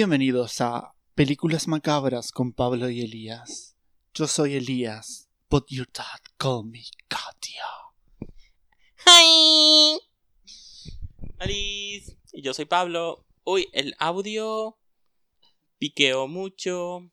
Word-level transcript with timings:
Bienvenidos 0.00 0.62
a 0.62 0.94
Películas 1.14 1.68
Macabras 1.68 2.32
con 2.32 2.54
Pablo 2.54 2.88
y 2.88 3.02
Elías. 3.02 3.76
Yo 4.14 4.26
soy 4.26 4.54
Elías, 4.54 5.28
but 5.50 5.66
your 5.68 5.86
dad 5.92 6.22
call 6.38 6.64
me 6.64 6.82
Katia. 7.06 7.66
¡Hi! 9.04 10.00
Alice. 11.38 12.16
Y 12.32 12.40
yo 12.40 12.54
soy 12.54 12.64
Pablo. 12.64 13.26
Uy, 13.44 13.68
el 13.74 13.94
audio 13.98 14.78
piqueó 15.76 16.28
mucho. 16.28 17.10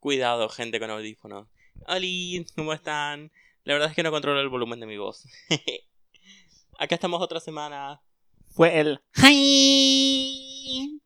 Cuidado, 0.00 0.50
gente 0.50 0.78
con 0.80 0.90
audífonos. 0.90 1.48
Alice, 1.86 2.52
¿cómo 2.54 2.74
están? 2.74 3.32
La 3.64 3.72
verdad 3.72 3.88
es 3.88 3.96
que 3.96 4.02
no 4.02 4.10
controlo 4.10 4.38
el 4.38 4.50
volumen 4.50 4.80
de 4.80 4.86
mi 4.86 4.98
voz. 4.98 5.26
Acá 6.78 6.96
estamos 6.96 7.22
otra 7.22 7.40
semana. 7.40 8.02
Fue 8.50 8.78
el 8.80 9.00
¡Hi! 9.16 11.01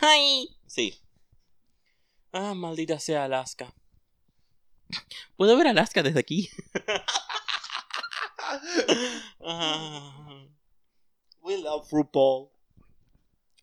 ¡Hi! 0.00 0.48
Sí. 0.66 0.98
Ah, 2.32 2.54
maldita 2.54 2.98
sea 2.98 3.24
Alaska. 3.24 3.74
¿Puedo 5.36 5.56
ver 5.56 5.68
Alaska 5.68 6.02
desde 6.02 6.20
aquí? 6.20 6.48
Ah. 9.42 10.46
We 11.42 11.56
love 11.58 11.86
RuPaul. 11.90 12.48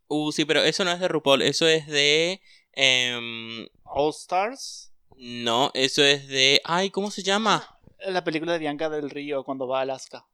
Uh, 0.08 0.32
sí, 0.32 0.46
pero 0.46 0.64
eso 0.64 0.86
no 0.86 0.92
es 0.92 1.00
de 1.00 1.08
RuPaul, 1.10 1.42
eso 1.42 1.68
es 1.68 1.86
de... 1.88 2.42
em, 2.72 3.68
All 3.84 4.12
Stars. 4.12 4.92
no, 5.18 5.72
eso 5.74 6.04
es 6.04 6.28
de... 6.30 6.62
Ay, 6.64 6.90
¿cómo 6.90 7.12
se 7.12 7.22
llama? 7.24 7.78
La 8.00 8.24
película 8.24 8.54
de 8.54 8.60
Bianca 8.60 8.90
del 8.90 9.10
Río 9.10 9.44
cuando 9.44 9.68
va 9.68 9.80
a 9.80 9.82
Alaska. 9.82 10.26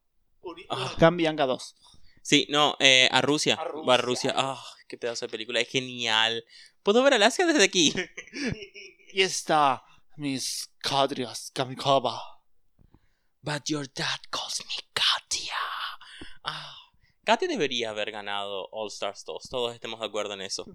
Ah. 0.70 0.86
Huracán 0.86 1.18
Bianca 1.18 1.46
2. 1.48 1.76
Sí, 2.22 2.46
no, 2.50 2.76
eh, 2.80 3.10
a 3.12 3.22
Rusia. 3.22 3.56
A 3.56 3.64
Rusia. 3.64 3.88
Va 3.88 3.94
a 3.96 3.98
Rusia. 3.98 4.34
Ah, 4.36 4.64
qué 4.94 4.98
pedazo 5.00 5.26
de 5.26 5.32
película, 5.32 5.60
es 5.60 5.70
genial. 5.70 6.46
¿Puedo 6.84 7.02
ver 7.02 7.16
Alaska 7.16 7.48
desde 7.48 7.64
aquí? 7.64 7.94
Y 9.16 9.22
está 9.22 9.84
Miss 10.18 10.72
Kadrias 10.80 11.52
Kamikaba. 11.54 12.20
But 13.42 13.66
your 13.68 13.88
dad 13.88 14.20
calls 14.32 14.64
me 14.66 14.74
Katia. 14.94 15.54
Ah, 16.44 16.76
Katia 17.24 17.48
debería 17.48 17.92
haber 17.92 18.12
ganado 18.12 18.70
All 18.72 18.88
Stars 18.88 19.24
2, 19.26 19.50
todos 19.50 19.74
estemos 19.74 20.00
de 20.00 20.06
acuerdo 20.08 20.34
en 20.34 20.42
eso. 20.42 20.66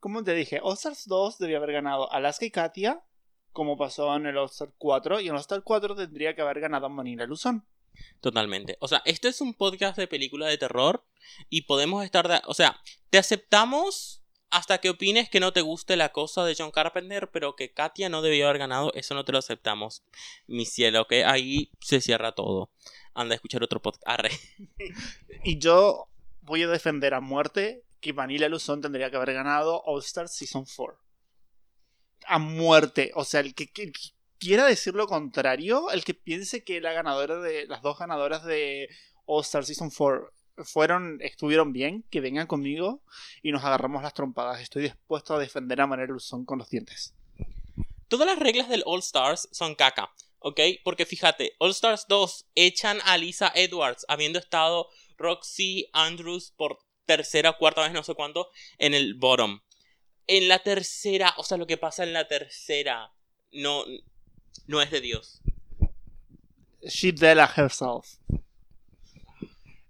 Como 0.00 0.24
te 0.24 0.32
dije, 0.32 0.60
All 0.62 0.74
Stars 0.74 1.06
2 1.06 1.38
debería 1.38 1.58
haber 1.58 1.72
ganado 1.72 2.10
Alaska 2.10 2.46
y 2.46 2.50
Katia, 2.50 3.02
como 3.52 3.76
pasó 3.76 4.14
en 4.16 4.26
el 4.26 4.38
All 4.38 4.46
Star 4.46 4.72
4, 4.78 5.20
y 5.20 5.24
en 5.24 5.30
el 5.30 5.36
All 5.36 5.40
Star 5.40 5.62
4 5.62 5.94
tendría 5.94 6.34
que 6.34 6.40
haber 6.40 6.60
ganado 6.60 6.88
Manila 6.88 7.26
Luzón. 7.26 7.66
Totalmente. 8.20 8.76
O 8.80 8.88
sea, 8.88 9.02
esto 9.04 9.28
es 9.28 9.40
un 9.40 9.54
podcast 9.54 9.96
de 9.98 10.06
película 10.08 10.46
de 10.46 10.58
terror 10.58 11.04
y 11.50 11.62
podemos 11.62 12.04
estar... 12.04 12.28
de- 12.28 12.40
O 12.46 12.54
sea, 12.54 12.80
te 13.10 13.18
aceptamos 13.18 14.22
hasta 14.50 14.78
que 14.78 14.90
opines 14.90 15.28
que 15.28 15.40
no 15.40 15.52
te 15.52 15.62
guste 15.62 15.96
la 15.96 16.10
cosa 16.12 16.44
de 16.44 16.54
John 16.56 16.70
Carpenter, 16.70 17.28
pero 17.32 17.56
que 17.56 17.72
Katia 17.72 18.08
no 18.08 18.22
debió 18.22 18.46
haber 18.46 18.58
ganado, 18.58 18.92
eso 18.94 19.14
no 19.14 19.24
te 19.24 19.32
lo 19.32 19.38
aceptamos. 19.38 20.04
Mi 20.46 20.64
cielo, 20.64 21.02
¿ok? 21.02 21.12
Ahí 21.26 21.72
se 21.80 22.00
cierra 22.00 22.32
todo. 22.32 22.70
Anda 23.14 23.34
a 23.34 23.36
escuchar 23.36 23.62
otro 23.62 23.82
podcast. 23.82 24.26
Y 25.44 25.58
yo 25.58 26.08
voy 26.42 26.62
a 26.62 26.68
defender 26.68 27.14
a 27.14 27.20
muerte 27.20 27.84
que 28.00 28.12
Manila 28.12 28.48
Luzón 28.48 28.80
tendría 28.80 29.10
que 29.10 29.16
haber 29.16 29.32
ganado 29.34 29.82
All 29.84 30.00
Star 30.02 30.28
Season 30.28 30.64
4. 30.76 30.98
A 32.26 32.38
muerte. 32.38 33.10
O 33.14 33.24
sea, 33.24 33.40
el 33.40 33.54
que, 33.54 33.70
que- 33.72 33.90
que 33.92 34.00
quiera 34.44 34.66
decir 34.66 34.94
lo 34.94 35.06
contrario, 35.06 35.90
el 35.90 36.04
que 36.04 36.14
piense 36.14 36.62
que 36.64 36.80
la 36.80 36.92
ganadora 36.92 37.40
de. 37.40 37.66
las 37.66 37.82
dos 37.82 37.98
ganadoras 37.98 38.44
de 38.44 38.88
All 39.26 39.42
Star 39.42 39.64
Season 39.64 39.90
4 39.90 40.32
fueron. 40.64 41.18
estuvieron 41.22 41.72
bien, 41.72 42.04
que 42.10 42.20
vengan 42.20 42.46
conmigo 42.46 43.02
y 43.42 43.52
nos 43.52 43.64
agarramos 43.64 44.02
las 44.02 44.14
trompadas. 44.14 44.60
Estoy 44.60 44.82
dispuesto 44.82 45.34
a 45.34 45.38
defender 45.38 45.80
a 45.80 45.86
Manila 45.86 46.12
Luzón 46.12 46.44
con 46.44 46.58
los 46.58 46.68
dientes. 46.68 47.14
Todas 48.08 48.26
las 48.26 48.38
reglas 48.38 48.68
del 48.68 48.82
All 48.86 49.00
Stars 49.00 49.48
son 49.50 49.74
caca, 49.74 50.12
¿ok? 50.38 50.60
Porque 50.84 51.06
fíjate, 51.06 51.54
All 51.58 51.70
Stars 51.70 52.06
2 52.08 52.50
echan 52.54 52.98
a 53.04 53.16
Lisa 53.16 53.50
Edwards, 53.54 54.04
habiendo 54.08 54.38
estado 54.38 54.88
Roxy 55.16 55.88
Andrews 55.92 56.52
por 56.56 56.78
tercera 57.06 57.50
o 57.50 57.58
cuarta 57.58 57.82
vez, 57.82 57.92
no 57.92 58.02
sé 58.02 58.14
cuánto, 58.14 58.50
en 58.78 58.94
el 58.94 59.14
bottom. 59.14 59.60
En 60.26 60.48
la 60.48 60.58
tercera, 60.60 61.34
o 61.38 61.44
sea, 61.44 61.58
lo 61.58 61.66
que 61.66 61.76
pasa 61.76 62.02
en 62.02 62.12
la 62.12 62.28
tercera 62.28 63.12
no, 63.54 63.84
no 64.66 64.80
es 64.80 64.90
de 64.90 65.00
Dios. 65.00 65.40
She 66.82 67.12
Della 67.12 67.50
herself. 67.56 68.18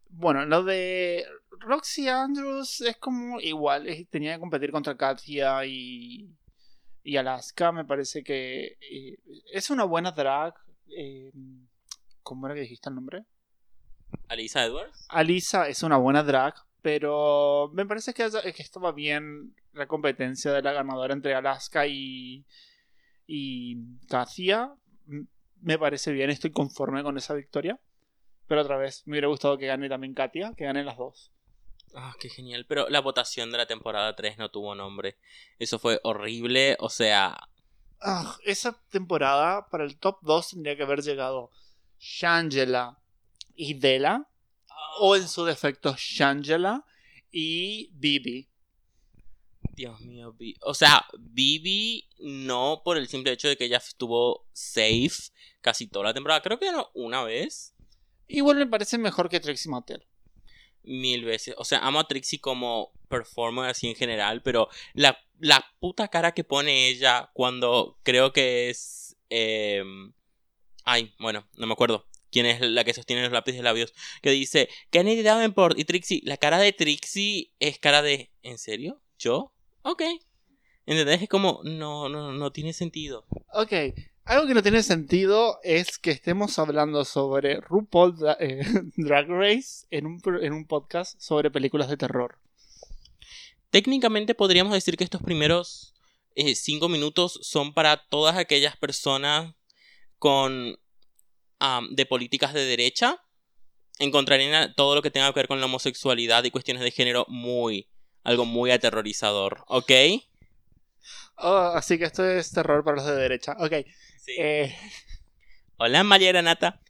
Bueno, 0.08 0.44
lo 0.46 0.62
de 0.62 1.26
Roxy 1.58 2.08
Andrews 2.08 2.80
es 2.80 2.96
como 2.98 3.40
igual, 3.40 3.86
tenía 4.10 4.34
que 4.34 4.40
competir 4.40 4.70
contra 4.70 4.96
Katia 4.96 5.64
y, 5.66 6.30
y 7.02 7.16
Alaska, 7.16 7.72
me 7.72 7.84
parece 7.84 8.22
que 8.22 8.78
eh, 8.80 9.18
es 9.52 9.70
una 9.70 9.84
buena 9.84 10.12
drag. 10.12 10.54
eh, 10.96 11.32
¿Cómo 12.22 12.46
era 12.46 12.54
que 12.54 12.62
dijiste 12.62 12.88
el 12.88 12.94
nombre? 12.94 13.24
¿A 14.28 14.36
Lisa 14.36 14.64
Edwards? 14.64 15.04
Alisa 15.08 15.68
es 15.68 15.82
una 15.82 15.96
buena 15.96 16.22
drag, 16.22 16.54
pero 16.80 17.70
me 17.74 17.84
parece 17.84 18.14
que, 18.14 18.30
que 18.54 18.62
estaba 18.62 18.92
bien 18.92 19.54
la 19.72 19.86
competencia 19.86 20.52
de 20.52 20.62
la 20.62 20.72
ganadora 20.72 21.12
entre 21.12 21.34
Alaska 21.34 21.86
y, 21.86 22.44
y 23.26 23.76
Katia. 24.08 24.74
M- 25.08 25.26
Me 25.60 25.78
parece 25.78 26.12
bien, 26.12 26.30
estoy 26.30 26.50
conforme 26.52 27.02
con 27.02 27.16
esa 27.18 27.34
victoria. 27.34 27.80
Pero 28.46 28.60
otra 28.60 28.76
vez, 28.76 29.02
me 29.06 29.12
hubiera 29.14 29.28
gustado 29.28 29.56
que 29.56 29.66
gane 29.66 29.88
también 29.88 30.12
Katia, 30.14 30.52
que 30.56 30.64
ganen 30.64 30.84
las 30.86 30.98
dos. 30.98 31.32
Ah, 31.94 32.14
qué 32.20 32.28
genial. 32.28 32.66
Pero 32.68 32.88
la 32.90 33.00
votación 33.00 33.50
de 33.50 33.58
la 33.58 33.66
temporada 33.66 34.14
3 34.14 34.36
no 34.36 34.50
tuvo 34.50 34.74
nombre. 34.74 35.16
Eso 35.58 35.78
fue 35.78 36.00
horrible. 36.02 36.76
O 36.80 36.90
sea, 36.90 37.36
Ah, 38.06 38.36
esa 38.44 38.78
temporada 38.90 39.68
para 39.70 39.84
el 39.84 39.96
top 39.98 40.18
2 40.22 40.50
tendría 40.50 40.76
que 40.76 40.82
haber 40.82 41.00
llegado 41.00 41.50
Shangela 41.98 42.98
y 43.54 43.74
Della, 43.74 44.28
o 45.00 45.16
en 45.16 45.26
su 45.26 45.44
defecto 45.46 45.94
Shangela 45.96 46.84
y 47.30 47.88
Bibi. 47.94 48.50
Dios 49.74 50.00
mío, 50.02 50.36
o 50.60 50.74
sea, 50.74 51.04
Bibi 51.18 52.08
no 52.18 52.82
por 52.84 52.96
el 52.96 53.08
simple 53.08 53.32
hecho 53.32 53.48
de 53.48 53.56
que 53.56 53.64
ella 53.64 53.78
estuvo 53.78 54.46
safe 54.52 55.32
casi 55.60 55.86
toda 55.88 56.06
la 56.06 56.14
temporada. 56.14 56.42
Creo 56.42 56.58
que 56.58 56.70
no 56.72 56.90
una 56.94 57.22
vez, 57.24 57.74
Igual 58.28 58.56
me 58.56 58.66
parece 58.66 58.98
mejor 58.98 59.28
que 59.28 59.40
Trixie 59.40 59.70
Mattel. 59.70 60.06
mil 60.82 61.24
veces. 61.24 61.54
O 61.58 61.64
sea, 61.64 61.78
amo 61.80 62.00
a 62.00 62.08
Trixie 62.08 62.40
como 62.40 62.92
performer 63.08 63.66
así 63.70 63.88
en 63.88 63.94
general, 63.96 64.42
pero 64.42 64.68
la, 64.94 65.18
la 65.38 65.64
puta 65.80 66.08
cara 66.08 66.32
que 66.32 66.44
pone 66.44 66.88
ella 66.88 67.30
cuando 67.34 67.98
creo 68.02 68.32
que 68.32 68.70
es... 68.70 69.16
em, 69.30 70.12
ay, 70.84 71.14
bueno, 71.18 71.48
no 71.54 71.66
me 71.66 71.72
acuerdo. 71.72 72.08
¿Quién 72.30 72.46
es 72.46 72.60
la 72.60 72.84
que 72.84 72.94
sostiene 72.94 73.22
los 73.22 73.32
lápices 73.32 73.58
de 73.60 73.64
labios? 73.64 73.94
Que 74.22 74.30
dice, 74.30 74.68
Kennedy 74.90 75.22
Davenport 75.22 75.78
y 75.78 75.84
Trixie. 75.84 76.20
La 76.24 76.36
cara 76.36 76.58
de 76.58 76.72
Trixie 76.72 77.52
es 77.60 77.78
cara 77.78 78.02
de... 78.02 78.32
¿En 78.42 78.58
serio? 78.58 79.02
¿Yo? 79.18 79.53
Ok. 79.84 80.02
¿Entendés? 80.86 81.22
Es 81.22 81.28
como... 81.28 81.60
No, 81.64 82.08
no, 82.08 82.32
no 82.32 82.52
tiene 82.52 82.72
sentido. 82.72 83.26
Ok, 83.52 83.72
algo 84.24 84.46
que 84.46 84.54
no 84.54 84.62
tiene 84.62 84.82
sentido 84.82 85.60
es 85.62 85.98
que 85.98 86.10
estemos 86.10 86.58
hablando 86.58 87.04
sobre 87.04 87.60
RuPaul 87.60 88.16
eh, 88.40 88.62
Drag 88.96 89.28
Race 89.28 89.86
en 89.90 90.06
un, 90.06 90.22
en 90.40 90.54
un 90.54 90.66
podcast 90.66 91.20
sobre 91.20 91.50
películas 91.50 91.90
de 91.90 91.98
terror. 91.98 92.38
Técnicamente 93.68 94.34
podríamos 94.34 94.72
decir 94.72 94.96
que 94.96 95.04
estos 95.04 95.22
primeros 95.22 95.92
eh, 96.34 96.54
cinco 96.54 96.88
minutos 96.88 97.38
son 97.42 97.74
para 97.74 97.98
todas 98.08 98.36
aquellas 98.36 98.76
personas 98.78 99.54
con 100.18 100.78
de 101.90 102.04
políticas 102.04 102.52
de 102.52 102.64
derecha. 102.64 103.22
Encontrarían 103.98 104.74
todo 104.74 104.94
lo 104.94 105.00
que 105.00 105.10
tenga 105.10 105.32
que 105.32 105.40
ver 105.40 105.48
con 105.48 105.60
la 105.60 105.66
homosexualidad 105.66 106.44
y 106.44 106.50
cuestiones 106.50 106.82
de 106.82 106.90
género 106.90 107.24
muy, 107.28 107.88
algo 108.24 108.44
muy 108.46 108.70
aterrorizador, 108.70 109.64
¿ok? 109.68 109.90
Oh, 111.36 111.72
así 111.74 111.98
que 111.98 112.04
esto 112.04 112.24
es 112.28 112.50
terror 112.52 112.84
para 112.84 112.96
los 112.96 113.06
de 113.06 113.14
derecha. 113.16 113.56
Ok. 113.58 113.72
Sí. 114.24 114.32
eh, 114.38 114.74
Hola 115.76 116.02
María 116.04 116.30
Granata. 116.32 116.80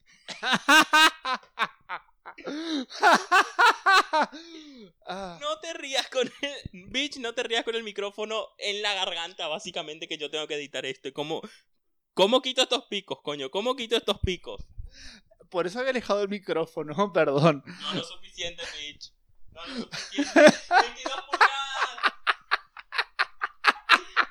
Ah, 5.06 5.38
No 5.40 5.58
te 5.60 5.72
rías 5.74 6.08
con 6.08 6.30
el... 6.40 6.54
Bitch, 6.90 7.16
no 7.18 7.34
te 7.34 7.42
rías 7.42 7.64
con 7.64 7.74
el 7.74 7.82
micrófono 7.82 8.48
en 8.58 8.82
la 8.82 8.94
garganta, 8.94 9.48
básicamente, 9.48 10.08
que 10.08 10.18
yo 10.18 10.30
tengo 10.30 10.46
que 10.46 10.54
editar 10.54 10.84
esto. 10.86 11.12
¿Cómo, 11.12 11.42
¿Cómo 12.14 12.42
quito 12.42 12.62
estos 12.62 12.84
picos, 12.86 13.20
coño? 13.22 13.50
¿Cómo 13.50 13.76
quito 13.76 13.96
estos 13.96 14.18
picos? 14.20 14.62
por 15.50 15.68
eso 15.68 15.78
había 15.78 15.90
alejado 15.92 16.22
el 16.22 16.28
micrófono, 16.28 17.12
perdón. 17.14 17.62
No 17.66 17.94
lo 17.94 18.04
suficiente, 18.04 18.62
bitch. 18.80 19.13
No 19.54 19.66
lo 19.66 19.74
suficiente. 19.82 20.40
22 20.40 21.20
pulgadas. 21.30 21.98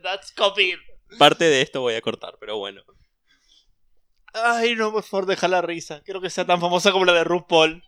That's. 0.03 0.31
Parte 1.18 1.45
de 1.45 1.62
esto 1.62 1.81
voy 1.81 1.95
a 1.95 2.01
cortar, 2.01 2.38
pero 2.39 2.57
bueno. 2.57 2.81
Ay, 4.33 4.75
no, 4.75 4.92
por 4.92 5.03
favor, 5.03 5.25
deja 5.25 5.48
la 5.48 5.62
risa. 5.62 6.01
Quiero 6.03 6.21
que 6.21 6.30
sea 6.30 6.45
tan 6.45 6.62
famosa 6.62 6.92
como 6.92 7.06
la 7.06 7.13
de 7.13 7.24
RuPaul. 7.24 7.83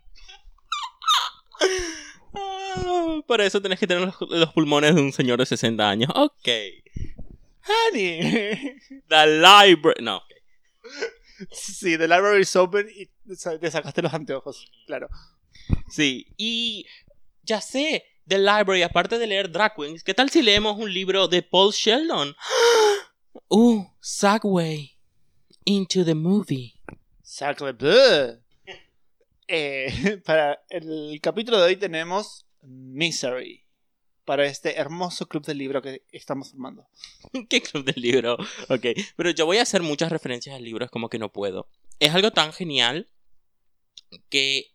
Ah, 2.36 3.20
Para 3.28 3.46
eso 3.46 3.62
tenés 3.62 3.80
que 3.80 3.88
tener 3.88 4.04
los, 4.04 4.16
los 4.30 4.54
pulmones 4.54 4.96
de 4.96 5.02
un 5.02 5.12
señor 5.14 5.40
de 5.40 5.46
60 5.46 5.90
años. 5.90 6.10
Ok. 6.16 6.50
Honey. 7.92 8.78
The 9.10 9.28
library. 9.28 10.02
No. 10.02 10.22
Sí, 11.52 11.98
The 11.98 12.08
Library 12.08 12.42
is 12.42 12.56
Open 12.56 12.88
y 12.96 13.08
te 13.60 13.72
sacaste 13.72 14.02
los 14.02 14.14
anteojos, 14.14 14.72
claro. 14.86 15.10
Sí, 15.90 16.28
y 16.38 16.86
ya 17.44 17.60
sé, 17.62 18.04
The 18.28 18.38
Library, 18.38 18.84
aparte 18.84 19.18
de 19.20 19.28
leer 19.28 19.52
Drag 19.52 19.76
Queens, 19.76 20.04
¿qué 20.04 20.14
tal 20.14 20.30
si 20.30 20.42
leemos 20.42 20.78
un 20.78 20.94
libro 20.94 21.28
de 21.28 21.42
Paul 21.42 21.72
Sheldon? 21.72 22.36
Uh, 23.50 23.84
Segway 24.00 24.92
into 25.66 26.04
the 26.06 26.14
movie. 26.14 26.76
Sacre 27.24 27.72
bleu. 27.74 28.43
Eh, 29.48 29.88
para 30.26 30.64
el 30.70 31.20
capítulo 31.22 31.58
de 31.60 31.66
hoy 31.68 31.76
tenemos 31.78 32.46
Misery. 32.62 33.62
Para 34.26 34.46
este 34.46 34.78
hermoso 34.78 35.28
club 35.28 35.46
del 35.46 35.58
libro 35.58 35.82
que 35.82 36.04
estamos 36.14 36.52
formando. 36.52 36.88
¿Qué 37.50 37.62
club 37.62 37.84
del 37.84 38.02
libro? 38.02 38.38
Ok, 38.70 38.86
pero 39.18 39.32
yo 39.32 39.46
voy 39.46 39.58
a 39.58 39.64
hacer 39.64 39.82
muchas 39.82 40.12
referencias 40.12 40.56
al 40.56 40.64
libro, 40.64 40.86
es 40.86 40.92
como 40.92 41.10
que 41.10 41.20
no 41.20 41.32
puedo. 41.32 41.68
Es 42.00 42.14
algo 42.16 42.32
tan 42.32 42.54
genial 42.54 43.10
que 44.30 44.72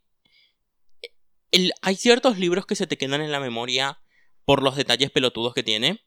el- 1.50 1.72
hay 1.80 1.96
ciertos 1.96 2.38
libros 2.38 2.66
que 2.66 2.76
se 2.76 2.86
te 2.86 2.98
quedan 2.98 3.22
en 3.22 3.32
la 3.32 3.40
memoria 3.40 3.98
por 4.44 4.62
los 4.62 4.76
detalles 4.76 5.10
pelotudos 5.10 5.54
que 5.54 5.62
tiene. 5.62 6.04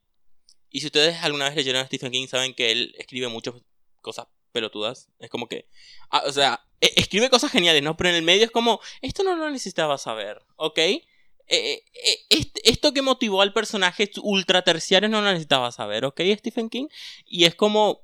Y 0.69 0.81
si 0.81 0.85
ustedes 0.87 1.17
alguna 1.23 1.45
vez 1.45 1.55
leyeron 1.55 1.81
a 1.81 1.87
Stephen 1.87 2.11
King, 2.11 2.27
saben 2.27 2.53
que 2.53 2.71
él 2.71 2.93
escribe 2.99 3.27
muchas 3.27 3.55
cosas 4.01 4.27
pelotudas. 4.51 5.09
Es 5.19 5.29
como 5.29 5.47
que. 5.47 5.67
ah, 6.09 6.23
o 6.27 6.31
sea, 6.31 6.65
e- 6.79 6.93
escribe 6.97 7.29
cosas 7.29 7.51
geniales, 7.51 7.81
¿no? 7.83 7.97
Pero 7.97 8.09
en 8.09 8.15
el 8.15 8.23
medio 8.23 8.45
es 8.45 8.51
como. 8.51 8.79
Esto 9.01 9.23
no 9.23 9.35
lo 9.35 9.49
necesitaba 9.49 9.97
saber, 9.97 10.41
¿ok? 10.55 10.77
Eh, 10.77 11.83
est- 12.29 12.59
esto 12.63 12.93
que 12.93 13.01
motivó 13.01 13.41
al 13.41 13.51
personaje 13.53 14.09
ultra 14.21 14.61
terciario 14.63 15.09
no 15.09 15.21
lo 15.21 15.27
necesitaba 15.27 15.71
saber, 15.71 16.05
¿ok? 16.05 16.21
Stephen 16.37 16.69
King. 16.69 16.87
Y 17.25 17.45
es 17.45 17.55
como. 17.55 18.01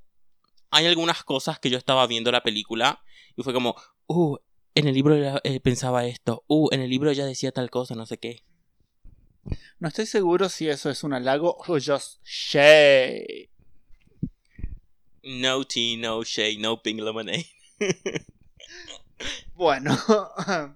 Hay 0.69 0.85
algunas 0.85 1.23
cosas 1.23 1.59
que 1.59 1.69
yo 1.69 1.77
estaba 1.77 2.05
viendo 2.07 2.31
la 2.31 2.43
película 2.43 3.01
y 3.35 3.43
fue 3.43 3.53
como. 3.53 3.75
Uh, 4.07 4.37
en 4.75 4.87
el 4.87 4.93
libro 4.93 5.15
eh, 5.43 5.59
pensaba 5.61 6.05
esto. 6.05 6.43
Uh, 6.47 6.69
en 6.71 6.81
el 6.81 6.89
libro 6.89 7.09
ella 7.09 7.25
decía 7.25 7.51
tal 7.51 7.69
cosa, 7.69 7.95
no 7.95 8.05
sé 8.05 8.17
qué. 8.17 8.43
No 9.79 9.87
estoy 9.87 10.05
seguro 10.05 10.49
si 10.49 10.67
eso 10.67 10.89
es 10.89 11.03
un 11.03 11.13
halago 11.13 11.55
o 11.67 11.73
just 11.79 12.21
shade. 12.25 13.49
No 15.27 15.63
tea, 15.65 15.97
no 15.97 16.23
shade, 16.23 16.57
no 16.57 16.81
pink 16.81 17.01
lemonade. 17.01 17.47
Bueno. 19.55 19.97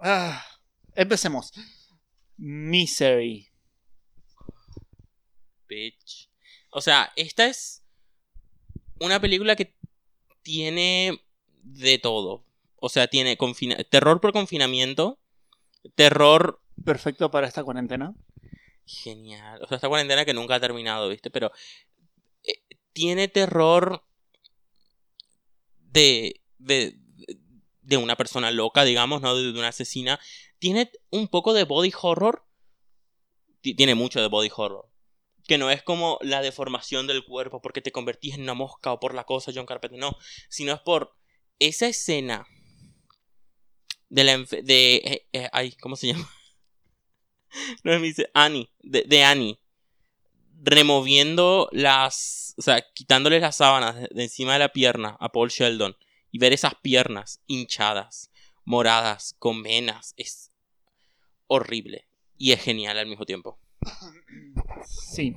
Ah, 0.00 0.44
empecemos. 0.94 1.52
Misery. 2.36 3.48
Bitch. 5.66 6.30
O 6.70 6.80
sea, 6.80 7.12
esta 7.16 7.46
es 7.46 7.82
una 9.00 9.20
película 9.20 9.56
que 9.56 9.74
tiene 10.42 11.20
de 11.62 11.98
todo. 11.98 12.44
O 12.76 12.88
sea, 12.88 13.08
tiene 13.08 13.36
terror 13.90 14.20
por 14.20 14.32
confinamiento, 14.32 15.18
terror 15.96 16.62
Perfecto 16.84 17.30
para 17.30 17.48
esta 17.48 17.64
cuarentena. 17.64 18.14
genial. 18.86 19.60
O 19.62 19.66
sea, 19.66 19.76
esta 19.76 19.88
cuarentena 19.88 20.24
que 20.24 20.32
nunca 20.34 20.54
ha 20.54 20.60
terminado, 20.60 21.08
¿viste? 21.08 21.30
Pero 21.30 21.50
tiene 22.98 23.28
terror 23.28 24.02
de, 25.92 26.40
de 26.58 26.98
de 27.82 27.96
una 27.96 28.16
persona 28.16 28.50
loca, 28.50 28.84
digamos, 28.84 29.22
¿no? 29.22 29.34
De, 29.34 29.50
una 29.50 29.68
asesina. 29.68 30.20
Tiene 30.58 30.90
un 31.10 31.28
poco 31.28 31.54
de 31.54 31.64
body 31.64 31.92
horror. 32.02 32.44
Ti- 33.60 33.74
Tiene 33.74 33.94
mucho 33.94 34.20
de 34.20 34.26
body 34.28 34.50
horror. 34.56 34.88
Que 35.46 35.58
no 35.58 35.70
es 35.70 35.82
como 35.82 36.18
la 36.22 36.42
deformación 36.42 37.06
del 37.06 37.24
cuerpo 37.24 37.62
porque 37.62 37.80
te 37.82 37.92
convertís 37.92 38.34
en 38.34 38.42
una 38.42 38.54
mosca 38.54 38.92
o 38.92 39.00
por 39.00 39.14
la 39.14 39.24
cosa 39.24 39.52
John 39.54 39.66
Carpenter, 39.66 39.98
no. 39.98 40.16
Sino 40.48 40.72
es 40.74 40.80
por 40.80 41.16
esa 41.58 41.88
escena 41.88 42.46
de 44.10 44.24
la 44.24 44.38
de 44.38 44.96
eh, 44.96 45.26
eh, 45.32 45.48
ay, 45.52 45.72
¿cómo 45.80 45.96
se 45.96 46.08
llama? 46.08 46.28
No 47.84 47.92
me 47.98 48.06
dice 48.06 48.30
Annie, 48.34 48.70
de, 48.80 49.02
de 49.02 49.24
Annie 49.24 49.58
removiendo 50.60 51.68
las, 51.72 52.54
o 52.58 52.62
sea, 52.62 52.84
quitándole 52.94 53.40
las 53.40 53.56
sábanas 53.56 53.96
de, 53.96 54.22
encima 54.22 54.54
de 54.54 54.58
la 54.58 54.72
pierna 54.72 55.16
a 55.20 55.30
Paul 55.30 55.48
Sheldon 55.48 55.96
y 56.30 56.38
ver 56.38 56.52
esas 56.52 56.74
piernas 56.76 57.40
hinchadas, 57.46 58.30
moradas, 58.64 59.34
con 59.38 59.62
venas, 59.62 60.14
es 60.16 60.50
horrible 61.46 62.08
y 62.36 62.52
es 62.52 62.62
genial 62.62 62.98
al 62.98 63.06
mismo 63.06 63.24
tiempo. 63.24 63.58
Sí. 64.84 65.36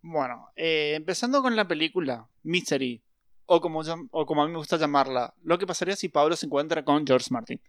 Bueno, 0.00 0.48
eh, 0.56 0.94
empezando 0.94 1.42
con 1.42 1.56
la 1.56 1.66
película 1.66 2.28
Misery, 2.42 3.02
o 3.46 3.60
como, 3.60 3.80
o 4.10 4.26
como 4.26 4.42
a 4.42 4.46
mí 4.46 4.52
me 4.52 4.58
gusta 4.58 4.76
llamarla, 4.76 5.34
lo 5.42 5.58
que 5.58 5.66
pasaría 5.66 5.96
si 5.96 6.08
Pablo 6.08 6.36
se 6.36 6.46
encuentra 6.46 6.84
con 6.84 7.06
George 7.06 7.28
Martin. 7.30 7.60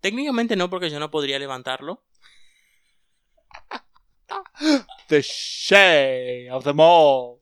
Técnicamente 0.00 0.56
no 0.56 0.68
porque 0.68 0.90
yo 0.90 1.00
no 1.00 1.10
podría 1.10 1.38
levantarlo. 1.38 2.04
The 5.08 5.22
shade 5.22 6.50
of 6.50 6.64
them 6.64 6.80
all. 6.80 7.40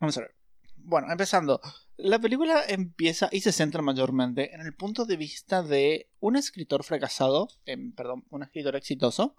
Vamos 0.00 0.16
a 0.18 0.20
ver. 0.22 0.34
Bueno, 0.76 1.10
empezando. 1.10 1.60
La 1.96 2.18
película 2.20 2.62
empieza 2.66 3.28
y 3.32 3.40
se 3.40 3.52
centra 3.52 3.82
mayormente 3.82 4.54
en 4.54 4.60
el 4.60 4.74
punto 4.74 5.04
de 5.04 5.16
vista 5.16 5.62
de 5.62 6.08
un 6.20 6.36
escritor 6.36 6.84
fracasado, 6.84 7.48
em, 7.66 7.92
perdón, 7.92 8.24
un 8.30 8.42
escritor 8.42 8.76
exitoso, 8.76 9.34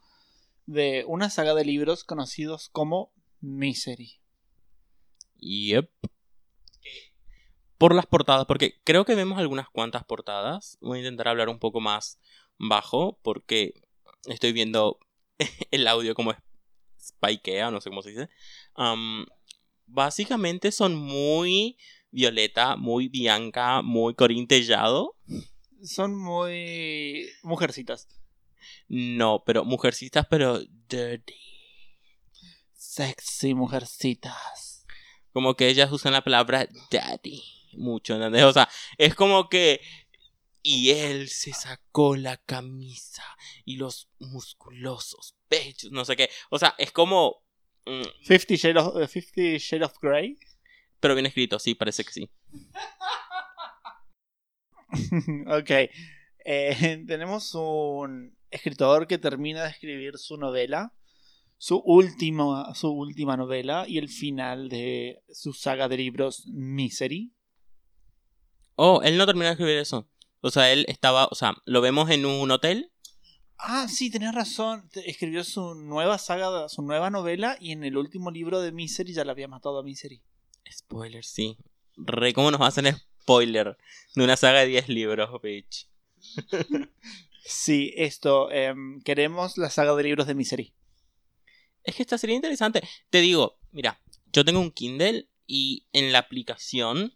de 0.66 1.06
una 1.07 1.30
saga 1.30 1.54
de 1.54 1.63
libros 1.63 2.04
conocidos 2.04 2.69
como 2.69 3.13
Misery. 3.39 4.19
Yep. 5.38 5.90
Por 7.78 7.95
las 7.95 8.06
portadas, 8.06 8.45
porque 8.45 8.81
creo 8.83 9.06
que 9.06 9.16
vemos 9.16 9.40
algunas 9.40 9.69
cuantas 9.69 10.04
portadas. 10.04 10.78
Voy 10.81 10.97
a 10.97 11.02
intentar 11.02 11.30
hablar 11.30 11.47
un 11.47 11.59
poco 11.59 11.80
más 11.80 12.19
bajo 12.57 13.18
porque 13.21 13.73
estoy 14.26 14.52
viendo 14.52 14.99
el 15.71 15.88
audio 15.88 16.14
como 16.14 16.33
spikea, 16.99 17.71
no 17.71 17.81
sé 17.81 17.89
cómo 17.89 18.01
se 18.01 18.11
dice. 18.11 18.29
Am, 18.75 19.25
básicamente 19.85 20.71
son 20.71 20.95
muy 20.95 21.77
Violeta, 22.11 22.75
muy 22.75 23.07
Bianca, 23.07 23.81
muy 23.81 24.15
Corintellado. 24.15 25.15
Son 25.83 26.15
muy 26.15 27.29
mujercitas. 27.44 28.07
No, 28.87 29.44
pero 29.45 29.63
mujercitas, 29.63 30.25
pero 30.29 30.59
dirty. 30.87 31.35
Sexy 32.73 33.53
mujercitas. 33.53 34.85
Como 35.31 35.56
que 35.56 35.69
ellas 35.69 35.91
usan 35.91 36.13
la 36.13 36.23
palabra 36.23 36.68
daddy 36.91 37.41
mucho, 37.73 38.15
¿entendés? 38.15 38.44
O 38.44 38.53
sea, 38.53 38.69
es 38.97 39.15
como 39.15 39.49
que... 39.49 39.81
Y 40.61 40.92
él 40.92 41.30
se 41.30 41.54
sacó 41.54 42.16
la 42.16 42.37
camisa 42.37 43.23
y 43.63 43.78
los 43.78 44.09
musculosos 44.19 45.35
pechos, 45.47 45.92
no 45.92 46.04
sé 46.06 46.16
qué. 46.16 46.30
O 46.49 46.59
sea, 46.59 46.75
es 46.78 46.92
como... 46.92 47.44
mm, 47.85 48.04
Fifty 48.23 48.57
Shades 48.57 48.83
of, 48.83 49.16
eh, 49.35 49.57
Shades 49.57 49.85
of 49.85 49.97
Grey. 50.01 50.37
pero 50.99 51.16
bien 51.16 51.25
escrito, 51.25 51.59
sí, 51.59 51.75
parece 51.75 52.04
que 52.04 52.11
sí. 52.11 52.30
ok. 55.47 55.71
Eh, 56.45 57.04
tenemos 57.07 57.54
un 57.56 58.35
escritor 58.49 59.07
que 59.07 59.18
termina 59.18 59.63
de 59.63 59.69
escribir 59.69 60.18
su 60.18 60.37
novela, 60.37 60.94
su 61.57 61.78
última, 61.78 62.73
su 62.73 62.89
última 62.89 63.37
novela 63.37 63.85
y 63.87 63.97
el 63.97 64.09
final 64.09 64.69
de 64.69 65.21
su 65.30 65.54
saga 65.54 65.87
de 65.87 65.97
libros 65.97 66.47
Misery. 66.47 67.33
Oh, 68.75 69.01
él 69.04 69.18
no 69.18 69.25
terminó 69.25 69.45
de 69.45 69.51
escribir 69.51 69.78
eso. 69.78 70.09
O 70.41 70.51
sea, 70.51 70.71
él 70.71 70.85
estaba, 70.87 71.27
o 71.31 71.35
sea, 71.35 71.55
lo 71.65 71.81
vemos 71.81 72.09
en 72.09 72.25
un 72.25 72.49
hotel. 72.51 72.91
Ah, 73.57 73.87
sí, 73.89 74.09
tenés 74.09 74.33
razón. 74.33 74.89
Escribió 75.05 75.43
su 75.43 75.75
nueva 75.75 76.17
saga, 76.17 76.69
su 76.69 76.81
nueva 76.81 77.09
novela 77.09 77.57
y 77.59 77.71
en 77.71 77.83
el 77.83 77.97
último 77.97 78.31
libro 78.31 78.61
de 78.61 78.71
Misery 78.71 79.13
ya 79.13 79.25
la 79.25 79.33
había 79.33 79.47
matado 79.47 79.79
a 79.79 79.83
Misery. 79.83 80.21
Spoiler, 80.71 81.25
sí. 81.25 81.57
Re, 81.97 82.33
¿cómo 82.33 82.51
nos 82.51 82.61
hacen 82.61 82.95
spoiler 83.21 83.77
de 84.15 84.23
una 84.23 84.37
saga 84.37 84.61
de 84.61 84.67
10 84.67 84.89
libros, 84.89 85.29
bitch? 85.41 85.87
Sí, 87.51 87.93
esto, 87.95 88.51
em, 88.51 89.01
queremos 89.01 89.57
la 89.57 89.71
saga 89.71 89.95
de 89.95 90.03
libros 90.03 90.27
de 90.27 90.35
Misery. 90.35 90.71
Es 91.83 91.95
que 91.95 92.03
esta 92.03 92.19
sería 92.19 92.35
interesante. 92.35 92.87
Te 93.09 93.21
digo, 93.21 93.57
mira, 93.71 93.99
yo 94.31 94.45
tengo 94.45 94.59
un 94.59 94.69
Kindle 94.69 95.27
y 95.47 95.87
en 95.91 96.11
la 96.11 96.19
aplicación 96.19 97.15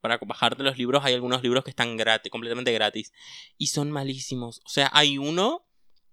para 0.00 0.18
bajarte 0.18 0.62
los 0.62 0.78
libros 0.78 1.04
hay 1.04 1.14
algunos 1.14 1.42
libros 1.42 1.64
que 1.64 1.70
están 1.70 1.96
gratis, 1.96 2.30
completamente 2.30 2.72
gratis 2.72 3.12
y 3.58 3.68
son 3.68 3.90
malísimos. 3.90 4.60
O 4.64 4.68
sea, 4.68 4.90
hay 4.92 5.18
uno 5.18 5.66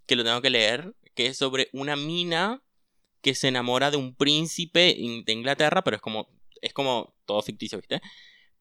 que 0.06 0.16
lo 0.16 0.24
tengo 0.24 0.42
que 0.42 0.50
leer 0.50 0.96
que 1.14 1.28
es 1.28 1.38
sobre 1.38 1.70
una 1.74 1.96
mina 1.96 2.64
que 3.22 3.34
se 3.36 3.48
enamora 3.48 3.92
de 3.92 3.98
un 3.98 4.16
príncipe 4.16 4.96
de 5.26 5.34
Inglaterra, 5.34 5.84
pero 5.84 5.96
es 5.96 6.02
como, 6.02 6.30
es 6.62 6.74
como 6.74 7.16
todo 7.26 7.42
ficticio, 7.42 7.80
¿viste? 7.80 8.02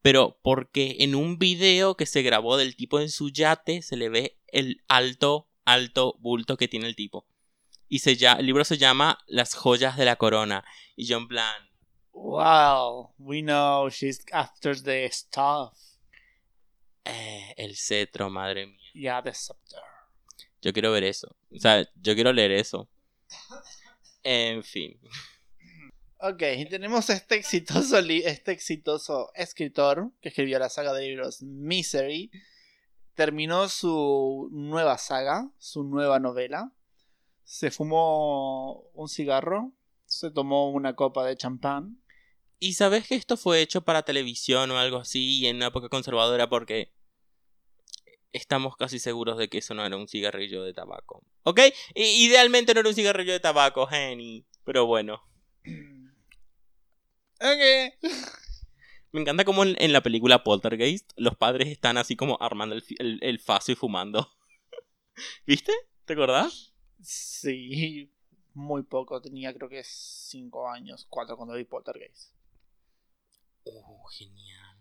Pero 0.00 0.38
porque 0.42 0.96
en 1.00 1.14
un 1.14 1.38
video 1.38 1.96
que 1.96 2.06
se 2.06 2.22
grabó 2.22 2.56
del 2.56 2.76
tipo 2.76 2.98
en 3.00 3.10
su 3.10 3.30
yate 3.30 3.82
se 3.82 3.96
le 3.96 4.08
ve 4.08 4.38
el 4.46 4.82
alto, 4.88 5.48
alto 5.64 6.16
bulto 6.20 6.56
que 6.56 6.68
tiene 6.68 6.86
el 6.86 6.96
tipo. 6.96 7.26
Y 7.88 8.00
se 8.00 8.12
el 8.12 8.46
libro 8.46 8.64
se 8.64 8.78
llama 8.78 9.18
Las 9.26 9.54
joyas 9.54 9.96
de 9.96 10.04
la 10.04 10.16
corona. 10.16 10.64
Y 10.96 11.06
John 11.12 11.28
Plan. 11.28 11.65
Wow, 12.18 13.10
we 13.18 13.42
know 13.42 13.90
she's 13.90 14.24
after 14.32 14.74
the 14.74 15.08
stuff. 15.12 15.76
Eh, 17.04 17.54
el 17.58 17.76
cetro, 17.76 18.30
madre 18.30 18.66
mía. 18.66 18.90
Yeah, 18.94 19.22
the 19.22 19.34
scepter. 19.34 19.82
Yo 20.62 20.72
quiero 20.72 20.90
ver 20.92 21.04
eso. 21.04 21.36
O 21.54 21.58
sea, 21.58 21.86
yo 21.94 22.14
quiero 22.14 22.32
leer 22.32 22.52
eso. 22.52 22.88
En 24.24 24.64
fin. 24.64 24.98
Ok, 26.18 26.42
tenemos 26.70 27.10
este 27.10 27.36
exitoso, 27.36 27.98
este 27.98 28.50
exitoso 28.50 29.30
escritor 29.34 30.10
que 30.22 30.30
escribió 30.30 30.58
la 30.58 30.70
saga 30.70 30.94
de 30.94 31.08
libros 31.08 31.42
Misery. 31.42 32.30
Terminó 33.14 33.68
su 33.68 34.48
nueva 34.50 34.96
saga, 34.96 35.50
su 35.58 35.84
nueva 35.84 36.18
novela. 36.18 36.72
Se 37.44 37.70
fumó 37.70 38.80
un 38.94 39.08
cigarro, 39.08 39.72
se 40.06 40.30
tomó 40.30 40.70
una 40.70 40.96
copa 40.96 41.24
de 41.26 41.36
champán. 41.36 42.02
¿Y 42.58 42.74
sabes 42.74 43.06
que 43.06 43.14
esto 43.14 43.36
fue 43.36 43.60
hecho 43.60 43.82
para 43.82 44.02
televisión 44.02 44.70
o 44.70 44.78
algo 44.78 44.98
así 44.98 45.40
y 45.40 45.46
en 45.46 45.56
una 45.56 45.66
época 45.66 45.88
conservadora 45.88 46.48
porque 46.48 46.92
estamos 48.36 48.76
casi 48.76 48.98
seguros 48.98 49.38
de 49.38 49.48
que 49.48 49.58
eso 49.58 49.74
no 49.74 49.84
era 49.84 49.96
un 49.96 50.08
cigarrillo 50.08 50.62
de 50.62 50.72
tabaco. 50.72 51.24
¿Ok? 51.42 51.60
idealmente 51.94 52.74
no 52.74 52.80
era 52.80 52.88
un 52.88 52.94
cigarrillo 52.94 53.32
de 53.32 53.40
tabaco, 53.40 53.86
Jenny. 53.86 54.46
Pero 54.64 54.86
bueno. 54.86 55.22
Ok. 57.38 58.00
Me 59.12 59.20
encanta 59.20 59.44
como 59.44 59.62
en, 59.62 59.92
la 59.92 60.02
película 60.02 60.42
Poltergeist 60.42 61.12
los 61.16 61.36
padres 61.36 61.68
están 61.68 61.98
así 61.98 62.16
como 62.16 62.38
armando 62.40 62.76
el, 62.76 63.18
el, 63.20 63.38
faso 63.40 63.72
y 63.72 63.74
fumando. 63.74 64.30
¿Viste? 65.46 65.72
¿Te 66.06 66.14
acordás? 66.14 66.72
Sí, 67.02 68.10
muy 68.54 68.84
poco. 68.84 69.20
Tenía 69.20 69.52
creo 69.52 69.68
que 69.68 69.82
5 69.84 70.70
años, 70.70 71.06
4 71.10 71.36
cuando 71.36 71.54
vi 71.54 71.64
Poltergeist. 71.64 72.35
Oh, 73.66 74.06
genial. 74.06 74.76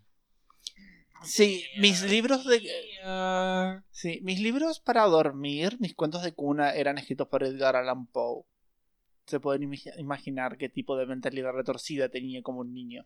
Sí, 1.24 1.66
mis 1.78 2.04
libros 2.04 2.46
de. 2.46 2.62
Sí, 3.92 4.20
mis 4.24 4.40
libros 4.40 4.80
para 4.80 5.06
dormir, 5.06 5.78
mis 5.80 5.96
cuentos 5.96 6.24
de 6.24 6.34
cuna 6.34 6.74
eran 6.74 6.98
escritos 6.98 7.28
por 7.28 7.44
Edgar 7.44 7.76
Allan 7.76 8.08
Poe. 8.08 8.44
Se 9.26 9.40
pueden 9.40 9.74
imaginar 9.98 10.58
qué 10.58 10.70
tipo 10.70 10.96
de 10.96 11.08
mentalidad 11.08 11.52
retorcida 11.52 12.10
tenía 12.10 12.44
como 12.44 12.60
un 12.60 12.74
niño. 12.74 13.06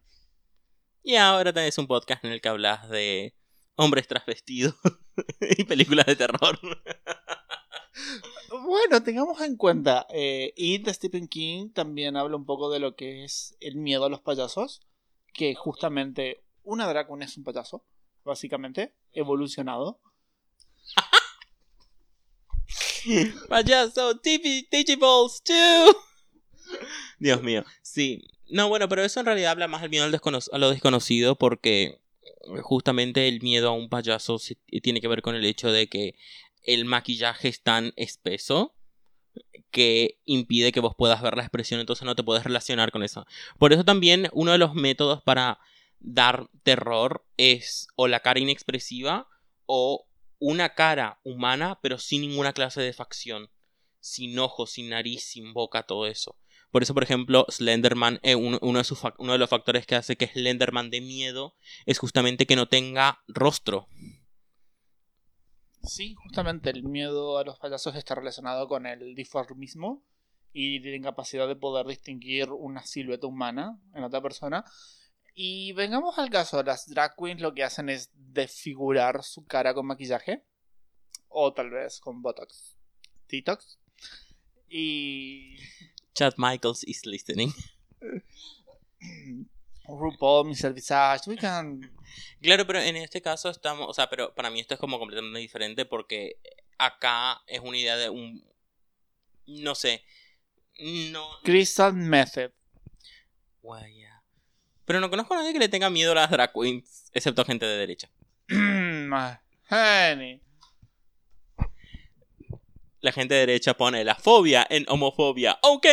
Y 1.01 1.15
ahora 1.15 1.53
tenés 1.53 1.77
un 1.77 1.88
podcast 1.88 2.25
en 2.25 2.33
el 2.33 2.41
que 2.41 2.50
hablas 2.50 2.89
de 2.89 3.33
hombres 3.75 4.07
trasvestidos 4.07 4.75
y 5.57 5.63
películas 5.63 6.05
de 6.07 6.17
terror. 6.17 6.59
bueno, 8.65 9.01
tengamos 9.01 9.39
en 9.41 9.55
cuenta, 9.55 10.05
eh, 10.09 10.53
It 10.57 10.86
de 10.86 10.93
Stephen 10.93 11.29
King 11.29 11.69
también 11.69 12.17
habla 12.17 12.36
un 12.36 12.45
poco 12.45 12.69
de 12.69 12.79
lo 12.79 12.95
que 12.95 13.24
es 13.24 13.55
el 13.62 13.77
miedo 13.77 14.05
a 14.05 14.09
los 14.09 14.21
payasos, 14.21 14.81
que 15.33 15.55
justamente 15.55 16.43
una 16.63 16.88
dracon 16.88 17.21
es 17.21 17.38
un 17.38 17.43
payaso 17.43 17.83
básicamente, 18.24 18.95
evolucionado. 19.13 20.00
Payaso, 23.50 24.15
Digiballs 24.15 25.41
2. 25.45 25.95
Dios 27.19 27.43
mío, 27.43 27.63
sí. 27.81 28.27
No, 28.48 28.69
bueno, 28.69 28.89
pero 28.89 29.03
eso 29.03 29.19
en 29.19 29.25
realidad 29.25 29.51
habla 29.51 29.67
más 29.67 29.81
del 29.81 29.89
miedo 29.89 30.05
a 30.05 30.57
lo 30.57 30.69
desconocido 30.69 31.36
porque 31.36 32.00
justamente 32.62 33.27
el 33.27 33.41
miedo 33.41 33.69
a 33.69 33.74
un 33.74 33.89
payaso 33.89 34.39
tiene 34.81 35.01
que 35.01 35.07
ver 35.07 35.21
con 35.21 35.36
el 35.36 35.45
hecho 35.45 35.71
de 35.71 35.88
que 35.88 36.15
el 36.63 36.86
maquillaje 36.86 37.48
es 37.48 37.62
tan 37.62 37.93
espeso 37.95 38.75
que 39.72 40.19
impide 40.25 40.72
que 40.72 40.79
vos 40.79 40.96
puedas 40.98 41.22
ver 41.22 41.36
la 41.36 41.43
expresión, 41.43 41.79
entonces 41.79 42.05
no 42.05 42.15
te 42.15 42.24
puedes 42.24 42.43
relacionar 42.43 42.91
con 42.91 43.03
eso. 43.03 43.25
Por 43.58 43.74
eso 43.74 43.86
también 43.86 44.29
uno 44.34 44.51
de 44.51 44.58
los 44.58 44.74
métodos 44.74 45.22
para 45.22 45.60
dar 46.00 46.50
terror 46.63 47.25
es 47.38 47.88
o 47.96 48.08
la 48.08 48.22
cara 48.22 48.39
inexpresiva 48.39 49.27
o 49.65 50.08
una 50.39 50.74
cara 50.74 51.19
humana 51.24 51.79
pero 51.81 51.98
sin 51.98 52.22
ninguna 52.22 52.53
clase 52.53 52.81
de 52.81 52.93
facción, 52.93 53.50
sin 54.00 54.38
ojos, 54.39 54.72
sin 54.72 54.89
nariz, 54.89 55.24
sin 55.24 55.53
boca, 55.53 55.84
todo 55.84 56.08
eso. 56.08 56.38
Por 56.72 56.84
eso, 56.84 56.93
por 56.93 57.03
ejemplo, 57.03 57.46
Slenderman, 57.50 58.19
eh, 58.22 58.36
uno, 58.36 58.60
de 58.60 58.84
uno, 59.17 59.31
de 59.34 59.39
los 59.39 59.50
factores 59.50 59.88
que 59.88 59.96
hace 59.96 60.15
que 60.15 60.27
Slenderman 60.27 60.91
de 60.91 61.01
miedo 61.01 61.55
es 61.86 61.98
justamente 61.98 62.46
que 62.46 62.55
no 62.55 62.67
tenga 62.67 63.24
rostro. 63.27 63.88
Sí, 65.89 66.15
justamente 66.15 66.69
el 66.69 66.84
miedo 66.84 67.38
a 67.38 67.43
los 67.43 67.60
payasos 67.60 67.96
está 67.96 68.15
relacionado 68.15 68.67
con 68.67 68.86
el 68.86 69.15
diformismo 69.15 70.03
y 70.53 70.79
la 70.79 70.96
incapacidad 70.96 71.48
de 71.48 71.55
poder 71.55 71.86
distinguir 71.86 72.51
una 72.51 72.84
silueta 72.84 73.27
humana 73.27 73.79
en 73.93 74.03
otra 74.03 74.22
persona 74.22 74.65
y 75.41 75.72
vengamos 75.72 76.17
al 76.17 76.29
caso, 76.29 76.62
las 76.63 76.86
drag 76.89 77.15
queens 77.15 77.39
lo 77.39 77.53
que 77.53 77.63
hacen 77.63 77.88
es 77.88 78.12
desfigurar 78.13 79.24
su 79.24 79.46
cara 79.46 79.74
con 79.74 79.86
maquillaje. 79.86 80.43
O 81.29 81.53
tal 81.53 81.69
vez 81.69 82.01
con 82.01 82.22
Botox. 82.22 82.75
Detox. 83.29 83.79
Y... 84.67 85.55
Chad 86.13 86.34
Michaels 86.36 86.84
is 86.84 87.05
listening. 87.05 87.53
RuPaul, 89.98 90.48
Mr. 90.48 90.74
Visage, 90.74 91.22
we 91.27 91.38
can... 91.38 91.81
Claro, 92.41 92.65
pero 92.65 92.79
en 92.79 92.96
este 92.96 93.22
caso 93.22 93.50
estamos, 93.50 93.88
o 93.88 93.93
sea, 93.93 94.10
pero 94.10 94.34
para 94.34 94.50
mí 94.50 94.60
esto 94.60 94.74
es 94.74 94.79
como 94.79 95.00
completamente 95.00 95.39
diferente 95.39 95.86
porque 95.86 96.38
acá 96.77 97.41
es 97.48 97.60
una 97.60 97.77
idea 97.77 97.98
de 97.98 98.10
un, 98.10 98.43
no 99.46 99.75
sé, 99.75 100.03
no... 101.12 101.27
Crystal 101.43 101.93
Method. 101.93 102.51
Guaya. 103.62 104.24
Pero 104.86 105.00
no 105.00 105.10
conozco 105.10 105.34
a 105.34 105.38
nadie 105.38 105.53
que 105.53 105.60
le 105.60 105.69
tenga 105.69 105.89
miedo 105.89 106.13
a 106.13 106.15
las 106.15 106.31
drag 106.31 106.51
queens, 106.53 107.12
excepto 107.13 107.46
gente 107.46 107.65
de 107.65 107.77
derecha. 107.77 108.10
la 113.01 113.12
gente 113.12 113.34
de 113.34 113.39
derecha 113.41 113.75
pone 113.75 114.03
la 114.03 114.15
fobia 114.15 114.65
en 114.69 114.86
homofobia. 114.88 115.60
Ok. 115.62 115.86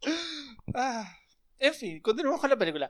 Ah, 0.74 1.17
en 1.58 1.74
fin, 1.74 2.00
continuemos 2.00 2.40
con 2.40 2.50
la 2.50 2.56
película. 2.56 2.88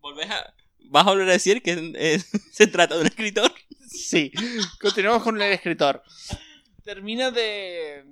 ¿Volvés 0.00 0.30
a... 0.30 0.54
¿Vas 0.88 1.06
a 1.06 1.10
volver 1.10 1.28
a 1.28 1.32
decir 1.32 1.62
que 1.62 2.20
se 2.52 2.66
trata 2.68 2.94
de 2.94 3.00
un 3.00 3.06
escritor? 3.08 3.52
Sí, 3.88 4.30
continuamos 4.80 5.22
con 5.22 5.40
el 5.40 5.52
escritor. 5.52 6.02
Termina 6.84 7.30
de 7.30 8.04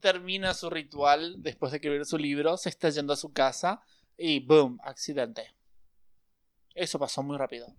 termina 0.00 0.54
su 0.54 0.70
ritual 0.70 1.42
después 1.42 1.70
de 1.70 1.76
escribir 1.76 2.04
su 2.04 2.18
libro, 2.18 2.56
se 2.56 2.70
está 2.70 2.90
yendo 2.90 3.12
a 3.12 3.16
su 3.16 3.32
casa 3.32 3.82
y 4.18 4.40
¡boom! 4.40 4.78
Accidente. 4.82 5.54
Eso 6.74 6.98
pasó 6.98 7.22
muy 7.22 7.36
rápido. 7.36 7.74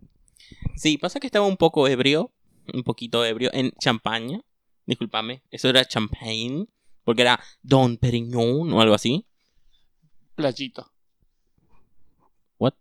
Sí, 0.76 0.98
pasa 0.98 1.20
que 1.20 1.28
estaba 1.28 1.46
un 1.46 1.58
poco 1.58 1.88
ebrio, 1.88 2.32
un 2.74 2.84
poquito 2.84 3.26
ebrio, 3.26 3.50
en 3.54 3.72
champaña. 3.80 4.42
Disculpame, 4.86 5.44
eso 5.52 5.70
era 5.70 5.86
champagne, 5.86 6.68
porque 7.04 7.22
era 7.22 7.40
Don 7.62 7.98
Perignon 7.98 8.72
o 8.72 8.82
algo 8.82 8.94
así. 8.94 9.26
Playito. 10.42 10.92
¿What? 12.58 12.74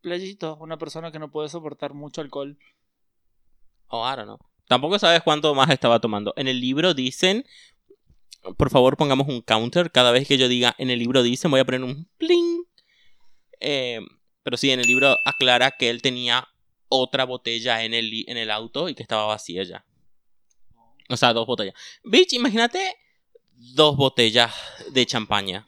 Playito, 0.00 0.56
una 0.60 0.78
persona 0.78 1.12
que 1.12 1.18
no 1.18 1.30
puede 1.30 1.48
soportar 1.48 1.94
mucho 1.94 2.20
alcohol. 2.20 2.58
Oh, 3.88 4.06
I 4.06 4.16
don't 4.16 4.24
know. 4.24 4.38
Tampoco 4.66 4.98
sabes 4.98 5.22
cuánto 5.22 5.54
más 5.54 5.70
estaba 5.70 6.00
tomando. 6.00 6.32
En 6.36 6.46
el 6.48 6.60
libro 6.60 6.94
dicen 6.94 7.44
por 8.56 8.70
favor 8.70 8.96
pongamos 8.96 9.28
un 9.28 9.42
counter. 9.42 9.90
Cada 9.90 10.12
vez 10.12 10.26
que 10.26 10.38
yo 10.38 10.48
diga 10.48 10.74
en 10.78 10.90
el 10.90 10.98
libro 10.98 11.22
dice, 11.22 11.48
voy 11.48 11.60
a 11.60 11.64
poner 11.64 11.82
un 11.82 12.08
pling. 12.16 12.64
Eh, 13.60 14.00
pero 14.42 14.56
sí, 14.56 14.70
en 14.70 14.80
el 14.80 14.86
libro 14.86 15.16
aclara 15.24 15.72
que 15.72 15.90
él 15.90 16.02
tenía 16.02 16.48
otra 16.88 17.24
botella 17.24 17.84
en 17.84 17.94
el, 17.94 18.24
en 18.26 18.36
el 18.36 18.50
auto 18.50 18.88
y 18.88 18.94
que 18.94 19.02
estaba 19.02 19.26
vacía 19.26 19.62
ya. 19.64 19.84
O 21.08 21.16
sea, 21.16 21.32
dos 21.32 21.46
botellas. 21.46 21.74
Bitch, 22.04 22.32
imagínate 22.32 22.96
dos 23.52 23.96
botellas 23.96 24.54
de 24.90 25.04
champaña. 25.06 25.66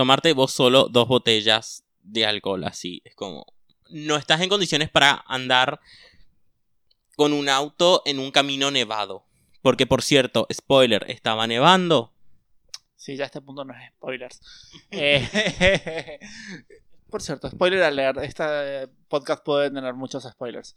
Tomarte 0.00 0.32
vos 0.32 0.50
solo 0.50 0.88
dos 0.88 1.08
botellas 1.08 1.84
de 2.02 2.24
alcohol 2.24 2.64
así. 2.64 3.02
Es 3.04 3.14
como... 3.14 3.44
No 3.90 4.16
estás 4.16 4.40
en 4.40 4.48
condiciones 4.48 4.88
para 4.88 5.22
andar 5.28 5.78
con 7.16 7.34
un 7.34 7.50
auto 7.50 8.00
en 8.06 8.18
un 8.18 8.30
camino 8.30 8.70
nevado. 8.70 9.26
Porque, 9.60 9.86
por 9.86 10.00
cierto, 10.00 10.46
spoiler, 10.50 11.04
estaba 11.10 11.46
nevando. 11.46 12.14
Sí, 12.96 13.14
ya 13.14 13.24
a 13.24 13.26
este 13.26 13.42
punto 13.42 13.62
no 13.62 13.74
es 13.74 13.92
spoilers. 13.92 14.40
Eh, 14.90 16.18
por 17.10 17.20
cierto, 17.20 17.50
spoiler 17.50 17.82
alert. 17.82 18.20
Este 18.22 18.88
podcast 19.06 19.44
puede 19.44 19.70
tener 19.70 19.92
muchos 19.92 20.24
spoilers. 20.24 20.76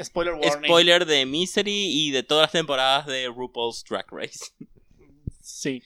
Spoiler 0.00 0.34
warning. 0.34 0.68
Spoiler 0.68 1.04
de 1.04 1.26
Misery 1.26 2.06
y 2.06 2.12
de 2.12 2.22
todas 2.22 2.42
las 2.42 2.52
temporadas 2.52 3.06
de 3.06 3.26
RuPaul's 3.26 3.82
Drag 3.82 4.06
Race. 4.12 4.52
Sí. 5.40 5.82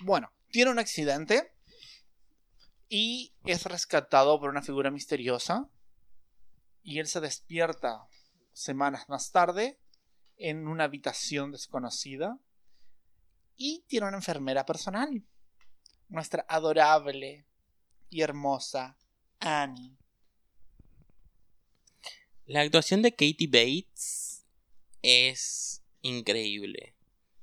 Bueno, 0.00 0.32
tiene 0.50 0.70
un 0.70 0.78
accidente 0.78 1.52
y 2.88 3.34
es 3.44 3.64
rescatado 3.64 4.38
por 4.40 4.50
una 4.50 4.62
figura 4.62 4.90
misteriosa. 4.90 5.68
Y 6.82 7.00
él 7.00 7.06
se 7.06 7.20
despierta 7.20 8.08
semanas 8.52 9.08
más 9.08 9.30
tarde 9.30 9.78
en 10.36 10.66
una 10.66 10.84
habitación 10.84 11.52
desconocida. 11.52 12.38
Y 13.56 13.84
tiene 13.88 14.06
una 14.06 14.16
enfermera 14.16 14.64
personal. 14.64 15.24
Nuestra 16.08 16.46
adorable 16.48 17.46
y 18.08 18.22
hermosa 18.22 18.96
Annie. 19.40 19.98
La 22.46 22.62
actuación 22.62 23.02
de 23.02 23.10
Katie 23.10 23.48
Bates 23.48 24.46
es 25.02 25.82
increíble. 26.00 26.94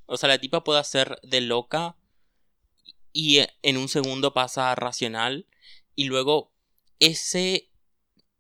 O 0.07 0.17
sea, 0.17 0.29
la 0.29 0.39
tipa 0.39 0.63
puede 0.63 0.79
hacer 0.79 1.19
de 1.21 1.41
loca 1.41 1.97
y 3.17 3.39
en 3.61 3.77
un 3.77 3.87
segundo 3.87 4.33
pasa 4.33 4.71
a 4.71 4.75
racional 4.75 5.47
y 5.95 6.03
luego 6.03 6.51
ese 6.99 7.71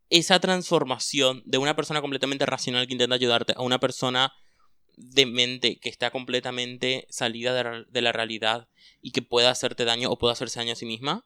esa 0.09 0.41
transformación 0.41 1.41
de 1.45 1.57
una 1.57 1.77
persona 1.77 2.01
completamente 2.01 2.45
racional 2.45 2.85
que 2.85 2.91
intenta 2.91 3.15
ayudarte 3.15 3.53
a 3.55 3.61
una 3.61 3.79
persona 3.79 4.33
de 4.97 5.25
mente 5.25 5.77
que 5.77 5.87
está 5.87 6.11
completamente 6.11 7.07
salida 7.09 7.85
de, 7.89 8.01
la 8.01 8.11
realidad 8.11 8.67
y 9.01 9.11
que 9.11 9.21
puede 9.21 9.47
hacerte 9.47 9.85
daño 9.85 10.11
o 10.11 10.17
puede 10.17 10.33
hacerse 10.33 10.59
daño 10.59 10.73
a 10.73 10.75
sí 10.75 10.85
misma, 10.85 11.25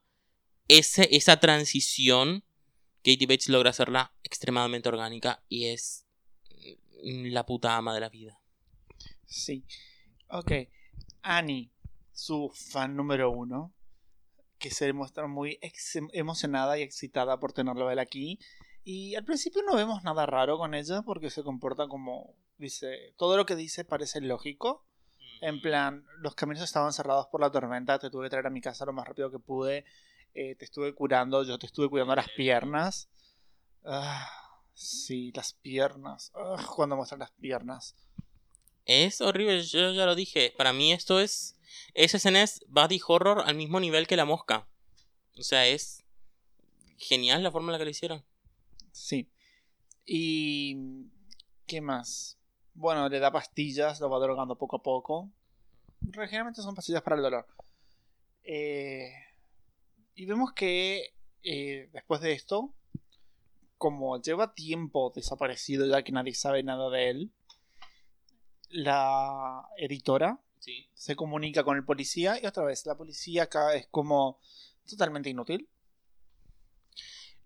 ese, 0.68 1.10
esa 1.12 1.40
transición 1.40 2.44
Katie 2.98 3.26
Bates 3.28 3.50
logra 3.50 3.72
hacerla 3.72 4.14
extremadamente 4.24 4.90
orgánica 4.90 5.44
y 5.50 5.66
es 5.66 6.06
la 7.02 7.48
puta 7.48 7.76
ama 7.76 7.96
de 7.96 8.00
la 8.00 8.10
vida. 8.10 8.40
Sí. 9.26 9.66
Ok. 10.30 10.52
Annie, 11.22 11.72
su 12.20 12.52
fan 12.54 12.96
número 12.96 13.32
uno, 13.32 13.74
que 14.58 14.72
se 14.72 14.92
muestra 14.94 15.28
muy 15.28 15.60
emocionada 16.14 16.78
y 16.78 16.82
excitada 16.82 17.40
por 17.40 17.54
tenerlo 17.54 17.88
a 17.88 17.94
él 17.94 18.00
aquí. 18.00 18.40
Y 18.84 19.16
al 19.16 19.24
principio 19.24 19.62
no 19.64 19.76
vemos 19.76 20.04
nada 20.04 20.26
raro 20.26 20.58
con 20.58 20.74
ella 20.74 21.02
porque 21.02 21.30
se 21.30 21.44
comporta 21.44 21.88
como 21.88 22.36
dice, 22.58 23.14
todo 23.18 23.38
lo 23.38 23.46
que 23.46 23.56
dice 23.56 23.86
parece 23.86 24.22
lógico. 24.22 24.86
En 25.42 25.62
plan, 25.62 26.06
los 26.18 26.36
caminos 26.36 26.64
estaban 26.64 26.92
cerrados 26.92 27.28
por 27.28 27.40
la 27.40 27.52
tormenta, 27.52 27.98
te 27.98 28.10
tuve 28.10 28.26
que 28.26 28.32
traer 28.32 28.48
a 28.48 28.52
mi 28.52 28.62
casa 28.62 28.86
lo 28.86 28.92
más 28.92 29.08
rápido 29.08 29.32
que 29.32 29.40
pude, 29.40 29.86
eh, 30.34 30.56
te 30.56 30.66
estuve 30.66 30.94
curando, 30.94 31.44
yo 31.44 31.58
te 31.58 31.66
estuve 31.66 31.90
cuidando 31.90 32.16
las 32.16 32.30
piernas. 32.36 33.10
Ah, 33.86 34.28
sí, 34.74 35.32
las 35.34 35.54
piernas. 35.54 36.32
Ah, 36.36 36.62
cuando 36.76 36.98
muestran 36.98 37.22
las 37.22 37.32
piernas. 37.32 37.96
Es 38.90 39.22
horrible, 39.22 39.62
yo 39.62 39.92
ya 39.92 40.08
lo 40.08 40.16
dije. 40.16 40.52
Para 40.58 40.74
mí 40.74 40.92
esto 40.92 41.20
es... 41.20 41.56
Esa 41.94 42.18
escena 42.18 42.42
es 42.42 42.66
body 42.70 43.00
horror 43.08 43.44
al 43.46 43.54
mismo 43.54 43.80
nivel 43.80 44.08
que 44.08 44.16
la 44.16 44.26
mosca. 44.26 44.68
O 45.38 45.44
sea, 45.44 45.68
es 45.68 46.04
genial 46.98 47.44
la 47.44 47.52
forma 47.52 47.68
en 47.68 47.74
la 47.74 47.78
que 47.78 47.84
lo 47.84 47.92
hicieron. 47.92 48.26
Sí. 48.92 49.30
Y... 50.08 50.76
¿Qué 51.68 51.82
más? 51.82 52.40
Bueno, 52.74 53.08
le 53.10 53.20
da 53.20 53.32
pastillas, 53.32 54.00
lo 54.00 54.10
va 54.10 54.18
drogando 54.18 54.58
poco 54.58 54.78
a 54.78 54.82
poco. 54.82 55.30
Generalmente 56.12 56.64
son 56.64 56.74
pastillas 56.74 57.04
para 57.04 57.18
el 57.18 57.22
dolor. 57.22 57.46
Eh, 58.44 59.14
y 60.16 60.26
vemos 60.26 60.52
que 60.54 61.14
eh, 61.44 61.92
después 61.94 62.22
de 62.22 62.34
esto, 62.34 62.74
como 63.78 64.20
lleva 64.20 64.56
tiempo 64.56 65.14
desaparecido 65.16 65.86
ya 65.86 66.02
que 66.02 66.12
nadie 66.12 66.34
sabe 66.34 66.64
nada 66.64 66.90
de 66.90 67.10
él, 67.12 67.32
la 68.70 69.68
editora 69.78 70.40
se 70.94 71.16
comunica 71.16 71.64
con 71.64 71.78
el 71.78 71.86
policía 71.86 72.40
y 72.42 72.46
otra 72.46 72.64
vez 72.64 72.86
la 72.86 72.96
policía 72.96 73.44
acá 73.44 73.74
es 73.76 73.88
como 73.88 74.40
totalmente 74.88 75.30
inútil. 75.30 75.68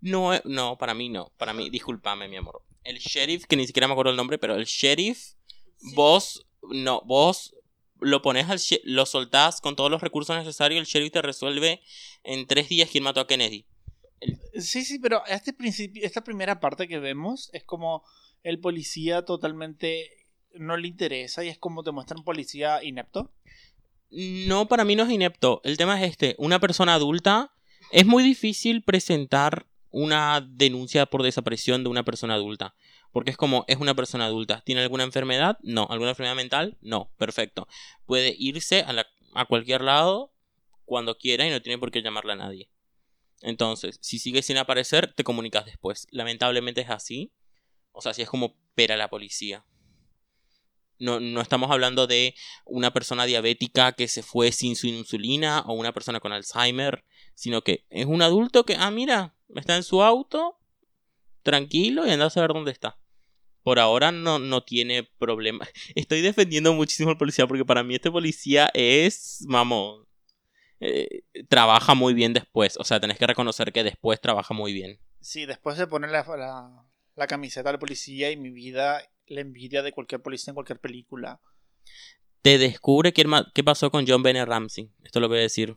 No, 0.00 0.34
eh, 0.34 0.42
no, 0.44 0.76
para 0.76 0.92
mí 0.94 1.08
no. 1.08 1.32
Para 1.38 1.54
mí, 1.54 1.70
discúlpame, 1.70 2.28
mi 2.28 2.36
amor. 2.36 2.62
El 2.82 2.98
sheriff, 2.98 3.46
que 3.46 3.56
ni 3.56 3.66
siquiera 3.66 3.86
me 3.86 3.92
acuerdo 3.92 4.10
el 4.10 4.16
nombre, 4.16 4.38
pero 4.38 4.54
el 4.56 4.66
sheriff, 4.66 5.34
vos, 5.94 6.46
no, 6.62 7.00
vos 7.06 7.54
lo 8.00 8.20
pones 8.20 8.50
al 8.50 8.60
lo 8.84 9.06
soltás 9.06 9.60
con 9.60 9.76
todos 9.76 9.90
los 9.90 10.02
recursos 10.02 10.36
necesarios, 10.36 10.80
el 10.80 10.86
sheriff 10.86 11.12
te 11.12 11.22
resuelve 11.22 11.80
en 12.22 12.46
tres 12.46 12.68
días 12.68 12.90
quién 12.90 13.04
mató 13.04 13.20
a 13.20 13.26
Kennedy. 13.26 13.66
Sí, 14.58 14.84
sí, 14.84 14.98
pero 14.98 15.24
este 15.26 15.52
principio, 15.52 16.04
esta 16.04 16.22
primera 16.22 16.60
parte 16.60 16.86
que 16.86 16.98
vemos 16.98 17.48
es 17.52 17.64
como 17.64 18.04
el 18.42 18.60
policía 18.60 19.24
totalmente 19.24 20.23
no 20.54 20.76
le 20.76 20.88
interesa 20.88 21.44
y 21.44 21.48
es 21.48 21.58
como 21.58 21.82
te 21.82 21.90
muestra 21.90 22.16
un 22.16 22.24
policía 22.24 22.82
inepto. 22.82 23.32
No, 24.10 24.68
para 24.68 24.84
mí 24.84 24.96
no 24.96 25.04
es 25.04 25.10
inepto. 25.10 25.60
El 25.64 25.76
tema 25.76 26.00
es 26.00 26.10
este, 26.10 26.34
una 26.38 26.60
persona 26.60 26.94
adulta 26.94 27.52
es 27.90 28.06
muy 28.06 28.22
difícil 28.22 28.82
presentar 28.82 29.66
una 29.90 30.40
denuncia 30.40 31.06
por 31.06 31.22
desaparición 31.22 31.84
de 31.84 31.90
una 31.90 32.04
persona 32.04 32.34
adulta. 32.34 32.74
Porque 33.12 33.30
es 33.30 33.36
como, 33.36 33.64
es 33.68 33.76
una 33.76 33.94
persona 33.94 34.26
adulta. 34.26 34.62
¿Tiene 34.64 34.82
alguna 34.82 35.04
enfermedad? 35.04 35.58
No. 35.62 35.86
¿Alguna 35.88 36.10
enfermedad 36.10 36.34
mental? 36.34 36.76
No. 36.80 37.12
Perfecto. 37.16 37.68
Puede 38.06 38.34
irse 38.36 38.80
a, 38.80 39.06
a 39.34 39.44
cualquier 39.44 39.82
lado 39.82 40.32
cuando 40.84 41.16
quiera 41.16 41.46
y 41.46 41.50
no 41.50 41.62
tiene 41.62 41.78
por 41.78 41.92
qué 41.92 42.02
llamarle 42.02 42.32
a 42.32 42.36
nadie. 42.36 42.70
Entonces, 43.40 43.98
si 44.00 44.18
sigue 44.18 44.42
sin 44.42 44.56
aparecer, 44.56 45.12
te 45.14 45.22
comunicas 45.22 45.64
después. 45.66 46.08
Lamentablemente 46.10 46.80
es 46.80 46.90
así. 46.90 47.32
O 47.92 48.00
sea, 48.00 48.14
si 48.14 48.22
es 48.22 48.28
como 48.28 48.56
pera 48.74 48.96
la 48.96 49.08
policía. 49.08 49.64
No, 50.98 51.20
no 51.20 51.40
estamos 51.40 51.70
hablando 51.70 52.06
de 52.06 52.34
una 52.64 52.92
persona 52.92 53.26
diabética 53.26 53.92
que 53.92 54.08
se 54.08 54.22
fue 54.22 54.52
sin 54.52 54.76
su 54.76 54.86
insulina 54.86 55.60
o 55.66 55.74
una 55.74 55.92
persona 55.92 56.20
con 56.20 56.32
Alzheimer, 56.32 57.04
sino 57.34 57.62
que 57.62 57.84
es 57.90 58.06
un 58.06 58.22
adulto 58.22 58.64
que, 58.64 58.76
ah, 58.76 58.90
mira, 58.90 59.34
está 59.54 59.76
en 59.76 59.82
su 59.82 60.02
auto, 60.02 60.58
tranquilo 61.42 62.06
y 62.06 62.10
anda 62.10 62.26
a 62.26 62.30
saber 62.30 62.52
dónde 62.52 62.72
está. 62.72 62.98
Por 63.62 63.78
ahora 63.78 64.12
no, 64.12 64.38
no 64.38 64.62
tiene 64.62 65.04
problema. 65.18 65.66
Estoy 65.94 66.20
defendiendo 66.20 66.74
muchísimo 66.74 67.10
al 67.10 67.18
policía 67.18 67.46
porque 67.46 67.64
para 67.64 67.82
mí 67.82 67.94
este 67.94 68.10
policía 68.10 68.70
es, 68.74 69.44
vamos, 69.48 70.06
eh, 70.80 71.22
trabaja 71.48 71.94
muy 71.94 72.14
bien 72.14 72.32
después. 72.32 72.76
O 72.78 72.84
sea, 72.84 73.00
tenés 73.00 73.18
que 73.18 73.26
reconocer 73.26 73.72
que 73.72 73.84
después 73.84 74.20
trabaja 74.20 74.52
muy 74.52 74.72
bien. 74.72 74.98
Sí, 75.20 75.46
después 75.46 75.78
de 75.78 75.86
poner 75.86 76.10
la, 76.10 76.24
la, 76.36 76.84
la 77.16 77.26
camiseta 77.26 77.70
del 77.70 77.78
policía 77.78 78.30
y 78.30 78.36
mi 78.36 78.50
vida 78.50 79.02
la 79.26 79.40
envidia 79.40 79.82
de 79.82 79.92
cualquier 79.92 80.22
policía 80.22 80.50
en 80.50 80.54
cualquier 80.54 80.80
película. 80.80 81.40
Te 82.42 82.58
descubre 82.58 83.12
qué, 83.12 83.24
qué 83.54 83.64
pasó 83.64 83.90
con 83.90 84.04
John 84.06 84.22
Bennett 84.22 84.46
Ramsey. 84.46 84.90
Esto 85.02 85.20
lo 85.20 85.28
voy 85.28 85.38
a 85.38 85.42
decir. 85.42 85.76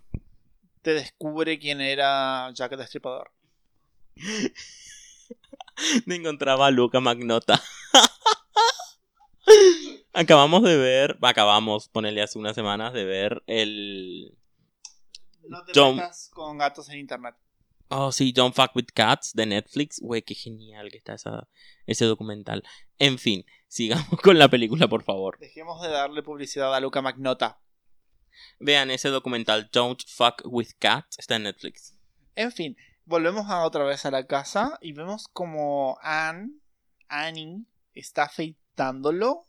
Te 0.82 0.94
descubre 0.94 1.60
quién 1.60 1.82
era 1.82 2.52
Jack 2.54 2.74
el 2.74 2.80
Destripador. 2.80 3.32
Me 6.06 6.16
encontraba 6.16 6.68
a 6.68 6.72
Luca 6.72 7.00
Magnota. 7.00 7.62
acabamos 10.14 10.64
de 10.64 10.78
ver, 10.78 11.18
acabamos, 11.22 11.90
ponerle 11.90 12.22
hace 12.22 12.40
unas 12.40 12.56
semanas 12.56 12.94
de 12.94 13.06
ver 13.06 13.44
el... 13.48 14.38
No 15.48 15.64
te 15.64 15.72
John... 15.74 16.02
con 16.32 16.58
gatos 16.58 16.90
en 16.90 17.00
internet. 17.00 17.36
Oh, 17.90 18.12
sí, 18.12 18.34
Don't 18.34 18.54
Fuck 18.54 18.76
With 18.76 18.88
Cats 18.94 19.34
de 19.34 19.46
Netflix. 19.46 20.00
Güey, 20.02 20.22
qué 20.22 20.36
genial 20.36 20.92
que 20.92 20.98
está 20.98 21.14
esa, 21.14 21.48
ese 21.86 22.06
documental. 22.06 22.64
En 23.00 23.18
fin, 23.18 23.46
sigamos 23.68 24.20
con 24.22 24.38
la 24.38 24.50
película, 24.50 24.88
por 24.88 25.04
favor. 25.04 25.38
Dejemos 25.40 25.82
de 25.82 25.90
darle 25.90 26.22
publicidad 26.22 26.74
a 26.76 26.80
Luca 26.80 27.02
Magnota. 27.02 27.62
Vean 28.60 28.92
ese 28.92 29.10
documental, 29.10 29.70
Don't 29.72 30.02
Fuck 30.06 30.44
With 30.46 30.72
Cats, 30.78 31.18
está 31.18 31.38
en 31.38 31.44
Netflix. 31.44 31.96
En 32.36 32.52
fin, 32.52 32.78
volvemos 33.06 33.50
a 33.50 33.64
otra 33.64 33.84
vez 33.84 34.06
a 34.06 34.12
la 34.12 34.28
casa 34.28 34.78
y 34.82 34.92
vemos 34.92 35.28
como 35.28 35.98
Anne, 36.02 36.52
Annie, 37.08 37.66
está 37.94 38.24
afeitándolo. 38.24 39.48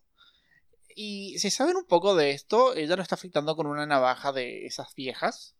Y 0.94 1.38
si 1.38 1.50
saben 1.50 1.76
un 1.76 1.86
poco 1.86 2.14
de 2.14 2.30
esto, 2.30 2.74
ella 2.74 2.96
lo 2.96 3.02
está 3.02 3.16
afeitando 3.16 3.56
con 3.56 3.66
una 3.66 3.84
navaja 3.84 4.32
de 4.32 4.64
esas 4.64 4.94
viejas 4.94 5.57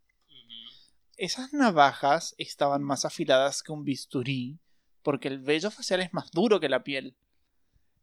esas 1.18 1.52
navajas 1.52 2.37
estaban 2.38 2.85
más 2.85 3.04
afiladas 3.04 3.64
que 3.64 3.72
un 3.72 3.85
bisturí, 3.85 4.61
porque 5.02 5.26
el 5.26 5.40
vello 5.40 5.70
facial 5.70 6.00
es 6.00 6.14
más 6.14 6.31
duro 6.31 6.61
que 6.61 6.68
la 6.68 6.85
piel. 6.85 7.16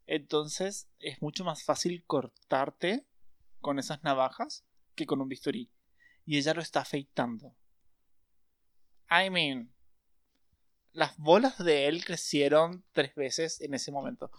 Entonces 0.05 0.89
es 0.99 1.21
mucho 1.21 1.45
más 1.45 1.63
fácil 1.63 2.03
cortarte 2.05 3.07
con 3.61 3.79
esas 3.79 4.03
navajas 4.03 4.65
que 4.95 5.05
con 5.05 5.21
un 5.21 5.29
bisturí. 5.29 5.71
Y 6.25 6.37
ella 6.37 6.53
lo 6.53 6.61
está 6.61 6.81
afeitando. 6.81 7.55
I 9.09 9.29
mean, 9.29 9.73
las 10.91 11.17
bolas 11.17 11.57
de 11.57 11.87
él 11.87 12.03
crecieron 12.03 12.83
tres 12.91 13.15
veces 13.15 13.61
en 13.61 13.73
ese 13.75 13.93
momento. 13.93 14.29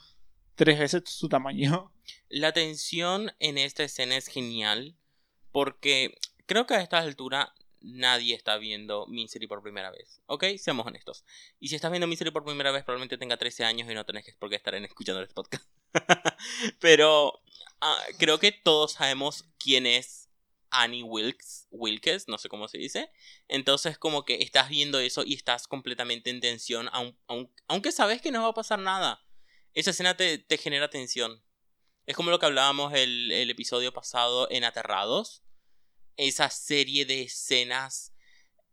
Tres 0.54 0.78
veces 0.78 1.02
su 1.06 1.30
tamaño. 1.30 1.92
La 2.28 2.52
tensión 2.52 3.32
en 3.38 3.56
esta 3.56 3.84
escena 3.84 4.16
es 4.16 4.26
genial 4.26 4.98
porque 5.50 6.18
creo 6.44 6.66
que 6.66 6.74
a 6.74 6.82
esta 6.82 6.98
altura 6.98 7.54
nadie 7.86 8.34
está 8.34 8.58
viendo 8.58 9.06
Misery 9.06 9.46
por 9.46 9.62
primera 9.62 9.90
vez. 9.90 10.20
¿Ok? 10.26 10.44
Seamos 10.58 10.86
honestos. 10.86 11.24
Y 11.60 11.68
si 11.68 11.76
estás 11.76 11.90
viendo 11.90 12.06
Misery 12.06 12.30
por 12.30 12.44
primera 12.44 12.72
vez, 12.72 12.84
probablemente 12.84 13.16
tenga 13.16 13.36
13 13.36 13.64
años 13.64 13.90
y 13.90 13.94
no 13.94 14.04
tenés 14.04 14.34
por 14.38 14.50
qué 14.50 14.56
estar 14.56 14.74
escuchando 14.74 15.22
este 15.22 15.34
podcast. 15.34 15.64
Pero 16.80 17.40
ah, 17.80 18.04
creo 18.18 18.38
que 18.38 18.52
todos 18.52 18.94
sabemos 18.94 19.44
quién 19.58 19.86
es 19.86 20.28
Annie 20.70 21.04
Wilkes, 21.04 21.68
Wilkes, 21.70 22.28
no 22.28 22.38
sé 22.38 22.48
cómo 22.48 22.66
se 22.68 22.78
dice. 22.78 23.10
Entonces 23.48 23.98
como 23.98 24.24
que 24.24 24.42
estás 24.42 24.68
viendo 24.68 24.98
eso 24.98 25.22
y 25.24 25.34
estás 25.34 25.68
completamente 25.68 26.30
en 26.30 26.40
tensión, 26.40 26.90
aunque 27.68 27.92
sabes 27.92 28.20
que 28.20 28.32
no 28.32 28.42
va 28.42 28.48
a 28.48 28.54
pasar 28.54 28.80
nada. 28.80 29.22
Esa 29.74 29.90
escena 29.90 30.16
te, 30.16 30.44
genera 30.58 30.90
tensión. 30.90 31.42
Es 32.06 32.16
como 32.16 32.30
lo 32.30 32.38
que 32.38 32.46
hablábamos 32.46 32.92
el 32.94 33.50
episodio 33.50 33.92
pasado 33.92 34.48
en 34.50 34.64
Aterrados. 34.64 35.45
Esa 36.16 36.50
serie 36.50 37.04
de 37.04 37.22
escenas 37.22 38.12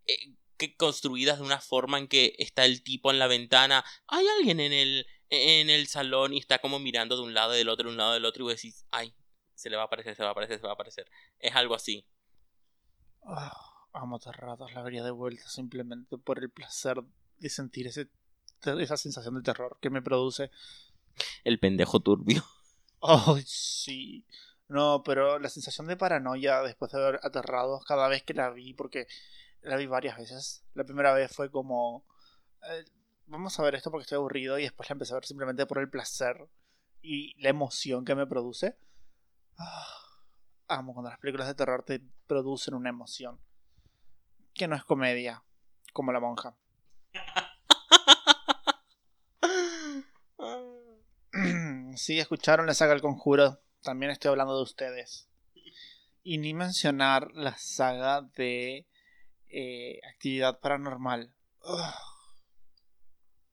eh, 0.08 0.34
que, 0.58 0.76
construidas 0.76 1.40
de 1.40 1.46
una 1.46 1.60
forma 1.60 1.98
en 1.98 2.08
que 2.08 2.36
está 2.40 2.66
el 2.66 2.84
tipo 2.84 3.12
en 3.12 3.20
la 3.20 3.28
ventana. 3.28 3.84
Hay 4.08 4.26
alguien 4.40 4.60
en 4.60 4.74
el, 4.74 5.08
en 5.30 5.70
el 5.70 5.88
salón 5.88 6.34
y 6.34 6.38
está 6.38 6.60
como 6.60 6.80
mirando 6.80 7.16
de 7.16 7.24
un 7.24 7.34
lado 7.34 7.54
y 7.54 7.58
del 7.58 7.70
otro, 7.70 7.88
de 7.88 7.92
un 7.92 7.98
lado 7.98 8.14
del 8.14 8.26
otro 8.26 8.44
y 8.44 8.46
vos 8.46 8.56
decís, 8.56 8.86
ay, 8.92 9.14
se 9.56 9.70
le 9.70 9.76
va 9.76 9.84
a 9.84 9.86
aparecer, 9.86 10.16
se 10.16 10.24
va 10.24 10.30
a 10.30 10.32
aparecer, 10.32 10.60
se 10.60 10.64
va 10.64 10.72
a 10.72 10.74
aparecer. 10.74 11.10
Es 11.40 11.56
algo 11.56 11.76
así. 11.76 12.06
Oh, 13.22 13.74
amo 13.94 14.20
la 14.74 14.82
vería 14.82 15.04
de 15.04 15.12
vuelta 15.12 15.48
simplemente 15.48 16.18
por 16.18 16.40
el 16.40 16.50
placer 16.50 17.02
de 17.40 17.50
sentir 17.50 17.88
ese, 17.88 18.10
esa 18.80 18.98
sensación 18.98 19.36
de 19.36 19.42
terror 19.42 19.78
que 19.82 19.90
me 19.90 20.02
produce. 20.02 20.52
El 21.44 21.60
pendejo 21.60 22.00
turbio. 22.00 22.44
Oh, 23.00 23.38
sí. 23.46 24.26
No, 24.74 25.04
pero 25.04 25.38
la 25.38 25.50
sensación 25.50 25.86
de 25.86 25.96
paranoia 25.96 26.64
después 26.64 26.92
de 26.92 27.00
ver 27.00 27.20
Aterrados 27.22 27.86
cada 27.86 28.08
vez 28.08 28.24
que 28.24 28.34
la 28.34 28.50
vi, 28.50 28.74
porque 28.74 29.06
la 29.62 29.78
vi 29.78 29.86
varias 29.86 30.18
veces. 30.18 30.64
La 30.74 30.84
primera 30.84 31.14
vez 31.14 31.32
fue 31.32 31.52
como... 31.52 32.04
Eh, 32.68 32.84
vamos 33.28 33.60
a 33.60 33.62
ver 33.62 33.76
esto 33.76 33.92
porque 33.92 34.02
estoy 34.02 34.16
aburrido 34.16 34.58
y 34.58 34.64
después 34.64 34.90
la 34.90 34.94
empecé 34.94 35.14
a 35.14 35.18
ver 35.18 35.26
simplemente 35.26 35.68
por 35.68 35.78
el 35.78 35.92
placer 35.92 36.50
y 37.04 37.40
la 37.40 37.50
emoción 37.50 38.04
que 38.04 38.16
me 38.16 38.26
produce. 38.26 38.76
Ah, 39.60 39.86
amo 40.70 40.94
cuando 40.94 41.12
las 41.12 41.20
películas 41.20 41.46
de 41.46 41.54
terror 41.54 41.84
te 41.84 42.02
producen 42.26 42.74
una 42.74 42.90
emoción. 42.90 43.40
Que 44.56 44.68
no 44.68 44.76
es 44.76 44.84
comedia, 44.84 45.44
como 45.94 46.12
la 46.12 46.20
monja. 46.20 46.56
sí, 51.96 52.20
escucharon 52.20 52.66
la 52.66 52.74
saga 52.74 52.94
El 52.94 53.02
Conjuro. 53.02 53.63
También 53.84 54.12
estoy 54.12 54.30
hablando 54.30 54.56
de 54.56 54.64
ustedes. 54.64 55.30
Y 56.24 56.38
ni 56.38 56.54
mencionar 56.54 57.32
la 57.34 57.58
saga 57.58 58.22
de 58.22 58.88
eh, 59.48 60.00
Actividad 60.14 60.60
Paranormal. 60.62 61.36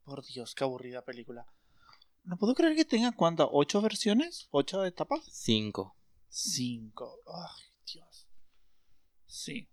Por 0.05 0.25
Dios, 0.25 0.55
qué 0.55 0.65
aburrida 0.65 1.05
película. 1.05 1.47
No 2.23 2.37
puedo 2.37 2.55
creer 2.55 2.77
que 2.77 2.85
tenga 2.85 3.13
cuántas, 3.13 3.49
ocho 3.51 3.83
versiones, 3.83 4.47
ocho 4.53 4.85
etapas. 4.85 5.21
Cinco. 5.33 5.97
Cinco. 6.29 7.19
Ay, 7.27 7.65
Dios. 7.93 8.29
Sí. 9.27 9.69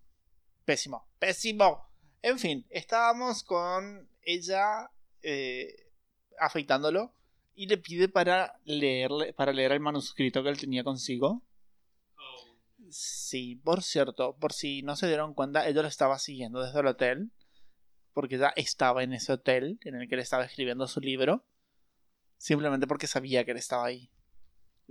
Pésimo, 0.64 1.08
pésimo. 1.18 1.88
En 2.20 2.38
fin, 2.38 2.66
estábamos 2.68 3.44
con 3.44 4.10
ella 4.22 4.90
eh, 5.22 5.92
afeitándolo 6.40 7.14
y 7.58 7.66
le 7.66 7.76
pide 7.76 8.08
para 8.08 8.60
leerle, 8.64 9.32
para 9.32 9.52
leer 9.52 9.72
el 9.72 9.80
manuscrito 9.80 10.44
que 10.44 10.48
él 10.48 10.58
tenía 10.58 10.84
consigo. 10.84 11.42
Sí, 12.88 13.56
por 13.64 13.82
cierto, 13.82 14.36
por 14.38 14.52
si 14.52 14.82
no 14.82 14.94
se 14.94 15.08
dieron 15.08 15.34
cuenta, 15.34 15.68
ella 15.68 15.82
lo 15.82 15.88
estaba 15.88 16.20
siguiendo 16.20 16.62
desde 16.62 16.78
el 16.78 16.86
hotel, 16.86 17.32
porque 18.14 18.38
ya 18.38 18.52
estaba 18.54 19.02
en 19.02 19.12
ese 19.12 19.32
hotel 19.32 19.80
en 19.82 19.96
el 19.96 20.08
que 20.08 20.14
él 20.14 20.20
estaba 20.20 20.44
escribiendo 20.44 20.86
su 20.86 21.00
libro, 21.00 21.44
simplemente 22.36 22.86
porque 22.86 23.08
sabía 23.08 23.44
que 23.44 23.50
él 23.50 23.56
estaba 23.56 23.86
ahí. 23.86 24.08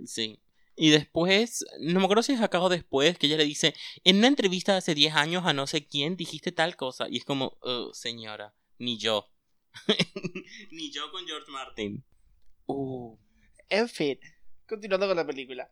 Sí. 0.04 0.38
Y 0.76 0.90
después, 0.90 1.64
no 1.80 2.00
me 2.00 2.04
acuerdo 2.04 2.22
si 2.22 2.34
es 2.34 2.42
acá 2.42 2.60
después, 2.68 3.16
que 3.16 3.28
ella 3.28 3.38
le 3.38 3.44
dice, 3.44 3.74
en 4.04 4.18
una 4.18 4.28
entrevista 4.28 4.72
de 4.72 4.78
hace 4.78 4.94
10 4.94 5.14
años 5.14 5.46
a 5.46 5.54
no 5.54 5.66
sé 5.66 5.86
quién 5.86 6.18
dijiste 6.18 6.52
tal 6.52 6.76
cosa. 6.76 7.06
Y 7.08 7.16
es 7.16 7.24
como, 7.24 7.56
oh, 7.62 7.94
señora, 7.94 8.54
ni 8.76 8.98
yo. 8.98 9.30
ni 10.70 10.92
yo 10.92 11.10
con 11.10 11.26
George 11.26 11.50
Martin. 11.50 12.04
Uh. 12.68 13.16
En 13.70 13.88
fin, 13.88 14.18
continuando 14.66 15.08
con 15.08 15.16
la 15.16 15.26
película. 15.26 15.70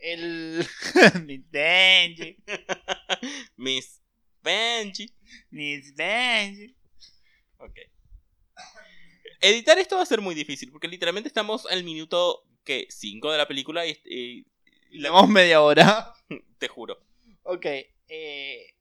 El. 0.00 0.64
Miss 1.26 1.50
Benji. 1.50 2.36
Miss 3.56 4.00
Benji. 4.42 5.12
Miss 5.50 5.94
Benji. 5.94 6.74
Ok. 7.58 7.78
Editar 9.40 9.78
esto 9.78 9.96
va 9.96 10.02
a 10.02 10.06
ser 10.06 10.20
muy 10.20 10.34
difícil, 10.34 10.70
porque 10.70 10.88
literalmente 10.88 11.28
estamos 11.28 11.66
al 11.66 11.84
minuto 11.84 12.44
que 12.64 12.86
5 12.88 13.32
de 13.32 13.38
la 13.38 13.48
película 13.48 13.86
y, 13.86 13.98
y 14.04 14.46
le 14.90 15.10
media 15.28 15.62
hora. 15.62 16.14
Te 16.58 16.68
juro. 16.68 16.98
Ok. 17.42 17.66
Eh, 18.08 18.74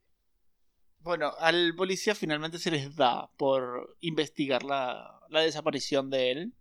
bueno, 0.99 1.33
al 1.39 1.75
policía 1.75 2.15
finalmente 2.15 2.59
se 2.59 2.71
les 2.71 2.95
da 2.95 3.29
por 3.37 3.97
investigar 4.01 4.63
la, 4.63 5.19
la 5.29 5.41
desaparición 5.41 6.09
de 6.09 6.31
él. 6.31 6.53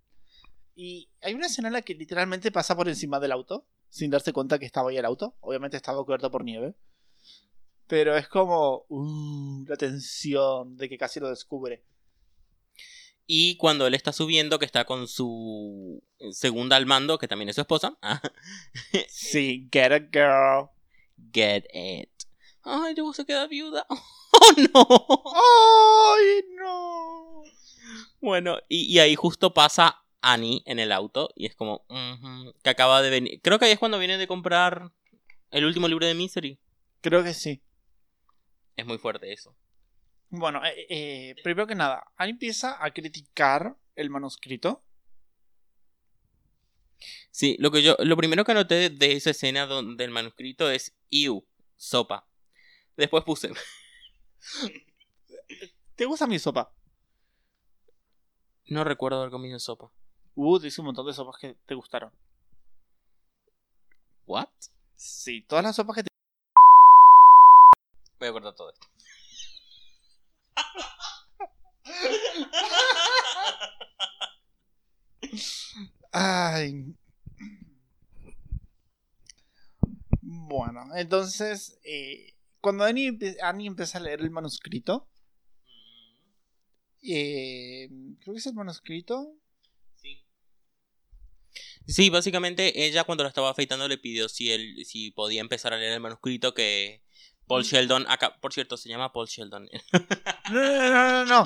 Y 0.74 1.08
hay 1.20 1.34
una 1.34 1.46
escena 1.46 1.68
en 1.68 1.74
la 1.74 1.82
que 1.82 1.94
literalmente 1.94 2.50
pasa 2.50 2.76
por 2.76 2.88
encima 2.88 3.20
del 3.20 3.32
auto, 3.32 3.66
sin 3.88 4.10
darse 4.10 4.32
cuenta 4.32 4.58
que 4.58 4.66
estaba 4.66 4.90
ahí 4.90 4.96
el 4.96 5.04
auto. 5.04 5.36
Obviamente 5.40 5.76
estaba 5.76 6.02
cubierto 6.04 6.30
por 6.30 6.44
nieve. 6.44 6.74
Pero 7.86 8.16
es 8.16 8.28
como 8.28 8.86
uh, 8.88 9.64
la 9.66 9.76
tensión 9.76 10.76
de 10.76 10.88
que 10.88 10.98
casi 10.98 11.20
lo 11.20 11.28
descubre. 11.28 11.84
Y 13.26 13.56
cuando 13.56 13.86
él 13.86 13.94
está 13.94 14.12
subiendo, 14.12 14.58
que 14.58 14.66
está 14.66 14.84
con 14.84 15.08
su 15.08 16.02
segunda 16.32 16.76
al 16.76 16.86
mando, 16.86 17.18
que 17.18 17.28
también 17.28 17.48
es 17.48 17.54
su 17.54 17.62
esposa. 17.62 17.96
sí, 19.08 19.68
get 19.72 19.92
a 19.92 20.00
girl. 20.00 20.70
Get 21.32 21.64
it. 21.72 22.10
Ay, 22.62 22.94
luego 22.94 23.12
se 23.12 23.24
queda 23.24 23.46
viuda. 23.46 23.86
Oh 24.36 24.52
no. 24.56 25.08
Ay, 26.16 26.44
no. 26.56 27.42
Bueno, 28.20 28.58
y, 28.68 28.98
ahí 28.98 29.14
justo 29.14 29.54
pasa 29.54 30.03
Annie 30.32 30.62
en 30.66 30.78
el 30.78 30.92
auto. 30.92 31.30
Y 31.36 31.46
es 31.46 31.54
como, 31.54 31.84
que 32.62 32.70
acaba 32.70 33.02
de 33.02 33.10
venir. 33.10 33.40
Creo 33.42 33.58
que 33.58 33.66
ahí 33.66 33.72
es 33.72 33.78
cuando 33.78 33.98
viene 33.98 34.18
de 34.18 34.26
comprar 34.26 34.92
el 35.50 35.64
último 35.64 35.88
libro 35.88 36.06
de 36.06 36.14
Misery. 36.14 36.58
Creo 37.00 37.22
que 37.22 37.34
sí. 37.34 37.62
Es 38.76 38.86
muy 38.86 38.98
fuerte 38.98 39.32
eso. 39.32 39.56
Bueno, 40.30 40.64
eh, 40.64 40.86
eh, 40.88 41.34
primero 41.44 41.66
que 41.66 41.76
nada, 41.76 42.04
Annie 42.16 42.32
empieza 42.32 42.84
a 42.84 42.90
criticar 42.92 43.76
el 43.94 44.10
manuscrito. 44.10 44.82
Sí, 47.30 47.56
lo 47.60 47.70
que 47.70 47.82
yo, 47.82 47.96
lo 48.00 48.16
primero 48.16 48.44
que 48.44 48.52
anoté 48.52 48.90
de 48.90 49.12
esa 49.12 49.30
escena 49.30 49.66
del 49.66 50.10
manuscrito 50.10 50.70
es 50.70 50.96
Iu, 51.10 51.46
sopa. 51.76 52.26
Después 52.96 53.22
puse. 53.24 53.52
¿Te 55.96 56.04
gusta 56.06 56.26
mi 56.26 56.38
sopa? 56.38 56.72
No 58.66 58.82
recuerdo 58.82 59.18
haber 59.20 59.30
comido 59.30 59.58
sopa. 59.58 59.92
Uh, 60.36 60.58
te 60.58 60.66
hice 60.66 60.80
un 60.80 60.86
montón 60.86 61.06
de 61.06 61.12
sopas 61.12 61.36
que 61.40 61.54
te 61.66 61.74
gustaron. 61.74 62.12
¿What? 64.26 64.48
Sí, 64.96 65.42
todas 65.42 65.64
las 65.64 65.76
sopas 65.76 65.96
que 65.96 66.02
te. 66.04 66.08
Voy 68.18 68.28
a 68.28 68.32
cortar 68.32 68.54
todo 68.54 68.72
esto. 68.72 68.86
Ay. 76.12 76.94
Bueno, 80.20 80.94
entonces, 80.94 81.78
eh, 81.84 82.32
cuando 82.60 82.84
Annie, 82.84 83.16
empieza 83.66 83.98
a 83.98 84.00
leer 84.00 84.20
el 84.20 84.30
manuscrito, 84.30 85.06
eh, 87.02 87.88
creo 88.20 88.34
que 88.34 88.38
es 88.38 88.46
el 88.46 88.54
manuscrito. 88.54 89.32
Sí. 91.86 91.92
Sí, 91.92 92.10
básicamente 92.10 92.86
ella 92.86 93.04
cuando 93.04 93.24
lo 93.24 93.28
estaba 93.28 93.50
afeitando 93.50 93.88
le 93.88 93.98
pidió 93.98 94.28
si 94.28 94.50
él 94.50 94.84
si 94.86 95.10
podía 95.10 95.40
empezar 95.40 95.74
a 95.74 95.78
leer 95.78 95.92
el 95.92 96.00
manuscrito 96.00 96.54
que 96.54 97.04
Paul 97.46 97.62
mm. 97.62 97.64
Sheldon, 97.64 98.06
acá, 98.08 98.38
por 98.40 98.52
cierto, 98.52 98.76
se 98.76 98.88
llama 98.88 99.12
Paul 99.12 99.26
Sheldon. 99.26 99.68
No, 100.50 100.60
no, 100.60 100.90
no, 100.90 101.24
no. 101.24 101.44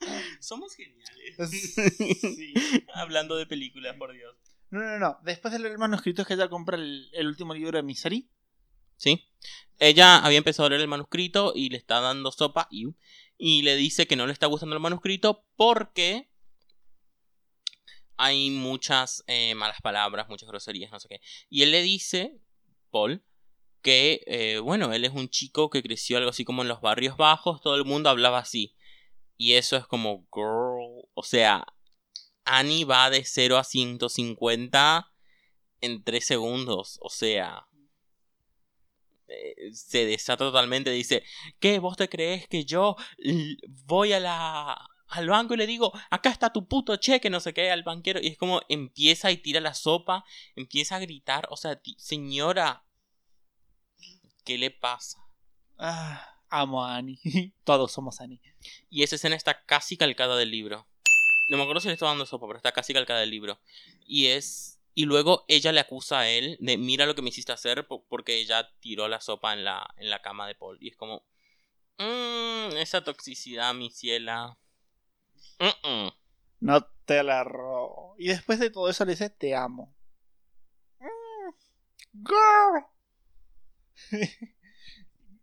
Somos 0.40 0.74
geniales. 0.74 1.36
Hablando 2.94 3.36
de 3.36 3.46
películas, 3.46 3.94
por 3.96 4.14
Dios. 4.14 4.34
No, 4.70 4.80
no, 4.80 4.98
no. 4.98 5.18
Después 5.22 5.52
de 5.52 5.58
leer 5.58 5.72
el 5.72 5.78
manuscrito 5.78 6.22
es 6.22 6.28
que 6.28 6.34
ella 6.34 6.48
compra 6.48 6.78
el, 6.78 7.26
último 7.26 7.52
libro 7.52 7.76
de 7.76 7.82
Misery. 7.82 8.30
Sí. 8.96 9.22
Ella 9.78 10.18
había 10.18 10.38
empezado 10.38 10.66
a 10.66 10.70
leer 10.70 10.80
el 10.80 10.88
manuscrito 10.88 11.52
y 11.54 11.68
le 11.68 11.76
está 11.76 12.00
dando 12.00 12.32
sopa 12.32 12.68
y, 12.70 12.86
y 13.36 13.62
le 13.62 13.76
dice 13.76 14.06
que 14.06 14.16
no 14.16 14.26
le 14.26 14.32
está 14.32 14.46
gustando 14.46 14.74
el 14.74 14.80
manuscrito 14.80 15.44
porque 15.56 16.30
hay 18.18 18.50
muchas 18.50 19.22
eh, 19.28 19.54
malas 19.54 19.80
palabras, 19.80 20.28
muchas 20.28 20.48
groserías, 20.48 20.90
no 20.90 21.00
sé 21.00 21.08
qué. 21.08 21.20
Y 21.48 21.62
él 21.62 21.70
le 21.70 21.82
dice, 21.82 22.36
Paul, 22.90 23.24
que, 23.80 24.22
eh, 24.26 24.58
bueno, 24.58 24.92
él 24.92 25.04
es 25.04 25.12
un 25.12 25.28
chico 25.28 25.70
que 25.70 25.82
creció 25.82 26.18
algo 26.18 26.30
así 26.30 26.44
como 26.44 26.62
en 26.62 26.68
los 26.68 26.80
barrios 26.80 27.16
bajos, 27.16 27.60
todo 27.60 27.76
el 27.76 27.84
mundo 27.84 28.10
hablaba 28.10 28.38
así. 28.38 28.74
Y 29.36 29.54
eso 29.54 29.76
es 29.76 29.86
como, 29.86 30.26
girl, 30.34 31.08
o 31.14 31.22
sea, 31.22 31.64
Annie 32.44 32.84
va 32.84 33.08
de 33.08 33.24
0 33.24 33.56
a 33.56 33.64
150 33.64 35.12
en 35.80 36.02
3 36.02 36.26
segundos, 36.26 36.98
o 37.00 37.10
sea, 37.10 37.68
eh, 39.28 39.70
se 39.72 40.06
desata 40.06 40.44
totalmente, 40.44 40.90
dice, 40.90 41.22
¿qué? 41.60 41.78
¿Vos 41.78 41.96
te 41.96 42.08
crees 42.08 42.48
que 42.48 42.64
yo 42.64 42.96
voy 43.86 44.12
a 44.12 44.18
la 44.18 44.88
al 45.08 45.28
banco 45.28 45.54
y 45.54 45.56
le 45.56 45.66
digo, 45.66 45.92
acá 46.10 46.30
está 46.30 46.52
tu 46.52 46.66
puto 46.68 46.96
cheque, 46.96 47.30
no 47.30 47.40
sé 47.40 47.54
qué, 47.54 47.70
al 47.70 47.82
banquero. 47.82 48.20
Y 48.20 48.28
es 48.28 48.38
como 48.38 48.60
empieza 48.68 49.30
y 49.30 49.38
tira 49.38 49.60
la 49.60 49.74
sopa, 49.74 50.24
empieza 50.54 50.96
a 50.96 51.00
gritar. 51.00 51.46
O 51.50 51.56
sea, 51.56 51.80
señora, 51.96 52.84
¿qué 54.44 54.58
le 54.58 54.70
pasa? 54.70 55.18
Ah, 55.78 56.38
amo 56.50 56.84
a 56.84 56.96
Annie. 56.96 57.20
Todos 57.64 57.92
somos 57.92 58.20
Annie. 58.20 58.40
Y 58.90 59.02
esa 59.02 59.16
escena 59.16 59.36
está 59.36 59.64
casi 59.64 59.96
calcada 59.96 60.36
del 60.36 60.50
libro. 60.50 60.86
No 61.48 61.56
me 61.56 61.62
acuerdo 61.62 61.80
si 61.80 61.88
le 61.88 61.94
está 61.94 62.06
dando 62.06 62.26
sopa, 62.26 62.46
pero 62.46 62.58
está 62.58 62.72
casi 62.72 62.92
calcada 62.92 63.20
del 63.20 63.30
libro. 63.30 63.60
Y 64.06 64.26
es. 64.26 64.80
Y 64.94 65.04
luego 65.04 65.44
ella 65.48 65.70
le 65.70 65.80
acusa 65.80 66.20
a 66.20 66.28
él 66.28 66.56
de 66.60 66.76
mira 66.76 67.06
lo 67.06 67.14
que 67.14 67.22
me 67.22 67.28
hiciste 67.28 67.52
hacer 67.52 67.86
porque 67.86 68.40
ella 68.40 68.68
tiró 68.80 69.06
la 69.06 69.20
sopa 69.20 69.52
en 69.52 69.62
la, 69.62 69.88
en 69.96 70.10
la 70.10 70.20
cama 70.20 70.46
de 70.46 70.54
Paul. 70.54 70.76
Y 70.80 70.88
es 70.88 70.96
como. 70.96 71.24
Mmm, 71.98 72.76
esa 72.76 73.02
toxicidad, 73.02 73.72
mi 73.74 73.90
ciela. 73.90 74.58
No 76.60 76.86
te 77.04 77.22
la 77.22 77.44
robo. 77.44 78.14
Y 78.18 78.28
después 78.28 78.58
de 78.58 78.70
todo 78.70 78.88
eso 78.88 79.04
le 79.04 79.12
dice 79.12 79.30
te 79.30 79.54
amo. 79.54 79.94
Mm, 81.00 82.24
girl. 82.24 82.84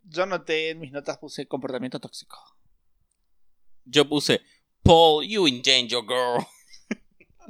Yo 0.04 0.26
noté 0.26 0.70
en 0.70 0.78
mis 0.78 0.92
notas 0.92 1.18
puse 1.18 1.48
comportamiento 1.48 1.98
tóxico. 1.98 2.38
Yo 3.84 4.08
puse 4.08 4.40
Paul, 4.82 5.26
you 5.26 5.46
in 5.46 5.62
danger, 5.62 6.00
girl. 6.02 6.46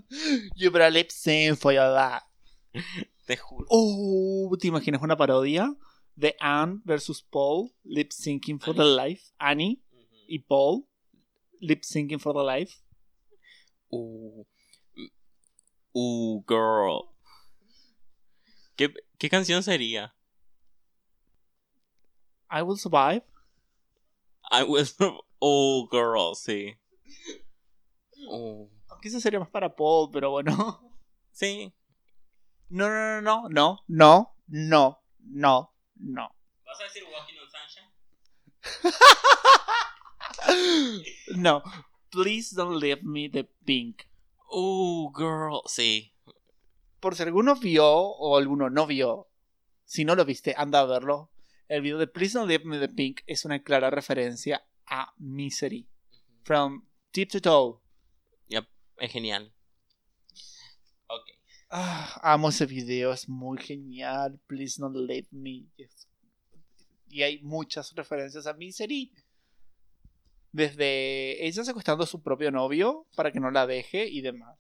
you 0.57 0.71
better 0.71 0.91
lip 0.91 1.11
sync 1.11 1.59
for 1.59 1.73
your 1.73 1.89
life. 1.89 2.25
Te 3.27 3.37
juro. 3.37 3.67
Oh, 3.69 4.57
¿te 4.59 4.69
imaginas 4.69 5.03
una 5.03 5.17
parodia 5.17 5.75
de 6.15 6.35
Anne 6.41 6.81
versus 6.85 7.23
Paul 7.23 7.73
lip 7.85 8.11
syncing 8.11 8.59
for 8.59 8.75
the 8.75 8.85
life? 8.85 9.33
Annie 9.39 9.83
y 10.29 10.39
Paul 10.39 10.87
lip 11.61 11.83
syncing 11.83 12.21
for 12.21 12.33
the 12.33 12.43
life. 12.43 12.83
Uh, 13.93 14.43
uh 15.95 16.41
girl. 16.47 17.15
¿Qué, 18.77 18.93
¿Qué 19.19 19.31
canción 19.31 19.63
sería? 19.63 20.15
I 22.51 22.63
will 22.63 22.77
survive. 22.77 23.23
I 24.51 24.63
will 24.63 24.87
Oh, 25.41 25.87
girl, 25.91 26.35
sí. 26.35 26.79
Oh. 28.29 28.71
Aunque 28.89 29.09
eso 29.09 29.21
sería 29.21 29.39
más 29.39 29.51
para 29.51 29.75
Paul, 29.75 30.11
pero 30.13 30.31
bueno. 30.31 30.81
Sí. 31.33 31.75
No, 32.69 32.89
no, 32.89 33.21
no, 33.21 33.49
no, 33.49 33.85
no, 33.87 34.35
no, 34.49 35.03
no, 35.19 35.75
no. 35.97 36.37
¿Vas 36.65 36.81
a 36.81 36.85
decir 36.85 37.05
Walking 37.05 37.39
on 37.39 37.51
Sunshine? 37.51 37.93
no. 41.37 41.63
Please 42.11 42.55
don't 42.55 42.81
leave 42.81 43.03
me 43.03 43.29
the 43.29 43.45
pink. 43.65 44.09
Oh, 44.51 45.11
girl. 45.15 45.63
Sí. 45.67 46.13
Por 47.01 47.15
si 47.15 47.23
alguno 47.23 47.55
vio 47.57 47.87
o 47.87 48.37
alguno 48.37 48.71
no 48.71 48.87
vio, 48.87 49.29
si 49.85 50.05
no 50.05 50.17
lo 50.17 50.25
viste, 50.25 50.55
anda 50.57 50.81
a 50.81 50.87
verlo. 50.87 51.31
El 51.69 51.83
video 51.83 51.99
de 51.99 52.07
Please 52.07 52.39
Don't 52.39 52.49
Leave 52.49 52.65
Me 52.65 52.79
the 52.79 52.89
Pink 52.89 53.21
es 53.27 53.45
una 53.45 53.63
clara 53.63 53.91
referencia 53.91 54.67
a 54.87 55.13
Misery. 55.19 55.89
From 56.43 56.87
tip 57.13 57.31
to 57.31 57.41
toe. 57.41 57.81
Yep, 58.49 58.67
es 58.99 59.13
genial. 59.13 59.53
Ok. 61.07 61.23
Ah, 61.71 62.21
amo 62.23 62.49
ese 62.49 62.67
video, 62.67 63.13
es 63.13 63.29
muy 63.29 63.59
genial. 63.59 64.41
Please 64.47 64.81
Don't 64.81 64.97
Leave 64.97 65.29
Me. 65.31 65.67
Y 67.09 67.23
hay 67.23 67.41
muchas 67.43 67.95
referencias 67.95 68.47
a 68.47 68.55
Misery. 68.55 69.13
Desde 70.57 71.47
ella 71.47 71.65
secuestrando 71.65 72.05
a 72.05 72.07
su 72.07 72.23
propio 72.23 72.51
novio 72.51 73.07
para 73.15 73.31
que 73.31 73.41
no 73.41 73.51
la 73.51 73.67
deje 73.67 74.07
y 74.07 74.23
demás. 74.23 74.59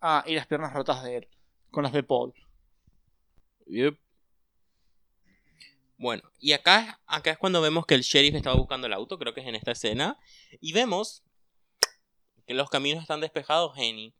Ah, 0.00 0.24
y 0.26 0.34
las 0.34 0.46
piernas 0.46 0.72
rotas 0.72 1.02
de 1.02 1.16
él, 1.18 1.28
con 1.70 1.82
las 1.82 1.92
de 1.92 2.02
Paul. 2.02 2.32
Yep. 3.66 3.98
Bueno, 5.98 6.22
y 6.38 6.52
acá, 6.52 6.98
acá 7.04 7.32
es 7.32 7.36
cuando 7.36 7.60
vemos 7.60 7.84
que 7.84 7.94
el 7.94 8.00
sheriff 8.00 8.36
estaba 8.36 8.56
buscando 8.56 8.86
el 8.86 8.94
auto, 8.94 9.18
creo 9.18 9.34
que 9.34 9.42
es 9.42 9.46
en 9.46 9.54
esta 9.54 9.72
escena, 9.72 10.18
y 10.62 10.72
vemos 10.72 11.22
que 12.46 12.54
los 12.54 12.70
caminos 12.70 13.02
están 13.02 13.20
despejados, 13.20 13.76
Jenny. 13.76 14.14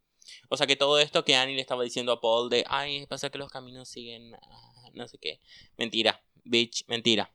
O 0.51 0.59
sea 0.59 0.67
que 0.67 0.77
todo 0.77 0.99
esto 0.99 1.25
que 1.25 1.37
Annie 1.37 1.55
le 1.55 1.63
estaba 1.63 1.85
diciendo 1.85 2.13
a 2.13 2.21
Paul 2.21 2.51
de, 2.51 2.67
ay, 2.69 3.07
pasa 3.07 3.31
que 3.31 3.39
los 3.39 3.49
caminos 3.49 3.89
siguen, 3.89 4.35
ah, 4.35 4.91
no 4.93 5.09
sé 5.09 5.17
qué. 5.17 5.41
Mentira, 5.79 6.23
bitch, 6.45 6.85
mentira. 6.87 7.33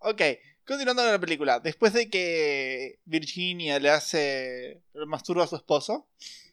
Ok, 0.00 0.22
continuando 0.64 1.02
con 1.02 1.12
la 1.12 1.18
película. 1.18 1.60
Después 1.60 1.92
de 1.92 2.08
que 2.08 3.00
Virginia 3.04 3.78
le 3.78 3.90
hace 3.90 4.82
masturba 5.06 5.44
a 5.44 5.48
su 5.48 5.56
esposo. 5.56 6.08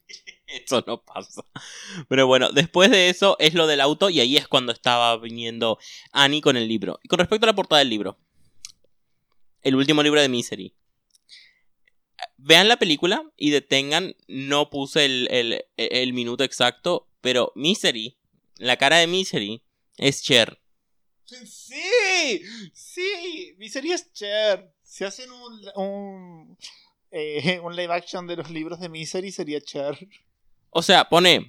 Eso 0.47 0.83
no 0.85 1.01
pasa. 1.01 1.43
Pero 2.07 2.27
bueno, 2.27 2.51
después 2.51 2.91
de 2.91 3.09
eso 3.09 3.35
es 3.39 3.55
lo 3.55 3.65
del 3.65 3.81
auto 3.81 4.11
y 4.11 4.19
ahí 4.19 4.37
es 4.37 4.47
cuando 4.47 4.71
estaba 4.71 5.17
viniendo 5.17 5.79
Annie 6.11 6.41
con 6.41 6.55
el 6.55 6.67
libro. 6.67 6.99
Y 7.03 7.07
con 7.07 7.19
respecto 7.19 7.45
a 7.45 7.47
la 7.47 7.55
portada 7.55 7.79
del 7.79 7.89
libro. 7.89 8.19
El 9.63 9.75
último 9.75 10.03
libro 10.03 10.21
de 10.21 10.29
Misery. 10.29 10.75
Vean 12.37 12.67
la 12.67 12.77
película 12.77 13.23
y 13.35 13.49
detengan, 13.49 14.15
no 14.27 14.69
puse 14.69 15.05
el, 15.05 15.27
el, 15.31 15.65
el 15.77 16.13
minuto 16.13 16.43
exacto, 16.43 17.09
pero 17.21 17.51
Misery, 17.55 18.17
la 18.57 18.77
cara 18.77 18.97
de 18.97 19.07
Misery 19.07 19.63
es 19.97 20.21
Cher. 20.21 20.61
Sí, 21.25 22.41
sí, 22.73 23.55
Misery 23.57 23.91
es 23.91 24.11
Cher. 24.13 24.71
Si 24.83 25.03
hacen 25.03 25.31
un, 25.31 25.61
un, 25.75 26.57
eh, 27.11 27.59
un 27.63 27.75
live 27.75 27.93
action 27.93 28.27
de 28.27 28.35
los 28.35 28.49
libros 28.49 28.79
de 28.79 28.89
Misery 28.89 29.31
sería 29.31 29.59
Cher. 29.59 29.97
O 30.69 30.81
sea, 30.81 31.09
pone 31.09 31.47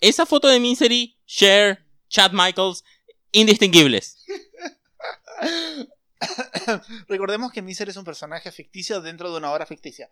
esa 0.00 0.24
foto 0.24 0.48
de 0.48 0.60
Misery, 0.60 1.18
Cher, 1.26 1.84
Chad 2.08 2.32
Michaels, 2.32 2.84
indistinguibles. 3.32 4.24
Recordemos 7.08 7.52
que 7.52 7.62
Misery 7.62 7.90
es 7.90 7.96
un 7.96 8.04
personaje 8.04 8.50
ficticio 8.52 9.00
dentro 9.00 9.30
de 9.30 9.38
una 9.38 9.52
obra 9.52 9.66
ficticia. 9.66 10.10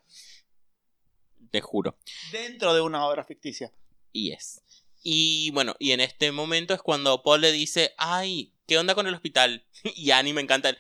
Te 1.51 1.61
juro. 1.61 1.97
Dentro 2.33 2.75
de 2.75 2.83
una 2.83 3.07
obra 3.07 3.25
ficticia. 3.25 3.73
Y 4.13 4.33
es. 4.33 4.63
Y 5.03 5.51
bueno, 5.53 5.77
y 5.79 5.93
en 5.93 6.01
este 6.01 6.33
momento 6.33 6.75
es 6.75 6.83
cuando 6.83 7.23
Paul 7.23 7.41
le 7.41 7.53
dice, 7.53 7.95
ay, 7.97 8.53
¿qué 8.69 8.79
onda 8.79 8.95
con 8.95 9.09
el 9.09 9.15
hospital? 9.15 9.67
Y 9.97 10.13
Annie 10.13 10.35
me 10.35 10.43
encanta 10.43 10.69
el, 10.69 10.79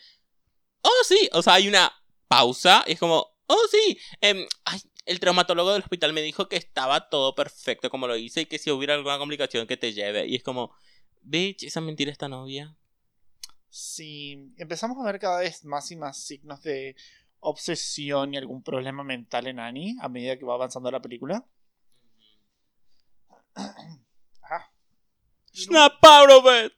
oh 0.82 1.04
sí, 1.04 1.28
o 1.32 1.42
sea, 1.42 1.54
hay 1.54 1.66
una 1.66 1.92
pausa 2.28 2.84
y 2.86 2.92
es 2.92 3.00
como, 3.00 3.26
oh 3.46 3.66
sí, 3.70 3.98
em, 4.20 4.46
ay, 4.64 4.80
el 5.06 5.18
traumatólogo 5.18 5.72
del 5.72 5.82
hospital 5.82 6.12
me 6.12 6.20
dijo 6.22 6.48
que 6.48 6.56
estaba 6.56 7.08
todo 7.08 7.34
perfecto 7.34 7.90
como 7.90 8.06
lo 8.06 8.16
hice 8.16 8.42
y 8.42 8.46
que 8.46 8.58
si 8.58 8.70
hubiera 8.70 8.94
alguna 8.94 9.18
complicación 9.18 9.66
que 9.66 9.78
te 9.78 9.94
lleve. 9.94 10.26
Y 10.26 10.36
es 10.36 10.42
como, 10.42 10.74
bitch, 11.22 11.64
esa 11.64 11.80
mentira 11.80 12.12
esta 12.12 12.28
novia. 12.28 12.76
Sí, 13.70 14.52
empezamos 14.58 14.98
a 14.98 15.10
ver 15.10 15.18
cada 15.18 15.40
vez 15.40 15.64
más 15.64 15.90
y 15.90 15.96
más 15.96 16.18
signos 16.18 16.62
de 16.62 16.94
obsesión 17.40 18.34
y 18.34 18.36
algún 18.36 18.62
problema 18.62 19.02
mental 19.02 19.46
en 19.46 19.60
Annie 19.60 19.96
a 20.00 20.08
medida 20.08 20.38
que 20.38 20.44
va 20.44 20.54
avanzando 20.54 20.90
la 20.90 21.00
película. 21.00 21.46
ah. 23.54 24.70
Snap 25.54 26.04
out 26.04 26.30
of 26.30 26.44
it. 26.46 26.77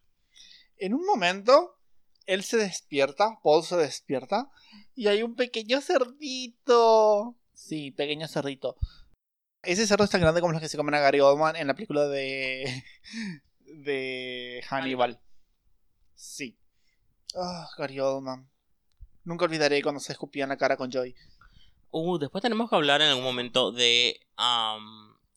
En 0.81 0.95
un 0.95 1.05
momento, 1.05 1.77
él 2.25 2.43
se 2.43 2.57
despierta, 2.57 3.39
Paul 3.43 3.63
se 3.63 3.77
despierta, 3.77 4.51
y 4.95 5.09
hay 5.09 5.23
un 5.23 5.37
pequeño 5.37 5.83
cerdito. 5.83 7.37
Sí, 7.53 7.91
pequeño 7.91 8.27
cerdito. 8.29 8.77
Ese 9.63 9.87
cerdo 9.87 10.05
es 10.05 10.11
tan 10.11 10.23
grande 10.23 10.41
como 10.41 10.55
los 10.55 10.63
que 10.63 10.71
se 10.71 10.79
comen 10.79 10.95
a 10.95 11.01
Gary 11.01 11.21
Oldman 11.21 11.57
en 11.57 11.67
la 11.67 11.75
película 11.75 12.09
de. 12.09 12.83
de 13.61 14.65
Hannibal. 14.71 15.21
Sí. 16.15 16.59
Ah, 17.35 17.69
Gary 17.77 18.01
Oldman. 18.01 18.51
Nunca 19.25 19.45
olvidaré 19.45 19.83
cuando 19.83 20.01
se 20.01 20.13
escupía 20.13 20.45
en 20.45 20.49
la 20.49 20.57
cara 20.57 20.79
con 20.79 20.91
Joy. 20.91 21.15
Uh, 21.91 22.17
después 22.19 22.41
tenemos 22.41 22.71
que 22.71 22.77
hablar 22.77 23.03
en 23.03 23.09
algún 23.09 23.25
momento 23.25 23.71
de. 23.71 24.19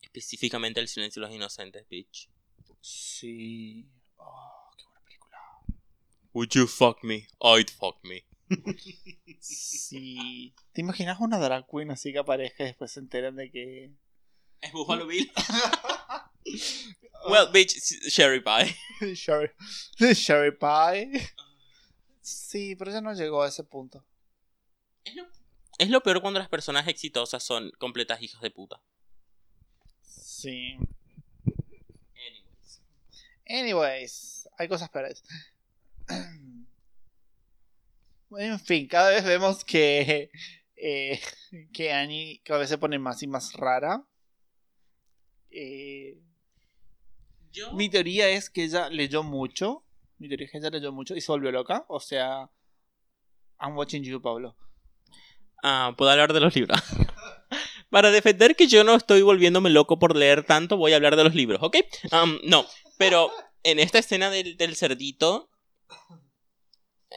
específicamente 0.02 0.80
El 0.80 0.88
silencio 0.88 1.22
de 1.22 1.28
los 1.28 1.36
inocentes, 1.36 1.86
bitch. 1.90 2.30
Sí. 2.80 3.90
Oh. 4.16 4.53
Would 6.34 6.50
you 6.56 6.68
fuck 6.68 7.04
me? 7.04 7.28
I'd 7.42 7.70
fuck 7.70 7.98
me. 8.04 8.26
sí. 9.40 10.54
¿Te 10.74 10.82
imaginas 10.82 11.20
una 11.20 11.40
drag 11.40 11.66
queen 11.68 11.92
así 11.92 12.12
que 12.12 12.20
aparezca 12.20 12.64
y 12.64 12.68
después 12.68 12.92
se 12.92 13.00
enteran 13.00 13.36
de 13.36 13.52
que. 13.52 13.92
¿Es 14.62 14.72
Buffalo 14.72 15.06
Bill? 15.08 15.32
Well, 17.30 17.52
bitch, 17.52 17.74
Sherry 18.10 18.42
Pie. 18.42 18.76
Sherry, 19.16 19.52
Sherry 20.14 20.52
Pie. 20.52 21.30
Sí, 22.22 22.76
pero 22.76 22.92
ya 22.92 23.02
no 23.02 23.14
llegó 23.14 23.44
a 23.44 23.50
ese 23.50 23.64
punto. 23.64 24.06
Es 25.78 25.90
lo 25.90 26.02
peor 26.02 26.22
cuando 26.22 26.40
las 26.40 26.50
personas 26.50 26.88
exitosas 26.88 27.44
son 27.44 27.72
completas 27.78 28.22
hijas 28.22 28.42
de 28.42 28.52
puta. 28.52 28.82
Sí. 30.02 30.78
Anyways. 32.16 32.82
Anyways, 33.48 34.50
hay 34.58 34.68
cosas 34.68 34.90
peores. 34.90 35.24
En 38.38 38.60
fin, 38.60 38.88
cada 38.88 39.10
vez 39.10 39.24
vemos 39.24 39.64
que, 39.64 40.30
eh, 40.76 41.20
que 41.74 41.92
Annie 41.94 42.42
cada 42.44 42.60
vez 42.60 42.70
se 42.70 42.78
pone 42.78 43.00
más 43.00 43.22
y 43.24 43.28
más 43.28 43.54
rara. 43.54 44.06
Eh, 45.50 46.18
Yo. 47.52 47.74
mi 47.74 47.90
teoría 47.90 48.30
es 48.30 48.50
que 48.50 48.64
ella 48.64 48.90
leyó 48.90 49.24
mucho. 49.24 49.86
Mi 50.18 50.28
teoría 50.28 50.46
es 50.46 50.52
que 50.52 50.58
ella 50.58 50.70
leyó 50.70 50.92
mucho 50.92 51.16
y 51.16 51.22
se 51.22 51.32
volvió 51.32 51.52
loca. 51.52 51.86
O 51.88 52.00
sea, 52.00 52.50
I'm 53.60 53.78
watching 53.78 54.04
you, 54.04 54.22
Pablo. 54.22 54.56
Ah, 55.64 55.94
puedo 55.98 56.12
hablar 56.12 56.34
de 56.34 56.40
los 56.40 56.56
libros. 56.56 56.78
Para 57.90 58.10
defender 58.10 58.56
que 58.56 58.68
yo 58.68 58.84
no 58.84 58.96
estoy 58.96 59.22
volviéndome 59.22 59.70
loco 59.70 60.00
por 60.00 60.16
leer 60.16 60.44
tanto, 60.44 60.78
voy 60.78 60.94
a 60.94 60.96
hablar 60.96 61.16
de 61.16 61.24
los 61.24 61.36
libros, 61.36 61.62
¿ok? 61.62 61.78
Um, 62.12 62.40
no, 62.44 62.66
pero 62.98 63.32
en 63.62 63.78
esta 63.78 64.00
escena 64.00 64.32
del, 64.32 64.58
del 64.58 64.76
cerdito, 64.76 65.52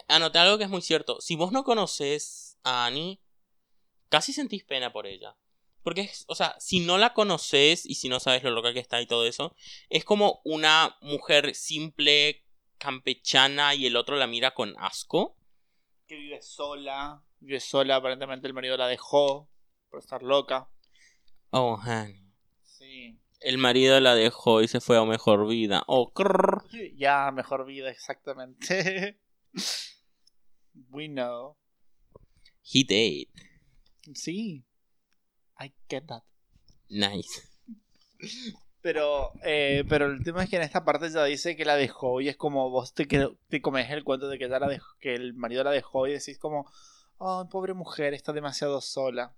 anoté 0.09 0.39
algo 0.39 0.59
que 0.59 0.65
es 0.65 0.71
muy 0.71 0.83
cierto. 0.83 1.21
Si 1.21 1.37
vos 1.37 1.53
no 1.53 1.65
conoces 1.65 2.59
a 2.63 2.87
Annie, 2.87 3.21
casi 4.09 4.33
sentís 4.33 4.65
pena 4.65 4.93
por 4.93 5.07
ella. 5.07 5.37
Porque, 5.83 6.01
es, 6.01 6.25
o 6.27 6.35
sea, 6.35 6.57
si 6.59 6.81
no 6.81 6.99
la 6.99 7.15
conoces 7.15 7.87
y 7.87 7.95
si 7.95 8.09
no 8.09 8.19
sabes 8.19 8.43
lo 8.43 8.51
loca 8.51 8.73
que 8.73 8.81
está 8.81 9.01
y 9.01 9.07
todo 9.07 9.25
eso, 9.25 9.55
es 9.89 10.05
como 10.05 10.41
una 10.45 10.97
mujer 11.01 11.55
simple, 11.55 12.45
campechana 12.79 13.75
y 13.75 13.87
el 13.87 13.97
otro 13.97 14.17
la 14.17 14.27
mira 14.27 14.53
con 14.53 14.75
asco. 14.79 15.37
Que 16.09 16.17
vive 16.17 16.43
sola. 16.43 17.23
Vive 17.39 17.61
sola, 17.61 17.97
aparentemente 17.97 18.49
el 18.49 18.55
marido 18.55 18.77
la 18.77 18.89
dejó 18.89 19.49
por 19.91 20.01
estar 20.01 20.23
loca. 20.23 20.69
Oh, 21.51 21.81
honey. 21.81 22.33
Sí. 22.65 23.19
El 23.41 23.59
marido 23.59 24.01
la 24.01 24.15
dejó 24.15 24.63
y 24.63 24.69
se 24.69 24.81
fue 24.81 24.99
a 24.99 25.05
mejor 25.05 25.47
vida. 25.47 25.85
Oh, 25.87 26.13
crrr. 26.13 26.65
Ya, 26.97 27.31
mejor 27.31 27.65
vida, 27.65 27.91
exactamente. 27.91 29.21
We 30.91 31.09
know. 31.09 31.57
He 32.63 32.85
did. 32.85 33.29
Sí. 34.15 34.65
I 35.59 35.73
get 35.89 36.07
that. 36.07 36.23
Nice. 36.89 37.49
Pero, 38.83 39.33
eh, 39.43 39.85
pero 39.89 40.07
el 40.07 40.23
tema 40.23 40.45
es 40.45 40.51
que 40.51 40.57
en 40.57 40.63
esta 40.63 40.85
parte 40.85 41.11
ya 41.11 41.25
dice 41.25 41.57
que 41.57 41.65
la 41.65 41.75
dejó 41.77 42.21
y 42.21 42.29
es 42.29 42.37
como 42.37 42.71
vos 42.71 42.93
te, 42.95 43.07
te 43.07 43.61
comes 43.63 43.91
el 43.91 44.05
cuento 44.05 44.29
de 44.29 44.39
que, 44.39 44.45
ella 44.45 44.61
la 44.61 44.69
dejó, 44.69 44.87
que 45.01 45.15
el 45.15 45.35
marido 45.35 45.65
la 45.65 45.73
dejó 45.73 46.07
y 46.07 46.13
decís 46.13 46.39
como, 46.39 46.71
oh, 47.19 47.49
pobre 47.51 47.75
mujer, 47.75 48.15
está 48.15 48.33
demasiado 48.33 48.81
sola. 48.81 49.35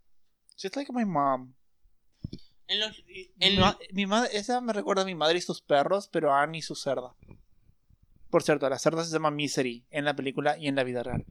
She's 0.56 0.74
like 0.76 0.92
my 0.92 1.04
mom. 1.06 1.54
En 2.66 2.80
los- 2.80 3.02
Mi, 3.06 3.30
en- 3.40 3.60
ma- 3.60 3.78
mi 3.92 4.04
madre, 4.06 4.36
esa 4.36 4.60
me 4.60 4.72
recuerda 4.74 5.02
a 5.02 5.06
mi 5.06 5.14
madre 5.14 5.38
y 5.38 5.40
sus 5.42 5.62
perros, 5.62 6.08
pero 6.08 6.32
a 6.34 6.42
Annie 6.42 6.58
y 6.58 6.62
su 6.62 6.74
cerda. 6.74 7.14
Por 8.30 8.42
cierto, 8.42 8.68
la 8.68 8.78
cerda 8.78 9.04
se 9.04 9.12
llama 9.12 9.30
Misery 9.30 9.84
en 9.90 10.04
la 10.04 10.14
película 10.14 10.58
y 10.58 10.68
en 10.68 10.74
la 10.74 10.84
vida 10.84 11.02
real. 11.02 11.24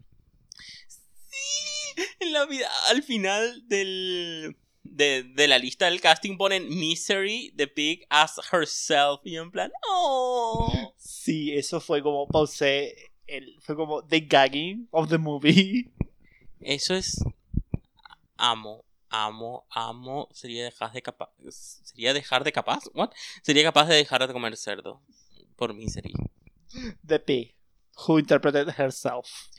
en 2.19 2.33
la 2.33 2.45
vida, 2.45 2.69
al 2.89 3.03
final 3.03 3.67
del, 3.67 4.57
de, 4.83 5.23
de 5.23 5.47
la 5.47 5.59
lista 5.59 5.85
del 5.85 6.01
casting 6.01 6.37
ponen 6.37 6.67
Misery, 6.69 7.53
the 7.55 7.67
pig, 7.67 8.05
as 8.09 8.39
herself. 8.51 9.21
Y 9.23 9.37
en 9.37 9.51
plan, 9.51 9.71
oh. 9.87 10.93
Sí, 10.97 11.53
eso 11.53 11.79
fue 11.79 12.01
como 12.01 12.27
pausé. 12.27 13.11
El, 13.27 13.59
fue 13.61 13.75
como 13.75 14.03
the 14.05 14.21
gagging 14.21 14.87
of 14.91 15.09
the 15.09 15.17
movie. 15.17 15.91
Eso 16.61 16.95
es. 16.95 17.21
Amo, 18.37 18.85
amo, 19.09 19.65
amo. 19.69 20.29
Sería 20.31 20.63
dejar 20.63 20.93
de 20.93 21.01
capaz. 21.01 21.29
Sería 21.49 22.13
dejar 22.13 22.43
de 22.43 22.51
capaz. 22.51 22.85
What? 22.93 23.11
Sería 23.43 23.63
capaz 23.63 23.87
de 23.87 23.95
dejar 23.95 24.25
de 24.25 24.33
comer 24.33 24.55
cerdo. 24.55 25.01
Por 25.55 25.73
Misery. 25.73 26.13
The 27.05 27.19
pig, 27.19 27.55
who 28.07 28.17
interpreted 28.19 28.69
herself. 28.77 29.49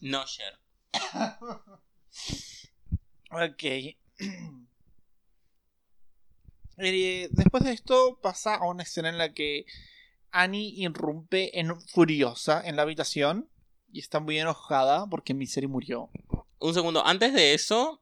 No, 0.00 0.24
Cher. 0.26 0.58
Ok. 3.30 3.64
Eh, 6.80 7.28
Después 7.32 7.64
de 7.64 7.72
esto 7.72 8.20
pasa 8.22 8.54
a 8.54 8.68
una 8.68 8.84
escena 8.84 9.08
en 9.08 9.18
la 9.18 9.34
que 9.34 9.66
Annie 10.30 10.74
irrumpe 10.76 11.58
en, 11.58 11.80
furiosa 11.80 12.62
en 12.64 12.76
la 12.76 12.82
habitación 12.82 13.50
y 13.90 13.98
está 13.98 14.20
muy 14.20 14.38
enojada 14.38 15.08
porque 15.10 15.34
Misery 15.34 15.66
murió. 15.66 16.08
Un 16.60 16.74
segundo, 16.74 17.04
antes 17.04 17.32
de 17.34 17.54
eso, 17.54 18.00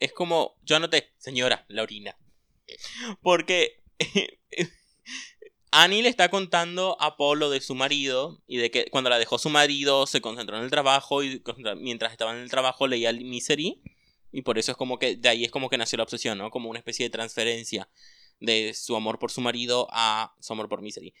es 0.00 0.12
como, 0.14 0.56
yo 0.62 0.76
anoté, 0.76 1.12
señora, 1.18 1.66
la 1.68 1.82
orina. 1.82 2.16
Porque 3.20 3.82
Annie 5.78 6.00
le 6.00 6.08
está 6.08 6.30
contando 6.30 6.96
a 7.00 7.18
Polo 7.18 7.50
de 7.50 7.60
su 7.60 7.74
marido 7.74 8.42
y 8.46 8.56
de 8.56 8.70
que 8.70 8.86
cuando 8.86 9.10
la 9.10 9.18
dejó 9.18 9.38
su 9.38 9.50
marido 9.50 10.06
se 10.06 10.22
concentró 10.22 10.56
en 10.56 10.64
el 10.64 10.70
trabajo 10.70 11.22
y 11.22 11.42
mientras 11.76 12.12
estaba 12.12 12.32
en 12.32 12.38
el 12.38 12.48
trabajo 12.48 12.86
leía 12.86 13.10
el 13.10 13.22
Misery 13.22 13.82
y 14.32 14.40
por 14.40 14.58
eso 14.58 14.72
es 14.72 14.78
como 14.78 14.98
que 14.98 15.16
de 15.16 15.28
ahí 15.28 15.44
es 15.44 15.50
como 15.50 15.68
que 15.68 15.76
nació 15.76 15.98
la 15.98 16.04
obsesión, 16.04 16.38
¿no? 16.38 16.50
Como 16.50 16.70
una 16.70 16.78
especie 16.78 17.04
de 17.04 17.10
transferencia 17.10 17.90
de 18.40 18.72
su 18.72 18.96
amor 18.96 19.18
por 19.18 19.30
su 19.30 19.42
marido 19.42 19.86
a 19.90 20.34
su 20.40 20.54
amor 20.54 20.70
por 20.70 20.80
Misery. 20.80 21.12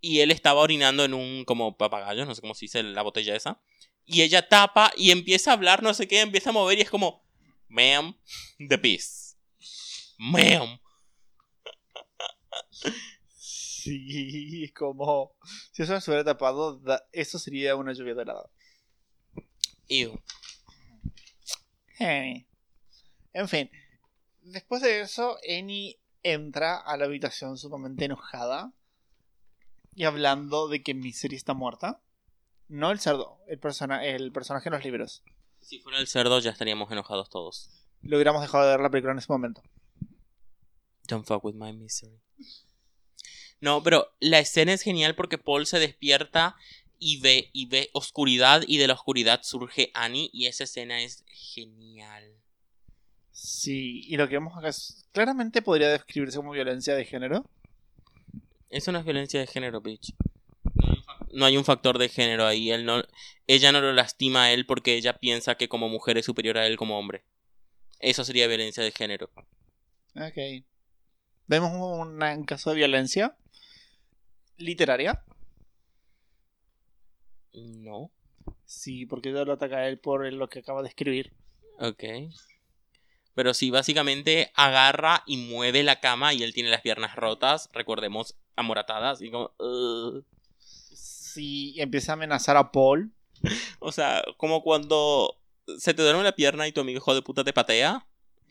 Y 0.00 0.20
él 0.20 0.30
estaba 0.30 0.60
orinando 0.60 1.04
en 1.04 1.12
un 1.12 1.44
como 1.44 1.76
papagayo, 1.76 2.24
no 2.24 2.34
sé 2.34 2.40
cómo 2.40 2.54
se 2.54 2.64
dice 2.64 2.82
la 2.82 3.02
botella 3.02 3.36
esa. 3.36 3.60
Y 4.06 4.22
ella 4.22 4.48
tapa 4.48 4.90
y 4.96 5.10
empieza 5.10 5.50
a 5.50 5.54
hablar, 5.54 5.82
no 5.82 5.92
sé 5.92 6.08
qué, 6.08 6.20
empieza 6.20 6.48
a 6.48 6.54
mover 6.54 6.78
y 6.78 6.80
es 6.80 6.88
como, 6.88 7.26
ma'am, 7.68 8.16
the 8.70 8.78
peace. 8.78 9.36
Ma'am. 10.16 10.80
Sí, 13.88 14.64
es 14.64 14.72
como 14.72 15.34
si 15.72 15.82
eso 15.82 15.94
hubiera 16.06 16.24
tapado, 16.24 16.78
da- 16.78 17.06
eso 17.12 17.38
sería 17.38 17.74
una 17.76 17.92
lluvia 17.92 18.14
dorada. 18.14 18.48
Ew. 19.88 20.20
Eh. 22.00 22.46
En 23.32 23.48
fin, 23.48 23.70
después 24.42 24.82
de 24.82 25.00
eso, 25.00 25.38
Annie 25.48 25.98
entra 26.22 26.76
a 26.76 26.96
la 26.96 27.06
habitación 27.06 27.56
sumamente 27.56 28.04
enojada 28.04 28.72
y 29.94 30.04
hablando 30.04 30.68
de 30.68 30.82
que 30.82 30.94
Misery 30.94 31.36
está 31.36 31.54
muerta. 31.54 32.02
No 32.68 32.90
el 32.90 33.00
cerdo, 33.00 33.38
el, 33.46 33.58
persona 33.58 34.04
el 34.04 34.30
personaje 34.32 34.68
en 34.68 34.74
los 34.74 34.84
libros. 34.84 35.22
Si 35.60 35.78
fuera 35.80 35.98
el 35.98 36.06
cerdo 36.06 36.38
ya 36.40 36.50
estaríamos 36.50 36.90
enojados 36.92 37.30
todos. 37.30 37.70
Lo 38.02 38.16
hubiéramos 38.16 38.42
dejado 38.42 38.64
de 38.64 38.70
ver 38.72 38.80
la 38.80 38.90
película 38.90 39.12
en 39.12 39.18
ese 39.18 39.32
momento. 39.32 39.62
Don't 41.08 41.26
fuck 41.26 41.42
with 41.44 41.54
my 41.54 41.72
misery. 41.72 42.20
No, 43.60 43.82
pero 43.82 44.14
la 44.20 44.38
escena 44.38 44.72
es 44.72 44.82
genial 44.82 45.14
porque 45.14 45.38
Paul 45.38 45.66
se 45.66 45.78
despierta 45.78 46.56
y 47.00 47.20
ve, 47.20 47.50
y 47.52 47.66
ve 47.66 47.90
oscuridad 47.92 48.62
y 48.66 48.78
de 48.78 48.86
la 48.86 48.94
oscuridad 48.94 49.40
surge 49.42 49.90
Annie 49.94 50.30
y 50.32 50.46
esa 50.46 50.64
escena 50.64 51.00
es 51.02 51.24
genial. 51.28 52.24
Sí, 53.30 54.02
y 54.06 54.16
lo 54.16 54.28
que 54.28 54.34
vemos 54.34 54.56
acá 54.56 54.68
es, 54.68 55.06
claramente 55.12 55.62
podría 55.62 55.88
describirse 55.90 56.36
como 56.38 56.52
violencia 56.52 56.94
de 56.94 57.04
género. 57.04 57.48
Eso 58.70 58.92
no 58.92 58.98
es 58.98 59.04
violencia 59.04 59.40
de 59.40 59.46
género, 59.46 59.80
bitch. 59.80 60.12
No 60.74 60.86
hay 60.86 60.96
un 60.96 61.04
fac- 61.04 61.28
No 61.32 61.44
hay 61.46 61.56
un 61.56 61.64
factor 61.64 61.98
de 61.98 62.08
género 62.08 62.46
ahí. 62.46 62.70
Él 62.70 62.84
no, 62.84 63.02
ella 63.46 63.72
no 63.72 63.80
lo 63.80 63.92
lastima 63.92 64.44
a 64.44 64.52
él 64.52 64.66
porque 64.66 64.94
ella 64.96 65.14
piensa 65.18 65.54
que 65.56 65.68
como 65.68 65.88
mujer 65.88 66.18
es 66.18 66.26
superior 66.26 66.58
a 66.58 66.66
él 66.66 66.76
como 66.76 66.98
hombre. 66.98 67.24
Eso 68.00 68.24
sería 68.24 68.46
violencia 68.46 68.82
de 68.82 68.92
género. 68.92 69.30
Ok. 70.14 70.64
Vemos 71.46 71.72
un, 71.72 72.22
un 72.22 72.44
caso 72.44 72.70
de 72.70 72.76
violencia 72.76 73.36
literaria. 74.58 75.22
No. 77.54 78.10
Sí, 78.64 79.06
porque 79.06 79.30
ella 79.30 79.44
lo 79.44 79.54
ataca 79.54 79.78
a 79.78 79.88
él 79.88 79.98
por 79.98 80.30
lo 80.32 80.48
que 80.48 80.60
acaba 80.60 80.82
de 80.82 80.88
escribir. 80.88 81.32
Ok. 81.78 82.04
Pero 83.34 83.54
sí, 83.54 83.70
básicamente 83.70 84.50
agarra 84.54 85.22
y 85.26 85.36
mueve 85.36 85.82
la 85.82 86.00
cama 86.00 86.34
y 86.34 86.42
él 86.42 86.52
tiene 86.52 86.70
las 86.70 86.82
piernas 86.82 87.14
rotas, 87.16 87.70
recordemos, 87.72 88.36
amoratadas, 88.56 89.22
y 89.22 89.30
como... 89.30 89.52
"Ugh". 89.58 90.24
Sí, 90.58 91.72
y 91.76 91.80
empieza 91.80 92.12
a 92.12 92.14
amenazar 92.14 92.56
a 92.56 92.72
Paul. 92.72 93.12
O 93.80 93.92
sea, 93.92 94.24
como 94.36 94.62
cuando 94.64 95.38
se 95.78 95.94
te 95.94 96.02
duerme 96.02 96.24
la 96.24 96.34
pierna 96.34 96.66
y 96.66 96.72
tu 96.72 96.80
amigo 96.80 96.96
hijo 96.98 97.14
de 97.14 97.22
puta 97.22 97.44
te 97.44 97.52
patea. 97.52 98.04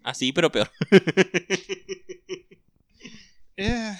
Así, 0.03 0.31
pero 0.31 0.51
peor. 0.51 0.71
Eh, 3.59 3.97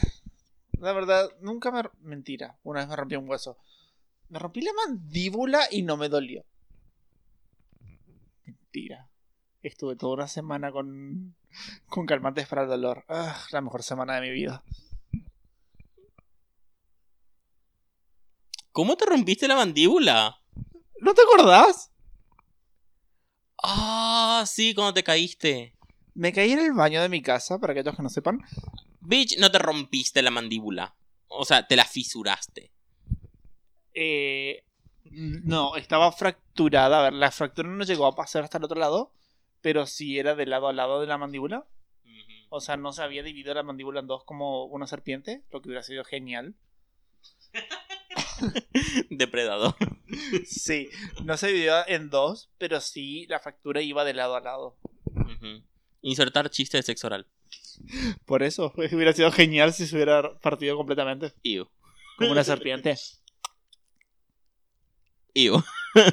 la 0.80 0.94
verdad, 0.94 1.30
nunca 1.42 1.72
me. 1.72 1.84
Mentira, 2.02 2.58
una 2.64 2.82
vez 2.82 2.90
me 2.90 2.96
rompí 2.96 3.16
un 3.16 3.30
hueso. 3.30 3.58
Me 4.30 4.40
rompí 4.40 4.62
la 4.62 4.72
mandíbula 4.74 5.68
y 5.72 5.84
no 5.84 5.98
me 5.98 6.10
dolió. 6.10 6.46
Mentira. 8.46 9.10
Estuve 9.64 9.96
toda 9.96 10.14
una 10.14 10.28
semana 10.28 10.72
con, 10.72 11.36
con 11.88 12.06
calmantes 12.06 12.48
para 12.48 12.64
el 12.64 12.70
dolor. 12.70 13.06
Ah, 13.08 13.44
la 13.52 13.62
mejor 13.62 13.84
semana 13.84 14.16
de 14.16 14.22
mi 14.22 14.30
vida. 14.30 14.64
¿Cómo 18.72 18.96
te 18.96 19.06
rompiste 19.08 19.48
la 19.48 19.56
mandíbula? 19.56 20.40
¿No 21.02 21.14
te 21.16 21.22
acordás? 21.22 21.92
Ah, 23.64 24.44
sí, 24.46 24.76
cuando 24.76 24.94
te 24.94 25.04
caíste. 25.04 25.74
Me 26.14 26.32
caí 26.32 26.52
en 26.52 26.60
el 26.60 26.74
baño 26.74 27.02
de 27.02 27.10
mi 27.10 27.22
casa, 27.22 27.58
para 27.58 27.74
aquellos 27.74 27.96
que 27.96 28.04
no 28.04 28.10
sepan. 28.10 28.40
Bitch, 29.08 29.38
no 29.40 29.50
te 29.50 29.58
rompiste 29.58 30.22
la 30.22 30.32
mandíbula. 30.32 30.94
O 31.30 31.46
sea, 31.46 31.66
te 31.66 31.78
la 31.78 31.86
fisuraste. 31.86 32.74
Eh, 33.94 34.66
no, 35.06 35.78
estaba 35.78 36.12
fracturada. 36.12 37.00
A 37.00 37.04
ver, 37.04 37.14
la 37.14 37.32
fractura 37.32 37.70
no 37.70 37.86
llegó 37.86 38.06
a 38.06 38.16
pasar 38.18 38.44
hasta 38.44 38.58
el 38.58 38.66
otro 38.66 38.78
lado, 38.78 39.14
pero 39.62 39.86
sí 39.86 40.20
era 40.20 40.36
de 40.36 40.46
lado 40.46 40.68
a 40.68 40.74
lado 40.74 41.00
de 41.00 41.08
la 41.08 41.18
mandíbula. 41.18 41.66
O 42.50 42.60
sea, 42.60 42.76
no 42.76 42.92
se 42.92 43.02
había 43.02 43.24
dividido 43.24 43.54
la 43.54 43.64
mandíbula 43.64 44.02
en 44.02 44.08
dos 44.08 44.26
como 44.26 44.66
una 44.66 44.88
serpiente, 44.88 45.42
lo 45.52 45.62
que 45.62 45.70
hubiera 45.70 45.84
sido 45.84 46.04
genial. 46.04 46.56
Depredador. 49.10 49.76
Sí, 50.46 50.90
no 51.24 51.38
se 51.38 51.48
dividió 51.48 51.88
en 51.88 52.10
dos, 52.10 52.50
pero 52.58 52.82
sí 52.82 53.26
la 53.28 53.40
fractura 53.40 53.82
iba 53.82 54.04
de 54.04 54.14
lado 54.14 54.36
a 54.36 54.42
lado. 54.42 54.78
Insertar 56.02 56.50
chiste 56.50 56.76
de 56.76 56.84
sexo 56.84 57.08
oral. 57.08 57.26
Por 58.26 58.44
eso, 58.44 58.74
hubiera 58.76 59.14
sido 59.14 59.32
genial 59.32 59.74
si 59.74 59.88
se 59.88 59.96
hubiera 59.96 60.38
partido 60.40 60.78
completamente. 60.78 61.34
Ew. 61.44 61.68
Como 62.18 62.32
una 62.32 62.44
serpiente. 62.44 62.96
Ew. 65.34 65.64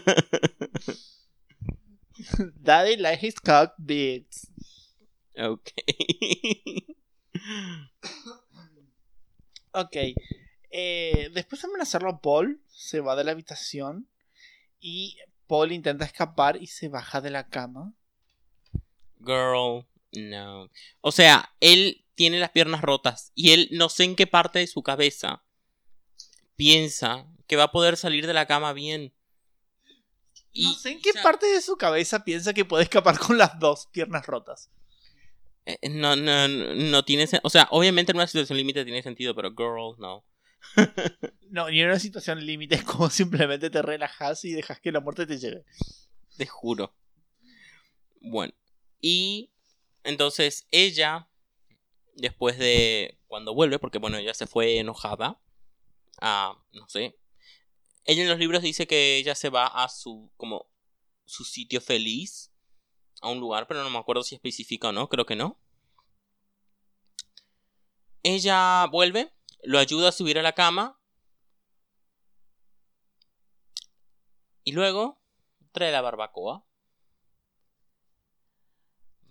Daddy 2.57 2.97
like 2.97 3.27
his 3.27 3.35
cock 3.41 3.75
bits. 3.79 4.51
Ok. 5.37 5.71
Ok. 9.77 9.97
Eh, 10.71 11.31
después 11.35 11.61
de 11.61 11.69
amenazarlo 11.69 12.09
a 12.09 12.21
Paul, 12.21 12.63
se 12.69 13.01
va 13.01 13.17
de 13.17 13.25
la 13.25 13.33
habitación 13.33 14.09
y 14.79 15.19
Paul 15.49 15.73
intenta 15.73 16.05
escapar 16.05 16.63
y 16.63 16.69
se 16.69 16.89
baja 16.89 17.21
de 17.21 17.31
la 17.31 17.49
cama. 17.49 17.93
Girl, 19.19 19.85
no. 20.17 20.71
O 21.01 21.13
sea, 21.13 21.55
él 21.61 22.05
tiene 22.15 22.39
las 22.39 22.51
piernas 22.51 22.83
rotas 22.83 23.33
y 23.35 23.51
él 23.53 23.69
no 23.73 23.89
sé 23.89 24.05
en 24.05 24.17
qué 24.17 24.27
parte 24.27 24.61
de 24.61 24.67
su 24.67 24.83
cabeza 24.83 25.45
piensa 26.57 27.27
que 27.47 27.57
va 27.57 27.65
a 27.65 27.73
poder 27.73 27.97
salir 27.97 28.27
de 28.27 28.35
la 28.35 28.47
cama 28.47 28.73
bien. 28.73 29.13
Y, 30.53 30.65
no 30.65 30.75
sé 30.75 30.93
en 30.93 31.01
qué 31.01 31.11
o 31.11 31.15
sea, 31.15 31.23
parte 31.23 31.47
de 31.47 31.61
su 31.61 31.77
cabeza 31.77 32.25
piensa 32.25 32.55
que 32.55 32.65
puede 32.65 32.85
escapar 32.85 33.19
con 33.19 33.37
las 33.37 33.59
dos 33.59 33.89
piernas 33.93 34.27
rotas. 34.27 34.71
eh, 35.67 35.79
No, 35.91 36.15
no, 36.15 36.49
no, 36.49 36.75
no 36.75 37.05
tiene 37.05 37.29
O 37.43 37.51
sea, 37.51 37.69
obviamente 37.71 38.13
en 38.13 38.19
una 38.19 38.27
situación 38.27 38.57
límite 38.57 38.85
tiene 38.85 39.03
sentido, 39.03 39.35
pero 39.35 39.51
girl, 39.51 39.97
no. 39.99 40.25
No, 41.51 41.71
ni 41.71 41.81
en 41.81 41.87
una 41.87 42.01
situación 42.01 42.45
límite 42.45 42.75
es 42.77 42.85
como 42.85 43.11
simplemente 43.11 43.71
te 43.71 43.83
relajas 43.83 44.45
y 44.45 44.53
dejas 44.53 44.81
que 44.81 44.91
la 44.91 45.01
muerte 45.01 45.27
te 45.27 45.39
lleve. 45.39 45.65
Te 46.37 46.47
juro. 46.47 46.97
Bueno, 48.21 48.53
y 49.01 49.51
entonces 50.05 50.69
ella, 50.71 51.29
después 52.15 52.59
de 52.59 53.19
cuando 53.27 53.55
vuelve, 53.55 53.79
porque 53.79 53.99
bueno, 53.99 54.19
ella 54.19 54.35
se 54.35 54.47
fue 54.47 54.79
enojada 54.79 55.41
a, 56.21 56.63
no 56.73 56.89
sé, 56.89 57.19
ella 58.05 58.23
en 58.23 58.29
los 58.29 58.39
libros 58.39 58.63
dice 58.63 58.87
que 58.87 59.17
ella 59.17 59.35
se 59.35 59.49
va 59.49 59.67
a 59.67 59.89
su, 59.89 60.31
como, 60.37 60.71
su 61.25 61.45
sitio 61.45 61.81
feliz, 61.81 62.53
a 63.23 63.29
un 63.29 63.41
lugar, 63.41 63.67
pero 63.67 63.83
no 63.83 63.91
me 63.91 63.99
acuerdo 63.99 64.23
si 64.23 64.35
especifica 64.35 64.89
o 64.89 64.93
no, 64.93 65.09
creo 65.09 65.25
que 65.25 65.37
no. 65.37 65.59
Ella 68.23 68.87
vuelve, 68.91 69.33
lo 69.63 69.79
ayuda 69.79 70.11
a 70.11 70.13
subir 70.13 70.39
a 70.39 70.43
la 70.43 70.53
cama. 70.53 71.01
Y 74.65 74.73
luego 74.73 75.21
trae 75.73 75.93
la 75.93 76.01
barbacoa. 76.01 76.67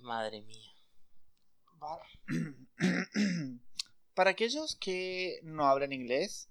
Madre 0.04 0.42
mía. 0.42 0.70
Para 4.14 4.32
aquellos 4.32 4.76
que 4.76 5.40
no 5.44 5.66
hablan 5.66 5.94
inglés, 5.94 6.50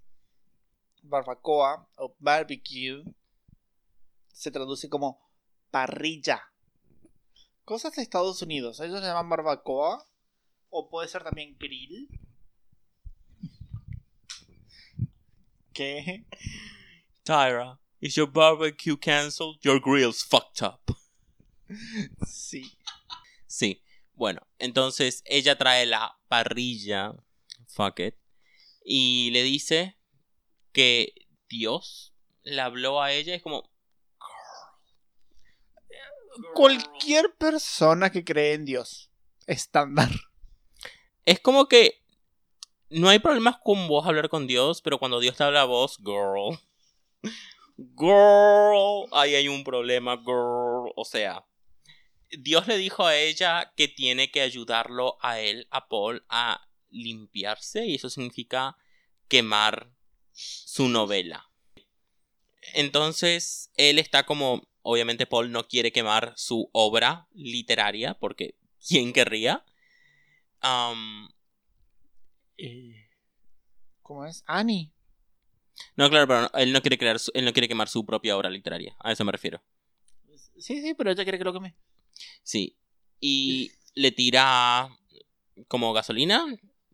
barbacoa 1.02 1.86
o 1.96 2.16
barbecue 2.18 3.04
se 4.32 4.50
traduce 4.50 4.88
como 4.88 5.20
parrilla. 5.70 6.42
Cosas 7.64 7.94
de 7.94 8.02
Estados 8.02 8.40
Unidos, 8.40 8.80
ellos 8.80 9.00
le 9.00 9.06
llaman 9.06 9.28
barbacoa 9.28 10.04
o 10.70 10.88
puede 10.88 11.08
ser 11.08 11.22
también 11.22 11.56
grill. 11.58 12.08
¿Qué? 15.74 16.24
Tyra, 17.22 17.78
is 18.00 18.14
your 18.14 18.30
barbecue 18.30 18.96
canceled? 18.96 19.58
Your 19.62 19.78
grill's 19.78 20.22
fucked 20.22 20.62
up. 20.62 20.96
Sí. 22.26 22.81
Sí. 23.52 23.84
Bueno, 24.14 24.40
entonces 24.58 25.22
ella 25.26 25.58
trae 25.58 25.84
la 25.84 26.18
parrilla. 26.28 27.12
Fuck 27.68 28.00
it. 28.00 28.14
Y 28.82 29.30
le 29.32 29.42
dice 29.42 29.98
que 30.72 31.14
Dios 31.50 32.14
le 32.44 32.62
habló 32.62 33.02
a 33.02 33.12
ella. 33.12 33.34
Es 33.34 33.42
como. 33.42 33.70
Cualquier 36.54 37.34
persona 37.34 38.10
que 38.10 38.24
cree 38.24 38.54
en 38.54 38.64
Dios, 38.64 39.10
estándar. 39.46 40.08
Es 41.26 41.38
como 41.38 41.66
que. 41.68 42.02
No 42.88 43.10
hay 43.10 43.18
problemas 43.18 43.56
con 43.62 43.86
vos 43.86 44.06
hablar 44.06 44.30
con 44.30 44.46
Dios, 44.46 44.80
pero 44.80 44.98
cuando 44.98 45.20
Dios 45.20 45.36
te 45.36 45.44
habla 45.44 45.62
a 45.62 45.66
vos, 45.66 45.98
girl. 45.98 46.58
Girl. 47.98 49.08
Ahí 49.12 49.34
hay 49.34 49.48
un 49.48 49.62
problema, 49.62 50.16
girl. 50.16 50.90
O 50.96 51.04
sea. 51.04 51.44
Dios 52.38 52.66
le 52.66 52.76
dijo 52.78 53.06
a 53.06 53.16
ella 53.16 53.72
que 53.76 53.88
tiene 53.88 54.30
que 54.30 54.40
ayudarlo 54.40 55.16
a 55.20 55.40
él, 55.40 55.66
a 55.70 55.88
Paul, 55.88 56.24
a 56.28 56.66
limpiarse. 56.90 57.86
Y 57.86 57.94
eso 57.96 58.10
significa 58.10 58.76
quemar 59.28 59.92
su 60.32 60.88
novela. 60.88 61.50
Entonces, 62.74 63.70
él 63.76 63.98
está 63.98 64.24
como. 64.24 64.62
Obviamente, 64.84 65.26
Paul 65.26 65.52
no 65.52 65.68
quiere 65.68 65.92
quemar 65.92 66.32
su 66.36 66.68
obra 66.72 67.28
literaria, 67.32 68.14
porque 68.14 68.56
¿quién 68.86 69.12
querría? 69.12 69.64
Eh, 72.56 73.08
¿Cómo 74.02 74.24
es? 74.26 74.42
Annie. 74.46 74.92
no, 75.96 76.08
claro, 76.10 76.26
pero 76.26 76.40
no, 76.42 76.50
él 76.54 76.72
no 76.72 76.80
quiere 76.80 76.98
crear 76.98 77.18
su- 77.18 77.30
él 77.34 77.44
no 77.44 77.52
quiere 77.52 77.68
quemar 77.68 77.88
su 77.88 78.04
propia 78.04 78.36
obra 78.36 78.50
literaria. 78.50 78.96
A 79.00 79.12
eso 79.12 79.24
me 79.24 79.32
refiero. 79.32 79.62
Sí, 80.58 80.80
sí, 80.80 80.94
pero 80.94 81.10
ella 81.10 81.24
quiere 81.24 81.38
que 81.38 81.44
lo 81.44 81.52
queme. 81.52 81.74
Sí. 82.42 82.76
Y 83.20 83.72
le 83.94 84.10
tira 84.10 84.88
como 85.68 85.92
gasolina, 85.92 86.46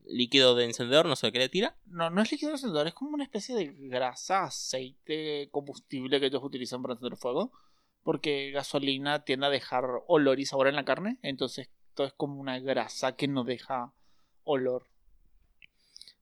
líquido 0.04 0.54
de 0.54 0.64
encendedor, 0.64 1.06
no 1.06 1.16
sé 1.16 1.32
qué 1.32 1.38
le 1.38 1.48
tira. 1.48 1.76
No, 1.86 2.10
no 2.10 2.22
es 2.22 2.32
líquido 2.32 2.52
encendedor, 2.52 2.86
es 2.86 2.94
como 2.94 3.10
una 3.10 3.24
especie 3.24 3.54
de 3.54 3.66
grasa, 3.88 4.44
aceite, 4.44 5.48
combustible 5.50 6.20
que 6.20 6.26
ellos 6.26 6.42
utilizan 6.42 6.82
para 6.82 6.94
encender 6.94 7.18
fuego. 7.18 7.52
Porque 8.02 8.50
gasolina 8.52 9.24
tiende 9.24 9.46
a 9.46 9.50
dejar 9.50 9.84
olor 10.06 10.40
y 10.40 10.46
sabor 10.46 10.68
en 10.68 10.76
la 10.76 10.84
carne. 10.84 11.18
Entonces, 11.22 11.68
todo 11.94 12.06
es 12.06 12.12
como 12.14 12.40
una 12.40 12.58
grasa 12.58 13.16
que 13.16 13.28
no 13.28 13.44
deja 13.44 13.92
olor. 14.44 14.86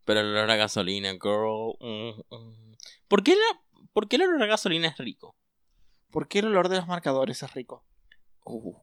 Pero 0.04 0.20
el 0.20 0.26
olor 0.26 0.50
a 0.50 0.56
gasolina, 0.56 1.12
girl. 1.12 1.76
mm, 1.80 2.34
mm. 2.34 2.76
¿Por 3.08 3.22
qué, 3.22 3.36
la, 3.36 3.60
¿Por 3.92 4.08
qué 4.08 4.16
el 4.16 4.22
olor 4.22 4.42
a 4.42 4.46
gasolina 4.46 4.88
es 4.88 4.98
rico? 4.98 5.36
¿Por 6.10 6.28
qué 6.28 6.40
el 6.40 6.46
olor 6.46 6.68
de 6.68 6.76
los 6.76 6.88
marcadores 6.88 7.42
es 7.42 7.54
rico? 7.54 7.84
Uh. 8.46 8.74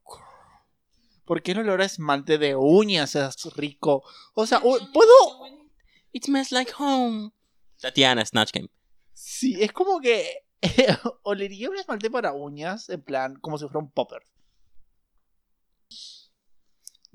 ¿Por 1.25 1.41
qué 1.41 1.53
el 1.53 1.59
olor 1.59 1.81
a 1.81 1.85
esmalte 1.85 2.37
de 2.37 2.55
uñas 2.55 3.15
es 3.15 3.43
rico? 3.55 4.03
O 4.33 4.45
sea, 4.45 4.59
puedo. 4.59 4.81
It 6.11 6.25
smells 6.25 6.51
like 6.51 6.71
home. 6.77 7.31
Tatiana, 7.79 8.25
Snatch 8.25 8.51
Game. 8.51 8.69
Sí, 9.13 9.55
es 9.61 9.71
como 9.71 9.99
que. 10.01 10.45
olería 11.23 11.69
un 11.69 11.77
esmalte 11.77 12.09
para 12.11 12.33
uñas, 12.33 12.89
en 12.89 13.01
plan, 13.01 13.35
como 13.39 13.57
si 13.57 13.65
fuera 13.65 13.79
un 13.79 13.91
popper. 13.91 14.21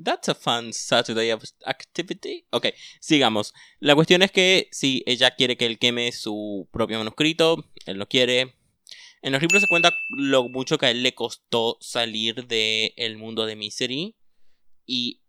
That's 0.03 0.28
a 0.28 0.34
fun 0.34 0.72
Saturday 0.72 1.32
of- 1.32 1.42
activity. 1.66 2.46
Ok, 2.51 2.66
sigamos. 3.01 3.53
La 3.80 3.94
cuestión 3.96 4.22
es 4.22 4.30
que 4.30 4.68
si 4.70 5.03
ella 5.07 5.34
quiere 5.34 5.57
que 5.57 5.66
él 5.66 5.78
queme 5.78 6.12
su 6.12 6.68
propio 6.70 6.99
manuscrito, 6.99 7.64
él 7.84 7.99
lo 7.99 8.07
quiere. 8.09 8.55
En 9.23 9.33
los 9.33 9.43
libros 9.43 9.62
se 9.62 9.69
cuenta 9.69 9.97
lo 10.11 10.49
mucho 10.49 10.79
que 10.79 10.87
a 10.87 10.91
él 10.91 11.03
le 11.03 11.14
costó 11.14 11.77
salir 11.81 12.47
del 12.47 13.16
mundo 13.16 13.47
de 13.47 13.57
Misery 13.57 14.16
y 14.87 15.21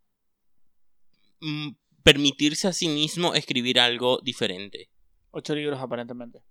mm, 1.41 1.69
permitirse 2.03 2.67
a 2.67 2.73
sí 2.73 2.87
mismo 2.87 3.33
escribir 3.33 3.79
algo 3.79 4.19
diferente. 4.23 4.89
Ocho 5.31 5.55
libros 5.55 5.79
aparentemente. 5.79 6.43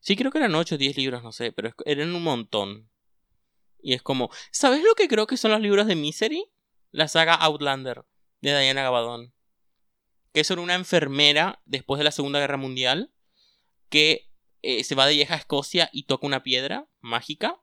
Sí, 0.00 0.16
creo 0.16 0.30
que 0.30 0.38
eran 0.38 0.54
8 0.54 0.74
o 0.74 0.78
10 0.78 0.96
libros, 0.96 1.22
no 1.22 1.32
sé, 1.32 1.52
pero 1.52 1.72
eran 1.84 2.14
un 2.14 2.22
montón. 2.22 2.90
Y 3.82 3.94
es 3.94 4.02
como, 4.02 4.30
¿sabes 4.50 4.82
lo 4.82 4.94
que 4.94 5.08
creo 5.08 5.26
que 5.26 5.36
son 5.36 5.52
los 5.52 5.60
libros 5.60 5.86
de 5.86 5.96
Misery? 5.96 6.44
La 6.90 7.08
saga 7.08 7.34
Outlander 7.34 8.04
de 8.40 8.58
Diana 8.58 8.82
Gabaldon. 8.82 9.32
Que 10.32 10.40
es 10.40 10.46
sobre 10.46 10.62
una 10.62 10.74
enfermera 10.74 11.62
después 11.64 11.98
de 11.98 12.04
la 12.04 12.12
Segunda 12.12 12.40
Guerra 12.40 12.56
Mundial 12.56 13.12
que 13.88 14.29
eh, 14.62 14.84
se 14.84 14.94
va 14.94 15.06
de 15.06 15.14
viaje 15.14 15.32
a 15.34 15.36
Escocia 15.36 15.90
y 15.92 16.04
toca 16.04 16.26
una 16.26 16.42
piedra 16.42 16.88
mágica 17.00 17.60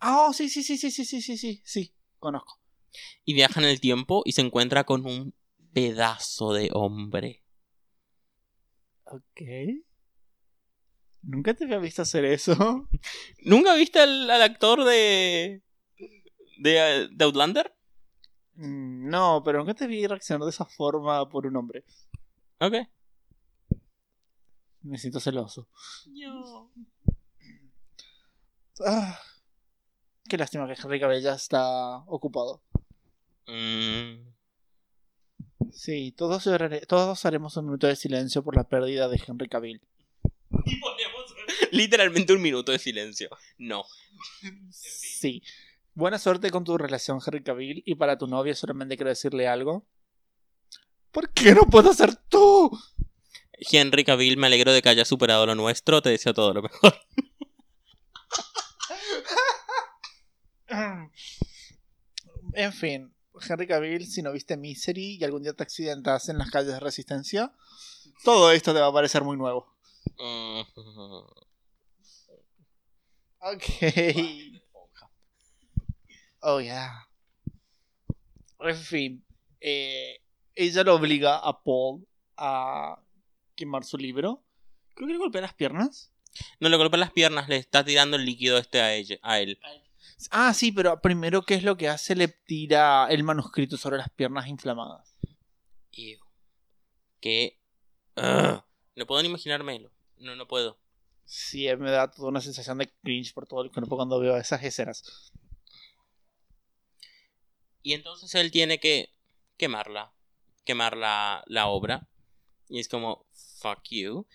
Ah, 0.00 0.26
oh, 0.28 0.32
sí, 0.32 0.48
sí, 0.48 0.62
sí, 0.62 0.76
sí, 0.78 0.90
sí, 0.90 1.04
sí, 1.04 1.20
sí, 1.22 1.36
sí, 1.36 1.60
sí, 1.64 1.94
conozco. 2.18 2.60
y 3.24 3.34
viaja 3.34 3.60
en 3.60 3.66
el 3.66 3.80
tiempo 3.80 4.22
y 4.24 4.32
se 4.32 4.40
encuentra 4.42 4.84
con 4.84 5.04
un 5.06 5.34
pedazo 5.72 6.52
de 6.52 6.70
hombre. 6.72 7.44
Ok. 9.06 9.40
Nunca 11.22 11.54
te 11.54 11.64
había 11.64 11.78
visto 11.78 12.02
hacer 12.02 12.24
eso. 12.24 12.88
¿Nunca 13.44 13.74
viste 13.74 14.00
al, 14.00 14.30
al 14.30 14.42
actor 14.42 14.84
de, 14.84 15.62
de, 16.58 17.08
de 17.10 17.24
Outlander? 17.24 17.74
Mm, 18.54 19.08
No, 19.08 19.42
pero 19.44 19.58
nunca 19.58 19.74
te 19.74 19.86
vi 19.86 20.06
reaccionar 20.06 20.44
de 20.44 20.50
esa 20.50 20.64
forma 20.66 21.28
por 21.28 21.46
un 21.46 21.56
hombre. 21.56 21.84
Ok. 22.60 22.74
Me 24.88 24.98
siento 24.98 25.20
celoso. 25.20 25.68
Ah, 28.86 29.20
qué 30.28 30.38
lástima 30.38 30.66
que 30.66 30.80
Henry 30.80 30.98
Cavill 31.00 31.22
ya 31.22 31.34
está 31.34 31.98
ocupado. 32.06 32.62
Mm, 33.46 34.28
Sí, 35.72 36.12
todos, 36.12 36.48
todos 36.86 37.26
haremos 37.26 37.56
un 37.56 37.66
minuto 37.66 37.86
de 37.86 37.96
silencio 37.96 38.42
por 38.42 38.56
la 38.56 38.64
pérdida 38.64 39.08
de 39.08 39.20
Henry 39.26 39.48
Cavill. 39.48 39.80
Y 40.64 40.76
ponemos 40.80 41.34
literalmente 41.72 42.32
un 42.32 42.40
minuto 42.42 42.72
de 42.72 42.78
silencio. 42.78 43.28
No. 43.58 43.84
Sí. 44.72 45.42
Buena 45.94 46.18
suerte 46.18 46.50
con 46.50 46.62
tu 46.64 46.78
relación, 46.78 47.18
Henry 47.24 47.42
Cavill. 47.42 47.82
Y 47.84 47.96
para 47.96 48.16
tu 48.16 48.28
novia 48.28 48.54
solamente 48.54 48.96
quiero 48.96 49.10
decirle 49.10 49.48
algo. 49.48 49.84
¿Por 51.10 51.30
qué 51.30 51.54
no 51.54 51.62
puedo 51.62 51.92
ser 51.92 52.14
tú? 52.14 52.70
Henry 53.70 54.04
Cavill, 54.04 54.36
me 54.36 54.46
alegro 54.46 54.72
de 54.72 54.82
que 54.82 54.88
hayas 54.88 55.08
superado 55.08 55.46
lo 55.46 55.54
nuestro. 55.54 56.02
Te 56.02 56.10
deseo 56.10 56.34
todo 56.34 56.54
lo 56.54 56.62
mejor. 56.62 56.94
En 62.54 62.72
fin, 62.72 63.14
Henry 63.48 63.68
Cavill, 63.68 64.06
si 64.06 64.20
no 64.20 64.32
viste 64.32 64.56
Misery 64.56 65.16
y 65.16 65.24
algún 65.24 65.44
día 65.44 65.52
te 65.52 65.62
accidentas 65.62 66.28
en 66.28 66.38
las 66.38 66.50
calles 66.50 66.72
de 66.72 66.80
Resistencia, 66.80 67.52
todo 68.24 68.50
esto 68.50 68.74
te 68.74 68.80
va 68.80 68.88
a 68.88 68.92
parecer 68.92 69.22
muy 69.22 69.36
nuevo. 69.36 69.76
Mm. 70.18 70.60
Ok. 73.40 73.62
Oh, 76.40 76.60
yeah. 76.60 77.08
En 78.60 78.76
fin, 78.76 79.24
eh, 79.60 80.20
ella 80.54 80.82
lo 80.82 80.96
obliga 80.96 81.36
a 81.36 81.62
Paul 81.62 82.06
a 82.36 83.00
quemar 83.58 83.84
su 83.84 83.98
libro. 83.98 84.42
Creo 84.94 85.08
que 85.08 85.12
le 85.12 85.18
golpea 85.18 85.42
las 85.42 85.54
piernas. 85.54 86.12
No 86.60 86.68
le 86.68 86.76
golpea 86.76 86.98
las 86.98 87.12
piernas, 87.12 87.48
le 87.48 87.56
está 87.56 87.84
tirando 87.84 88.16
el 88.16 88.24
líquido 88.24 88.56
este 88.56 88.80
a, 88.80 88.94
ella, 88.94 89.18
a 89.22 89.40
él. 89.40 89.58
Ah, 90.30 90.54
sí, 90.54 90.72
pero 90.72 91.00
primero, 91.00 91.42
¿qué 91.42 91.54
es 91.54 91.62
lo 91.62 91.76
que 91.76 91.88
hace? 91.88 92.14
Le 92.14 92.28
tira 92.28 93.08
el 93.10 93.24
manuscrito 93.24 93.76
sobre 93.76 93.98
las 93.98 94.10
piernas 94.10 94.46
inflamadas. 94.46 95.14
Ew. 95.92 96.18
Que... 97.20 97.60
Ugh. 98.16 98.62
No 98.96 99.06
puedo 99.06 99.22
ni 99.22 99.28
imaginármelo. 99.28 99.92
No, 100.18 100.34
no 100.34 100.46
puedo. 100.48 100.78
Sí, 101.24 101.66
me 101.76 101.90
da 101.90 102.10
toda 102.10 102.28
una 102.28 102.40
sensación 102.40 102.78
de 102.78 102.90
cringe 103.02 103.34
por 103.34 103.46
todo 103.46 103.62
el 103.62 103.70
cuerpo 103.70 103.96
cuando 103.96 104.18
veo 104.18 104.36
esas 104.36 104.62
escenas. 104.62 105.32
Y 107.82 107.92
entonces 107.92 108.34
él 108.34 108.50
tiene 108.50 108.80
que 108.80 109.14
quemarla. 109.56 110.12
Quemar 110.64 110.96
la, 110.96 111.44
la 111.46 111.68
obra. 111.68 112.07
Y 112.68 112.80
es 112.80 112.88
como, 112.88 113.26
fuck 113.60 113.80
you. 113.90 114.26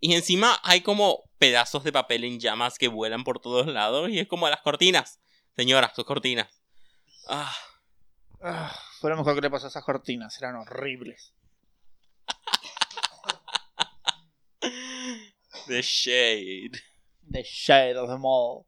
Y 0.00 0.14
encima 0.14 0.58
hay 0.62 0.80
como 0.80 1.24
pedazos 1.38 1.84
de 1.84 1.92
papel 1.92 2.24
en 2.24 2.40
llamas 2.40 2.78
que 2.78 2.88
vuelan 2.88 3.24
por 3.24 3.40
todos 3.40 3.66
lados. 3.66 4.10
Y 4.10 4.18
es 4.18 4.28
como 4.28 4.48
las 4.48 4.60
cortinas. 4.60 5.20
Señora, 5.56 5.92
sus 5.94 6.04
cortinas. 6.04 6.48
Ah, 7.28 7.54
Ah, 8.42 8.74
fue 9.00 9.10
lo 9.10 9.18
mejor 9.18 9.34
que 9.34 9.42
le 9.42 9.50
pasó 9.50 9.66
a 9.66 9.68
esas 9.68 9.84
cortinas, 9.84 10.40
eran 10.40 10.56
horribles. 10.56 11.34
the 15.66 15.82
shade. 15.82 16.80
The 17.30 17.42
shade 17.42 17.98
of 17.98 18.08
them 18.08 18.24
all. 18.24 18.64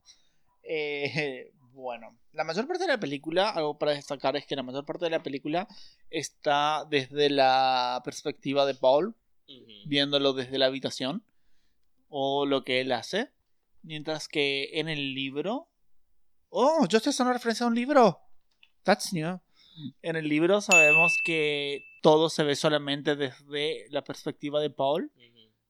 Eh, 0.63 1.51
bueno, 1.73 2.19
la 2.33 2.45
mayor 2.45 2.67
parte 2.67 2.85
de 2.85 2.89
la 2.89 3.01
película, 3.01 3.51
algo 3.51 3.79
para 3.79 3.93
destacar 3.93 4.37
es 4.37 4.47
que 4.47 4.57
la 4.57 4.63
mayor 4.63 4.85
parte 4.85 5.05
de 5.05 5.11
la 5.11 5.23
película 5.23 5.69
está 6.11 6.85
desde 6.89 7.31
la 7.31 8.01
perspectiva 8.05 8.67
de 8.67 8.75
Paul, 8.75 9.17
viéndolo 9.87 10.33
desde 10.33 10.59
la 10.59 10.67
habitación, 10.67 11.25
o 12.09 12.47
lo 12.47 12.65
que 12.65 12.81
él 12.81 12.93
hace, 12.93 13.31
mientras 13.83 14.29
que 14.29 14.71
en 14.79 14.89
el 14.89 15.15
libro... 15.15 15.69
Oh, 16.51 16.87
yo 16.87 16.99
estoy 16.99 17.11
haciendo 17.11 17.33
referencia 17.33 17.65
a 17.65 17.69
un 17.69 17.75
libro. 17.75 18.21
That's 18.83 19.13
new. 19.13 19.41
En 20.03 20.17
el 20.17 20.29
libro 20.29 20.61
sabemos 20.61 21.17
que 21.25 21.83
todo 22.03 22.29
se 22.29 22.45
ve 22.45 22.57
solamente 22.57 23.17
desde 23.17 23.87
la 23.89 24.05
perspectiva 24.05 24.61
de 24.61 24.71
Paul. 24.71 25.11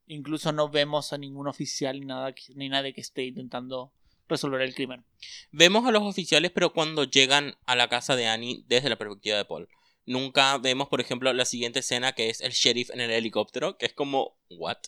Incluso 0.07 0.51
no 0.53 0.69
vemos 0.69 1.13
a 1.13 1.19
ningún 1.19 1.47
oficial 1.47 2.01
ni 2.01 2.07
nada 2.07 2.35
ni 2.57 2.69
nadie 2.69 2.93
que 2.93 3.01
esté 3.01 3.25
intentando 3.25 3.93
resolver 4.33 4.61
el 4.61 4.75
crimen. 4.75 5.05
Vemos 5.53 5.87
a 5.87 5.93
los 5.93 6.03
oficiales, 6.03 6.51
pero 6.51 6.73
cuando 6.73 7.05
llegan 7.05 7.55
a 7.67 7.77
la 7.77 7.89
casa 7.89 8.17
de 8.17 8.27
Annie 8.27 8.65
desde 8.67 8.89
la 8.89 8.97
perspectiva 8.97 9.37
de 9.37 9.45
Paul. 9.45 9.69
Nunca 10.05 10.59
vemos, 10.59 10.89
por 10.89 11.01
ejemplo, 11.01 11.33
la 11.33 11.45
siguiente 11.45 11.79
escena 11.79 12.13
que 12.13 12.29
es 12.29 12.41
el 12.41 12.51
sheriff 12.51 12.91
en 12.91 13.01
el 13.01 13.13
helicóptero, 13.13 13.79
que 13.79 13.87
es 13.87 13.93
como, 13.93 14.37
¿what? 14.51 14.79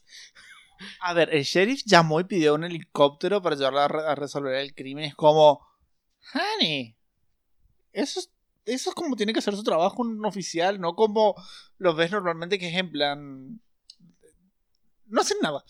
A 1.00 1.14
ver, 1.14 1.32
el 1.32 1.44
sheriff 1.44 1.82
llamó 1.86 2.18
y 2.18 2.24
pidió 2.24 2.54
un 2.54 2.64
helicóptero 2.64 3.40
para 3.40 3.54
ayudarla 3.54 3.84
a, 3.84 3.88
re- 3.88 4.06
a 4.08 4.14
resolver 4.16 4.56
el 4.56 4.74
crimen. 4.74 5.04
Es 5.04 5.14
como, 5.14 5.60
honey, 6.34 6.96
eso 7.92 8.18
es, 8.18 8.32
eso 8.64 8.90
es 8.90 8.96
como 8.96 9.14
tiene 9.14 9.32
que 9.32 9.38
hacer 9.38 9.54
su 9.54 9.62
trabajo 9.62 10.02
un 10.02 10.24
oficial, 10.26 10.80
no 10.80 10.96
como 10.96 11.36
lo 11.78 11.94
ves 11.94 12.10
normalmente 12.10 12.58
que 12.58 12.68
es 12.68 12.74
en 12.76 12.90
plan... 12.90 13.60
No 15.06 15.20
hacen 15.20 15.36
nada. 15.40 15.62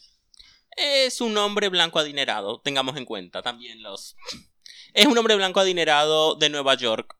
Es 0.76 1.20
un 1.20 1.36
hombre 1.38 1.68
blanco 1.68 1.98
adinerado, 1.98 2.60
tengamos 2.60 2.96
en 2.96 3.04
cuenta 3.04 3.42
también 3.42 3.82
los... 3.82 4.16
Es 4.94 5.06
un 5.06 5.18
hombre 5.18 5.34
blanco 5.34 5.58
adinerado 5.58 6.36
de 6.36 6.48
Nueva 6.50 6.74
York. 6.76 7.16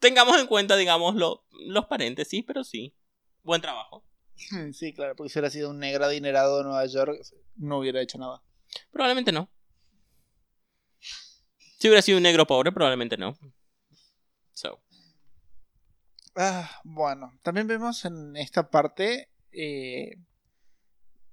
Tengamos 0.00 0.38
en 0.40 0.48
cuenta, 0.48 0.76
digamos, 0.76 1.14
lo- 1.14 1.44
los 1.50 1.86
paréntesis, 1.86 2.42
pero 2.44 2.64
sí. 2.64 2.94
Buen 3.42 3.60
trabajo. 3.60 4.04
Sí, 4.72 4.92
claro, 4.92 5.14
porque 5.14 5.30
si 5.30 5.38
hubiera 5.38 5.50
sido 5.50 5.70
un 5.70 5.78
negro 5.78 6.04
adinerado 6.04 6.58
de 6.58 6.64
Nueva 6.64 6.84
York, 6.86 7.20
no 7.56 7.78
hubiera 7.78 8.00
hecho 8.02 8.18
nada. 8.18 8.42
Probablemente 8.90 9.30
no. 9.30 9.48
Si 10.98 11.88
hubiera 11.88 12.02
sido 12.02 12.16
un 12.18 12.22
negro 12.24 12.46
pobre, 12.46 12.72
probablemente 12.72 13.16
no. 13.16 13.36
So. 14.52 14.82
Ah, 16.34 16.80
bueno, 16.84 17.38
también 17.42 17.66
vemos 17.66 18.04
en 18.04 18.36
esta 18.36 18.68
parte. 18.70 19.28
eh, 19.52 20.16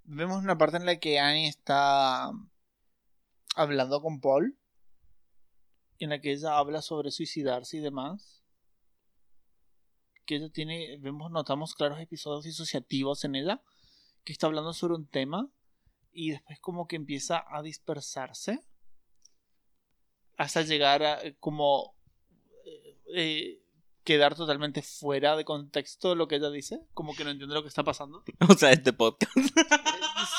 vemos 0.10 0.44
una 0.44 0.58
parte 0.58 0.78
en 0.78 0.86
la 0.86 1.00
que 1.00 1.20
Annie 1.20 1.48
está 1.48 2.32
hablando 3.56 4.02
con 4.02 4.20
Paul. 4.20 4.58
En 6.00 6.10
la 6.10 6.20
que 6.20 6.32
ella 6.32 6.58
habla 6.58 6.82
sobre 6.82 7.12
suicidarse 7.12 7.78
y 7.78 7.80
demás. 7.82 8.44
Que 10.26 10.36
ella 10.38 10.50
tiene. 10.50 10.98
Vemos, 10.98 11.32
notamos 11.32 11.76
claros 11.76 12.00
episodios 12.00 12.44
disociativos 12.44 13.24
en 13.26 13.36
ella. 13.36 13.62
Que 14.24 14.34
está 14.34 14.48
hablando 14.48 14.74
sobre 14.74 14.96
un 14.96 15.08
tema. 15.08 15.50
Y 16.12 16.32
después 16.32 16.60
como 16.60 16.88
que 16.88 16.96
empieza 16.96 17.46
a 17.48 17.62
dispersarse. 17.62 18.64
Hasta 20.38 20.62
llegar 20.64 21.04
a 21.04 21.20
como. 21.40 21.96
eh, 22.66 22.98
eh, 23.16 23.62
quedar 24.10 24.34
totalmente 24.34 24.82
fuera 24.82 25.36
de 25.36 25.46
contexto 25.46 26.16
lo 26.16 26.28
que 26.28 26.38
ella 26.38 26.50
dice, 26.50 26.80
como 26.96 27.14
que 27.14 27.24
no 27.24 27.30
entiende 27.30 27.54
lo 27.54 27.62
que 27.62 27.68
está 27.68 27.84
pasando. 27.84 28.24
O 28.50 28.54
sea, 28.56 28.72
este 28.72 28.92
podcast. 28.92 29.32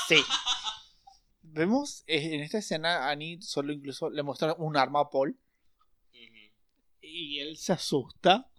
Sí. 0.08 0.16
Vemos 1.42 2.02
eh, 2.08 2.34
en 2.34 2.40
esta 2.40 2.58
escena 2.58 3.08
Annie 3.08 3.40
solo 3.40 3.72
incluso 3.72 4.10
le 4.10 4.24
muestra 4.24 4.54
un 4.58 4.76
arma 4.76 5.02
a 5.02 5.10
Paul 5.10 5.38
y 7.00 7.38
él 7.38 7.56
se 7.58 7.72
asusta, 7.72 8.50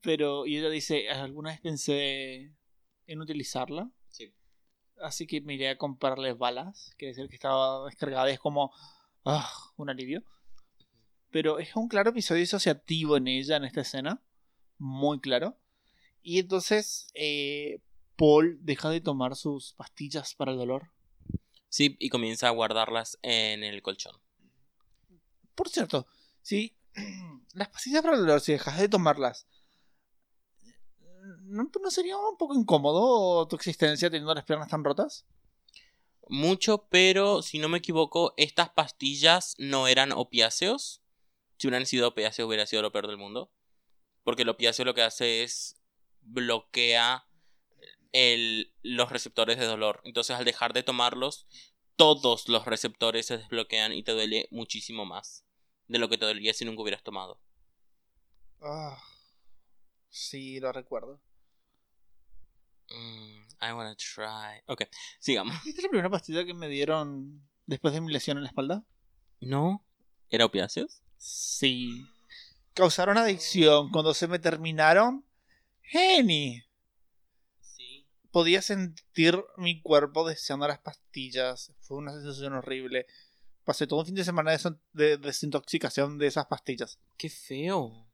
pero 0.00 0.46
y 0.46 0.56
ella 0.56 0.70
dice, 0.70 1.10
alguna 1.10 1.50
vez 1.50 1.60
pensé 1.60 2.54
en 3.06 3.20
utilizarla, 3.20 3.90
Sí. 4.08 4.32
así 5.02 5.26
que 5.26 5.42
me 5.42 5.52
iré 5.52 5.68
a 5.68 5.76
comprarle 5.76 6.32
balas, 6.32 6.94
quiere 6.96 7.12
decir 7.12 7.28
que 7.28 7.36
estaba 7.36 7.84
descargada, 7.84 8.30
es 8.30 8.40
como 8.40 8.72
ah, 9.26 9.50
un 9.76 9.90
alivio. 9.90 10.22
Pero 11.30 11.58
es 11.58 11.76
un 11.76 11.88
claro 11.88 12.10
episodio 12.10 12.40
disociativo 12.40 13.18
en 13.18 13.28
ella, 13.28 13.56
en 13.56 13.64
esta 13.64 13.82
escena. 13.82 14.20
Muy 14.80 15.20
claro. 15.20 15.56
Y 16.22 16.40
entonces 16.40 17.12
eh, 17.14 17.80
Paul 18.16 18.58
deja 18.62 18.90
de 18.90 19.00
tomar 19.00 19.36
sus 19.36 19.74
pastillas 19.74 20.34
para 20.34 20.50
el 20.50 20.58
dolor. 20.58 20.90
Sí, 21.68 21.96
y 22.00 22.08
comienza 22.08 22.48
a 22.48 22.50
guardarlas 22.50 23.16
en 23.22 23.62
el 23.62 23.80
colchón. 23.80 24.16
Por 25.54 25.68
cierto, 25.68 26.08
si 26.42 26.74
las 27.54 27.68
pastillas 27.68 28.02
para 28.02 28.16
el 28.16 28.22
dolor, 28.22 28.40
si 28.40 28.50
dejas 28.50 28.80
de 28.80 28.88
tomarlas, 28.88 29.46
¿no, 31.42 31.70
no 31.80 31.90
sería 31.92 32.16
un 32.16 32.36
poco 32.36 32.54
incómodo 32.54 33.46
tu 33.46 33.54
existencia 33.54 34.10
teniendo 34.10 34.34
las 34.34 34.44
piernas 34.44 34.68
tan 34.68 34.82
rotas? 34.82 35.24
mucho, 36.30 36.86
pero 36.88 37.42
si 37.42 37.58
no 37.58 37.68
me 37.68 37.78
equivoco, 37.78 38.34
estas 38.36 38.70
pastillas 38.70 39.56
no 39.58 39.88
eran 39.88 40.12
opiáceos. 40.12 41.02
Si 41.58 41.66
hubieran 41.66 41.86
sido 41.86 42.08
opiáceos 42.08 42.46
hubiera 42.46 42.66
sido 42.66 42.82
lo 42.82 42.92
peor 42.92 43.08
del 43.08 43.18
mundo. 43.18 43.50
Porque 44.24 44.42
el 44.42 44.48
opiáceo 44.48 44.84
lo 44.84 44.94
que 44.94 45.02
hace 45.02 45.42
es 45.42 45.80
bloquea 46.22 47.26
el, 48.12 48.72
los 48.82 49.10
receptores 49.10 49.58
de 49.58 49.66
dolor. 49.66 50.00
Entonces 50.04 50.36
al 50.36 50.44
dejar 50.44 50.72
de 50.72 50.82
tomarlos, 50.82 51.46
todos 51.96 52.48
los 52.48 52.64
receptores 52.64 53.26
se 53.26 53.38
desbloquean 53.38 53.92
y 53.92 54.02
te 54.02 54.12
duele 54.12 54.48
muchísimo 54.50 55.04
más 55.04 55.44
de 55.88 55.98
lo 55.98 56.08
que 56.08 56.18
te 56.18 56.26
dolía 56.26 56.54
si 56.54 56.64
nunca 56.64 56.82
hubieras 56.82 57.02
tomado. 57.02 57.40
Ah, 58.62 59.02
sí, 60.08 60.60
lo 60.60 60.72
recuerdo. 60.72 61.20
Mm, 62.90 63.42
I 63.62 63.72
wanna 63.72 63.96
try. 63.96 64.62
Ok, 64.66 64.84
sigamos. 65.18 65.62
¿Viste 65.64 65.82
la 65.82 65.88
primera 65.88 66.10
pastilla 66.10 66.44
que 66.44 66.54
me 66.54 66.68
dieron 66.68 67.48
después 67.66 67.94
de 67.94 68.00
mi 68.00 68.12
lesión 68.12 68.36
en 68.36 68.44
la 68.44 68.48
espalda? 68.50 68.84
¿No? 69.40 69.84
¿Era 70.28 70.44
opiáceos? 70.44 71.02
Sí. 71.16 72.06
Causaron 72.74 73.18
adicción. 73.18 73.90
Cuando 73.90 74.14
se 74.14 74.28
me 74.28 74.38
terminaron, 74.38 75.24
Geni. 75.82 76.62
Sí. 77.60 78.06
Podía 78.30 78.62
sentir 78.62 79.42
mi 79.56 79.82
cuerpo 79.82 80.28
deseando 80.28 80.68
las 80.68 80.78
pastillas. 80.78 81.72
Fue 81.80 81.98
una 81.98 82.12
sensación 82.12 82.54
horrible. 82.54 83.06
Pasé 83.64 83.86
todo 83.86 84.00
un 84.00 84.06
fin 84.06 84.14
de 84.14 84.24
semana 84.24 84.52
de, 84.52 84.76
de 84.92 85.16
desintoxicación 85.16 86.18
de 86.18 86.26
esas 86.26 86.46
pastillas. 86.46 86.98
Qué 87.16 87.28
feo. 87.28 88.08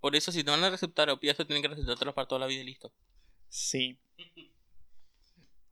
Por 0.00 0.14
eso, 0.14 0.30
si 0.30 0.44
te 0.44 0.50
van 0.50 0.62
a 0.62 0.70
recetar 0.70 1.10
opiáceos, 1.10 1.48
tienen 1.48 1.62
que 1.62 1.68
recetártelos 1.68 2.14
para 2.14 2.28
toda 2.28 2.40
la 2.40 2.46
vida 2.46 2.60
y 2.60 2.64
listo. 2.64 2.92
Sí. 3.48 3.98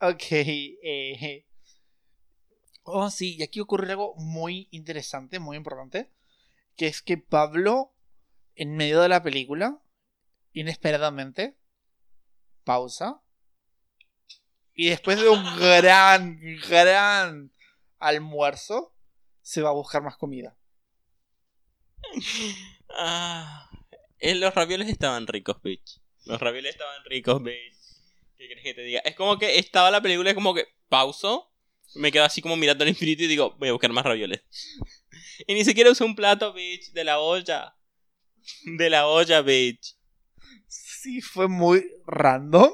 Ok. 0.00 0.24
eh. 0.32 1.46
Oh, 2.82 3.10
sí, 3.10 3.36
y 3.36 3.42
aquí 3.42 3.60
ocurre 3.60 3.90
algo 3.90 4.14
muy 4.16 4.68
interesante, 4.70 5.38
muy 5.38 5.56
importante. 5.56 6.10
Que 6.76 6.86
es 6.86 7.00
que 7.00 7.16
Pablo, 7.16 7.93
en 8.55 8.76
medio 8.76 9.00
de 9.00 9.09
la 9.09 9.22
película, 9.22 9.80
inesperadamente, 10.52 11.57
pausa. 12.64 13.20
Y 14.74 14.88
después 14.88 15.20
de 15.20 15.28
un 15.28 15.42
gran, 15.57 16.40
gran 16.68 17.52
almuerzo, 17.98 18.94
se 19.42 19.62
va 19.62 19.70
a 19.70 19.74
buscar 19.74 20.02
más 20.02 20.16
comida. 20.16 20.57
Ah, 22.96 23.70
eh, 24.18 24.34
los 24.34 24.55
ravioles 24.55 24.88
estaban 24.88 25.26
ricos, 25.26 25.61
bitch. 25.62 26.00
Los 26.26 26.40
ravioles 26.40 26.72
estaban 26.72 27.05
ricos, 27.05 27.42
bitch. 27.42 27.74
¿Qué 28.36 28.48
querés 28.48 28.64
que 28.64 28.74
te 28.74 28.82
diga? 28.82 29.00
Es 29.00 29.14
como 29.14 29.38
que 29.38 29.59
estaba 29.59 29.90
la 29.90 30.00
película, 30.00 30.30
es 30.30 30.34
como 30.34 30.55
que 30.55 30.66
pauso, 30.88 31.52
me 31.94 32.11
quedo 32.12 32.24
así 32.24 32.40
como 32.40 32.57
mirando 32.57 32.84
al 32.84 32.90
infinito 32.90 33.22
y 33.22 33.26
digo, 33.26 33.55
voy 33.59 33.68
a 33.68 33.72
buscar 33.72 33.92
más 33.92 34.05
ravioles. 34.05 34.42
Y 35.48 35.55
ni 35.55 35.64
siquiera 35.64 35.90
usé 35.90 36.05
un 36.05 36.14
plato, 36.14 36.52
bitch, 36.52 36.92
de 36.92 37.02
la 37.02 37.18
olla. 37.18 37.76
De 38.64 38.90
la 38.90 39.07
olla, 39.07 39.42
bitch. 39.42 39.97
Sí, 40.66 41.20
fue 41.20 41.49
muy 41.49 41.86
random. 42.07 42.70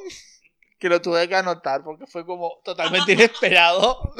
Que 0.79 0.89
lo 0.89 1.03
tuve 1.03 1.29
que 1.29 1.37
anotar 1.37 1.85
porque 1.85 2.07
fue 2.07 2.25
como 2.25 2.61
totalmente 2.65 3.13
inesperado. 3.15 4.15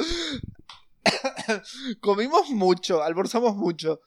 Comimos 2.01 2.49
mucho, 2.49 3.01
almorzamos 3.01 3.55
mucho. 3.55 4.01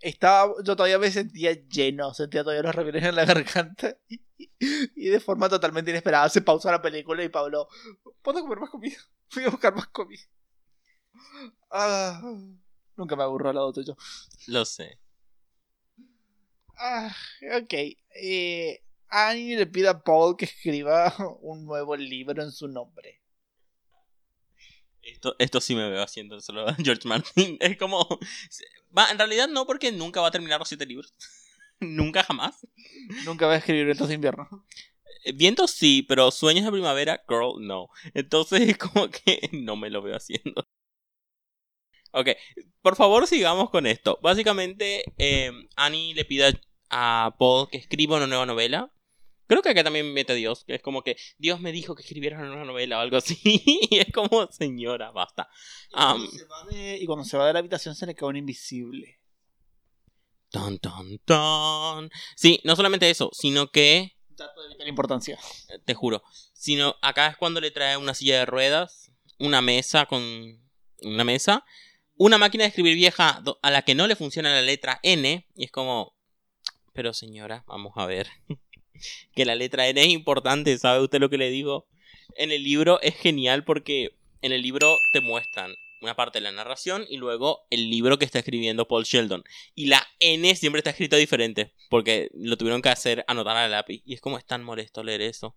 Estaba, 0.00 0.52
yo 0.64 0.74
todavía 0.74 0.98
me 0.98 1.10
sentía 1.12 1.52
lleno, 1.68 2.12
sentía 2.12 2.42
todavía 2.42 2.64
los 2.64 2.74
ravioles 2.74 3.04
en 3.04 3.14
la 3.14 3.24
garganta. 3.24 3.96
Y, 4.08 4.20
y 4.58 5.08
de 5.08 5.20
forma 5.20 5.48
totalmente 5.48 5.90
inesperada 5.90 6.28
se 6.28 6.42
pausó 6.42 6.70
la 6.70 6.82
película 6.82 7.22
y 7.22 7.28
Pablo, 7.28 7.68
¿puedo 8.22 8.40
comer 8.40 8.58
más 8.58 8.70
comida? 8.70 8.96
Voy 9.34 9.44
a 9.44 9.50
buscar 9.50 9.74
más 9.74 9.88
comida. 9.88 10.22
Ah, 11.70 12.20
nunca 12.96 13.16
me 13.16 13.22
aburro 13.22 13.50
al 13.50 13.54
lado 13.56 13.72
tuyo. 13.72 13.96
Lo 14.46 14.64
sé. 14.64 14.98
Ah, 16.84 17.14
ok. 17.62 17.74
Eh, 18.16 18.82
Annie 19.08 19.56
le 19.56 19.66
pide 19.66 19.88
a 19.88 20.02
Paul 20.02 20.36
que 20.36 20.46
escriba 20.46 21.14
un 21.42 21.64
nuevo 21.64 21.94
libro 21.94 22.42
en 22.42 22.50
su 22.50 22.66
nombre. 22.66 23.20
Esto, 25.00 25.36
esto 25.38 25.60
sí 25.60 25.76
me 25.76 25.88
veo 25.88 26.02
haciendo 26.02 26.40
solo 26.40 26.68
a 26.68 26.74
George 26.74 27.06
Martin. 27.06 27.56
Es 27.60 27.76
como. 27.76 28.08
Va, 28.96 29.10
en 29.12 29.18
realidad 29.18 29.48
no, 29.48 29.64
porque 29.64 29.92
nunca 29.92 30.20
va 30.20 30.28
a 30.28 30.30
terminar 30.32 30.58
los 30.58 30.68
siete 30.68 30.84
libros. 30.84 31.14
nunca 31.80 32.24
jamás. 32.24 32.66
Nunca 33.24 33.46
va 33.46 33.54
a 33.54 33.56
escribir 33.58 33.84
Vientos 33.84 34.08
de 34.08 34.14
invierno. 34.14 34.66
Eh, 35.24 35.32
Vientos 35.32 35.70
sí, 35.70 36.02
pero 36.02 36.32
sueños 36.32 36.64
de 36.64 36.72
primavera, 36.72 37.22
girl, 37.28 37.64
no. 37.64 37.90
Entonces 38.12 38.68
es 38.68 38.76
como 38.76 39.08
que 39.08 39.48
no 39.52 39.76
me 39.76 39.88
lo 39.88 40.02
veo 40.02 40.16
haciendo. 40.16 40.66
Ok, 42.10 42.28
por 42.82 42.96
favor 42.96 43.28
sigamos 43.28 43.70
con 43.70 43.86
esto. 43.86 44.18
Básicamente, 44.20 45.04
eh, 45.16 45.52
Annie 45.76 46.14
le 46.14 46.24
pide 46.24 46.46
a 46.46 46.52
Paul 47.38 47.68
que 47.70 47.78
escriba 47.78 48.16
una 48.16 48.26
nueva 48.26 48.46
novela. 48.46 48.92
Creo 49.46 49.60
que 49.60 49.68
acá 49.70 49.84
también 49.84 50.12
mete 50.14 50.32
a 50.32 50.36
Dios, 50.36 50.64
que 50.64 50.74
es 50.76 50.82
como 50.82 51.02
que 51.02 51.16
Dios 51.36 51.60
me 51.60 51.72
dijo 51.72 51.94
que 51.94 52.02
escribiera 52.02 52.38
una 52.38 52.46
nueva 52.48 52.64
novela 52.64 52.98
o 52.98 53.00
algo 53.00 53.16
así. 53.18 53.38
y 53.90 53.98
es 53.98 54.12
como, 54.12 54.48
señora, 54.50 55.10
basta. 55.10 55.48
Am, 55.92 56.26
Se 56.30 56.44
va 56.46 56.64
de- 56.70 56.98
y 57.00 57.06
cuando 57.06 57.24
se 57.24 57.36
va 57.36 57.46
de 57.46 57.52
la 57.52 57.58
habitación 57.58 57.94
se 57.94 58.06
le 58.06 58.14
cae 58.14 58.28
un 58.28 58.36
invisible. 58.36 59.18
Ton, 60.50 60.78
ton, 60.78 61.18
ton. 61.24 62.10
Sí, 62.36 62.60
no 62.64 62.76
solamente 62.76 63.08
eso, 63.08 63.30
sino 63.32 63.68
que, 63.70 64.16
Dato 64.30 64.62
de 64.62 64.68
vital 64.70 64.88
importancia. 64.88 65.38
te 65.84 65.94
juro, 65.94 66.22
sino 66.52 66.96
acá 67.02 67.28
es 67.28 67.36
cuando 67.36 67.60
le 67.60 67.70
trae 67.70 67.96
una 67.96 68.12
silla 68.14 68.38
de 68.38 68.46
ruedas, 68.46 69.12
una 69.38 69.60
mesa 69.62 70.06
con 70.06 70.22
una 71.02 71.24
mesa, 71.24 71.64
una 72.16 72.36
máquina 72.38 72.64
de 72.64 72.68
escribir 72.68 72.94
vieja 72.94 73.42
a 73.62 73.70
la 73.70 73.82
que 73.82 73.94
no 73.94 74.06
le 74.06 74.14
funciona 74.16 74.52
la 74.52 74.62
letra 74.62 75.00
N, 75.02 75.46
y 75.54 75.64
es 75.64 75.70
como, 75.72 76.14
pero 76.92 77.12
señora, 77.12 77.64
vamos 77.66 77.92
a 77.96 78.06
ver, 78.06 78.28
que 79.34 79.44
la 79.44 79.54
letra 79.54 79.88
N 79.88 80.00
es 80.00 80.08
importante, 80.08 80.76
¿sabe 80.78 81.00
usted 81.00 81.20
lo 81.20 81.30
que 81.30 81.38
le 81.38 81.50
digo? 81.50 81.86
En 82.36 82.50
el 82.50 82.62
libro 82.62 83.00
es 83.02 83.14
genial 83.16 83.64
porque 83.64 84.16
en 84.40 84.52
el 84.52 84.62
libro 84.62 84.96
te 85.12 85.20
muestran 85.20 85.74
una 86.02 86.16
parte 86.16 86.38
de 86.38 86.42
la 86.42 86.52
narración 86.52 87.06
y 87.08 87.16
luego 87.16 87.66
el 87.70 87.88
libro 87.88 88.18
que 88.18 88.24
está 88.24 88.40
escribiendo 88.40 88.88
Paul 88.88 89.04
Sheldon. 89.04 89.44
Y 89.74 89.86
la 89.86 90.06
N 90.18 90.54
siempre 90.56 90.80
está 90.80 90.90
escrita 90.90 91.16
diferente, 91.16 91.72
porque 91.88 92.30
lo 92.34 92.56
tuvieron 92.56 92.82
que 92.82 92.88
hacer 92.88 93.24
anotar 93.28 93.56
al 93.56 93.70
lápiz. 93.70 94.02
Y 94.04 94.14
es 94.14 94.20
como 94.20 94.36
es 94.36 94.44
tan 94.44 94.64
molesto 94.64 95.02
leer 95.02 95.22
eso. 95.22 95.56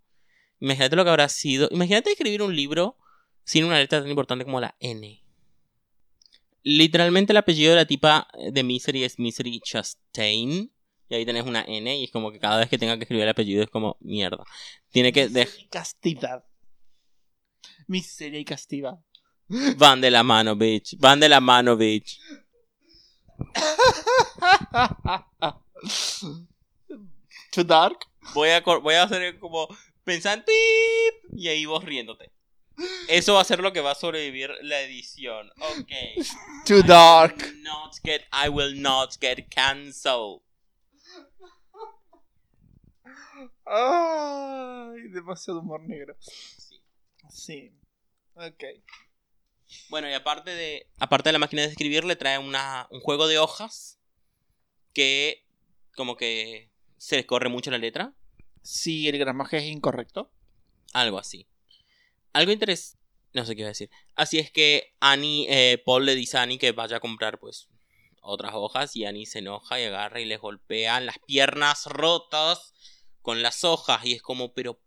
Imagínate 0.60 0.96
lo 0.96 1.04
que 1.04 1.10
habrá 1.10 1.30
sido. 1.30 1.68
Imagínate 1.72 2.12
escribir 2.12 2.42
un 2.44 2.56
libro 2.56 2.98
sin 3.44 3.66
una 3.66 3.80
letra 3.80 4.00
tan 4.00 4.10
importante 4.10 4.46
como 4.46 4.62
la 4.62 4.76
N. 4.80 5.22
Literalmente 6.64 7.34
el 7.34 7.38
apellido 7.38 7.72
de 7.72 7.78
la 7.78 7.86
tipa 7.86 8.28
de 8.52 8.64
Misery 8.64 9.04
es 9.04 9.20
Misery 9.20 9.60
Chastain. 9.64 10.72
Y 11.10 11.16
ahí 11.16 11.26
tenés 11.26 11.46
una 11.46 11.64
N 11.68 11.98
y 11.98 12.06
es 12.06 12.12
como 12.12 12.32
que 12.32 12.40
cada 12.40 12.58
vez 12.58 12.70
que 12.70 12.78
tenga 12.78 12.96
que 12.98 13.04
escribir 13.04 13.24
el 13.24 13.30
apellido 13.30 13.64
es 13.64 13.70
como 13.70 13.98
mierda. 14.00 14.44
Tiene 14.92 15.14
que... 15.14 15.30
Castidad. 15.70 16.44
Miseria 17.88 18.40
y 18.40 18.46
castidad. 18.46 18.98
Van 19.78 20.02
de 20.02 20.10
la 20.10 20.24
mano, 20.24 20.56
bitch. 20.56 20.98
Van 20.98 21.20
de 21.20 21.30
la 21.30 21.40
mano, 21.40 21.78
bitch. 21.78 22.20
Too 27.52 27.64
dark. 27.64 28.08
Voy 28.34 28.50
a, 28.50 28.62
voy 28.62 28.96
a 28.96 29.04
hacer 29.04 29.38
como 29.40 29.68
pensar 30.04 30.40
en 30.40 30.44
pip 30.44 31.38
y 31.38 31.48
ahí 31.48 31.66
vos 31.66 31.84
riéndote. 31.84 32.32
Eso 33.08 33.36
va 33.36 33.42
a 33.42 33.46
ser 33.46 33.60
lo 33.60 33.72
que 33.72 33.82
va 33.82 33.92
a 33.92 33.96
sobrevivir 33.96 34.50
la 34.62 34.82
edición. 34.82 35.52
Ok. 35.60 35.92
Too 36.66 36.82
dark. 36.82 37.54
Not 37.62 37.98
get, 38.04 38.24
I 38.34 38.50
will 38.50 38.82
not 38.82 39.16
get 39.22 39.48
cancelled. 39.50 40.42
Ay, 43.66 45.10
demasiado 45.10 45.62
humor 45.62 45.82
negro. 45.82 46.16
Sí. 47.30 47.72
Ok. 48.36 48.64
Bueno, 49.90 50.10
y 50.10 50.14
aparte 50.14 50.52
de, 50.52 50.88
aparte 51.00 51.30
de 51.30 51.34
la 51.34 51.40
máquina 51.40 51.64
de 51.64 51.70
escribir, 51.70 52.06
le 52.06 52.16
trae 52.16 52.38
una, 52.38 52.88
un 52.92 53.00
juego 53.00 53.28
de 53.28 53.40
hojas 53.40 54.00
que 54.94 55.46
como 55.96 56.16
que 56.16 56.72
se 56.98 57.16
les 57.18 57.26
corre 57.26 57.50
mucho 57.50 57.72
la 57.72 57.78
letra. 57.78 58.14
Si 58.62 59.08
el 59.08 59.18
gramaje 59.18 59.58
es 59.58 59.66
incorrecto. 59.66 60.32
Algo 60.94 61.20
así. 61.20 61.48
Algo 62.34 62.52
interesante. 62.52 63.04
No 63.34 63.46
sé 63.46 63.56
qué 63.56 63.62
iba 63.62 63.68
a 63.68 63.72
decir. 63.72 63.90
Así 64.16 64.40
es 64.40 64.50
que 64.50 64.96
Annie, 65.02 65.46
eh, 65.50 65.78
Paul 65.86 66.06
le 66.06 66.16
dice 66.16 66.38
a 66.38 66.44
Annie 66.44 66.58
que 66.58 66.72
vaya 66.72 66.98
a 66.98 67.02
comprar, 67.02 67.38
pues, 67.38 67.68
otras 68.22 68.54
hojas. 68.54 68.96
Y 68.96 69.06
Annie 69.06 69.26
se 69.26 69.40
enoja 69.40 69.80
y 69.80 69.84
agarra 69.84 70.22
y 70.22 70.26
les 70.26 70.40
golpea 70.40 71.00
las 71.02 71.20
piernas 71.20 71.86
rotas 71.88 72.74
con 73.26 73.42
las 73.42 73.64
hojas. 73.64 74.06
Y 74.06 74.14
es 74.14 74.22
como, 74.22 74.54
pero 74.54 74.80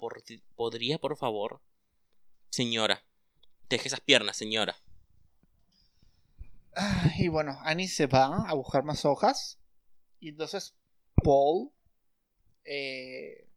¿podría, 0.54 0.98
por 1.00 1.16
favor? 1.16 1.60
Señora, 2.50 3.04
deje 3.68 3.88
esas 3.88 4.00
piernas, 4.00 4.36
señora. 4.36 4.76
Ah, 6.76 7.10
Y 7.18 7.28
bueno, 7.28 7.58
Annie 7.62 7.88
se 7.88 8.06
va 8.06 8.48
a 8.48 8.54
buscar 8.54 8.84
más 8.84 9.04
hojas. 9.04 9.58
Y 10.20 10.28
entonces 10.30 10.74
Paul. 11.22 11.70
eh, 12.64 13.48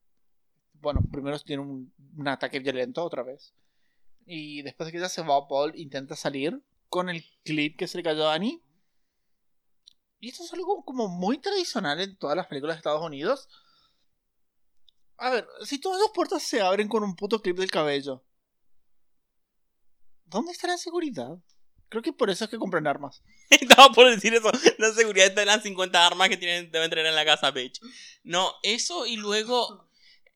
bueno, 0.82 1.02
primero 1.12 1.38
tiene 1.40 1.62
un, 1.62 1.94
un 2.18 2.28
ataque 2.28 2.60
violento 2.60 3.04
otra 3.04 3.24
vez. 3.24 3.54
Y 4.26 4.64
después 4.64 4.88
de 4.88 4.92
que 4.92 4.98
ella 4.98 5.10
se 5.10 5.22
va, 5.22 5.48
Paul 5.48 5.74
intenta 5.76 6.16
salir 6.16 6.64
con 6.90 7.10
el 7.10 7.24
clip 7.44 7.78
que 7.78 7.88
se 7.88 7.98
le 7.98 8.04
cayó 8.04 8.28
a 8.30 8.34
Annie. 8.36 8.64
Y 10.20 10.30
esto 10.30 10.44
es 10.44 10.54
algo 10.54 10.84
como 10.86 11.08
muy 11.08 11.38
tradicional 11.40 12.00
en 12.00 12.18
todas 12.18 12.36
las 12.38 12.48
películas 12.48 12.76
de 12.76 12.80
Estados 12.80 13.04
Unidos. 13.06 13.48
A 15.22 15.30
ver, 15.30 15.48
si 15.64 15.78
todas 15.78 16.02
las 16.02 16.10
puertas 16.10 16.42
se 16.42 16.62
abren 16.62 16.88
con 16.88 17.04
un 17.04 17.16
puto 17.16 17.44
clip 17.44 17.56
del 17.56 17.70
cabello, 17.70 18.26
¿dónde 20.26 20.52
está 20.52 20.66
la 20.66 20.80
seguridad? 20.80 21.38
Creo 21.90 22.02
que 22.02 22.12
por 22.12 22.32
eso 22.32 22.46
es 22.46 22.50
que 22.50 22.58
compran 22.58 22.88
armas. 22.88 23.22
Estaba 23.52 23.94
por 23.94 24.10
decir 24.10 24.34
eso. 24.34 24.50
La 24.80 24.92
seguridad 24.94 25.32
de 25.32 25.46
las 25.46 25.62
50 25.62 26.08
armas 26.08 26.28
que 26.28 26.38
tienen, 26.38 26.72
deben 26.72 26.90
tener 26.90 27.06
en 27.06 27.14
la 27.14 27.24
casa, 27.24 27.52
bitch. 27.52 27.80
No, 28.24 28.52
eso 28.64 29.06
y 29.06 29.16
luego 29.16 29.88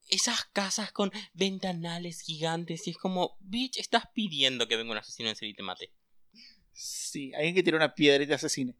esas 0.09 0.45
casas 0.53 0.91
con 0.91 1.11
ventanales 1.33 2.21
gigantes. 2.21 2.85
Y 2.85 2.91
es 2.91 2.97
como, 2.97 3.37
bitch, 3.39 3.79
estás 3.79 4.03
pidiendo 4.13 4.67
que 4.67 4.77
venga 4.77 4.91
un 4.91 4.99
asesino 4.99 5.29
en 5.29 5.35
serie 5.35 5.53
y 5.53 5.55
te 5.55 5.63
mate. 5.63 5.91
Sí, 6.73 7.33
alguien 7.33 7.55
que 7.55 7.63
tire 7.63 7.75
una 7.75 7.95
piedra 7.95 8.23
y 8.23 8.27
te 8.27 8.35
asesine. 8.35 8.75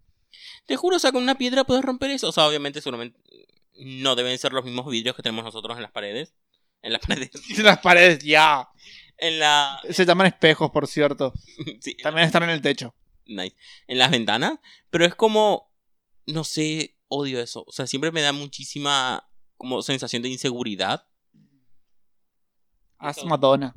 Te 0.67 0.75
juro, 0.75 0.97
o 0.97 0.99
sea, 0.99 1.11
con 1.11 1.23
una 1.23 1.39
piedra 1.39 1.63
puedes 1.63 1.83
romper 1.83 2.11
eso. 2.11 2.29
O 2.29 2.31
sea, 2.31 2.47
obviamente, 2.47 2.79
seguramente 2.79 3.19
no 3.77 4.15
deben 4.15 4.37
ser 4.37 4.53
los 4.53 4.63
mismos 4.63 4.87
vidrios 4.87 5.15
que 5.15 5.23
tenemos 5.23 5.43
nosotros 5.43 5.75
en 5.75 5.83
las 5.83 5.91
paredes. 5.91 6.33
En 6.81 6.93
las 6.93 7.01
paredes. 7.01 7.31
En 7.57 7.63
las 7.63 7.79
paredes, 7.79 8.23
ya. 8.23 8.69
En 9.17 9.39
la. 9.39 9.79
Se 9.89 10.05
llaman 10.05 10.27
espejos, 10.27 10.71
por 10.71 10.87
cierto. 10.87 11.33
sí, 11.81 11.95
También 11.97 12.27
están 12.27 12.43
en 12.43 12.51
el 12.51 12.61
techo. 12.61 12.95
Nice. 13.25 13.55
En 13.87 13.97
las 13.97 14.11
ventanas. 14.11 14.59
Pero 14.89 15.05
es 15.05 15.15
como. 15.15 15.71
No 16.27 16.43
sé, 16.43 16.97
odio 17.07 17.39
eso. 17.39 17.63
O 17.67 17.71
sea, 17.71 17.87
siempre 17.87 18.11
me 18.11 18.21
da 18.21 18.31
muchísima 18.31 19.27
como 19.57 19.81
sensación 19.81 20.21
de 20.21 20.29
inseguridad. 20.29 21.07
Haz 22.97 23.23
Madonna. 23.25 23.73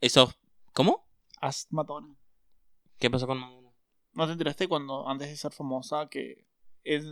Eso. 0.00 0.32
¿Cómo? 0.72 1.06
Haz 1.40 1.66
Madonna. 1.70 2.16
¿Qué 2.98 3.10
pasó 3.10 3.26
con 3.26 3.38
Madonna? 3.38 3.70
¿No 4.12 4.26
te 4.26 4.32
enteraste 4.32 4.68
cuando, 4.68 5.08
antes 5.08 5.28
de 5.28 5.36
ser 5.36 5.52
famosa, 5.52 6.08
que 6.08 6.46
es, 6.84 7.04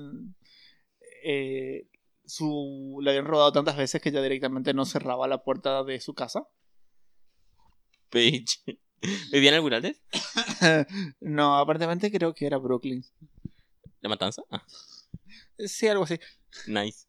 eh, 1.24 1.88
su, 2.28 2.98
la 3.02 3.10
habían 3.10 3.24
rodado 3.24 3.52
tantas 3.52 3.76
veces 3.76 4.00
que 4.00 4.12
ya 4.12 4.22
directamente 4.22 4.72
no 4.74 4.84
cerraba 4.84 5.26
la 5.26 5.42
puerta 5.42 5.82
de 5.82 6.00
su 6.00 6.14
casa? 6.14 6.44
Bitch. 8.12 8.62
¿Vivía 9.32 9.50
en 9.50 9.54
algún 9.56 9.74
antes? 9.74 10.02
no, 11.20 11.56
aparentemente 11.58 12.10
creo 12.10 12.34
que 12.34 12.46
era 12.46 12.58
Brooklyn. 12.58 13.04
¿La 14.00 14.08
matanza? 14.08 14.42
Ah, 14.50 14.64
Sí, 15.58 15.88
algo 15.88 16.04
así. 16.04 16.18
nice. 16.66 17.06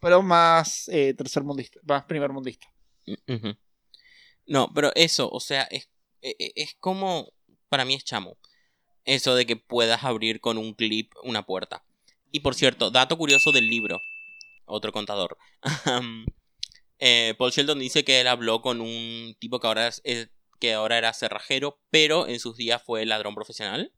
Pero 0.00 0.22
más 0.22 0.88
eh, 0.88 1.14
tercer 1.14 1.42
mundista, 1.42 1.80
más 1.84 2.04
primer 2.04 2.30
mundista. 2.32 2.66
Mm. 3.06 3.50
No, 4.46 4.70
pero 4.74 4.92
eso, 4.94 5.28
o 5.30 5.40
sea, 5.40 5.62
es, 5.64 5.88
e- 6.22 6.36
e- 6.38 6.52
es 6.54 6.74
como. 6.78 7.32
Para 7.68 7.84
mí 7.84 7.94
es 7.94 8.04
chamo. 8.04 8.38
Eso 9.04 9.34
de 9.34 9.46
que 9.46 9.56
puedas 9.56 10.04
abrir 10.04 10.40
con 10.40 10.58
un 10.58 10.74
clip 10.74 11.12
una 11.24 11.44
puerta. 11.44 11.84
Y 12.30 12.40
por 12.40 12.54
cierto, 12.54 12.90
dato 12.90 13.16
curioso 13.18 13.52
del 13.52 13.68
libro. 13.68 14.00
Otro 14.66 14.92
contador. 14.92 15.38
Eh, 16.98 17.34
Paul 17.36 17.50
Sheldon 17.50 17.78
dice 17.78 18.06
que 18.06 18.22
él 18.22 18.26
habló 18.26 18.62
con 18.62 18.80
un 18.80 19.36
tipo 19.38 19.60
que 19.60 19.66
ahora, 19.66 19.88
es, 19.88 20.30
que 20.58 20.72
ahora 20.72 20.96
era 20.96 21.12
cerrajero, 21.12 21.78
pero 21.90 22.26
en 22.26 22.40
sus 22.40 22.56
días 22.56 22.82
fue 22.82 23.04
ladrón 23.04 23.34
profesional. 23.34 23.92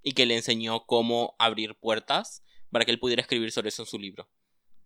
Y 0.00 0.12
que 0.12 0.26
le 0.26 0.36
enseñó 0.36 0.86
cómo 0.86 1.34
abrir 1.40 1.74
puertas 1.74 2.44
para 2.70 2.84
que 2.84 2.92
él 2.92 3.00
pudiera 3.00 3.20
escribir 3.20 3.50
sobre 3.50 3.70
eso 3.70 3.82
en 3.82 3.86
su 3.86 3.98
libro. 3.98 4.28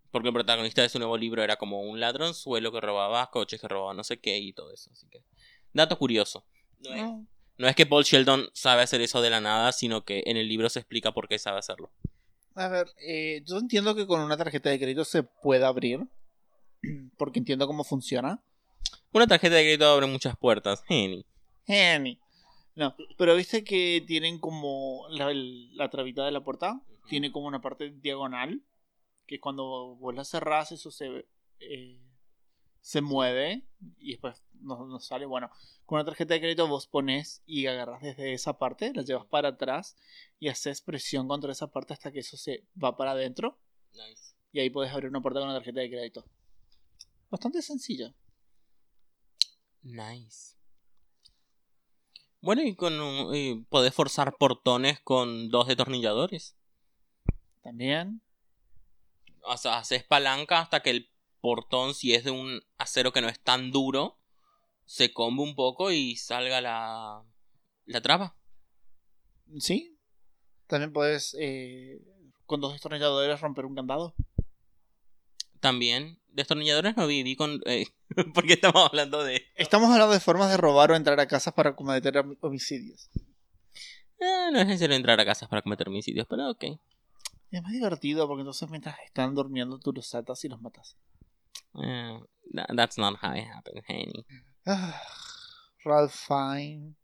Porque 0.09 0.29
el 0.29 0.33
protagonista 0.33 0.81
de 0.81 0.89
su 0.89 0.97
nuevo 0.97 1.17
libro 1.17 1.43
era 1.43 1.57
como 1.57 1.81
un 1.81 1.99
ladronzuelo 1.99 2.71
que 2.71 2.81
robaba 2.81 3.29
coches, 3.29 3.61
que 3.61 3.67
robaba 3.67 3.93
no 3.93 4.03
sé 4.03 4.19
qué 4.19 4.39
y 4.39 4.53
todo 4.53 4.73
eso. 4.73 4.89
Así 4.91 5.07
que, 5.07 5.23
dato 5.71 5.99
curioso. 5.99 6.47
No 6.79 6.95
es, 6.95 7.27
no 7.57 7.67
es 7.67 7.75
que 7.75 7.85
Paul 7.85 8.03
Sheldon 8.03 8.49
sabe 8.53 8.81
hacer 8.81 9.01
eso 9.01 9.21
de 9.21 9.29
la 9.29 9.39
nada, 9.39 9.71
sino 9.71 10.03
que 10.03 10.23
en 10.25 10.37
el 10.37 10.49
libro 10.49 10.67
se 10.69 10.79
explica 10.79 11.11
por 11.11 11.27
qué 11.27 11.37
sabe 11.37 11.59
hacerlo. 11.59 11.91
A 12.55 12.67
ver, 12.67 12.87
eh, 13.07 13.41
yo 13.45 13.57
entiendo 13.57 13.95
que 13.95 14.05
con 14.05 14.21
una 14.21 14.37
tarjeta 14.37 14.69
de 14.69 14.79
crédito 14.79 15.05
se 15.05 15.23
puede 15.23 15.65
abrir. 15.65 16.07
Porque 17.17 17.39
entiendo 17.39 17.67
cómo 17.67 17.83
funciona. 17.83 18.43
Una 19.13 19.27
tarjeta 19.27 19.55
de 19.55 19.63
crédito 19.63 19.87
abre 19.87 20.07
muchas 20.07 20.35
puertas. 20.37 20.83
Geni. 20.87 21.25
Geni. 21.65 22.19
No, 22.75 22.95
pero 23.17 23.35
viste 23.35 23.63
que 23.63 24.03
tienen 24.07 24.39
como 24.39 25.05
la, 25.09 25.31
la 25.33 25.89
trabita 25.89 26.25
de 26.25 26.31
la 26.31 26.43
puerta, 26.43 26.81
tiene 27.09 27.31
como 27.31 27.47
una 27.47 27.61
parte 27.61 27.91
diagonal, 27.91 28.63
que 29.27 29.39
cuando 29.39 29.95
vos 29.95 30.15
la 30.15 30.23
cerrás 30.23 30.71
eso 30.71 30.89
se, 30.89 31.25
eh, 31.59 31.99
se 32.79 33.01
mueve 33.01 33.65
y 33.99 34.11
después 34.11 34.41
no, 34.61 34.85
no 34.85 34.99
sale. 34.99 35.25
Bueno, 35.25 35.49
con 35.85 35.97
una 35.97 36.05
tarjeta 36.05 36.33
de 36.33 36.39
crédito 36.39 36.67
vos 36.67 36.87
pones 36.87 37.41
y 37.45 37.65
agarras 37.67 38.01
desde 38.01 38.33
esa 38.33 38.57
parte, 38.57 38.93
la 38.93 39.01
llevas 39.03 39.25
para 39.25 39.49
atrás 39.49 39.95
y 40.39 40.47
haces 40.49 40.81
presión 40.81 41.27
contra 41.27 41.51
esa 41.51 41.67
parte 41.67 41.93
hasta 41.93 42.11
que 42.11 42.19
eso 42.19 42.37
se 42.37 42.65
va 42.81 42.95
para 42.97 43.11
adentro 43.11 43.57
Nice. 43.93 44.33
y 44.51 44.59
ahí 44.59 44.69
puedes 44.69 44.91
abrir 44.93 45.09
una 45.09 45.21
puerta 45.21 45.39
con 45.39 45.49
una 45.49 45.57
tarjeta 45.57 45.81
de 45.81 45.89
crédito. 45.89 46.25
Bastante 47.29 47.61
sencillo. 47.61 48.13
Nice. 49.83 50.55
Bueno, 52.41 52.61
y 52.63 52.75
con 52.75 52.99
un- 52.99 53.35
y 53.35 53.55
podés 53.69 53.93
forzar 53.93 54.35
portones 54.37 54.99
con 55.01 55.49
dos 55.49 55.67
destornilladores. 55.67 56.55
También. 57.61 58.21
O 59.43 59.57
sea, 59.57 59.79
haces 59.79 60.03
palanca 60.03 60.59
hasta 60.59 60.81
que 60.81 60.89
el 60.91 61.09
portón, 61.39 61.93
si 61.93 62.13
es 62.13 62.23
de 62.23 62.31
un 62.31 62.61
acero 62.77 63.11
que 63.11 63.21
no 63.21 63.29
es 63.29 63.39
tan 63.39 63.71
duro, 63.71 64.19
se 64.91 65.13
combe 65.13 65.41
un 65.41 65.55
poco 65.55 65.89
y 65.89 66.17
salga 66.17 66.59
la, 66.59 67.23
la 67.85 68.01
traba. 68.01 68.35
Sí. 69.57 69.97
También 70.67 70.91
puedes 70.91 71.33
eh, 71.39 72.01
con 72.45 72.59
dos 72.59 72.73
destornilladores 72.73 73.39
romper 73.39 73.65
un 73.65 73.75
candado. 73.75 74.13
También, 75.61 76.19
destornilladores 76.27 76.97
no 76.97 77.07
vi, 77.07 77.23
vi 77.23 77.37
con... 77.37 77.61
Eh, 77.65 77.85
porque 78.33 78.53
estamos 78.53 78.85
hablando 78.85 79.23
de... 79.23 79.41
Estamos 79.55 79.89
hablando 79.89 80.11
de 80.13 80.19
formas 80.19 80.49
de 80.49 80.57
robar 80.57 80.91
o 80.91 80.95
entrar 80.97 81.17
a 81.21 81.27
casas 81.27 81.53
para 81.53 81.73
cometer 81.73 82.13
hom- 82.15 82.37
homicidios. 82.41 83.09
Eh, 84.19 84.49
no 84.51 84.59
es 84.59 84.67
necesario 84.67 84.97
entrar 84.97 85.17
a 85.21 85.25
casas 85.25 85.47
para 85.47 85.61
cometer 85.61 85.87
homicidios, 85.87 86.27
pero 86.29 86.49
ok. 86.51 86.65
Es 87.51 87.61
más 87.63 87.71
divertido 87.71 88.27
porque 88.27 88.41
entonces 88.41 88.69
mientras 88.69 88.99
están 89.05 89.35
durmiendo 89.35 89.79
tú 89.79 89.93
los 89.93 90.13
atas 90.15 90.43
y 90.43 90.49
los 90.49 90.61
matas. 90.61 90.97
Tha- 91.73 92.67
that's 92.75 92.97
not 92.97 93.15
how 93.21 93.33
it 93.33 93.45
happened, 93.47 93.83
honey. 93.87 94.25
Ah, 94.65 95.01
Ralph 95.83 96.13
Fine. 96.13 96.95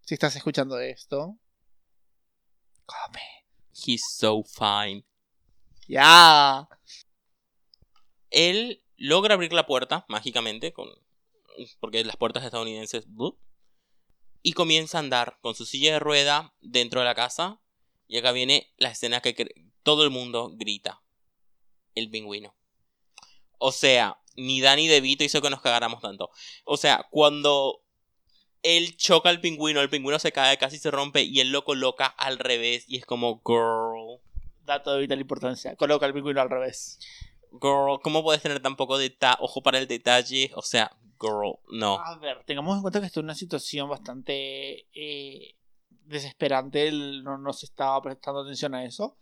Si 0.00 0.14
estás 0.14 0.34
escuchando 0.34 0.78
esto. 0.80 1.38
Come. 2.84 3.22
He's 3.72 4.04
so 4.16 4.42
fine. 4.42 5.04
Ya. 5.86 6.68
Él 8.30 8.82
logra 8.96 9.34
abrir 9.34 9.52
la 9.52 9.66
puerta 9.66 10.04
mágicamente, 10.08 10.72
con, 10.72 10.88
porque 11.78 12.04
las 12.04 12.16
puertas 12.16 12.44
estadounidenses. 12.44 13.06
Y 14.42 14.52
comienza 14.52 14.98
a 14.98 15.00
andar 15.00 15.38
con 15.40 15.54
su 15.54 15.64
silla 15.64 15.92
de 15.92 15.98
rueda 16.00 16.54
dentro 16.60 17.00
de 17.00 17.06
la 17.06 17.14
casa. 17.14 17.60
Y 18.08 18.18
acá 18.18 18.32
viene 18.32 18.72
la 18.78 18.90
escena 18.90 19.20
que 19.20 19.34
todo 19.82 20.02
el 20.02 20.10
mundo 20.10 20.50
grita: 20.54 21.02
El 21.94 22.10
pingüino. 22.10 22.56
O 23.58 23.70
sea, 23.72 24.20
ni 24.36 24.60
Danny 24.60 24.88
DeVito 24.88 25.24
hizo 25.24 25.42
que 25.42 25.50
nos 25.50 25.60
cagáramos 25.60 26.00
tanto. 26.00 26.30
O 26.64 26.76
sea, 26.76 27.06
cuando 27.10 27.82
él 28.62 28.96
choca 28.96 29.28
al 29.28 29.40
pingüino, 29.40 29.80
el 29.80 29.88
pingüino 29.88 30.18
se 30.18 30.32
cae, 30.32 30.58
casi 30.58 30.78
se 30.78 30.90
rompe 30.90 31.22
y 31.22 31.40
él 31.40 31.50
lo 31.50 31.64
coloca 31.64 32.06
al 32.06 32.38
revés. 32.38 32.84
Y 32.88 32.96
es 32.98 33.06
como, 33.06 33.40
girl. 33.44 34.20
Dato 34.64 34.92
de 34.92 35.00
vital 35.00 35.20
importancia. 35.20 35.76
Coloca 35.76 36.06
el 36.06 36.12
pingüino 36.12 36.40
al 36.40 36.50
revés. 36.50 36.98
Girl, 37.52 38.00
¿cómo 38.02 38.22
puedes 38.22 38.42
tener 38.42 38.60
tan 38.60 38.76
poco 38.76 38.98
deta 38.98 39.36
ojo 39.40 39.62
para 39.62 39.78
el 39.78 39.86
detalle? 39.86 40.50
O 40.56 40.62
sea, 40.62 40.90
girl, 41.20 41.58
no. 41.70 41.98
A 42.00 42.18
ver, 42.18 42.42
tengamos 42.44 42.76
en 42.76 42.82
cuenta 42.82 43.00
que 43.00 43.06
esto 43.06 43.20
es 43.20 43.24
una 43.24 43.34
situación 43.34 43.88
bastante 43.88 44.88
eh, 44.92 45.54
desesperante. 46.04 46.88
Él 46.88 47.22
no, 47.22 47.38
no 47.38 47.52
se 47.52 47.66
estaba 47.66 48.02
prestando 48.02 48.40
atención 48.40 48.74
a 48.74 48.84
eso. 48.84 49.16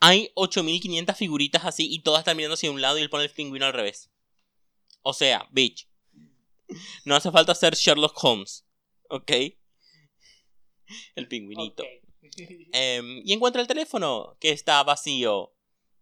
Hay 0.00 0.32
8500 0.34 1.16
figuritas 1.16 1.64
así 1.64 1.86
y 1.90 2.00
todas 2.00 2.20
están 2.20 2.36
mirando 2.36 2.54
hacia 2.54 2.70
un 2.70 2.82
lado 2.82 2.98
y 2.98 3.02
él 3.02 3.08
pone 3.08 3.24
el 3.24 3.30
pingüino 3.30 3.66
al 3.66 3.72
revés. 3.72 4.10
O 5.04 5.12
sea, 5.12 5.46
bitch. 5.52 5.86
No 7.04 7.14
hace 7.14 7.30
falta 7.30 7.54
ser 7.54 7.74
Sherlock 7.74 8.16
Holmes. 8.24 8.66
¿Ok? 9.10 9.30
El 11.14 11.28
pingüinito. 11.28 11.84
Em, 12.72 13.20
y 13.24 13.34
encuentra 13.34 13.60
el 13.60 13.68
teléfono 13.68 14.36
que 14.40 14.50
está 14.50 14.82
vacío. 14.82 15.54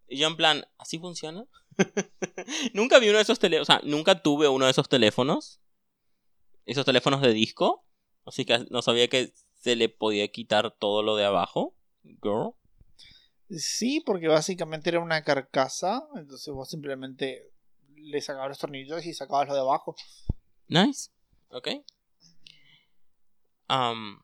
Y 0.07 0.19
yo 0.19 0.29
en 0.29 0.37
plan, 0.37 0.65
¿así 0.79 0.99
funciona? 0.99 1.45
nunca 2.75 3.01
vi 3.01 3.09
uno 3.09 3.19
de 3.19 3.23
esos 3.23 3.41
teléfonos. 3.41 3.69
O 3.69 3.73
sea, 3.73 3.81
nunca 3.85 4.23
tuve 4.23 4.49
uno 4.49 4.67
de 4.67 4.71
esos 4.71 4.89
teléfonos. 4.89 5.61
Esos 6.65 6.87
teléfonos 6.87 7.21
de 7.21 7.33
disco. 7.33 7.85
Así 8.25 8.45
que 8.45 8.65
no 8.71 8.83
sabía 8.83 9.09
que 9.09 9.35
se 9.55 9.75
le 9.75 9.89
podía 9.89 10.29
quitar 10.29 10.71
todo 10.79 11.03
lo 11.03 11.17
de 11.17 11.25
abajo. 11.25 11.77
Girl. 12.05 12.55
Sí, 13.51 14.01
porque 14.01 14.29
básicamente 14.29 14.91
era 14.91 15.01
una 15.01 15.25
carcasa. 15.25 16.09
Entonces 16.15 16.55
vos 16.55 16.71
simplemente 16.71 17.52
le 18.03 18.21
sacabas 18.21 18.49
los 18.51 18.59
tornillos 18.59 19.05
y 19.07 19.15
sacabas 19.15 19.49
lo 19.49 19.55
de 19.55 19.61
abajo. 19.61 19.95
Nice. 20.69 21.11
Ok. 21.51 21.69
am, 23.69 24.23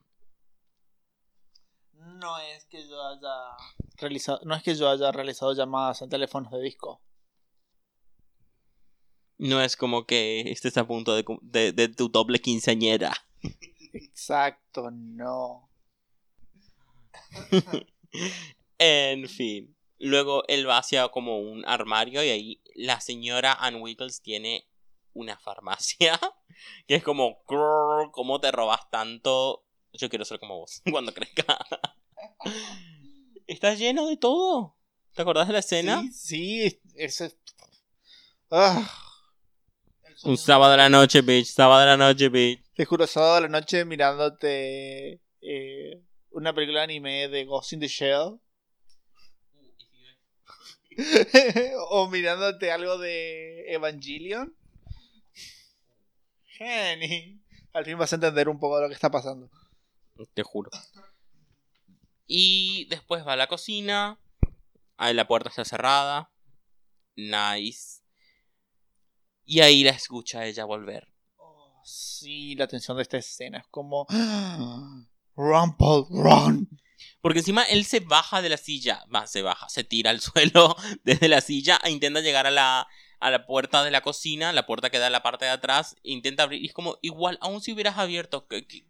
No 1.95 2.39
es 2.39 2.64
que 2.66 2.87
yo 2.89 3.01
haya 3.07 3.57
realizado, 3.97 4.41
no 4.45 4.55
es 4.55 4.62
que 4.62 4.74
yo 4.74 4.89
haya 4.89 5.11
realizado 5.12 5.53
llamadas 5.55 6.03
en 6.03 6.09
teléfonos 6.11 6.51
de 6.53 6.61
disco. 6.62 7.01
no 9.41 9.61
es 9.62 9.76
como 9.76 10.05
que 10.05 10.51
estés 10.51 10.76
a 10.79 10.87
punto 10.87 11.14
de, 11.14 11.24
de- 11.43 11.72
de 11.72 11.89
tu 11.89 12.09
doble 12.09 12.41
quinceañera. 12.41 13.12
Exacto, 13.93 14.91
no. 14.91 15.70
En 18.79 19.29
fin. 19.29 19.76
Luego 19.99 20.44
él 20.49 20.68
va 20.68 20.78
hacia 20.78 21.09
como 21.09 21.38
un 21.38 21.64
armario 21.66 22.22
y 22.22 22.28
ahí 22.30 22.62
la 22.74 23.01
señora 23.01 23.53
Ann 23.53 23.76
Wiggles 23.76 24.22
tiene 24.22 24.68
una 25.12 25.38
farmacia. 25.38 26.18
Que 26.88 26.96
es 26.96 27.05
como, 27.05 27.38
"Grrr, 27.46 28.11
¿cómo 28.11 28.40
te 28.40 28.51
robas 28.51 28.90
tanto? 28.90 29.64
Yo 29.92 30.09
quiero 30.09 30.24
ser 30.24 30.40
como 30.40 30.59
vos 30.59 30.82
cuando 30.90 31.14
crezca. 31.14 31.57
Está 33.46 33.74
lleno 33.74 34.09
de 34.09 34.16
todo. 34.16 34.76
¿Te 35.14 35.22
acordás 35.22 35.46
de 35.46 35.53
la 35.53 35.61
escena? 35.61 36.03
Sí, 36.12 36.68
sí, 36.70 36.80
ese. 36.96 37.38
Ah. 38.51 38.90
Un 40.24 40.36
sábado 40.36 40.72
de 40.72 40.78
la 40.78 40.88
noche, 40.88 41.22
bitch. 41.22 41.46
Sábado 41.46 41.80
de 41.80 41.86
la 41.86 41.96
noche, 41.96 42.28
bitch. 42.28 42.62
Te 42.74 42.84
juro, 42.84 43.07
sábado 43.07 43.36
a 43.36 43.40
la 43.42 43.49
noche 43.49 43.84
mirándote 43.84 45.20
eh, 45.40 46.03
una 46.30 46.53
película 46.53 46.80
de 46.80 46.84
anime 46.84 47.28
de 47.28 47.44
Ghost 47.44 47.72
in 47.72 47.80
the 47.80 47.88
Shell. 47.88 48.40
o 51.90 52.09
mirándote 52.09 52.72
algo 52.72 52.99
de 52.99 53.72
Evangelion. 53.72 54.55
Jenny. 56.44 57.40
Al 57.72 57.84
fin 57.84 57.99
vas 57.99 58.12
a 58.12 58.16
entender 58.16 58.49
un 58.49 58.59
poco 58.59 58.76
de 58.76 58.82
lo 58.82 58.88
que 58.88 58.94
está 58.94 59.11
pasando. 59.11 59.49
Te 60.34 60.42
juro. 60.42 60.70
Y 62.26 62.86
después 62.86 63.26
va 63.26 63.34
a 63.34 63.36
la 63.36 63.46
cocina. 63.46 64.18
Ahí 64.96 65.14
la 65.14 65.28
puerta 65.28 65.49
está 65.49 65.64
cerrada. 65.64 66.32
Nice. 67.14 68.03
Y 69.44 69.61
ahí 69.61 69.84
la 69.84 69.90
escucha 69.90 70.44
ella 70.44 70.64
volver. 70.64 71.09
Oh, 71.36 71.80
sí, 71.84 72.57
la 72.57 72.66
tensión 72.66 72.96
de 72.96 73.05
esta 73.05 73.18
escena 73.18 73.59
es 73.59 73.66
como. 73.70 74.07
Run, 75.36 75.76
Paul, 75.76 76.07
run. 76.11 76.68
Porque 77.21 77.41
encima 77.41 77.64
él 77.64 77.85
se 77.85 78.01
baja 78.01 78.43
de 78.43 78.49
la 78.49 78.57
silla. 78.57 79.05
Va, 79.14 79.27
se 79.27 79.43
baja, 79.43 79.69
se 79.69 79.85
tira 79.85 80.11
al 80.11 80.21
suelo 80.21 80.77
desde 81.05 81.29
la 81.29 81.41
silla 81.41 81.81
e 81.85 81.91
intenta 81.91 82.21
llegar 82.21 82.47
a 82.47 82.51
la, 82.51 82.89
a 83.21 83.31
la 83.31 83.47
puerta 83.47 83.83
de 83.85 83.91
la 83.91 84.01
cocina. 84.01 84.53
La 84.53 84.66
puerta 84.66 84.91
que 84.91 84.99
da 84.99 85.07
en 85.07 85.12
la 85.12 85.23
parte 85.23 85.45
de 85.45 85.51
atrás. 85.51 85.97
e 86.05 86.12
Intenta 86.12 86.45
abrir. 86.45 86.62
Y 86.62 86.66
es 86.66 86.73
como, 86.73 86.99
igual, 87.03 87.39
aún 87.41 87.61
si 87.61 87.73
hubieras 87.73 87.99
abierto. 87.99 88.47
¿Qué, 88.47 88.66
qué, 88.66 88.87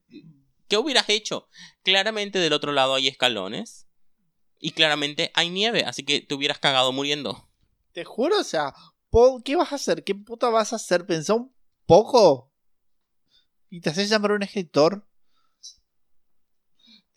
qué 0.69 0.77
hubieras 0.77 1.09
hecho? 1.09 1.49
Claramente 1.83 2.39
del 2.39 2.53
otro 2.53 2.73
lado 2.73 2.95
hay 2.95 3.09
escalones. 3.09 3.87
Y 4.61 4.73
claramente 4.73 5.31
hay 5.35 5.51
nieve. 5.51 5.85
Así 5.85 6.05
que 6.05 6.21
te 6.21 6.35
hubieras 6.35 6.59
cagado 6.59 6.93
muriendo. 6.93 7.49
Te 7.93 8.05
juro, 8.05 8.39
o 8.39 8.45
sea, 8.45 8.75
¿qué 9.45 9.57
vas 9.57 9.73
a 9.73 9.77
hacer? 9.77 10.05
¿Qué 10.05 10.15
puta 10.15 10.51
vas 10.51 10.73
a 10.73 10.77
hacer? 10.77 11.07
Pensá 11.07 11.35
un 11.35 11.55
poco. 11.87 12.53
Y 13.71 13.81
te 13.81 13.91
haces 13.91 14.09
llamar 14.09 14.33
un 14.33 14.43
escritor. 14.43 15.07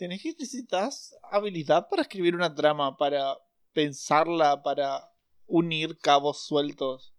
Tenés 0.01 0.23
que 0.23 0.29
necesitas 0.29 1.15
habilidad 1.31 1.87
para 1.87 2.01
escribir 2.01 2.33
una 2.33 2.55
trama, 2.55 2.97
para 2.97 3.37
pensarla, 3.71 4.63
para 4.63 5.11
unir 5.45 5.95
cabos 5.99 6.43
sueltos. 6.43 7.13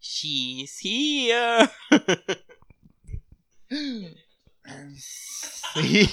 She's 0.00 0.80
here. 0.82 1.68
Sí. 4.96 6.08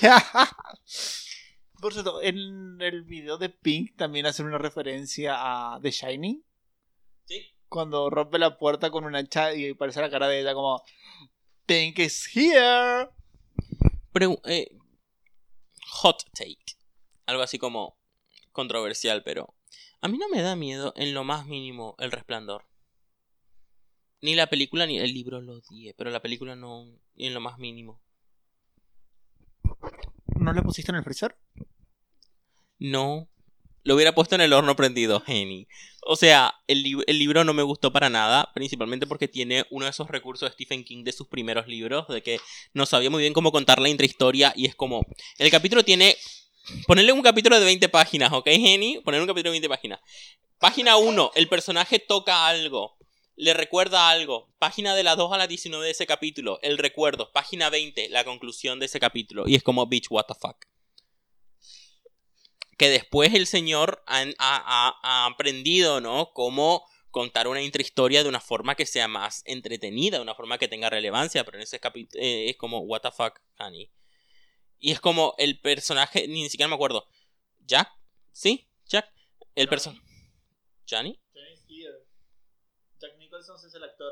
Por 1.79 1.93
cierto, 1.93 2.21
en 2.21 2.81
el 2.81 3.03
video 3.03 3.37
de 3.37 3.47
Pink 3.47 3.95
también 3.95 4.25
hacen 4.25 4.47
una 4.47 4.57
referencia 4.57 5.35
a 5.37 5.79
The 5.79 5.91
Shining. 5.91 6.43
Sí. 7.27 7.55
Cuando 7.69 8.09
rompe 8.09 8.39
la 8.39 8.57
puerta 8.57 8.91
con 8.91 9.05
una 9.05 9.19
hacha 9.19 9.53
y 9.55 9.69
aparece 9.69 10.01
la 10.01 10.09
cara 10.09 10.27
de 10.27 10.41
ella 10.41 10.53
como 10.53 10.83
Pink 11.65 11.99
is 11.99 12.29
here. 12.35 13.09
Pregu- 14.11 14.41
eh, 14.43 14.77
hot 15.95 16.23
take. 16.33 16.77
Algo 17.25 17.41
así 17.41 17.57
como 17.57 17.97
controversial, 18.51 19.23
pero 19.23 19.55
a 20.01 20.07
mí 20.07 20.17
no 20.17 20.29
me 20.29 20.41
da 20.41 20.55
miedo 20.55 20.93
en 20.95 21.13
lo 21.13 21.23
más 21.23 21.45
mínimo 21.45 21.95
el 21.99 22.11
resplandor. 22.11 22.65
Ni 24.21 24.35
la 24.35 24.47
película 24.47 24.85
ni 24.85 24.99
el 24.99 25.13
libro 25.13 25.41
lo 25.41 25.53
odié, 25.53 25.93
pero 25.93 26.09
la 26.09 26.21
película 26.21 26.55
no, 26.55 26.85
ni 27.15 27.27
en 27.27 27.33
lo 27.33 27.39
más 27.39 27.57
mínimo. 27.57 28.01
¿No 30.39 30.53
le 30.53 30.61
pusiste 30.61 30.91
en 30.91 30.97
el 30.97 31.03
freezer? 31.03 31.37
No. 32.77 33.29
Lo 33.83 33.95
hubiera 33.95 34.15
puesto 34.15 34.35
en 34.35 34.41
el 34.41 34.53
horno 34.53 34.75
prendido, 34.75 35.23
Henny. 35.25 35.67
O 36.07 36.15
sea, 36.15 36.53
el, 36.67 36.83
li- 36.83 37.03
el 37.07 37.17
libro 37.19 37.43
no 37.43 37.53
me 37.53 37.63
gustó 37.63 37.91
para 37.91 38.09
nada, 38.09 38.51
principalmente 38.53 39.07
porque 39.07 39.27
tiene 39.27 39.65
uno 39.71 39.85
de 39.85 39.91
esos 39.91 40.07
recursos 40.09 40.47
de 40.49 40.53
Stephen 40.53 40.83
King 40.83 41.03
de 41.03 41.11
sus 41.11 41.27
primeros 41.27 41.67
libros, 41.67 42.07
de 42.07 42.21
que 42.21 42.39
no 42.73 42.85
sabía 42.85 43.09
muy 43.09 43.21
bien 43.21 43.33
cómo 43.33 43.51
contar 43.51 43.79
la 43.79 43.89
intrahistoria 43.89 44.53
y 44.55 44.65
es 44.67 44.75
como... 44.75 45.05
El 45.39 45.49
capítulo 45.49 45.83
tiene... 45.83 46.15
Ponerle 46.87 47.11
un 47.11 47.21
capítulo 47.21 47.59
de 47.59 47.65
20 47.65 47.89
páginas, 47.89 48.31
¿ok, 48.33 48.47
Henny? 48.47 48.99
Ponerle 49.03 49.23
un 49.23 49.27
capítulo 49.27 49.49
de 49.51 49.59
20 49.59 49.69
páginas. 49.69 49.99
Página 50.59 50.97
1, 50.97 51.31
el 51.35 51.47
personaje 51.47 51.99
toca 51.99 52.47
algo. 52.47 52.97
Le 53.35 53.53
recuerda 53.53 54.09
algo. 54.09 54.53
Página 54.59 54.95
de 54.95 55.03
las 55.03 55.17
2 55.17 55.31
a 55.33 55.37
las 55.37 55.47
19 55.47 55.85
de 55.85 55.91
ese 55.91 56.07
capítulo, 56.07 56.59
el 56.63 56.77
recuerdo. 56.77 57.31
Página 57.31 57.69
20, 57.69 58.09
la 58.09 58.23
conclusión 58.23 58.79
de 58.79 58.85
ese 58.87 58.99
capítulo. 58.99 59.43
Y 59.47 59.55
es 59.55 59.61
como, 59.63 59.85
bitch, 59.85 60.07
what 60.09 60.25
the 60.27 60.33
fuck 60.33 60.57
que 62.77 62.89
después 62.89 63.33
el 63.33 63.47
señor 63.47 64.03
ha, 64.07 64.23
ha- 64.39 65.25
aprendido, 65.25 66.01
¿no? 66.01 66.31
Cómo 66.33 66.85
contar 67.11 67.47
una 67.47 67.61
intrahistoria 67.61 68.23
de 68.23 68.29
una 68.29 68.41
forma 68.41 68.75
que 68.75 68.85
sea 68.85 69.07
más 69.07 69.41
entretenida, 69.45 70.17
de 70.17 70.23
una 70.23 70.35
forma 70.35 70.57
que 70.57 70.67
tenga 70.67 70.89
relevancia, 70.89 71.43
pero 71.45 71.57
en 71.57 71.63
ese 71.63 71.79
capítulo 71.79 72.21
es 72.21 72.57
como, 72.57 72.79
what 72.79 73.01
the 73.01 73.11
fuck, 73.11 73.39
honey. 73.59 73.89
Y 74.79 74.91
es 74.91 74.99
como 74.99 75.33
el 75.37 75.59
personaje, 75.61 76.27
ni 76.27 76.49
siquiera 76.49 76.67
me 76.67 76.75
acuerdo. 76.75 77.07
¿Jack? 77.61 77.89
¿Sí? 78.33 78.67
¿Jack? 78.85 79.09
El 79.55 79.69
personaje... 79.69 80.01
¿Johnny? 80.87 81.17
Jack 82.99 83.17
Nicholson 83.17 83.55
es 83.65 83.73
el 83.73 83.83
actor. 83.83 84.11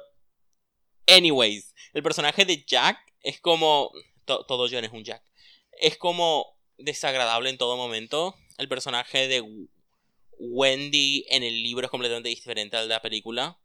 Anyways, 1.07 1.75
el 1.93 2.01
personaje 2.01 2.45
de 2.45 2.63
Jack 2.65 2.97
es 3.21 3.41
como... 3.41 3.91
to- 4.25 4.45
todo 4.45 4.67
John 4.71 4.85
es 4.85 4.91
un 4.93 5.03
Jack. 5.03 5.21
Es 5.79 5.97
como 5.97 6.57
desagradable 6.77 7.49
en 7.49 7.57
todo 7.57 7.75
momento. 7.77 8.35
El 8.57 8.67
personaje 8.67 9.27
de 9.27 9.67
Wendy 10.37 11.25
en 11.29 11.43
el 11.43 11.61
libro 11.63 11.85
es 11.85 11.91
completamente 11.91 12.29
diferente 12.29 12.77
al 12.77 12.87
de 12.87 12.93
la 12.93 13.01
película. 13.01 13.59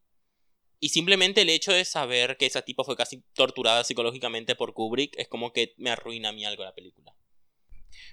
Y 0.81 0.91
simplemente 0.91 1.43
el 1.43 1.51
hecho 1.51 1.73
de 1.73 1.85
saber 1.85 2.37
que 2.37 2.47
esa 2.47 2.63
tipo 2.63 2.85
fue 2.85 2.97
casi 2.97 3.23
torturada 3.35 3.83
psicológicamente 3.83 4.55
por 4.55 4.75
Kubrick 4.75 5.19
es 5.19 5.27
como 5.29 5.53
que 5.53 5.75
me 5.77 5.91
arruina 5.91 6.29
a 6.29 6.33
mí 6.33 6.45
algo 6.45 6.63
la 6.63 6.75
película. 6.75 7.15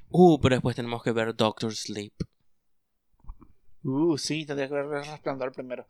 Uh, 0.09 0.39
pero 0.39 0.55
después 0.55 0.75
tenemos 0.75 1.03
que 1.03 1.11
ver 1.11 1.35
Doctor 1.35 1.75
Sleep. 1.75 2.13
Uh, 3.83 4.17
sí, 4.17 4.45
tendría 4.45 4.67
que 4.67 4.73
ver 4.73 4.87
Resplandor 4.87 5.51
primero. 5.51 5.85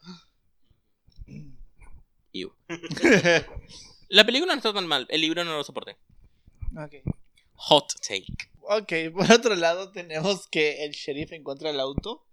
La 4.10 4.26
película 4.26 4.54
no 4.54 4.58
está 4.58 4.74
tan 4.74 4.88
mal, 4.88 5.08
el 5.10 5.22
libro 5.22 5.44
no 5.46 5.56
lo 5.56 5.64
soporté. 5.64 5.98
ok. 6.78 6.96
Hot 7.56 7.94
take. 8.08 8.34
Ok, 8.62 8.92
por 9.14 9.32
otro 9.32 9.56
lado 9.56 9.92
tenemos 9.92 10.48
que 10.48 10.84
el 10.86 10.92
sheriff 10.92 11.32
encuentra 11.34 11.70
el 11.70 11.80
auto. 11.80 12.26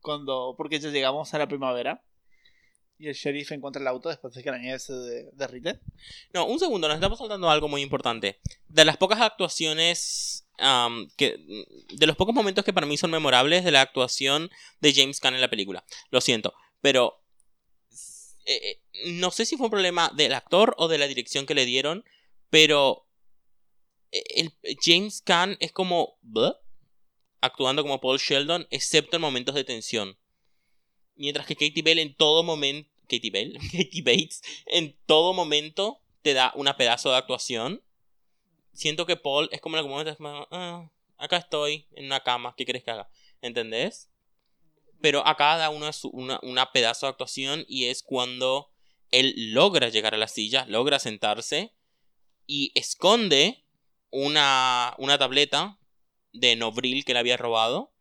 Cuando. 0.00 0.54
Porque 0.56 0.78
ya 0.80 0.90
llegamos 0.90 1.32
a 1.34 1.38
la 1.38 1.48
primavera. 1.48 2.02
Y 2.96 3.08
el 3.08 3.14
sheriff 3.14 3.50
encuentra 3.52 3.82
el 3.82 3.88
auto 3.88 4.08
después 4.08 4.34
de 4.34 4.42
que 4.42 4.50
la 4.50 4.58
nieve 4.58 4.78
se 4.78 4.92
de- 4.92 5.30
derrite. 5.32 5.80
No, 6.32 6.46
un 6.46 6.60
segundo, 6.60 6.86
nos 6.86 6.94
estamos 6.96 7.18
saltando 7.18 7.50
algo 7.50 7.66
muy 7.68 7.82
importante. 7.82 8.38
De 8.68 8.84
las 8.84 8.96
pocas 8.96 9.20
actuaciones 9.20 10.46
am, 10.58 11.08
que. 11.16 11.36
De 11.94 12.06
los 12.06 12.16
pocos 12.16 12.34
momentos 12.34 12.64
que 12.64 12.72
para 12.72 12.86
mí 12.86 12.96
son 12.96 13.10
memorables 13.10 13.64
de 13.64 13.72
la 13.72 13.80
actuación 13.80 14.50
de 14.80 14.92
James 14.94 15.18
Caan 15.20 15.34
en 15.34 15.40
la 15.40 15.50
película. 15.50 15.84
Lo 16.10 16.20
siento, 16.20 16.54
pero. 16.80 17.20
eh, 18.46 18.60
eh, 18.62 18.80
no 19.06 19.30
sé 19.32 19.44
si 19.44 19.56
fue 19.56 19.66
un 19.66 19.70
problema 19.72 20.12
del 20.14 20.32
actor 20.34 20.74
o 20.78 20.86
de 20.86 20.98
la 20.98 21.06
dirección 21.08 21.46
que 21.46 21.54
le 21.54 21.64
dieron, 21.66 22.04
pero. 22.50 23.03
El, 24.14 24.52
James 24.80 25.22
Caan 25.22 25.56
es 25.60 25.72
como. 25.72 26.18
Actuando 27.40 27.82
como 27.82 28.00
Paul 28.00 28.18
Sheldon, 28.18 28.66
excepto 28.70 29.16
en 29.16 29.22
momentos 29.22 29.54
de 29.54 29.64
tensión. 29.64 30.16
Mientras 31.16 31.46
que 31.46 31.56
Katie 31.56 31.82
Bell 31.82 31.98
en 31.98 32.14
todo 32.14 32.42
momento. 32.42 32.90
Katie 33.02 33.30
Bell, 33.30 33.58
Katie 33.72 34.02
Bates, 34.02 34.42
en 34.66 34.96
todo 35.04 35.34
momento 35.34 36.00
te 36.22 36.32
da 36.32 36.52
una 36.54 36.76
pedazo 36.76 37.10
de 37.10 37.16
actuación. 37.16 37.82
Siento 38.72 39.04
que 39.04 39.16
Paul 39.16 39.48
es 39.52 39.60
como 39.60 39.76
en 39.76 39.78
algún 39.80 39.92
momento 39.92 40.10
es 40.10 40.18
"Ah, 40.50 40.90
acá 41.18 41.36
estoy, 41.36 41.86
en 41.92 42.06
una 42.06 42.20
cama, 42.20 42.54
¿qué 42.56 42.64
quieres 42.64 42.82
que 42.82 42.90
haga? 42.90 43.10
¿Entendés? 43.42 44.10
Pero 45.02 45.26
acá 45.26 45.58
da 45.58 45.68
una, 45.68 45.90
una, 46.12 46.40
una 46.42 46.72
pedazo 46.72 47.06
de 47.06 47.10
actuación 47.10 47.64
y 47.68 47.86
es 47.86 48.02
cuando 48.02 48.70
él 49.10 49.52
logra 49.52 49.90
llegar 49.90 50.14
a 50.14 50.18
la 50.18 50.28
silla, 50.28 50.64
logra 50.66 50.98
sentarse 50.98 51.74
y 52.46 52.72
esconde 52.74 53.63
una, 54.14 54.94
una 54.98 55.18
tableta 55.18 55.78
de 56.32 56.54
Novril 56.56 57.04
que 57.04 57.12
le 57.14 57.18
había 57.18 57.36
robado 57.36 57.92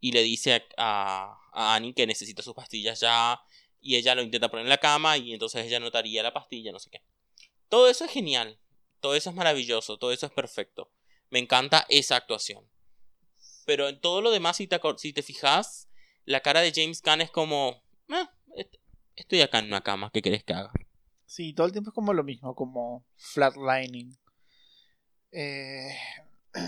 y 0.00 0.12
le 0.12 0.22
dice 0.22 0.66
a, 0.78 1.38
a 1.52 1.74
Annie 1.74 1.92
que 1.92 2.06
necesita 2.06 2.42
sus 2.42 2.54
pastillas 2.54 3.00
ya 3.00 3.40
y 3.80 3.96
ella 3.96 4.14
lo 4.14 4.22
intenta 4.22 4.48
poner 4.50 4.64
en 4.66 4.70
la 4.70 4.78
cama 4.78 5.18
y 5.18 5.32
entonces 5.34 5.66
ella 5.66 5.78
notaría 5.78 6.22
la 6.22 6.32
pastilla, 6.32 6.72
no 6.72 6.78
sé 6.78 6.90
qué. 6.90 7.02
Todo 7.68 7.88
eso 7.90 8.04
es 8.06 8.10
genial, 8.10 8.58
todo 9.00 9.14
eso 9.14 9.28
es 9.30 9.36
maravilloso, 9.36 9.98
todo 9.98 10.12
eso 10.12 10.26
es 10.26 10.32
perfecto. 10.32 10.90
Me 11.28 11.38
encanta 11.38 11.84
esa 11.90 12.16
actuación. 12.16 12.68
Pero 13.66 13.88
en 13.88 14.00
todo 14.00 14.22
lo 14.22 14.30
demás, 14.30 14.56
si 14.56 14.66
te, 14.66 14.80
si 14.96 15.12
te 15.12 15.22
fijas, 15.22 15.88
la 16.24 16.40
cara 16.40 16.60
de 16.62 16.72
James 16.74 17.02
Caan 17.02 17.20
es 17.20 17.30
como... 17.30 17.82
"Ah, 18.08 18.30
est- 18.56 18.76
estoy 19.14 19.42
acá 19.42 19.58
en 19.58 19.66
una 19.66 19.82
cama, 19.82 20.10
¿qué 20.12 20.22
querés 20.22 20.42
que 20.42 20.54
haga? 20.54 20.72
Sí, 21.26 21.52
todo 21.52 21.66
el 21.66 21.72
tiempo 21.72 21.90
es 21.90 21.94
como 21.94 22.12
lo 22.12 22.24
mismo, 22.24 22.54
como 22.54 23.04
flatlining. 23.16 24.18
Eh... 25.32 25.96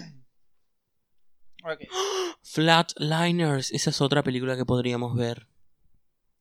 ok. 1.64 1.80
Flatliners, 2.42 3.72
esa 3.72 3.90
es 3.90 4.00
otra 4.00 4.22
película 4.22 4.56
que 4.56 4.64
podríamos 4.64 5.16
ver. 5.16 5.46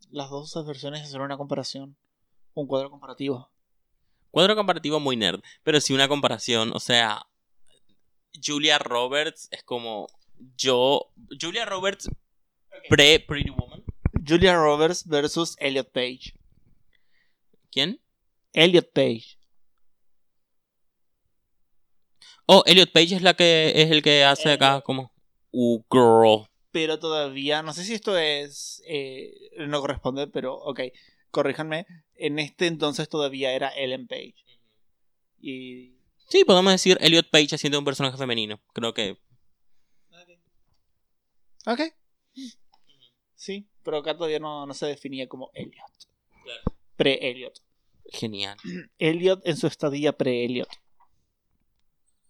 Las 0.10 0.30
dos 0.30 0.54
versiones 0.66 1.04
hacen 1.04 1.22
una 1.22 1.38
comparación. 1.38 1.96
Un 2.54 2.68
cuadro 2.68 2.90
comparativo. 2.90 3.50
Cuadro 4.30 4.56
comparativo 4.56 5.00
muy 5.00 5.16
nerd, 5.18 5.42
pero 5.64 5.82
sí 5.82 5.94
una 5.94 6.08
comparación, 6.08 6.72
o 6.74 6.80
sea, 6.80 7.26
Julia 8.42 8.80
Roberts 8.80 9.50
es 9.52 9.62
como 9.64 10.08
yo, 10.58 11.12
Julia 11.40 11.66
Roberts 11.66 12.10
pre 12.90 13.20
Pretty 13.20 13.50
Woman. 13.50 13.84
Julia 14.26 14.56
Roberts 14.56 15.06
versus 15.06 15.56
Elliot 15.60 15.92
Page. 15.92 16.34
¿Quién? 17.72 18.00
Elliot 18.54 18.92
Page. 18.94 19.38
Oh, 22.46 22.64
Elliot 22.66 22.92
Page 22.92 23.16
es 23.16 23.22
la 23.22 23.34
que 23.34 23.72
es 23.76 23.92
el 23.92 24.02
que 24.02 24.24
hace 24.24 24.52
acá 24.52 24.82
como 24.82 25.12
uh 25.52 25.82
girl. 25.92 26.48
Pero 26.72 27.00
todavía, 27.00 27.62
no 27.64 27.74
sé 27.74 27.84
si 27.84 27.94
esto 27.94 28.18
es. 28.18 28.82
eh, 28.88 29.34
no 29.58 29.82
corresponde, 29.82 30.28
pero 30.28 30.56
ok, 30.56 30.82
corríjanme. 31.30 31.86
En 32.16 32.40
este 32.40 32.68
entonces 32.68 33.10
todavía 33.10 33.54
era 33.54 33.70
Ellen 33.70 34.08
Page. 34.08 34.36
Y. 35.40 35.98
Sí, 36.30 36.46
podemos 36.46 36.72
decir 36.72 36.98
Elliot 37.02 37.30
Page 37.30 37.56
haciendo 37.56 37.80
un 37.80 37.86
personaje 37.86 38.18
femenino. 38.18 38.62
Creo 38.74 38.94
que 38.94 39.18
Ok. 41.66 41.82
Sí, 43.36 43.68
pero 43.84 43.98
acá 43.98 44.16
todavía 44.16 44.40
no, 44.40 44.66
no 44.66 44.74
se 44.74 44.86
definía 44.86 45.28
como 45.28 45.52
Elliot. 45.54 45.92
Claro. 46.44 46.62
Pre-Elliot. 46.96 47.54
genial. 48.12 48.58
Elliot 49.00 49.42
en 49.46 49.58
su 49.58 49.68
estadía 49.68 50.14
pre-Elliot. 50.14 50.70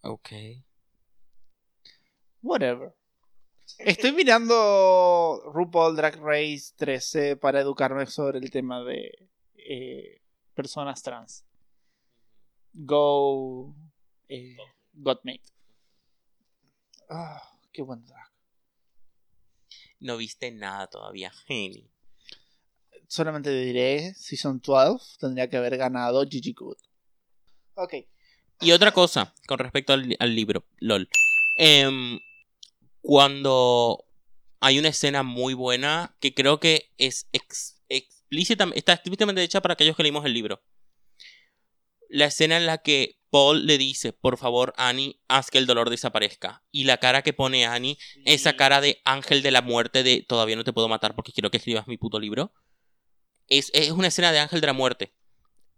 Ok. 0.02 0.30
Whatever. 2.42 2.94
Estoy 3.78 4.12
mirando 4.12 5.42
RuPaul 5.52 5.96
Drag 5.96 6.16
Race 6.16 6.72
13 6.76 7.36
para 7.36 7.60
educarme 7.60 8.06
sobre 8.06 8.38
el 8.38 8.50
tema 8.50 8.82
de 8.82 9.28
eh, 9.54 10.22
personas 10.54 11.02
trans. 11.02 11.44
Go. 12.72 13.74
Eh, 14.28 14.56
Godmate. 14.92 15.42
Ah, 17.08 17.42
qué 17.72 17.82
buen 17.82 18.04
drag. 18.04 18.28
No 20.00 20.16
viste 20.16 20.50
nada 20.50 20.88
todavía, 20.88 21.30
Geni. 21.46 21.88
Solamente 23.06 23.50
diré, 23.50 24.14
Season 24.14 24.60
12 24.60 25.18
tendría 25.20 25.48
que 25.48 25.58
haber 25.58 25.76
ganado 25.76 26.26
Gigi 26.26 26.54
Good. 26.54 26.78
Ok. 27.74 27.94
Y 28.60 28.72
otra 28.72 28.92
cosa 28.92 29.34
con 29.46 29.58
respecto 29.58 29.92
al, 29.92 30.16
al 30.18 30.34
libro, 30.36 30.64
LOL. 30.78 31.08
Em, 31.58 32.20
cuando 33.00 34.04
hay 34.60 34.78
una 34.78 34.88
escena 34.88 35.22
muy 35.22 35.54
buena 35.54 36.16
que 36.20 36.34
creo 36.34 36.60
que 36.60 36.92
es 36.98 37.28
ex- 37.32 37.82
explícita, 37.88 38.66
está 38.74 38.92
explícitamente 38.92 39.42
hecha 39.42 39.60
para 39.60 39.74
aquellos 39.74 39.96
que 39.96 40.04
leímos 40.04 40.24
el 40.24 40.32
libro. 40.34 40.62
La 42.08 42.26
escena 42.26 42.56
en 42.56 42.66
la 42.66 42.78
que 42.78 43.18
Paul 43.30 43.66
le 43.66 43.78
dice, 43.78 44.12
por 44.12 44.36
favor, 44.36 44.74
Annie, 44.76 45.18
haz 45.26 45.50
que 45.50 45.56
el 45.58 45.66
dolor 45.66 45.88
desaparezca. 45.88 46.62
Y 46.70 46.84
la 46.84 46.98
cara 46.98 47.22
que 47.22 47.32
pone 47.32 47.64
Annie, 47.64 47.98
esa 48.26 48.54
cara 48.54 48.80
de 48.82 49.00
ángel 49.04 49.42
de 49.42 49.50
la 49.50 49.62
muerte 49.62 50.02
de 50.02 50.22
todavía 50.22 50.54
no 50.54 50.64
te 50.64 50.72
puedo 50.74 50.88
matar 50.88 51.14
porque 51.16 51.32
quiero 51.32 51.50
que 51.50 51.56
escribas 51.56 51.88
mi 51.88 51.96
puto 51.96 52.20
libro. 52.20 52.52
Es, 53.48 53.70
es 53.72 53.90
una 53.90 54.08
escena 54.08 54.30
de 54.30 54.38
ángel 54.38 54.60
de 54.60 54.66
la 54.66 54.74
muerte. 54.74 55.14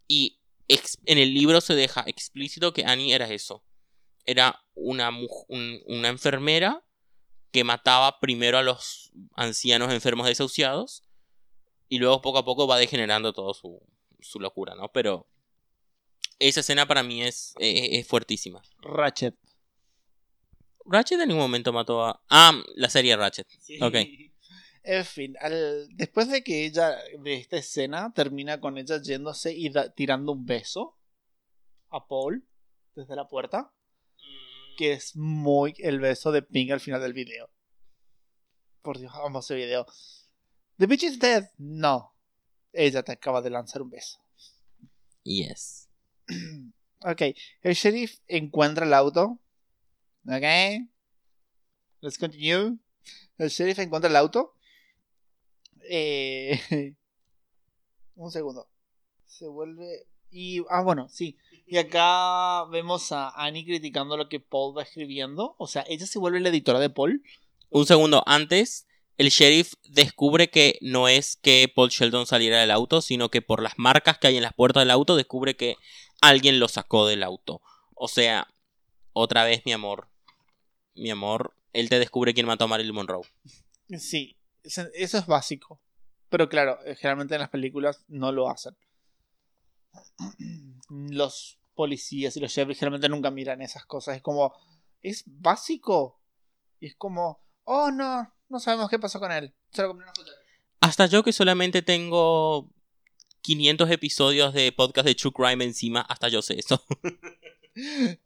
Y 0.09 0.41
en 0.69 1.19
el 1.19 1.35
libro 1.35 1.61
se 1.61 1.75
deja 1.75 2.05
explícito 2.07 2.73
que 2.73 2.85
Annie 2.85 3.13
era 3.13 3.29
eso. 3.31 3.65
Era 4.25 4.63
una, 4.75 5.11
un- 5.11 5.83
una 5.87 6.09
enfermera 6.09 6.85
que 7.51 7.65
mataba 7.65 8.19
primero 8.21 8.59
a 8.59 8.63
los 8.63 9.13
ancianos 9.37 9.93
enfermos 9.93 10.27
desahuciados 10.27 11.05
y 11.89 11.99
luego 11.99 12.21
poco 12.23 12.39
a 12.39 12.45
poco 12.45 12.67
va 12.67 12.79
degenerando 12.79 13.33
todo 13.33 13.55
su, 13.55 13.81
su 14.21 14.41
locura, 14.41 14.75
¿no? 14.75 14.91
Pero 14.93 15.29
esa 16.39 16.61
escena 16.61 16.87
para 16.87 17.03
mí 17.03 17.23
es, 17.23 17.55
es, 17.59 18.01
es 18.01 18.07
fuertísima. 18.09 18.63
Ratchet. 18.81 19.37
Ratchet 20.87 21.21
en 21.21 21.29
ningún 21.29 21.43
momento 21.43 21.73
mató 21.73 22.05
a... 22.05 22.23
Ah, 22.29 22.53
la 22.75 22.91
serie 22.91 23.17
Ratchet. 23.17 23.47
Ok. 23.81 23.95
En 24.87 25.05
fin, 25.05 25.35
al- 25.41 25.89
después 25.97 26.29
de 26.29 26.45
que 26.45 26.67
ella, 26.67 26.97
de 27.23 27.35
esta 27.35 27.57
escena, 27.57 28.13
termina 28.15 28.61
con 28.61 28.77
ella 28.79 29.01
yéndose 29.01 29.53
y 29.53 29.71
da- 29.71 29.91
tirando 29.93 30.33
un 30.33 30.45
beso 30.45 30.99
a 31.89 32.07
Paul 32.07 32.47
desde 32.95 33.17
la 33.17 33.27
puerta, 33.27 33.73
que 34.77 34.93
es 34.93 35.17
muy 35.17 35.75
el 35.79 36.01
beso 36.01 36.33
de 36.33 36.43
Pink 36.43 36.71
al 36.71 36.81
final 36.81 37.01
del 37.01 37.15
video. 37.15 37.51
Por 38.83 38.99
Dios, 38.99 39.13
amo 39.15 39.39
ese 39.39 39.55
video. 39.55 39.87
¿The 40.77 40.87
bitch 40.87 41.05
is 41.05 41.19
dead? 41.19 41.51
No. 41.57 42.15
Ella 42.73 43.03
te 43.03 43.13
acaba 43.13 43.41
de 43.41 43.51
lanzar 43.51 43.81
un 43.83 43.91
beso. 43.91 44.21
Yes. 45.23 45.89
Ok, 47.07 47.21
el 47.61 47.75
sheriff 47.75 48.19
encuentra 48.29 48.87
el 48.87 48.95
auto. 48.95 49.39
Ok. 50.27 50.89
Let's 52.01 52.17
continue. 52.19 52.79
El 53.37 53.51
sheriff 53.51 53.79
encuentra 53.79 54.09
el 54.09 54.17
auto. 54.17 54.54
Eh, 55.89 56.61
un 58.17 58.31
segundo. 58.31 58.69
Se 59.27 59.47
vuelve. 59.47 60.07
Y. 60.31 60.63
Ah, 60.69 60.83
bueno, 60.83 61.09
sí. 61.09 61.37
Y 61.67 61.79
acá 61.79 62.65
vemos 62.67 63.13
a 63.13 63.31
Annie 63.31 63.65
criticando 63.65 64.17
lo 64.17 64.29
que 64.29 64.41
Paul 64.41 64.77
va 64.77 64.83
escribiendo. 64.83 65.55
O 65.59 65.67
sea, 65.67 65.85
ella 65.89 66.07
se 66.07 66.19
vuelve 66.19 66.41
la 66.41 66.51
editora 66.51 66.79
de 66.79 66.91
Paul. 66.91 67.23
Un 67.71 67.87
segundo 67.87 68.23
antes, 68.27 68.87
el 69.17 69.31
sheriff 69.31 69.75
descubre 69.85 70.51
que 70.51 70.79
no 70.81 71.09
es 71.09 71.37
que 71.37 71.73
Paul 71.75 71.89
Sheldon 71.91 72.27
saliera 72.27 72.61
del 72.61 72.71
auto, 72.71 73.01
sino 73.01 73.31
que 73.31 73.43
por 73.43 73.63
las 73.63 73.75
marcas 73.79 74.19
que 74.19 74.27
hay 74.27 74.37
en 74.37 74.43
las 74.43 74.55
puertas 74.55 74.83
del 74.83 74.91
auto 74.91 75.17
descubre 75.17 75.57
que 75.57 75.77
alguien 76.21 76.61
lo 76.61 76.69
sacó 76.69 77.07
del 77.07 77.23
auto. 77.23 77.63
O 77.95 78.09
sea, 78.09 78.49
otra 79.13 79.45
vez 79.45 79.63
mi 79.65 79.73
amor. 79.73 80.09
Mi 80.95 81.11
amor, 81.11 81.55
él 81.73 81.89
te 81.89 81.99
descubre 81.99 82.35
quién 82.35 82.47
mató 82.47 82.65
a 82.65 82.69
Marilyn 82.69 82.95
Monroe. 82.95 83.27
Sí, 83.99 84.37
eso 84.65 85.19
es 85.19 85.27
básico. 85.27 85.81
Pero 86.29 86.49
claro, 86.49 86.79
eh, 86.85 86.97
generalmente 86.97 87.35
en 87.35 87.41
las 87.41 87.51
películas 87.51 88.05
no 88.09 88.33
lo 88.33 88.51
hacen. 88.51 88.77
Los 90.89 91.61
policías 91.75 92.37
y 92.37 92.41
los 92.41 92.53
sheriffs 92.53 92.79
generalmente 92.79 93.09
nunca 93.09 93.31
miran 93.31 93.63
esas 93.63 93.85
cosas. 93.85 94.17
Es 94.17 94.23
como, 94.23 94.55
es 95.03 95.25
básico. 95.27 96.21
Y 96.79 96.87
es 96.87 96.97
como, 96.97 97.41
oh 97.65 97.91
no, 97.91 98.33
no 98.49 98.61
sabemos 98.61 98.89
qué 98.91 98.99
pasó 98.99 99.19
con 99.19 99.33
él. 99.33 99.55
Se 99.73 99.83
lo 99.83 99.93
cuchara. 99.93 100.13
Hasta 100.81 101.07
yo 101.07 101.25
que 101.25 101.33
solamente 101.33 101.83
tengo 101.83 102.71
500 103.41 103.91
episodios 103.91 104.55
de 104.55 104.71
podcast 104.73 105.07
de 105.07 105.15
True 105.15 105.33
Crime 105.33 105.65
encima, 105.65 106.03
hasta 106.03 106.29
yo 106.29 106.43
sé 106.43 106.59
eso. 106.59 106.85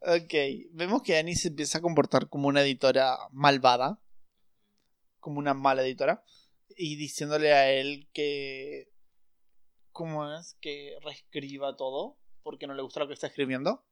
Ok, 0.01 0.33
vemos 0.73 1.01
que 1.01 1.17
Annie 1.17 1.35
se 1.35 1.47
empieza 1.47 1.79
a 1.79 1.81
comportar 1.81 2.29
como 2.29 2.47
una 2.47 2.61
editora 2.61 3.17
malvada. 3.31 3.99
Como 5.19 5.39
una 5.39 5.53
mala 5.53 5.83
editora. 5.83 6.23
Y 6.75 6.95
diciéndole 6.95 7.53
a 7.53 7.71
él 7.71 8.07
que... 8.13 8.91
¿Cómo 9.91 10.31
es? 10.33 10.55
Que 10.61 10.97
reescriba 11.01 11.75
todo. 11.75 12.17
Porque 12.43 12.67
no 12.67 12.73
le 12.73 12.81
gusta 12.81 13.01
lo 13.01 13.07
que 13.07 13.13
está 13.13 13.27
escribiendo. 13.27 13.83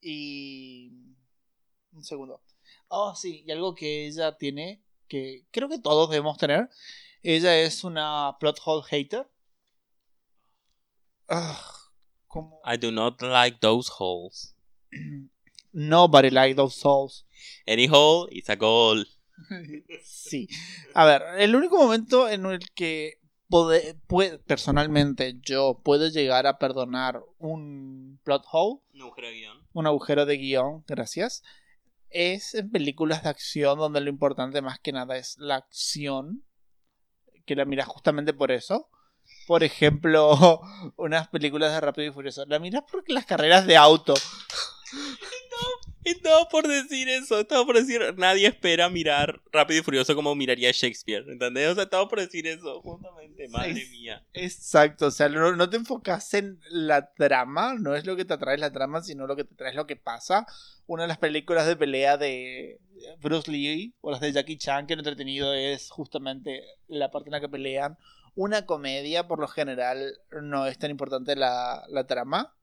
Y... 0.00 0.92
Un 1.92 2.04
segundo. 2.04 2.42
Oh, 2.88 3.14
sí, 3.14 3.44
y 3.46 3.50
algo 3.50 3.74
que 3.74 4.06
ella 4.06 4.36
tiene, 4.36 4.82
que 5.08 5.46
creo 5.50 5.68
que 5.68 5.78
todos 5.78 6.10
debemos 6.10 6.38
tener. 6.38 6.68
Ella 7.22 7.58
es 7.58 7.84
una 7.84 8.36
plot 8.38 8.60
hole 8.64 8.84
hater. 8.88 9.28
Ah, 11.28 11.60
como... 12.26 12.60
I 12.64 12.76
do 12.76 12.90
not 12.90 13.20
like 13.20 13.58
those 13.60 13.90
holes. 13.98 14.54
Nobody 15.72 16.30
like 16.30 16.54
those 16.54 16.76
souls. 16.76 17.26
Any 17.66 17.86
hole 17.86 18.28
is 18.30 18.48
a 18.48 18.56
goal. 18.56 19.04
sí. 20.04 20.48
A 20.94 21.04
ver, 21.04 21.22
el 21.38 21.54
único 21.56 21.76
momento 21.78 22.28
en 22.28 22.46
el 22.46 22.60
que 22.74 23.14
Pode- 23.50 23.96
pue- 24.06 24.38
personalmente, 24.44 25.38
yo 25.40 25.80
puedo 25.82 26.08
llegar 26.08 26.46
a 26.46 26.58
perdonar 26.58 27.22
un 27.38 28.20
plot 28.22 28.44
hole, 28.52 28.80
Un 28.92 29.00
agujero 29.00 29.28
de 29.28 29.34
guion. 29.38 29.66
un 29.72 29.86
agujero 29.86 30.26
de 30.26 30.36
guion, 30.36 30.84
gracias. 30.86 31.42
Es 32.10 32.54
en 32.54 32.70
películas 32.70 33.22
de 33.22 33.30
acción 33.30 33.78
donde 33.78 34.02
lo 34.02 34.10
importante 34.10 34.60
más 34.60 34.78
que 34.80 34.92
nada 34.92 35.16
es 35.16 35.36
la 35.38 35.56
acción, 35.56 36.44
que 37.46 37.56
la 37.56 37.64
miras 37.64 37.86
justamente 37.88 38.34
por 38.34 38.52
eso. 38.52 38.90
Por 39.46 39.64
ejemplo, 39.64 40.60
unas 40.98 41.28
películas 41.28 41.72
de 41.72 41.80
Rápido 41.80 42.08
y 42.08 42.12
Furioso. 42.12 42.44
La 42.46 42.58
miras 42.58 42.84
porque 42.90 43.14
las 43.14 43.24
carreras 43.24 43.66
de 43.66 43.78
auto. 43.78 44.12
Estaba 46.10 46.48
por 46.48 46.66
decir 46.66 47.08
eso, 47.08 47.40
estaba 47.40 47.64
por 47.64 47.76
decir, 47.76 48.00
nadie 48.16 48.46
espera 48.46 48.88
mirar 48.88 49.40
Rápido 49.52 49.80
y 49.80 49.82
Furioso 49.82 50.14
como 50.14 50.34
miraría 50.34 50.70
Shakespeare, 50.72 51.24
¿entendés? 51.28 51.68
O 51.70 51.74
sea, 51.74 51.84
estaba 51.84 52.08
por 52.08 52.20
decir 52.20 52.46
eso, 52.46 52.80
justamente, 52.82 53.48
madre 53.48 53.74
Sí. 53.76 53.90
mía. 53.90 54.24
Exacto, 54.32 55.06
o 55.06 55.10
sea, 55.10 55.28
no, 55.28 55.54
no 55.54 55.68
te 55.70 55.76
enfocas 55.76 56.32
en 56.34 56.60
la 56.70 57.12
trama, 57.14 57.74
no 57.78 57.94
es 57.94 58.06
lo 58.06 58.16
que 58.16 58.24
te 58.24 58.34
atrae 58.34 58.58
la 58.58 58.72
trama, 58.72 59.02
sino 59.02 59.26
lo 59.26 59.36
que 59.36 59.44
te 59.44 59.54
trae 59.54 59.70
es 59.70 59.76
lo 59.76 59.86
que 59.86 59.96
pasa. 59.96 60.46
Una 60.86 61.02
de 61.02 61.08
las 61.08 61.18
películas 61.18 61.66
de 61.66 61.76
pelea 61.76 62.16
de 62.16 62.78
Bruce 63.20 63.50
Lee 63.50 63.94
o 64.00 64.10
las 64.10 64.20
de 64.20 64.32
Jackie 64.32 64.56
Chan 64.56 64.86
que 64.86 64.96
lo 64.96 65.00
entretenido 65.00 65.52
es 65.54 65.90
justamente 65.90 66.62
la 66.88 67.10
parte 67.10 67.28
en 67.28 67.32
la 67.32 67.40
que 67.40 67.48
pelean. 67.48 67.98
Una 68.34 68.66
comedia, 68.66 69.26
por 69.26 69.40
lo 69.40 69.48
general, 69.48 70.18
no 70.42 70.66
es 70.66 70.78
tan 70.78 70.90
importante 70.90 71.34
la, 71.36 71.84
la 71.88 72.06
trama, 72.06 72.54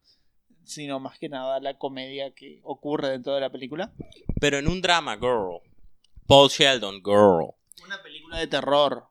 sino 0.66 1.00
más 1.00 1.18
que 1.20 1.30
nada 1.30 1.60
la 1.60 1.78
comedia 1.78 2.34
que 2.34 2.60
ocurre 2.64 3.10
dentro 3.10 3.34
de 3.36 3.42
la 3.42 3.52
película. 3.52 3.94
Pero 4.40 4.58
en 4.58 4.68
un 4.68 4.82
drama, 4.82 5.16
girl. 5.16 5.62
Paul 6.28 6.50
Sheldon, 6.50 7.02
girl. 7.04 7.54
Una 7.84 8.02
película 8.02 8.40
de 8.40 8.48
terror 8.48 9.08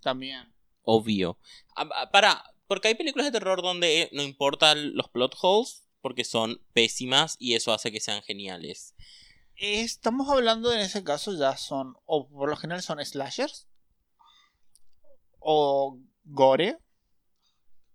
también. 0.00 0.52
Obvio. 0.82 1.38
Ah, 1.76 1.88
ah, 1.94 2.10
Para, 2.10 2.42
porque 2.66 2.88
hay 2.88 2.94
películas 2.94 3.26
de 3.26 3.32
terror 3.32 3.62
donde 3.62 4.08
no 4.12 4.22
importan 4.22 4.94
los 4.94 5.08
plot 5.08 5.36
holes, 5.40 5.86
porque 6.00 6.24
son 6.24 6.60
pésimas 6.72 7.36
y 7.38 7.54
eso 7.54 7.72
hace 7.72 7.92
que 7.92 8.00
sean 8.00 8.22
geniales. 8.22 8.94
Estamos 9.56 10.28
hablando 10.30 10.72
en 10.72 10.80
ese 10.80 11.04
caso 11.04 11.34
ya 11.34 11.56
son, 11.56 11.96
o 12.06 12.26
por 12.28 12.48
lo 12.48 12.56
general 12.56 12.82
son 12.82 13.04
slashers, 13.04 13.68
o 15.38 15.98
gore, 16.24 16.78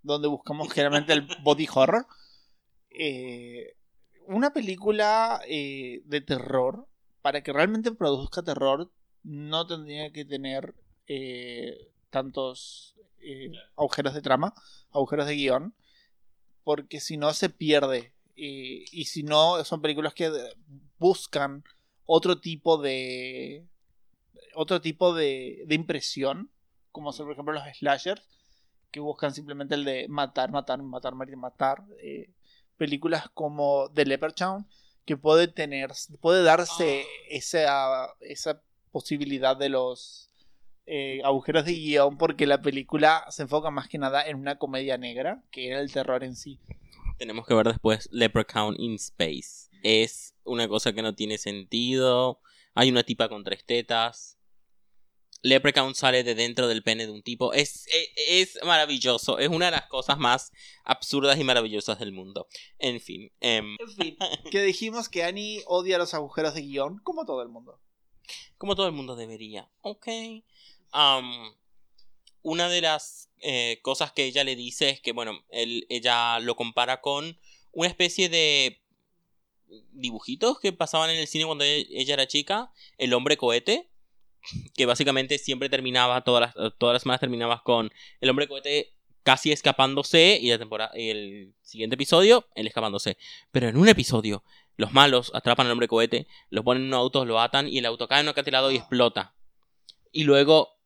donde 0.04 0.28
buscamos 0.28 0.72
generalmente 0.72 1.14
el 1.14 1.28
body 1.42 1.68
horror. 1.74 2.06
Eh, 2.98 3.76
una 4.28 4.52
película 4.52 5.42
eh, 5.48 6.02
de 6.06 6.22
terror, 6.22 6.88
para 7.22 7.42
que 7.42 7.54
realmente 7.54 7.92
produzca 7.92 8.44
terror, 8.44 8.92
no 9.24 9.68
tendría 9.68 10.12
que 10.12 10.26
tener 10.26 10.76
eh, 11.08 11.92
tantos 12.10 12.96
agujeros 13.76 14.14
de 14.14 14.22
trama, 14.22 14.54
agujeros 14.92 15.26
de 15.26 15.36
guion, 15.36 15.76
porque 16.64 17.00
si 17.00 17.18
no 17.18 17.34
se 17.34 17.50
pierde. 17.50 18.14
Y 18.36 19.06
si 19.06 19.24
no, 19.24 19.64
son 19.64 19.82
películas 19.82 20.14
que 20.14 20.30
buscan 21.00 21.64
otro 22.06 22.40
tipo 22.40 22.78
de 22.78 23.68
otro 24.54 24.82
tipo 24.82 25.14
de, 25.14 25.64
de 25.68 25.76
impresión 25.76 26.52
como 26.92 27.12
son 27.12 27.26
por 27.26 27.34
ejemplo 27.34 27.54
los 27.54 27.64
slashers 27.78 28.22
que 28.92 29.00
buscan 29.00 29.34
simplemente 29.34 29.76
el 29.76 29.84
de 29.84 30.08
matar 30.08 30.52
matar 30.52 30.82
matar 30.82 31.14
matar 31.14 31.36
matar 31.36 31.86
eh, 32.02 32.30
películas 32.78 33.30
como 33.34 33.90
The 33.94 34.06
Leprechaun 34.06 34.68
que 35.06 35.18
puede 35.18 35.48
tener 35.48 35.92
puede 36.20 36.44
darse 36.44 37.06
esa 37.30 38.08
esa 38.20 38.62
posibilidad 38.92 39.56
de 39.56 39.70
los 39.70 40.30
eh, 40.88 41.22
agujeros 41.24 41.66
de 41.66 41.74
guion 41.74 42.18
porque 42.18 42.46
la 42.46 42.62
película 42.62 43.26
se 43.30 43.44
enfoca 43.44 43.72
más 43.72 43.88
que 43.88 43.98
nada 43.98 44.26
en 44.26 44.38
una 44.38 44.58
comedia 44.58 44.98
negra 44.98 45.44
que 45.52 45.68
era 45.70 45.80
el 45.80 45.92
terror 45.92 46.24
en 46.24 46.36
sí 46.36 46.60
Tenemos 47.18 47.48
que 47.48 47.54
ver 47.54 47.68
después 47.68 48.10
Leprechaun 48.12 48.76
in 48.78 48.96
Space. 48.96 49.70
Es 49.84 50.36
una 50.44 50.68
cosa 50.68 50.92
que 50.92 51.02
no 51.02 51.16
tiene 51.16 51.38
sentido. 51.38 52.42
Hay 52.74 52.90
una 52.90 53.04
tipa 53.04 53.30
con 53.30 53.46
tres 53.46 53.64
tetas. 53.66 54.35
Leprechaun 55.46 55.94
sale 55.94 56.24
de 56.24 56.34
dentro 56.34 56.68
del 56.68 56.82
pene 56.82 57.06
de 57.06 57.12
un 57.12 57.22
tipo. 57.22 57.54
Es, 57.54 57.86
es, 57.88 58.56
es 58.56 58.64
maravilloso. 58.64 59.38
Es 59.38 59.50
una 59.50 59.66
de 59.66 59.72
las 59.72 59.86
cosas 59.88 60.18
más 60.18 60.52
absurdas 60.84 61.40
y 61.40 61.44
maravillosas 61.44 62.00
del 62.00 62.12
mundo. 62.12 62.48
En 62.80 63.00
fin. 63.00 63.32
em, 63.42 63.78
en 63.80 63.90
fin 63.96 64.18
que 64.50 64.64
dijimos 64.64 65.08
que 65.08 65.24
Annie 65.24 65.62
odia 65.68 66.00
los 66.00 66.16
agujeros 66.16 66.56
de 66.56 66.62
guion 66.62 67.00
como 67.04 67.26
todo 67.26 67.42
el 67.44 67.50
mundo 67.50 67.80
como 68.58 68.76
todo 68.76 68.88
el 68.88 68.94
mundo 68.94 69.16
debería. 69.16 69.70
Ok. 69.82 70.08
Una 72.42 72.70
de 72.70 72.82
las 72.82 73.30
eh, 73.42 73.80
cosas 73.84 74.12
que 74.12 74.26
ella 74.26 74.44
le 74.44 74.56
dice 74.56 74.90
es 74.90 75.02
que, 75.02 75.12
bueno, 75.12 75.44
él, 75.50 75.86
ella 75.90 76.40
lo 76.40 76.56
compara 76.56 77.02
con 77.02 77.38
una 77.72 77.88
especie 77.88 78.30
de 78.30 78.82
dibujitos 79.92 80.60
que 80.60 80.74
pasaban 80.74 81.10
en 81.10 81.18
el 81.20 81.28
cine 81.28 81.46
cuando 81.46 81.64
e- 81.64 81.86
ella 81.90 82.14
era 82.16 82.28
chica. 82.28 82.72
El 82.98 83.14
hombre 83.14 83.38
cohete. 83.38 83.92
Que 84.76 84.86
básicamente 84.86 85.38
siempre 85.38 85.70
terminaba, 85.70 86.24
todas 86.24 86.56
las, 86.56 86.78
todas 86.78 86.94
las 86.94 87.02
semanas 87.02 87.20
terminabas 87.20 87.62
con 87.62 87.92
el 88.22 88.30
hombre 88.30 88.48
cohete 88.48 88.96
casi 89.26 89.52
escapándose 89.52 90.38
y 90.40 90.50
la 90.50 90.60
temporada, 90.60 90.92
el 90.94 91.56
siguiente 91.64 91.96
episodio, 91.96 92.48
él 92.54 92.68
escapándose. 92.68 93.18
Pero 93.52 93.68
en 93.68 93.76
un 93.76 93.90
episodio, 93.90 94.44
los 94.78 94.94
malos 94.94 95.32
atrapan 95.34 95.66
al 95.66 95.72
hombre 95.72 95.88
cohete, 95.88 96.28
lo 96.52 96.64
ponen 96.64 96.84
en 96.84 96.90
un 96.90 96.94
auto, 96.94 97.26
lo 97.26 97.42
atan 97.42 97.68
y 97.68 97.80
el 97.80 97.88
auto 97.88 98.08
cae 98.08 98.20
en 98.20 98.28
un 98.28 98.30
acantilado 98.30 98.72
y 98.72 98.76
explota. 98.76 99.36
Y 100.12 100.26
luego, 100.26 100.78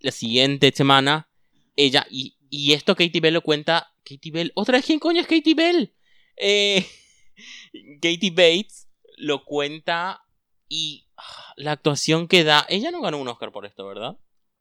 la 0.00 0.10
siguiente 0.10 0.72
semana, 0.74 1.28
ella, 1.76 2.06
y, 2.10 2.38
y 2.48 2.72
esto 2.72 2.96
Katie 2.96 3.20
Bell 3.20 3.34
lo 3.34 3.42
cuenta, 3.42 3.92
Katie 4.04 4.32
Bell, 4.32 4.52
otra 4.54 4.78
vez, 4.78 4.86
¿quién 4.86 4.98
coño 4.98 5.20
es 5.20 5.26
Katie 5.26 5.54
Bell? 5.54 5.94
Eh, 6.38 6.86
Katie 8.00 8.30
Bates 8.30 8.88
lo 9.18 9.44
cuenta 9.44 10.21
y 10.74 11.06
ah, 11.18 11.52
la 11.56 11.72
actuación 11.72 12.28
que 12.28 12.44
da, 12.44 12.64
ella 12.70 12.90
no 12.90 13.02
ganó 13.02 13.18
un 13.18 13.28
Oscar 13.28 13.52
por 13.52 13.66
esto, 13.66 13.86
¿verdad? 13.86 14.16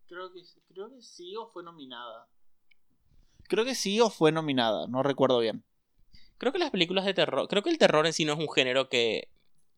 Creo 0.07 0.33
que, 0.33 0.41
creo 0.67 0.89
que 0.89 1.01
sí 1.01 1.37
o 1.37 1.47
fue 1.47 1.63
nominada. 1.63 2.27
Creo 3.43 3.63
que 3.63 3.75
sí 3.75 4.01
o 4.01 4.09
fue 4.09 4.33
nominada, 4.33 4.87
no 4.87 5.03
recuerdo 5.03 5.39
bien. 5.39 5.63
Creo 6.37 6.51
que 6.51 6.59
las 6.59 6.71
películas 6.71 7.05
de 7.05 7.13
terror, 7.13 7.47
creo 7.47 7.63
que 7.63 7.69
el 7.69 7.77
terror 7.77 8.05
en 8.05 8.11
sí 8.11 8.25
no 8.25 8.33
es 8.33 8.39
un 8.39 8.51
género 8.51 8.89
que 8.89 9.29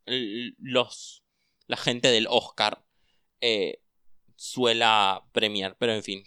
los 0.06 1.24
la 1.68 1.78
gente 1.78 2.10
del 2.10 2.26
Oscar 2.28 2.84
eh, 3.40 3.84
suela 4.36 5.28
premiar, 5.34 5.76
pero 5.78 5.94
en 5.94 6.02
fin. 6.02 6.24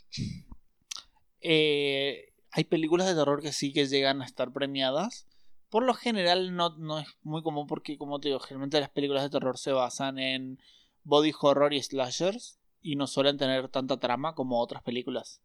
Eh, 1.40 2.32
hay 2.52 2.64
películas 2.64 3.08
de 3.08 3.14
terror 3.16 3.42
que 3.42 3.52
sí 3.52 3.72
que 3.72 3.88
llegan 3.88 4.22
a 4.22 4.24
estar 4.24 4.52
premiadas. 4.52 5.26
Por 5.70 5.84
lo 5.84 5.94
general 5.94 6.54
no, 6.54 6.76
no 6.76 7.00
es 7.00 7.08
muy 7.22 7.42
común 7.42 7.66
porque, 7.66 7.98
como 7.98 8.20
te 8.20 8.28
digo, 8.28 8.40
generalmente 8.40 8.80
las 8.80 8.90
películas 8.90 9.24
de 9.24 9.30
terror 9.30 9.58
se 9.58 9.72
basan 9.72 10.18
en 10.18 10.58
body 11.02 11.32
horror 11.40 11.72
y 11.74 11.82
slashers 11.82 12.58
y 12.80 12.96
no 12.96 13.06
suelen 13.06 13.36
tener 13.36 13.68
tanta 13.68 13.98
trama 13.98 14.34
como 14.34 14.60
otras 14.60 14.82
películas. 14.82 15.42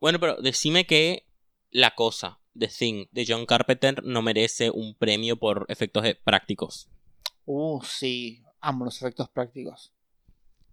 Bueno, 0.00 0.18
pero 0.18 0.40
decime 0.40 0.86
que 0.86 1.26
La 1.70 1.94
Cosa, 1.94 2.40
The 2.58 2.68
Thing, 2.68 3.06
de 3.12 3.26
John 3.28 3.44
Carpenter 3.44 4.02
no 4.02 4.22
merece 4.22 4.70
un 4.70 4.94
premio 4.94 5.36
por 5.36 5.66
efectos 5.68 6.04
eh, 6.06 6.18
prácticos. 6.22 6.88
Uh, 7.44 7.82
sí, 7.82 8.42
amo 8.60 8.86
los 8.86 8.96
efectos 8.96 9.28
prácticos. 9.28 9.92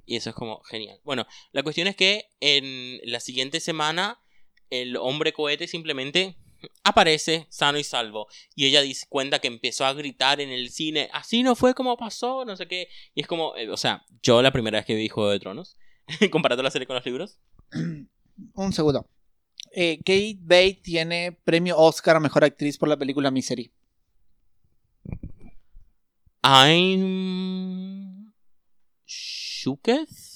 Y 0.06 0.16
eso 0.16 0.30
es 0.30 0.36
como 0.36 0.62
genial. 0.62 1.02
Bueno, 1.04 1.28
la 1.52 1.64
cuestión 1.64 1.88
es 1.88 1.98
que 1.98 2.30
en 2.40 3.00
la 3.04 3.20
siguiente 3.20 3.60
semana 3.60 4.22
el 4.70 4.96
hombre 4.96 5.34
cohete 5.34 5.68
simplemente 5.68 6.38
aparece 6.84 7.48
sano 7.50 7.78
y 7.78 7.84
salvo. 7.84 8.28
Y 8.56 8.66
ella 8.66 8.82
dice, 8.82 9.06
cuenta 9.10 9.40
que 9.40 9.48
empezó 9.48 9.86
a 9.86 9.94
gritar 9.94 10.42
en 10.42 10.50
el 10.50 10.70
cine, 10.70 11.10
así 11.14 11.44
no 11.44 11.56
fue 11.56 11.74
como 11.74 11.98
pasó, 11.98 12.46
no 12.46 12.56
sé 12.56 12.68
qué. 12.68 12.90
Y 13.14 13.22
es 13.22 13.28
como, 13.28 13.56
eh, 13.56 13.70
o 13.70 13.78
sea, 13.78 14.06
yo 14.22 14.42
la 14.42 14.52
primera 14.52 14.80
vez 14.80 14.86
que 14.86 14.96
vi 14.96 15.10
Juego 15.10 15.30
de 15.30 15.40
Tronos, 15.40 15.78
comparando 16.32 16.64
la 16.64 16.72
serie 16.72 16.88
con 16.88 16.96
los 16.96 17.06
libros, 17.06 17.40
Un 18.54 18.74
segundo. 18.74 19.10
Eh, 19.72 19.98
Kate 19.98 20.38
Bates 20.40 20.82
tiene 20.82 21.32
premio 21.44 21.78
Oscar 21.78 22.18
a 22.18 22.20
Mejor 22.20 22.44
Actriz 22.44 22.78
por 22.78 22.90
la 22.90 22.98
película 22.98 23.32
Misery. 23.32 23.72
I'm... 26.44 28.34
Shooketh? 29.06 30.27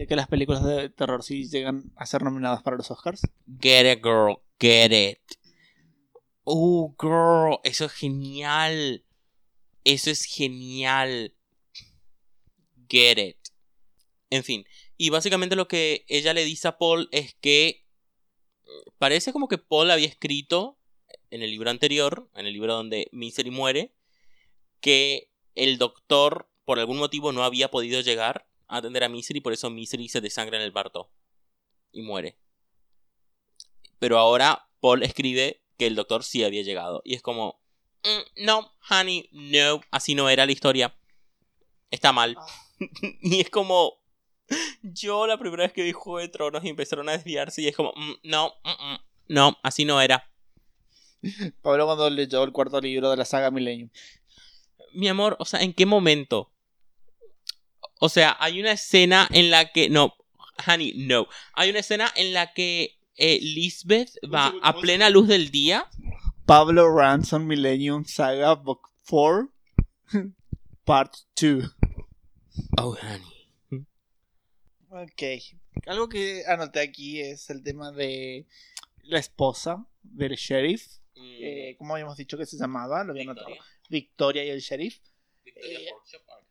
¿Viste 0.00 0.08
que 0.08 0.16
las 0.16 0.28
películas 0.28 0.64
de 0.64 0.88
terror 0.88 1.22
sí 1.22 1.46
llegan 1.46 1.92
a 1.94 2.06
ser 2.06 2.22
nominadas 2.22 2.62
para 2.62 2.78
los 2.78 2.90
Oscars? 2.90 3.20
Get 3.60 3.84
it, 3.84 4.02
girl, 4.02 4.38
get 4.58 4.92
it. 4.92 5.20
Oh, 6.42 6.96
girl, 6.98 7.60
eso 7.64 7.84
es 7.84 7.92
genial. 7.92 9.04
Eso 9.84 10.10
es 10.10 10.24
genial. 10.24 11.34
Get 12.88 13.18
it. 13.18 13.36
En 14.30 14.42
fin, 14.42 14.64
y 14.96 15.10
básicamente 15.10 15.54
lo 15.54 15.68
que 15.68 16.06
ella 16.08 16.32
le 16.32 16.46
dice 16.46 16.68
a 16.68 16.78
Paul 16.78 17.10
es 17.12 17.34
que 17.34 17.84
mm, 18.64 18.92
parece 18.96 19.34
como 19.34 19.48
que 19.48 19.58
Paul 19.58 19.90
había 19.90 20.08
escrito 20.08 20.78
en 21.28 21.42
el 21.42 21.50
libro 21.50 21.68
anterior, 21.68 22.30
en 22.36 22.46
el 22.46 22.54
libro 22.54 22.72
donde 22.72 23.10
Misery 23.12 23.50
muere, 23.50 23.92
que 24.80 25.30
el 25.54 25.76
doctor 25.76 26.50
por 26.64 26.78
algún 26.78 26.96
motivo 26.96 27.32
no 27.32 27.44
había 27.44 27.70
podido 27.70 28.00
llegar 28.00 28.49
a 28.70 28.78
atender 28.78 29.04
a 29.04 29.08
Misery, 29.08 29.40
por 29.40 29.52
eso 29.52 29.68
Misery 29.70 30.08
se 30.08 30.20
desangra 30.20 30.56
en 30.56 30.62
el 30.62 30.72
parto 30.72 31.10
y 31.92 32.02
muere. 32.02 32.38
Pero 33.98 34.18
ahora 34.18 34.68
Paul 34.80 35.02
escribe 35.02 35.62
que 35.76 35.86
el 35.86 35.94
doctor 35.94 36.24
sí 36.24 36.44
había 36.44 36.62
llegado. 36.62 37.02
Y 37.04 37.14
es 37.14 37.22
como, 37.22 37.60
"Mm, 38.04 38.44
no, 38.44 38.72
honey, 38.88 39.28
no, 39.32 39.80
así 39.90 40.14
no 40.14 40.28
era 40.28 40.46
la 40.46 40.52
historia. 40.52 40.94
Está 41.90 42.12
mal. 42.12 42.36
Ah. 42.38 42.46
y 43.20 43.40
es 43.40 43.50
como, 43.50 43.98
yo 44.82 45.26
la 45.26 45.38
primera 45.38 45.64
vez 45.64 45.72
que 45.72 45.82
vi 45.82 45.92
Juego 45.92 46.18
de 46.18 46.28
Tronos 46.28 46.64
y 46.64 46.68
empezaron 46.68 47.08
a 47.08 47.12
desviarse 47.12 47.62
y 47.62 47.68
es 47.68 47.76
como, 47.76 47.92
"Mm, 47.96 48.12
no, 48.24 48.54
mm, 48.64 48.70
mm, 48.92 48.98
no, 49.28 49.58
así 49.62 49.84
no 49.84 50.00
era. 50.00 50.30
Pablo 51.62 51.86
cuando 51.86 52.08
leyó 52.08 52.42
el 52.44 52.52
cuarto 52.52 52.80
libro 52.80 53.10
de 53.10 53.16
la 53.16 53.24
saga 53.24 53.50
Millennium. 53.50 53.90
Mi 54.92 55.08
amor, 55.08 55.36
o 55.38 55.44
sea, 55.44 55.60
¿en 55.60 55.72
qué 55.72 55.86
momento? 55.86 56.49
O 58.00 58.08
sea, 58.08 58.36
hay 58.40 58.60
una 58.60 58.72
escena 58.72 59.28
en 59.30 59.50
la 59.50 59.70
que, 59.72 59.90
no, 59.90 60.14
honey, 60.66 60.94
no. 60.96 61.28
Hay 61.52 61.70
una 61.70 61.80
escena 61.80 62.10
en 62.16 62.32
la 62.32 62.52
que 62.54 62.98
eh, 63.16 63.38
Lisbeth 63.42 64.12
va 64.32 64.54
a 64.62 64.74
plena 64.80 65.10
luz 65.10 65.28
del 65.28 65.50
día 65.50 65.86
Pablo 66.46 66.90
Ransom 66.90 67.46
Millennium 67.46 68.06
Saga 68.06 68.54
Book 68.54 68.88
4 69.08 69.52
Part 70.84 71.14
2. 71.40 71.76
Oh, 72.78 72.96
honey. 72.96 73.86
Ok. 74.88 75.22
Algo 75.86 76.08
que 76.08 76.42
anoté 76.46 76.80
aquí 76.80 77.20
es 77.20 77.50
el 77.50 77.62
tema 77.62 77.92
de 77.92 78.46
la 79.02 79.18
esposa 79.18 79.86
del 80.02 80.34
sheriff. 80.36 80.86
Eh, 81.14 81.76
¿Cómo 81.78 81.94
habíamos 81.94 82.16
dicho 82.16 82.38
que 82.38 82.46
se 82.46 82.56
llamaba? 82.56 83.04
Lo 83.04 83.12
había 83.12 83.24
anotado. 83.24 83.48
Victoria 83.88 84.44
y 84.44 84.48
el 84.48 84.60
sheriff. 84.60 84.98
Eh, 85.44 85.86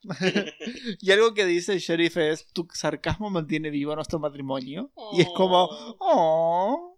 Y 1.01 1.11
algo 1.11 1.33
que 1.33 1.45
dice 1.45 1.73
el 1.73 1.79
sheriff 1.79 2.17
es, 2.17 2.47
tu 2.53 2.67
sarcasmo 2.73 3.29
mantiene 3.29 3.69
vivo 3.69 3.95
nuestro 3.95 4.19
matrimonio. 4.19 4.91
Y 5.13 5.21
es 5.21 5.27
como, 5.35 5.67
oh, 5.99 6.97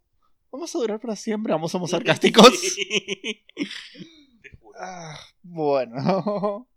vamos 0.52 0.76
a 0.76 0.80
durar 0.80 1.00
para 1.00 1.16
siempre, 1.16 1.52
vamos, 1.54 1.72
somos 1.72 1.90
sarcásticos. 1.92 2.52
Te 4.42 4.50
juro. 4.60 4.78
Ah, 4.80 5.18
bueno. 5.44 6.68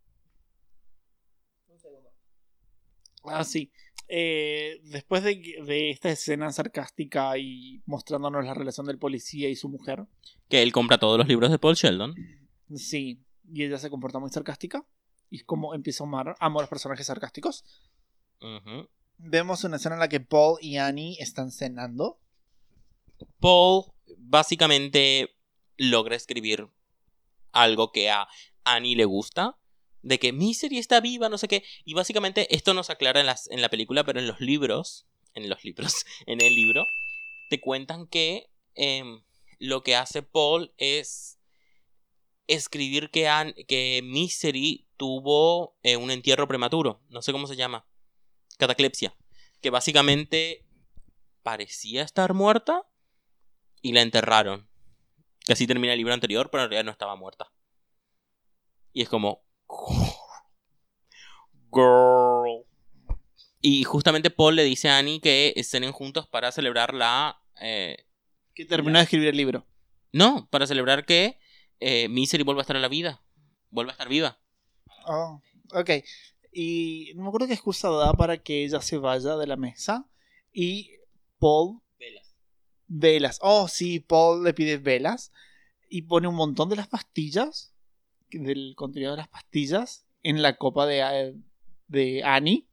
Ah, 3.25 3.45
sí. 3.45 3.71
Eh, 4.09 4.81
después 4.85 5.23
de, 5.23 5.41
que- 5.41 5.63
de 5.63 5.91
esta 5.91 6.11
escena 6.11 6.53
sarcástica 6.53 7.39
y 7.39 7.83
mostrándonos 7.87 8.45
la 8.45 8.53
relación 8.53 8.87
del 8.87 8.99
policía 8.99 9.49
y 9.49 9.57
su 9.57 9.69
mujer, 9.71 10.05
Que 10.51 10.63
él 10.63 10.73
compra 10.73 10.99
todos 10.99 11.17
los 11.17 11.27
libros 11.27 11.51
de 11.51 11.59
Paul 11.59 11.75
Sheldon. 11.75 12.15
sí, 12.77 13.21
y 13.51 13.65
ella 13.65 13.79
se 13.79 13.89
comporta 13.91 14.19
muy 14.19 14.31
sarcástica 14.31 14.85
y 15.35 15.39
es 15.39 15.45
como 15.45 15.75
empieza 15.75 16.05
a 16.05 16.07
amar, 16.07 16.37
amo 16.39 16.61
a 16.61 16.63
los 16.63 16.69
personajes 16.69 17.09
sarcásticos. 17.09 17.65
Vemos 19.19 19.65
una 19.65 19.79
escena 19.79 19.97
en 19.97 20.01
la 20.01 20.09
que 20.09 20.21
Paul 20.21 20.59
y 20.61 20.77
Annie 20.77 21.17
están 21.19 21.51
cenando. 21.51 22.21
Paul 23.41 23.87
básicamente 24.17 25.35
logra 25.77 26.15
escribir 26.15 26.69
algo 27.51 27.91
que 27.91 28.11
a 28.11 28.29
Annie 28.63 28.95
le 28.95 29.07
gusta. 29.07 29.59
De 30.03 30.21
que 30.21 30.33
Misery 30.33 30.79
está 30.79 31.01
viva, 31.01 31.29
no 31.29 31.39
sé 31.39 31.49
qué. 31.49 31.65
Y 31.85 31.95
básicamente 31.95 32.55
esto 32.55 32.73
no 32.73 32.85
se 32.85 32.93
aclara 32.93 33.19
en, 33.19 33.27
las, 33.27 33.51
en 33.51 33.61
la 33.61 33.71
película, 33.71 34.05
pero 34.05 34.21
en 34.21 34.29
los 34.29 34.41
libros. 34.41 35.09
En 35.35 35.49
los 35.49 35.65
libros. 35.65 36.07
En 36.27 36.41
el 36.41 36.55
libro. 36.55 36.85
Te 37.51 37.61
cuentan 37.61 38.07
que 38.07 38.51
em, 38.77 39.25
lo 39.59 39.83
que 39.83 39.97
hace 39.97 40.23
Paul 40.23 40.73
es 40.79 41.41
escribir 42.47 43.11
que, 43.11 43.29
An- 43.29 43.55
que 43.69 44.01
Misery 44.05 44.87
tuvo 44.97 45.77
eh, 45.83 45.97
un 45.97 46.11
entierro 46.11 46.47
prematuro. 46.49 47.03
No 47.09 47.23
sé 47.23 47.33
cómo 47.33 47.47
se 47.47 47.57
llama. 47.57 47.87
Cataclepsia. 48.59 49.17
Que 49.61 49.71
básicamente 49.71 50.65
parecía 51.43 52.03
estar 52.03 52.35
muerta 52.35 52.87
y 53.83 53.93
la 53.93 54.03
enterraron. 54.03 54.69
Que 55.47 55.53
así 55.55 55.67
termina 55.67 55.93
el 55.93 55.99
libro 55.99 56.15
anterior, 56.15 56.51
pero 56.51 56.65
en 56.65 56.71
realidad 56.71 56.85
no 56.85 56.91
estaba 56.93 57.17
muerta. 57.17 57.51
Y 58.93 59.03
es 59.03 59.09
como. 59.09 59.45
Girl. 61.73 62.65
Y 63.61 63.85
justamente 63.85 64.31
Paul 64.31 64.57
le 64.57 64.65
dice 64.65 64.89
a 64.89 64.99
Annie 64.99 65.21
que 65.21 65.53
estén 65.57 65.91
juntos 65.93 66.27
para 66.29 66.53
celebrar 66.53 66.95
la. 66.95 67.41
eh, 67.61 67.97
Que 68.55 68.65
terminó 68.65 68.99
de 68.99 69.05
escribir 69.05 69.29
el 69.29 69.37
libro. 69.37 69.67
no, 70.13 70.49
para 70.51 70.67
celebrar 70.67 71.05
que 71.07 71.39
eh, 71.81 72.09
Misery 72.09 72.43
vuelva 72.43 72.61
a 72.61 72.65
estar 72.65 72.77
en 72.77 72.83
la 72.83 72.89
vida. 72.89 73.23
Vuelva 73.71 73.93
a 73.93 73.95
estar 73.95 74.09
viva. 74.09 74.39
Oh, 75.07 75.41
ok. 75.73 75.91
Y 76.53 77.13
no 77.17 77.23
me 77.23 77.29
acuerdo 77.29 77.47
qué 77.47 77.55
excusa 77.55 77.91
da 77.91 78.13
para 78.13 78.39
que 78.39 78.65
ella 78.65 78.81
se 78.81 78.99
vaya 78.99 79.37
de 79.37 79.47
la 79.47 79.57
mesa. 79.57 80.09
Y 80.53 80.91
Paul 81.39 81.81
velas. 82.87 83.39
Oh, 83.43 83.69
sí, 83.69 84.01
Paul 84.01 84.45
le 84.45 84.55
pide 84.55 84.79
velas 84.79 85.33
y 85.89 86.03
pone 86.03 86.29
un 86.29 86.35
montón 86.35 86.69
de 86.69 86.77
las 86.77 86.89
pastillas, 86.89 87.75
del 88.31 88.75
contenido 88.77 89.13
de 89.13 89.19
las 89.19 89.29
pastillas, 89.29 90.07
en 90.23 90.43
la 90.43 90.57
copa 90.57 90.87
de, 90.87 91.01
eh, 91.01 91.35
de 91.89 92.23
Annie. 92.25 92.67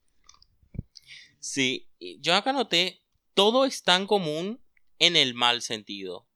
Sí, 1.39 1.89
yo 2.19 2.35
acá 2.35 2.53
noté. 2.53 2.99
Todo 3.33 3.65
es 3.65 3.83
tan 3.83 4.07
común 4.07 4.61
en 4.99 5.15
el 5.15 5.33
mal 5.33 5.61
sentido. 5.61 6.27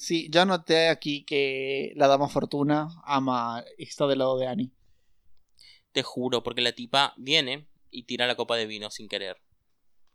Sí, 0.00 0.30
yo 0.30 0.46
noté 0.46 0.88
aquí 0.88 1.24
que 1.26 1.92
la 1.94 2.08
dama 2.08 2.30
Fortuna 2.30 2.88
ama 3.04 3.62
está 3.76 4.06
del 4.06 4.20
lado 4.20 4.38
de 4.38 4.46
Annie. 4.46 4.72
Te 5.92 6.02
juro, 6.02 6.42
porque 6.42 6.62
la 6.62 6.72
tipa 6.72 7.12
viene 7.18 7.68
y 7.90 8.04
tira 8.04 8.26
la 8.26 8.34
copa 8.34 8.56
de 8.56 8.64
vino 8.64 8.90
sin 8.90 9.08
querer. 9.08 9.42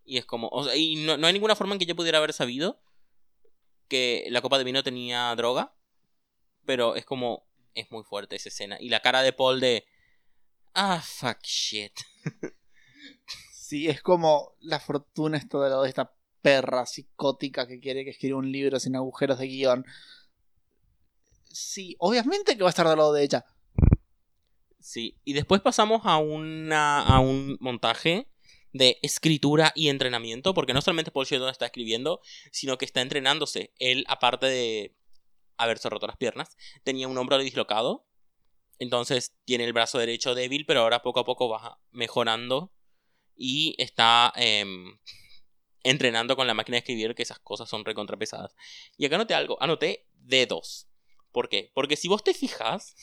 Y 0.03 0.17
es 0.17 0.25
como. 0.25 0.47
O 0.47 0.63
sea, 0.63 0.75
y 0.75 0.95
no, 1.05 1.17
no 1.17 1.27
hay 1.27 1.33
ninguna 1.33 1.55
forma 1.55 1.73
en 1.73 1.79
que 1.79 1.85
yo 1.85 1.95
pudiera 1.95 2.17
haber 2.17 2.33
sabido 2.33 2.81
que 3.87 4.25
la 4.31 4.41
copa 4.41 4.57
de 4.57 4.63
vino 4.63 4.81
tenía 4.81 5.35
droga. 5.35 5.75
Pero 6.65 6.95
es 6.95 7.05
como. 7.05 7.45
Es 7.75 7.91
muy 7.91 8.03
fuerte 8.03 8.37
esa 8.37 8.49
escena. 8.49 8.77
Y 8.81 8.89
la 8.89 9.01
cara 9.01 9.21
de 9.21 9.33
Paul 9.33 9.59
de. 9.59 9.85
Ah, 10.73 10.99
fuck 10.99 11.43
shit. 11.43 11.93
Sí, 13.65 13.87
es 13.89 14.03
como 14.03 14.53
la 14.59 14.79
Fortuna 14.79 15.39
está 15.39 15.59
del 15.59 15.71
lado 15.71 15.81
de 15.81 15.89
esta 15.89 16.14
perra 16.45 16.85
psicótica 16.85 17.65
que 17.65 17.79
quiere 17.79 18.03
que 18.03 18.11
escriba 18.11 18.37
un 18.37 18.51
libro 18.51 18.79
sin 18.79 18.95
agujeros 18.95 19.39
de 19.39 19.47
guion. 19.47 19.83
Sí, 21.51 21.95
obviamente 21.97 22.55
que 22.55 22.61
va 22.61 22.69
a 22.69 22.75
estar 22.75 22.87
del 22.87 22.99
lado 22.99 23.13
de 23.13 23.23
ella. 23.23 23.45
Sí. 24.79 25.17
Y 25.25 25.33
después 25.33 25.61
pasamos 25.61 26.01
a 26.03 26.17
una. 26.17 26.99
a 27.01 27.19
un 27.19 27.57
montaje 27.59 28.27
de 28.73 28.99
escritura 29.01 29.71
y 29.73 29.89
entrenamiento. 29.89 30.53
Porque 30.53 30.75
no 30.75 30.81
solamente 30.81 31.09
Paul 31.09 31.25
Sheldon 31.25 31.49
está 31.49 31.65
escribiendo, 31.65 32.21
sino 32.51 32.77
que 32.77 32.85
está 32.85 33.01
entrenándose. 33.01 33.73
Él, 33.79 34.05
aparte 34.07 34.45
de 34.45 34.95
haberse 35.57 35.89
roto 35.89 36.05
las 36.05 36.17
piernas, 36.17 36.57
tenía 36.83 37.07
un 37.07 37.17
hombro 37.17 37.39
dislocado. 37.39 38.05
Entonces 38.77 39.35
tiene 39.45 39.63
el 39.63 39.73
brazo 39.73 39.97
derecho 39.97 40.35
débil, 40.35 40.67
pero 40.67 40.81
ahora 40.81 41.01
poco 41.01 41.21
a 41.21 41.25
poco 41.25 41.49
va 41.49 41.79
mejorando. 41.89 42.71
Y 43.35 43.73
está 43.79 44.31
em, 44.35 44.99
entrenando 45.85 46.35
con 46.35 46.47
la 46.47 46.53
máquina 46.53 46.75
de 46.75 46.79
escribir, 46.79 47.15
que 47.15 47.23
esas 47.23 47.39
cosas 47.39 47.69
son 47.69 47.85
recontrapesadas. 47.85 48.55
Y 48.97 49.05
acá 49.05 49.15
anoté 49.15 49.33
algo, 49.35 49.55
anoté 49.61 50.07
dedos. 50.15 50.87
¿Por 51.31 51.47
qué? 51.47 51.71
Porque 51.73 51.95
si 51.95 52.07
vos 52.07 52.23
te 52.23 52.33
fijas, 52.33 52.95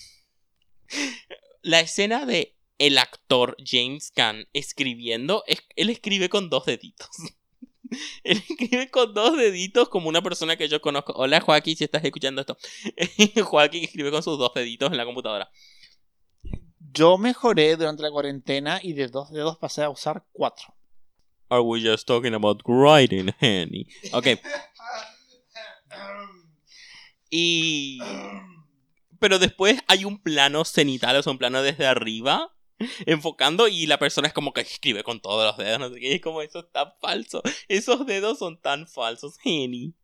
la 1.63 1.81
escena 1.81 2.27
de 2.27 2.57
el 2.79 2.99
actor 2.99 3.57
James 3.65 4.11
Caan 4.11 4.49
escribiendo, 4.53 5.45
es- 5.47 5.63
él 5.77 5.91
escribe 5.91 6.29
con 6.29 6.51
dos 6.51 6.67
deditos. 6.67 7.09
Él 8.25 8.43
escribe 8.49 8.91
con 8.91 9.13
dos 9.13 9.37
deditos 9.37 9.91
como 9.91 10.09
una 10.09 10.23
persona 10.23 10.57
que 10.57 10.67
yo 10.67 10.81
conozco. 10.81 11.13
Hola 11.15 11.41
Joaquín, 11.43 11.77
si 11.77 11.85
estás 11.85 12.03
escuchando 12.03 12.41
esto. 12.41 12.57
Joaquín 13.45 13.85
escribe 13.85 14.11
con 14.11 14.23
sus 14.23 14.39
dos 14.39 14.55
deditos 14.55 14.91
en 14.91 14.97
la 14.97 15.05
computadora. 15.05 15.51
Yo 16.79 17.19
mejoré 17.19 17.77
durante 17.77 18.03
la 18.03 18.11
cuarentena 18.11 18.81
y 18.83 18.95
de 18.95 19.09
dos 19.09 19.31
dedos 19.31 19.59
pasé 19.59 19.83
a 19.83 19.91
usar 19.91 20.25
cuatro. 20.33 20.75
Are 21.53 21.61
we 21.61 21.83
just 21.83 22.07
talking 22.07 22.33
about 22.33 22.62
writing, 22.66 23.29
honey? 23.39 23.87
Ok. 24.15 24.41
Y... 27.35 27.99
Pero 29.19 29.39
después 29.39 29.81
hay 29.87 30.05
un 30.05 30.19
plano 30.19 30.66
cenital, 30.66 31.16
o 31.16 31.23
sea, 31.23 31.31
un 31.31 31.39
plano 31.39 31.62
desde 31.62 31.87
arriba, 31.87 32.55
enfocando 33.07 33.69
y 33.69 33.87
la 33.87 33.99
persona 33.99 34.29
es 34.29 34.35
como 34.35 34.53
que 34.53 34.61
escribe 34.61 35.03
con 35.03 35.23
todos 35.23 35.47
los 35.47 35.57
dedos, 35.57 35.79
no 35.79 35.89
sé 35.89 35.99
qué, 35.99 36.09
y 36.09 36.15
es 36.16 36.20
como 36.20 36.43
eso 36.43 36.59
es 36.59 36.73
tan 36.73 36.93
falso. 37.01 37.43
Esos 37.69 38.05
dedos 38.05 38.39
son 38.39 38.61
tan 38.61 38.87
falsos, 38.87 39.39
honey. 39.45 39.95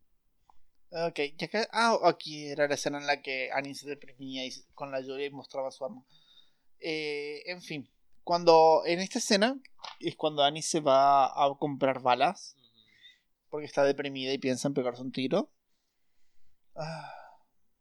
Ok, 0.91 1.19
ya 1.37 1.47
que. 1.47 1.67
Ah, 1.71 1.99
aquí 2.03 2.47
era 2.47 2.67
la 2.67 2.73
escena 2.75 2.97
en 2.97 3.05
la 3.05 3.21
que 3.21 3.51
Annie 3.51 3.75
se 3.75 3.87
deprimía 3.87 4.45
y 4.45 4.51
con 4.73 4.91
la 4.91 5.01
lluvia 5.01 5.27
y 5.27 5.31
mostraba 5.31 5.71
su 5.71 5.85
arma. 5.85 6.03
Eh, 6.79 7.43
en 7.45 7.61
fin, 7.61 7.87
cuando. 8.29 8.83
En 8.85 8.99
esta 8.99 9.17
escena 9.17 9.59
es 9.99 10.15
cuando 10.15 10.43
Annie 10.43 10.61
se 10.61 10.81
va 10.81 11.25
a 11.25 11.51
comprar 11.57 11.99
balas 11.99 12.55
porque 13.49 13.65
está 13.65 13.83
deprimida 13.83 14.31
y 14.31 14.37
piensa 14.37 14.67
en 14.67 14.75
pegarse 14.75 15.01
un 15.01 15.11
tiro. 15.11 15.51
Ah, 16.75 17.11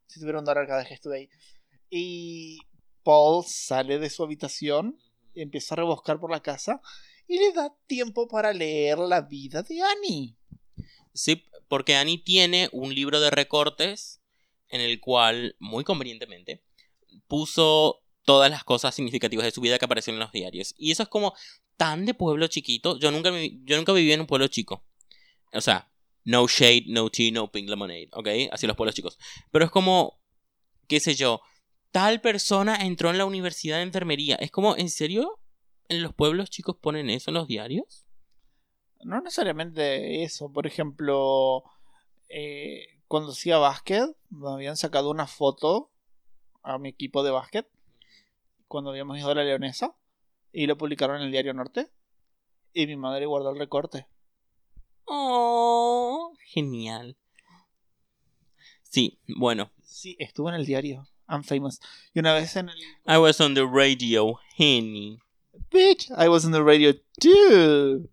si 0.07 0.21
tuviera 0.21 0.39
un 0.39 0.47
dólar 0.47 0.67
cada 0.67 0.79
vez 0.79 0.89
que 0.89 0.95
estuve 0.95 1.19
ahí. 1.19 1.29
Y 1.91 2.61
Paul 3.03 3.45
sale 3.45 3.99
de 3.99 4.09
su 4.09 4.23
habitación 4.23 4.99
y 5.35 5.43
empieza 5.43 5.75
a 5.75 5.77
rebuscar 5.77 6.19
por 6.19 6.31
la 6.31 6.41
casa 6.41 6.81
y 7.27 7.37
le 7.37 7.53
da 7.53 7.77
tiempo 7.87 8.27
para 8.27 8.55
leer 8.55 8.99
la 9.01 9.21
vida 9.21 9.63
de 9.63 9.83
Annie. 9.83 10.35
Sí, 11.13 11.45
porque 11.69 11.95
Annie 11.95 12.23
tiene 12.25 12.71
un 12.73 12.95
libro 12.95 13.21
de 13.21 13.31
recortes 13.31 14.23
en 14.71 14.81
el 14.81 14.99
cual, 14.99 15.57
muy 15.59 15.85
convenientemente, 15.85 16.65
puso 17.27 18.03
todas 18.29 18.51
las 18.51 18.63
cosas 18.63 18.95
significativas 18.95 19.47
de 19.47 19.53
su 19.53 19.63
vida 19.63 19.79
que 19.79 19.87
aparecieron 19.87 20.17
en 20.21 20.25
los 20.27 20.33
diarios. 20.33 20.75
Y 20.77 20.91
eso 20.91 21.03
es 21.03 21.09
como 21.09 21.33
tan 21.79 22.05
de 22.05 22.13
pueblo 22.13 22.47
chiquito. 22.47 22.99
Yo 22.99 23.11
nunca, 23.11 23.31
yo 23.65 23.79
nunca 23.79 23.95
viví 23.95 24.13
en 24.13 24.21
un 24.21 24.27
pueblo 24.27 24.49
chico. 24.49 24.85
O 25.55 25.63
sea, 25.63 25.91
no 26.25 26.47
shade, 26.47 26.85
no 26.89 27.09
tea, 27.09 27.33
no 27.33 27.51
pink 27.51 27.71
lemonade, 27.71 28.11
¿ok? 28.13 28.29
Así 28.53 28.67
los 28.67 28.77
pueblos 28.77 28.95
chicos. 28.95 29.19
Pero 29.51 29.65
es 29.65 29.71
como, 29.71 30.21
qué 30.89 31.01
sé 31.01 31.15
yo, 31.15 31.41
tal 31.91 32.21
persona 32.21 32.77
entró 32.77 33.09
en 33.09 33.17
la 33.17 33.25
universidad 33.25 33.79
de 33.79 33.85
enfermería. 33.85 34.37
Es 34.37 34.51
como, 34.51 34.77
¿en 34.77 34.91
serio? 34.91 35.41
¿En 35.89 36.03
los 36.03 36.13
pueblos 36.13 36.51
chicos 36.51 36.77
ponen 36.77 37.09
eso 37.09 37.31
en 37.31 37.35
los 37.37 37.49
diarios? 37.49 38.05
No 39.05 39.23
necesariamente 39.23 40.23
eso. 40.23 40.53
Por 40.53 40.67
ejemplo, 40.67 41.63
eh, 42.29 42.89
cuando 43.07 43.33
hacía 43.33 43.57
básquet, 43.57 44.05
me 44.29 44.51
habían 44.51 44.77
sacado 44.77 45.11
una 45.11 45.27
foto 45.27 45.91
a 46.63 46.77
mi 46.77 46.91
equipo 46.91 47.23
de 47.23 47.31
básquet 47.31 47.67
cuando 48.69 48.91
habíamos 48.91 49.19
ido 49.19 49.31
a 49.31 49.35
la 49.35 49.45
Leonesa 49.45 49.97
y 50.53 50.67
lo 50.67 50.77
publicaron 50.77 51.17
en 51.17 51.23
el 51.23 51.33
Diario 51.33 51.55
Norte. 51.55 51.91
Y 52.73 52.87
mi 52.87 52.97
madre 52.97 53.27
guardó 53.27 53.51
el 53.51 53.59
recorte. 53.59 54.07
Oh, 55.05 56.35
genial. 56.45 57.17
Sí, 58.83 59.19
bueno. 59.27 59.71
Sí, 59.83 60.17
estuvo 60.19 60.49
en 60.49 60.55
el 60.57 60.67
diario. 60.67 61.09
I'm 61.29 61.43
famous. 61.43 61.81
Y 62.15 62.21
una 62.21 62.35
vez 62.35 62.57
en 62.57 62.69
el. 62.69 62.79
I 63.07 63.19
was 63.19 63.41
on 63.41 63.55
the 63.55 63.67
radio, 63.67 64.39
Henny. 64.57 65.19
Bitch, 65.71 66.11
I 66.17 66.29
was 66.29 66.45
in 66.45 66.53
the 66.53 66.63
radio 66.63 66.93
too. 67.21 68.09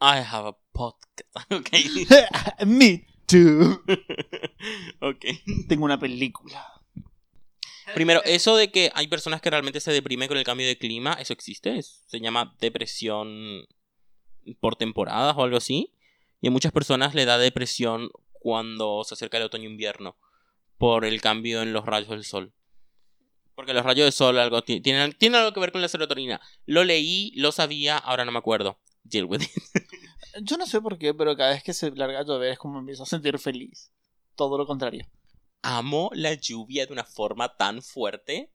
I 0.00 0.20
have 0.20 0.46
a 0.46 0.56
podcast. 0.72 1.00
Ok. 1.50 1.70
Me 2.66 3.06
too. 3.26 3.82
ok. 5.00 5.24
Tengo 5.68 5.84
una 5.84 5.98
película. 5.98 6.82
Primero, 7.94 8.22
eso 8.24 8.56
de 8.56 8.70
que 8.70 8.90
hay 8.94 9.08
personas 9.08 9.40
que 9.42 9.50
realmente 9.50 9.80
se 9.80 9.92
deprimen 9.92 10.28
con 10.28 10.36
el 10.38 10.44
cambio 10.44 10.66
de 10.66 10.78
clima, 10.78 11.14
eso 11.20 11.32
existe. 11.32 11.82
Se 11.82 12.20
llama 12.20 12.54
depresión 12.60 13.66
por 14.60 14.76
temporadas 14.76 15.34
o 15.36 15.42
algo 15.42 15.56
así. 15.56 15.92
Y 16.40 16.48
a 16.48 16.50
muchas 16.50 16.72
personas 16.72 17.14
le 17.14 17.24
da 17.24 17.38
depresión 17.38 18.10
cuando 18.32 19.02
se 19.04 19.14
acerca 19.14 19.38
el 19.38 19.44
otoño-invierno 19.44 20.16
por 20.78 21.04
el 21.04 21.20
cambio 21.20 21.62
en 21.62 21.72
los 21.72 21.86
rayos 21.86 22.10
del 22.10 22.24
sol. 22.24 22.52
Porque 23.54 23.72
los 23.72 23.84
rayos 23.84 24.04
del 24.04 24.12
sol 24.12 24.38
algo 24.38 24.62
ti- 24.62 24.80
tienen, 24.80 25.12
tienen 25.12 25.40
algo 25.40 25.52
que 25.52 25.60
ver 25.60 25.72
con 25.72 25.80
la 25.80 25.88
serotonina. 25.88 26.40
Lo 26.66 26.84
leí, 26.84 27.32
lo 27.36 27.52
sabía, 27.52 27.96
ahora 27.96 28.24
no 28.24 28.32
me 28.32 28.38
acuerdo. 28.38 28.78
Deal 29.04 29.24
with 29.26 29.42
it. 29.42 29.50
Yo 30.42 30.56
no 30.56 30.66
sé 30.66 30.80
por 30.80 30.98
qué, 30.98 31.14
pero 31.14 31.36
cada 31.36 31.50
vez 31.50 31.62
que 31.62 31.72
se 31.72 31.90
larga 31.92 32.18
a 32.20 32.24
llover 32.24 32.50
es 32.52 32.58
como 32.58 32.74
me 32.74 32.80
empiezo 32.80 33.04
a 33.04 33.06
sentir 33.06 33.38
feliz. 33.38 33.92
Todo 34.34 34.58
lo 34.58 34.66
contrario. 34.66 35.06
Amo 35.66 36.10
la 36.12 36.34
lluvia 36.34 36.84
de 36.84 36.92
una 36.92 37.04
forma 37.04 37.56
tan 37.56 37.80
fuerte. 37.82 38.52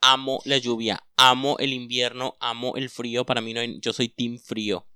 Amo 0.00 0.40
la 0.44 0.58
lluvia, 0.58 1.00
amo 1.16 1.56
el 1.60 1.72
invierno, 1.72 2.36
amo 2.40 2.74
el 2.74 2.90
frío. 2.90 3.24
Para 3.24 3.40
mí 3.40 3.54
no 3.54 3.60
hay- 3.60 3.78
yo 3.80 3.92
soy 3.92 4.08
team 4.08 4.38
frío. 4.38 4.88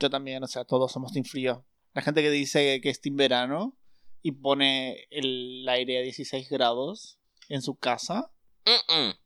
Yo 0.00 0.10
también, 0.10 0.42
o 0.42 0.48
sea, 0.48 0.64
todos 0.64 0.90
somos 0.90 1.12
team 1.12 1.24
frío. 1.24 1.64
La 1.94 2.02
gente 2.02 2.20
que 2.20 2.30
dice 2.30 2.80
que 2.80 2.90
es 2.90 3.00
team 3.00 3.14
verano 3.16 3.78
y 4.22 4.32
pone 4.32 5.06
el 5.10 5.64
aire 5.68 5.98
a 5.98 6.02
16 6.02 6.48
grados 6.48 7.20
en 7.48 7.62
su 7.62 7.76
casa. 7.76 8.32
Mm-mm. 8.64 9.16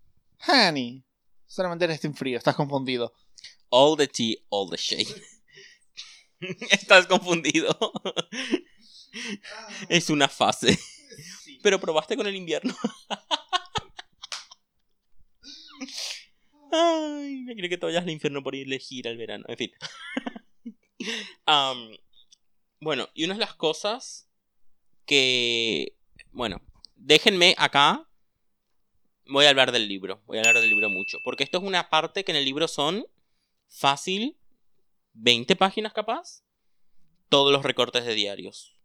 Honey, 0.46 1.06
solamente 1.46 1.86
eres 1.86 2.00
team 2.00 2.12
frío, 2.14 2.36
estás 2.36 2.54
confundido. 2.56 3.14
All 3.70 3.96
the 3.96 4.06
tea, 4.08 4.36
all 4.50 4.68
the 4.70 4.76
shade. 4.76 5.08
Estás 6.70 7.06
confundido. 7.06 7.74
es 9.88 10.10
una 10.10 10.28
fase. 10.28 10.78
Pero 11.62 11.80
probaste 11.80 12.16
con 12.16 12.26
el 12.26 12.36
invierno. 12.36 12.76
Ay, 16.72 17.42
me 17.42 17.54
quiero 17.54 17.68
que 17.68 17.78
te 17.78 17.86
vayas 17.86 18.02
al 18.02 18.10
infierno 18.10 18.42
por 18.42 18.54
elegir 18.54 19.08
al 19.08 19.16
verano. 19.16 19.44
En 19.48 19.56
fin. 19.56 19.72
Bueno, 22.80 23.08
y 23.14 23.24
una 23.24 23.34
de 23.34 23.40
las 23.40 23.54
cosas 23.54 24.28
que. 25.06 25.96
Bueno, 26.30 26.60
déjenme 26.94 27.54
acá. 27.58 28.08
Voy 29.28 29.46
a 29.46 29.50
hablar 29.50 29.72
del 29.72 29.88
libro. 29.88 30.22
Voy 30.26 30.38
a 30.38 30.40
hablar 30.40 30.60
del 30.60 30.68
libro 30.68 30.88
mucho. 30.88 31.18
Porque 31.24 31.42
esto 31.42 31.58
es 31.58 31.64
una 31.64 31.88
parte 31.88 32.22
que 32.22 32.32
en 32.32 32.38
el 32.38 32.44
libro 32.44 32.68
son 32.68 33.06
fácil 33.68 34.36
20 35.14 35.56
páginas 35.56 35.94
capaz. 35.94 36.44
Todos 37.28 37.52
los 37.52 37.64
recortes 37.64 38.04
de 38.04 38.14
diarios. 38.14 38.75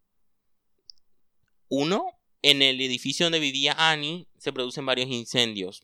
Uno, 1.74 2.06
en 2.42 2.62
el 2.62 2.82
edificio 2.82 3.26
donde 3.26 3.40
vivía 3.40 3.74
Annie 3.78 4.28
se 4.38 4.52
producen 4.52 4.86
varios 4.86 5.10
incendios. 5.10 5.84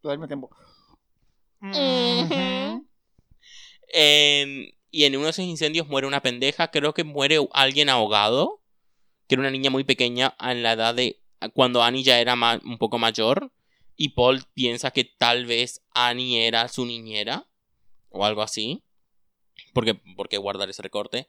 Todo 0.00 0.12
el 0.12 0.26
tiempo. 0.28 0.48
En- 3.88 4.72
y 4.90 5.04
en 5.04 5.16
uno 5.16 5.24
de 5.24 5.30
esos 5.30 5.44
incendios 5.44 5.88
muere 5.88 6.06
una 6.06 6.20
pendeja. 6.22 6.70
Creo 6.70 6.94
que 6.94 7.02
muere 7.02 7.38
alguien 7.52 7.88
ahogado. 7.88 8.60
Que 9.26 9.34
era 9.34 9.40
una 9.40 9.50
niña 9.50 9.70
muy 9.70 9.82
pequeña 9.82 10.36
en 10.38 10.62
la 10.62 10.72
edad 10.74 10.94
de 10.94 11.20
cuando 11.54 11.82
Annie 11.82 12.04
ya 12.04 12.20
era 12.20 12.34
un 12.64 12.78
poco 12.78 12.98
mayor. 12.98 13.50
Y 13.96 14.10
Paul 14.10 14.44
piensa 14.54 14.92
que 14.92 15.02
tal 15.04 15.46
vez 15.46 15.82
Annie 15.94 16.46
era 16.46 16.68
su 16.68 16.86
niñera. 16.86 17.48
O 18.10 18.24
algo 18.24 18.42
así. 18.42 18.84
Porque, 19.72 19.94
porque 20.16 20.36
guardar 20.36 20.70
ese 20.70 20.82
recorte. 20.82 21.26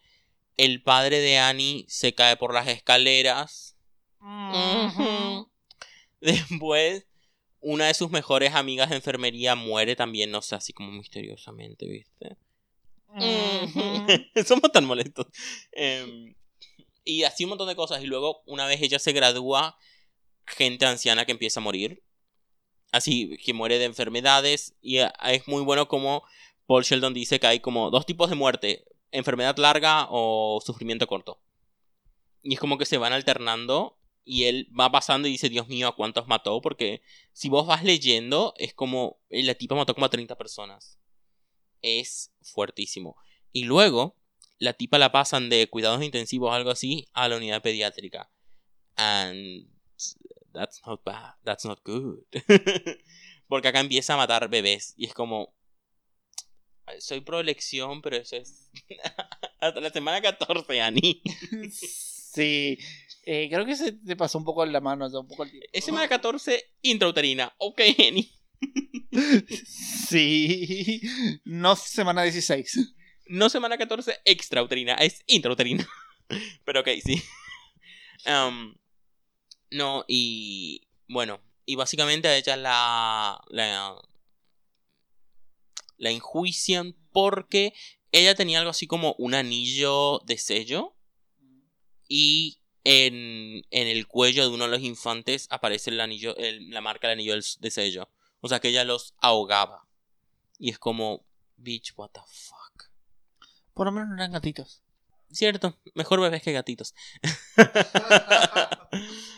El 0.57 0.81
padre 0.81 1.19
de 1.19 1.37
Annie 1.37 1.85
se 1.87 2.13
cae 2.13 2.37
por 2.37 2.53
las 2.53 2.67
escaleras. 2.67 3.75
Después, 6.21 7.05
una 7.59 7.87
de 7.87 7.93
sus 7.93 8.11
mejores 8.11 8.53
amigas 8.53 8.89
de 8.89 8.95
enfermería 8.95 9.55
muere 9.55 9.95
también, 9.95 10.31
no 10.31 10.41
sé, 10.41 10.55
así 10.55 10.73
como 10.73 10.91
misteriosamente, 10.91 11.87
¿viste? 11.87 12.37
Somos 14.45 14.71
tan 14.71 14.85
molestos. 14.85 15.27
Em, 15.71 16.35
y 17.03 17.23
así 17.23 17.43
un 17.43 17.49
montón 17.49 17.67
de 17.67 17.75
cosas. 17.75 18.03
Y 18.03 18.07
luego, 18.07 18.43
una 18.45 18.65
vez 18.67 18.81
ella 18.81 18.99
se 18.99 19.13
gradúa, 19.13 19.77
gente 20.45 20.85
anciana 20.85 21.25
que 21.25 21.31
empieza 21.31 21.59
a 21.59 21.63
morir. 21.63 22.03
Así, 22.91 23.37
que 23.43 23.53
muere 23.53 23.79
de 23.79 23.85
enfermedades. 23.85 24.75
Y 24.81 24.97
eh, 24.97 25.11
es 25.25 25.47
muy 25.47 25.63
bueno 25.63 25.87
como 25.87 26.23
Paul 26.65 26.83
Sheldon 26.83 27.13
dice 27.13 27.39
que 27.39 27.47
hay 27.47 27.59
como 27.59 27.89
dos 27.89 28.05
tipos 28.05 28.29
de 28.29 28.35
muerte. 28.35 28.85
Enfermedad 29.11 29.57
larga 29.57 30.07
o 30.09 30.61
sufrimiento 30.65 31.07
corto. 31.07 31.41
Y 32.41 32.53
es 32.53 32.59
como 32.59 32.77
que 32.77 32.85
se 32.85 32.97
van 32.97 33.13
alternando. 33.13 33.97
Y 34.27 34.45
él 34.45 34.69
va 34.77 34.91
pasando 34.91 35.27
y 35.27 35.31
dice, 35.31 35.49
Dios 35.49 35.67
mío, 35.67 35.87
¿a 35.87 35.95
cuántos 35.95 36.27
mató? 36.27 36.59
Porque 36.61 37.03
si 37.31 37.47
vos 37.47 37.67
vas 37.67 37.83
leyendo, 37.83 38.53
es 38.57 38.73
como... 38.73 39.19
eh, 39.29 39.43
La 39.43 39.53
tipa 39.53 39.75
mató 39.75 39.93
como 39.93 40.07
a 40.07 40.09
30 40.09 40.35
personas. 40.35 40.97
Es 41.83 42.31
fuertísimo. 42.41 43.15
Y 43.51 43.65
luego, 43.65 44.15
la 44.57 44.73
tipa 44.73 44.97
la 44.97 45.11
pasan 45.11 45.49
de 45.49 45.69
cuidados 45.69 46.01
intensivos 46.03 46.49
o 46.49 46.53
algo 46.53 46.71
así 46.71 47.07
a 47.13 47.29
la 47.29 47.37
unidad 47.37 47.61
pediátrica. 47.61 48.31
And 48.95 49.67
that's 50.53 50.81
not 50.87 51.03
bad. 51.03 51.35
That's 51.43 51.65
not 51.65 51.81
good. 51.85 52.23
Porque 53.47 53.67
acá 53.67 53.79
empieza 53.79 54.15
a 54.15 54.17
matar 54.17 54.49
bebés. 54.49 54.93
Y 54.97 55.05
es 55.05 55.13
como... 55.13 55.54
Soy 56.99 57.21
pro 57.21 57.39
elección, 57.39 58.01
pero 58.01 58.17
eso 58.17 58.35
es... 58.35 58.69
Hasta 59.59 59.79
la 59.79 59.89
semana 59.89 60.21
14, 60.21 60.81
Ani. 60.81 61.21
Sí. 62.35 62.77
Eh, 63.25 63.47
creo 63.49 63.65
que 63.65 63.77
se 63.77 63.93
te 63.93 64.17
pasó 64.17 64.37
un 64.37 64.43
poco 64.43 64.65
la 64.65 64.81
mano, 64.81 65.07
un 65.07 65.27
poco 65.27 65.43
el 65.43 65.51
tiempo. 65.51 65.69
Es 65.71 65.85
semana 65.85 66.09
14, 66.09 66.73
intrauterina. 66.81 67.53
Ok, 67.57 67.81
Ani. 67.97 68.29
Sí. 70.09 71.01
No 71.45 71.75
semana 71.77 72.23
16. 72.23 72.93
No 73.27 73.49
semana 73.49 73.77
14 73.77 74.19
extrauterina, 74.25 74.95
es 74.95 75.23
intrauterina. 75.27 75.87
Pero 76.65 76.81
ok, 76.81 76.89
sí. 77.03 77.21
Am, 78.25 78.75
no, 79.71 80.03
y 80.07 80.87
bueno, 81.07 81.39
y 81.65 81.75
básicamente 81.75 82.35
ella 82.35 82.57
la, 82.57 83.41
la, 83.49 83.95
la 85.97 86.09
enjuician 86.11 86.95
porque 87.11 87.73
ella 88.11 88.35
tenía 88.35 88.59
algo 88.59 88.71
así 88.71 88.87
como 88.87 89.15
un 89.17 89.33
anillo 89.33 90.19
de 90.25 90.37
sello 90.37 90.95
y 92.07 92.59
en, 92.83 93.63
en 93.71 93.87
el 93.87 94.07
cuello 94.07 94.43
de 94.47 94.53
uno 94.53 94.65
de 94.65 94.71
los 94.71 94.81
infantes 94.81 95.47
aparece 95.49 95.89
el 95.89 95.99
anillo, 96.01 96.35
el- 96.37 96.69
la 96.69 96.81
marca 96.81 97.07
del 97.07 97.17
anillo 97.19 97.35
de 97.59 97.71
sello. 97.71 98.09
O 98.41 98.47
sea 98.47 98.59
que 98.59 98.69
ella 98.69 98.83
los 98.83 99.15
ahogaba. 99.17 99.87
Y 100.59 100.69
es 100.69 100.77
como, 100.77 101.25
bitch, 101.57 101.93
what 101.97 102.09
the 102.11 102.21
fuck. 102.27 102.89
Por 103.73 103.87
lo 103.87 103.91
menos 103.91 104.09
no 104.09 104.15
eran 104.15 104.31
gatitos. 104.31 104.83
Cierto, 105.31 105.77
mejor 105.95 106.21
bebés 106.21 106.43
que 106.43 106.51
gatitos. 106.51 106.93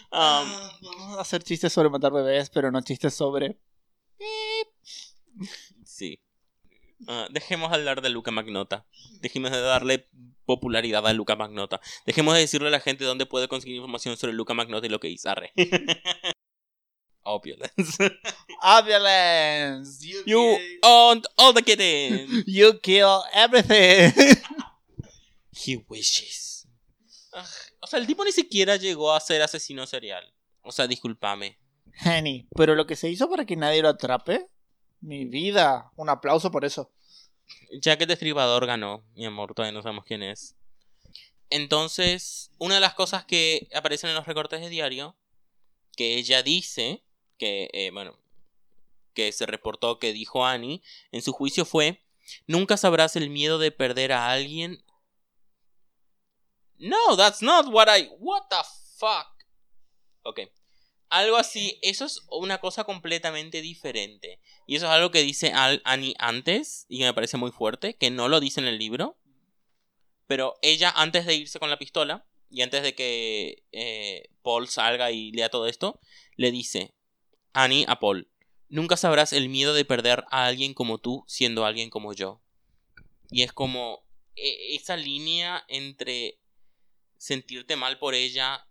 Um, 0.10 0.50
Vamos 0.82 1.18
a 1.18 1.22
hacer 1.22 1.44
chistes 1.44 1.74
sobre 1.74 1.90
matar 1.90 2.12
bebés, 2.14 2.50
pero 2.50 2.72
no 2.72 2.82
chistes 2.82 3.14
sobre. 3.14 3.60
Sí. 5.84 6.20
Ah, 7.08 7.28
dejemos 7.32 7.72
de 7.72 7.78
hablar 7.78 8.02
de 8.02 8.10
Luca 8.10 8.32
Magnota. 8.32 8.86
Dejemos 9.22 9.52
de 9.52 9.62
darle 9.62 10.10
popularidad 10.46 11.08
a 11.08 11.14
Luca 11.14 11.36
Magnota. 11.36 11.80
Dejemos 12.06 12.34
de 12.34 12.42
decirle 12.42 12.68
a 12.68 12.72
la 12.72 12.82
gente 12.82 13.06
dónde 13.06 13.26
puede 13.26 13.48
conseguir 13.48 13.78
información 13.78 14.18
sobre 14.18 14.34
Luca 14.34 14.54
Magnota 14.54 14.88
y 14.88 14.90
lo 14.90 15.00
que 15.00 15.10
hizo. 15.10 15.30
Opulence. 17.24 18.20
Opulence. 18.62 20.06
You, 20.06 20.24
You 20.26 20.58
owned 20.84 21.26
all 21.38 21.54
the 21.54 21.62
kittens. 21.62 22.44
you 22.48 22.80
kill 22.82 23.22
everything. 23.34 24.12
He 25.52 25.84
wishes. 25.90 26.68
O 27.80 27.88
sea, 27.88 28.00
el 28.00 28.08
tipo 28.08 28.24
ni 28.24 28.32
siquiera 28.32 28.76
llegó 28.78 29.14
a 29.14 29.20
ser 29.20 29.42
asesino 29.42 29.86
serial. 29.86 30.34
O 30.62 30.72
sea, 30.72 30.88
discúlpame. 30.88 31.60
Henny, 32.04 32.48
pero 32.56 32.76
lo 32.76 32.86
que 32.86 32.96
se 32.96 33.10
hizo 33.10 33.30
para 33.30 33.46
que 33.46 33.56
nadie 33.56 33.82
lo 33.82 33.90
atrape. 33.90 34.48
Mi 35.02 35.26
vida. 35.26 35.92
Un 35.96 36.10
aplauso 36.10 36.52
por 36.52 36.66
eso. 36.66 36.92
Jack 37.82 38.02
el 38.02 38.08
Destripador 38.08 38.66
ganó, 38.66 39.04
mi 39.16 39.26
amor, 39.26 39.54
todavía 39.54 39.74
no 39.74 39.82
sabemos 39.82 40.06
quién 40.06 40.24
es. 40.24 40.56
Entonces, 41.50 42.52
una 42.58 42.76
de 42.76 42.82
las 42.82 42.94
cosas 42.94 43.26
que 43.26 43.70
aparecen 43.74 44.10
en 44.10 44.16
los 44.16 44.26
recortes 44.26 44.60
de 44.60 44.70
diario, 44.70 45.16
que 45.96 46.16
ella 46.16 46.44
dice, 46.44 47.04
que, 47.38 47.70
eh, 47.74 47.92
bueno, 47.92 48.18
que 49.14 49.32
se 49.32 49.46
reportó 49.46 50.00
que 50.00 50.14
dijo 50.14 50.46
Annie 50.46 50.82
en 51.12 51.22
su 51.22 51.32
juicio 51.32 51.66
fue, 51.66 52.04
nunca 52.46 52.78
sabrás 52.78 53.16
el 53.16 53.30
miedo 53.30 53.58
de 53.60 53.72
perder 53.72 54.12
a 54.12 54.30
alguien. 54.30 54.84
No, 56.78 57.16
that's 57.16 57.42
not 57.42 57.68
what 57.68 57.88
I... 57.88 58.10
What 58.20 58.44
the 58.50 58.58
fuck? 58.98 59.28
Ok. 60.24 60.42
Algo 61.10 61.38
así, 61.38 61.80
eso 61.82 62.06
es 62.06 62.22
una 62.30 62.60
cosa 62.60 62.84
completamente 62.84 63.62
diferente. 63.62 64.40
Y 64.66 64.76
eso 64.76 64.88
es 64.88 64.92
algo 64.92 65.12
que 65.12 65.22
dice 65.22 65.54
Al 65.54 65.82
Annie 65.86 66.16
antes, 66.20 66.86
y 66.90 67.00
que 67.00 67.06
me 67.06 67.14
parece 67.14 67.38
muy 67.38 67.52
fuerte, 67.52 67.96
que 67.96 68.12
no 68.12 68.28
lo 68.28 68.40
dice 68.40 68.60
en 68.60 68.68
el 68.68 68.78
libro. 68.78 69.18
Pero 70.28 70.58
ella, 70.62 70.92
antes 70.96 71.26
de 71.26 71.36
irse 71.36 71.60
con 71.60 71.70
la 71.70 71.80
pistola, 71.80 72.26
y 72.50 72.62
antes 72.62 72.84
de 72.84 72.96
que 72.96 73.64
eh, 73.72 74.30
Paul 74.42 74.68
salga 74.68 75.12
y 75.12 75.32
lea 75.32 75.50
todo 75.50 75.68
esto, 75.68 76.00
le 76.36 76.52
dice 76.52 76.94
Annie 77.54 77.86
a 77.88 78.00
Paul, 78.00 78.30
nunca 78.70 78.98
sabrás 78.98 79.34
el 79.34 79.50
miedo 79.50 79.74
de 79.74 79.86
perder 79.86 80.26
a 80.30 80.46
alguien 80.46 80.74
como 80.74 80.98
tú 80.98 81.24
siendo 81.28 81.66
alguien 81.66 81.90
como 81.90 82.14
yo. 82.14 82.42
Y 83.30 83.44
es 83.44 83.52
como 83.52 84.04
e- 84.36 84.76
esa 84.76 84.96
línea 84.96 85.66
entre 85.68 86.40
sentirte 87.18 87.76
mal 87.76 88.00
por 88.00 88.14
ella 88.14 88.68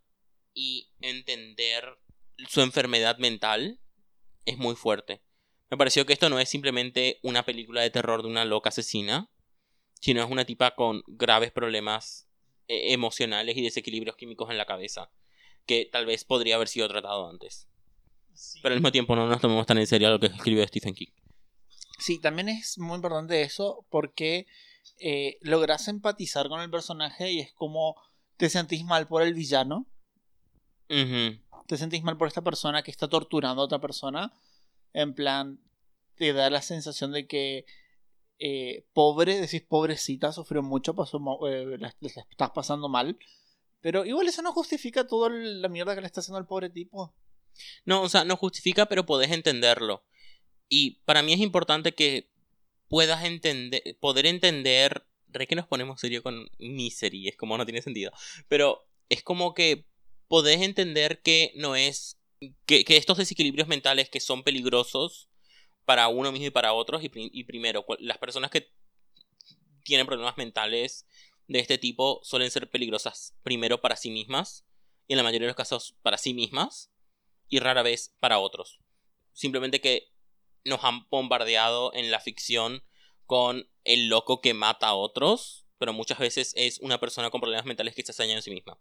y 0.55 0.91
entender 1.01 1.99
su 2.49 2.61
enfermedad 2.61 3.19
mental 3.19 3.81
es 4.45 4.59
muy 4.59 4.75
fuerte. 4.75 5.23
Me 5.71 5.77
pareció 5.77 6.07
que 6.07 6.13
esto 6.13 6.31
no 6.31 6.39
es 6.39 6.49
simplemente 6.49 7.19
una 7.23 7.45
película 7.45 7.83
de 7.83 7.91
terror 7.91 8.23
de 8.23 8.29
una 8.29 8.45
loca 8.45 8.69
asesina, 8.69 9.31
sino 10.01 10.23
es 10.23 10.31
una 10.31 10.45
tipa 10.45 10.75
con 10.75 11.03
graves 11.07 11.51
problemas 11.51 12.29
eh, 12.69 12.93
emocionales 12.93 13.57
y 13.57 13.63
desequilibrios 13.63 14.17
químicos 14.17 14.51
en 14.51 14.59
la 14.59 14.67
cabeza, 14.67 15.11
que 15.67 15.89
tal 15.91 16.07
vez 16.07 16.25
podría 16.25 16.57
haber 16.57 16.69
sido 16.69 16.89
tratado 16.89 17.29
antes. 17.29 17.69
Pero 18.63 18.75
al 18.75 18.81
mismo 18.81 18.93
tiempo 18.93 19.17
no 19.17 19.27
nos 19.27 19.41
tomemos 19.41 19.67
tan 19.67 19.79
en 19.79 19.87
serio 19.87 20.11
lo 20.11 20.21
que 20.21 20.27
escribió 20.27 20.67
Stephen 20.67 20.95
King. 20.95 21.11
Sí, 21.99 22.21
también 22.21 22.49
es 22.49 22.79
muy 22.79 22.97
importante 22.97 23.43
eso 23.43 23.87
porque 23.89 24.47
eh, 24.99 25.39
logras 25.41 25.89
empatizar 25.89 26.49
con 26.49 26.61
el 26.61 26.71
personaje 26.71 27.33
y 27.33 27.41
es 27.41 27.53
como 27.55 27.97
te 28.37 28.51
sentís 28.51 28.85
mal 28.85 29.09
por 29.09 29.23
el 29.23 29.35
villano. 29.35 29.87
Te 31.67 31.77
sentís 31.77 32.03
mal 32.03 32.17
por 32.17 32.29
esta 32.29 32.43
persona 32.43 32.83
que 32.83 32.91
está 32.91 33.09
torturando 33.09 33.63
a 33.63 33.65
otra 33.65 33.81
persona, 33.81 34.33
en 34.93 35.15
plan, 35.15 35.61
te 36.17 36.33
da 36.33 36.51
la 36.51 36.63
sensación 36.63 37.13
de 37.13 37.27
que 37.27 37.67
eh, 38.39 38.87
pobre, 38.93 39.41
decís 39.41 39.63
pobrecita, 39.63 40.33
sufrió 40.33 40.63
mucho, 40.63 40.95
pasó, 40.95 41.19
eh, 41.49 41.77
la, 41.79 41.95
la 42.01 42.09
estás 42.09 42.51
pasando 42.51 42.89
mal, 42.89 43.19
pero 43.81 44.05
igual 44.05 44.27
eso 44.27 44.43
no 44.43 44.53
justifica 44.53 45.07
toda 45.07 45.31
la 45.31 45.69
mierda 45.69 45.95
que 45.95 46.01
le 46.01 46.07
está 46.07 46.21
haciendo 46.21 46.39
al 46.39 46.47
pobre 46.47 46.71
tipo. 46.71 47.15
No, 47.85 48.03
o 48.03 48.09
sea, 48.09 48.25
no 48.25 48.37
justifica, 48.37 48.87
pero 48.87 49.07
podés 49.07 49.31
entenderlo. 49.31 50.05
Y 50.69 51.03
para 51.05 51.23
mí 51.23 51.33
es 51.33 51.41
importante 51.41 51.95
que 51.95 52.31
puedas 52.89 53.25
entender, 53.25 53.83
poder 54.01 54.27
entender, 54.27 55.07
re 55.29 55.47
que 55.47 55.57
nos 55.57 55.67
ponemos 55.67 56.01
serio 56.01 56.23
con 56.23 56.49
misery, 56.59 57.29
es 57.29 57.37
como 57.37 57.57
no 57.57 57.65
tiene 57.65 57.83
sentido, 57.83 58.13
pero 58.49 58.89
es 59.09 59.23
como 59.23 59.55
que 59.55 59.87
podés 60.29 60.61
entender 60.61 61.23
que 61.23 61.53
no 61.57 61.77
es, 61.77 62.19
que, 62.67 62.85
estos 62.89 63.19
desequilibrios 63.19 63.69
mentales 63.69 64.09
que 64.09 64.21
son 64.21 64.43
peligrosos 64.43 65.29
para 65.85 66.09
uno 66.09 66.33
mismo 66.33 66.49
y 66.49 66.51
para 66.51 66.73
otros, 66.73 67.03
y, 67.05 67.09
pri- 67.09 67.31
y 67.33 67.45
primero, 67.45 67.85
las 67.99 68.19
personas 68.19 68.51
que 68.51 68.73
tienen 69.85 70.07
problemas 70.07 70.37
mentales 70.37 71.07
de 71.47 71.61
este 71.61 71.79
tipo 71.79 72.21
suelen 72.25 72.51
ser 72.51 72.69
peligrosas 72.69 73.37
primero 73.43 73.81
para 73.81 73.97
sí 73.97 74.11
mismas, 74.11 74.67
y 75.07 75.13
en 75.13 75.19
la 75.19 75.23
mayoría 75.23 75.47
de 75.47 75.51
los 75.51 75.57
casos 75.57 75.97
para 76.03 76.19
sí 76.19 76.35
mismas, 76.35 76.91
y 77.49 77.61
rara 77.61 77.83
vez 77.83 78.17
para 78.19 78.41
otros. 78.41 78.81
Simplemente 79.33 79.81
que 79.81 80.13
nos 80.65 80.83
han 80.83 81.09
bombardeado 81.09 81.95
en 81.95 82.11
la 82.11 82.19
ficción 82.19 82.83
con 83.27 83.71
el 83.85 84.09
loco 84.09 84.41
que 84.41 84.55
mata 84.55 84.89
a 84.89 84.95
otros, 84.95 85.67
pero 85.79 85.93
muchas 85.93 86.19
veces 86.19 86.53
es 86.57 86.81
una 86.81 86.99
persona 86.99 87.31
con 87.31 87.41
problemas 87.41 87.67
mentales 87.67 87.95
que 87.95 88.03
se 88.03 88.13
daño 88.13 88.35
en 88.35 88.43
sí 88.43 88.51
misma. 88.51 88.81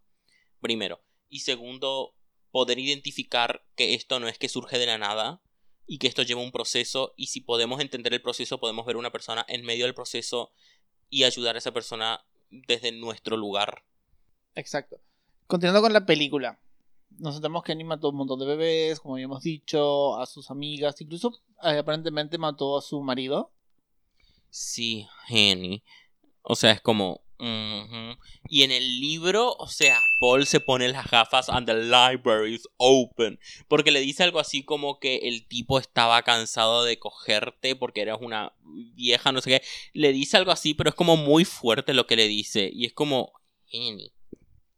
Primero. 0.62 1.04
Y 1.30 1.40
segundo, 1.40 2.16
poder 2.52 2.80
identificar 2.80 3.66
que 3.76 3.94
esto 3.96 4.20
no 4.20 4.28
es 4.28 4.38
que 4.38 4.48
surge 4.48 4.78
de 4.78 4.86
la 4.86 4.98
nada 4.98 5.42
y 5.88 5.98
que 5.98 6.08
esto 6.08 6.24
lleva 6.24 6.42
un 6.42 6.52
proceso 6.52 7.14
y 7.18 7.28
si 7.28 7.42
podemos 7.42 7.82
entender 7.82 8.14
el 8.14 8.22
proceso 8.22 8.60
podemos 8.60 8.86
ver 8.86 8.96
a 8.96 9.00
una 9.00 9.12
persona 9.12 9.46
en 9.50 9.66
medio 9.66 9.86
del 9.86 9.94
proceso 9.94 10.52
y 11.10 11.26
ayudar 11.26 11.56
a 11.56 11.60
esa 11.60 11.74
persona 11.74 12.26
desde 12.50 12.92
nuestro 12.92 13.38
lugar. 13.38 13.84
Exacto. 14.56 15.02
Continuando 15.48 15.82
con 15.82 15.94
la 15.94 16.06
película. 16.06 16.60
Nos 17.18 17.36
enteramos 17.36 17.64
que 17.64 17.74
Annie 17.74 17.84
mató 17.84 18.10
un 18.10 18.16
montón 18.16 18.40
de 18.40 18.46
bebés, 18.46 19.00
como 19.00 19.16
habíamos 19.16 19.44
dicho, 19.44 20.18
a 20.18 20.26
sus 20.26 20.50
amigas, 20.50 21.00
incluso 21.02 21.34
eh, 21.62 21.78
aparentemente 21.78 22.38
mató 22.38 22.78
a 22.78 22.82
su 22.82 23.02
marido. 23.02 23.52
Sí, 24.50 25.08
Henny. 25.28 25.84
O 26.42 26.56
sea, 26.56 26.72
es 26.72 26.82
como... 26.82 27.25
Y 27.38 28.64
en 28.64 28.72
el 28.72 29.00
libro, 29.00 29.54
o 29.58 29.68
sea, 29.68 30.00
Paul 30.20 30.46
se 30.46 30.60
pone 30.60 30.88
las 30.88 31.10
gafas 31.10 31.50
and 31.50 31.68
the 31.68 31.74
library 31.74 32.56
is 32.56 32.68
open. 32.78 33.40
Porque 33.68 33.92
le 33.92 34.00
dice 34.00 34.24
algo 34.24 34.40
así 34.40 34.64
como 34.64 35.00
que 35.00 35.18
el 35.24 35.48
tipo 35.48 35.80
estaba 35.80 36.22
cansado 36.24 36.84
de 36.84 36.98
cogerte 36.98 37.76
porque 37.76 38.02
eras 38.02 38.20
una 38.22 38.54
vieja, 38.96 39.32
no 39.32 39.42
sé 39.42 39.50
qué. 39.50 39.62
Le 39.94 40.14
dice 40.14 40.38
algo 40.38 40.52
así, 40.52 40.74
pero 40.74 40.90
es 40.90 40.96
como 40.96 41.18
muy 41.18 41.46
fuerte 41.46 41.94
lo 41.94 42.08
que 42.08 42.16
le 42.16 42.28
dice. 42.28 42.70
Y 42.74 42.86
es 42.86 42.94
como... 42.94 43.34
Henny. 43.72 44.14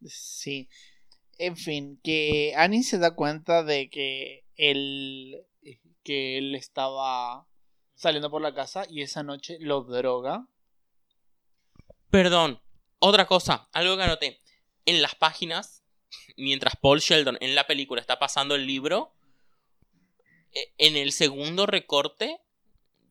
Sí. 0.05 0.69
En 1.37 1.57
fin, 1.57 1.99
que 2.03 2.53
Annie 2.55 2.83
se 2.83 2.97
da 2.97 3.13
cuenta 3.15 3.63
de 3.63 3.89
que 3.89 4.45
él, 4.55 5.45
que 6.03 6.39
él 6.39 6.55
estaba 6.55 7.47
saliendo 7.93 8.31
por 8.31 8.41
la 8.41 8.55
casa 8.55 8.85
y 8.89 9.01
esa 9.01 9.23
noche 9.23 9.57
lo 9.59 9.83
droga. 9.83 10.47
Perdón, 12.09 12.61
otra 12.99 13.25
cosa, 13.27 13.69
algo 13.73 13.97
que 13.97 14.03
anoté. 14.03 14.41
En 14.85 15.01
las 15.01 15.15
páginas, 15.15 15.83
mientras 16.37 16.75
Paul 16.77 16.99
Sheldon 16.99 17.37
en 17.41 17.55
la 17.55 17.67
película 17.67 18.01
está 18.01 18.19
pasando 18.19 18.55
el 18.55 18.65
libro, 18.65 19.13
eh, 20.53 20.73
en 20.77 20.95
el 20.95 21.11
segundo 21.11 21.65
recorte 21.65 22.39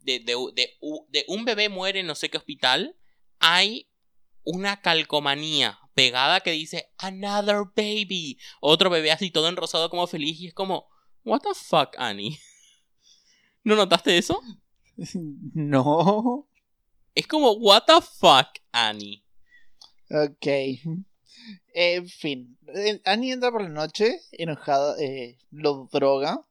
de- 0.03 0.21
de 0.21 1.25
un 1.29 1.45
bebé 1.45 1.69
muere 1.69 2.01
en 2.01 2.07
no 2.07 2.15
sé 2.15 2.31
qué 2.31 2.39
hospital, 2.39 2.97
hay 3.41 3.89
una 4.45 4.81
calcomanía 4.81 5.81
pegada 5.95 6.41
que 6.41 6.53
dice 6.53 6.93
Another 6.99 7.65
baby. 7.75 8.39
Otro 8.61 8.89
bebé 8.91 9.11
así 9.11 9.31
todo 9.31 9.49
enrosado 9.49 9.91
como 9.91 10.07
feliz 10.07 10.41
y 10.41 10.47
es 10.49 10.55
como, 10.55 10.87
What 11.25 11.41
the 11.41 11.55
fuck, 11.55 11.97
Annie? 11.99 12.39
¿No 13.65 13.75
notaste 13.77 14.17
eso? 14.17 14.41
No. 15.55 16.49
Es 17.17 17.27
como, 17.27 17.53
What 17.53 17.85
the 17.87 18.01
fuck, 18.03 18.47
Annie? 18.73 19.25
Ok. 20.11 20.47
En 21.73 22.09
fin, 22.09 22.59
Annie 23.05 23.33
entra 23.33 23.51
por 23.51 23.63
la 23.63 23.71
noche, 23.71 24.21
enojada, 24.33 24.97
eh, 25.03 25.39
lo 25.51 25.89
droga 25.91 26.47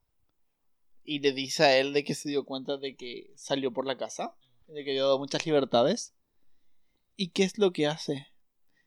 y 1.04 1.20
le 1.20 1.32
dice 1.32 1.62
a 1.62 1.78
él 1.78 1.92
de 1.92 2.02
que 2.02 2.16
se 2.16 2.28
dio 2.28 2.44
cuenta 2.44 2.78
de 2.78 2.96
que 2.96 3.32
salió 3.36 3.72
por 3.72 3.86
la 3.86 3.96
casa, 3.96 4.34
de 4.66 4.84
que 4.84 4.92
dio 4.92 5.16
muchas 5.18 5.46
libertades. 5.46 6.14
¿Y 7.14 7.28
qué 7.28 7.44
es 7.44 7.58
lo 7.58 7.72
que 7.72 7.86
hace? 7.86 8.26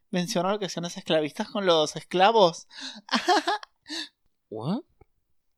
Menciona 0.09 0.51
lo 0.51 0.59
que 0.59 0.65
hacían 0.65 0.83
los 0.83 0.97
esclavistas 0.97 1.49
con 1.49 1.65
los 1.65 1.95
esclavos. 1.95 2.67
¿What? 4.49 4.83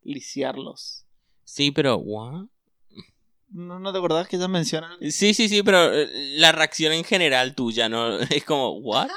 Lisiarlos. 0.04 1.08
Sí, 1.44 1.72
pero, 1.72 1.98
¿what? 1.98 2.46
¿No, 3.52 3.80
no 3.80 3.92
te 3.92 3.98
acordás 3.98 4.28
que 4.28 4.38
ellos 4.38 4.50
mencionan? 4.50 4.98
Sí, 5.12 5.34
sí, 5.34 5.50
sí, 5.50 5.64
pero 5.64 5.94
eh, 5.94 6.08
la 6.38 6.52
reacción 6.52 6.94
en 6.94 7.04
general 7.04 7.56
tuya, 7.56 7.90
¿no? 7.90 8.20
Es 8.30 8.44
como, 8.46 8.78
¿what? 8.80 9.10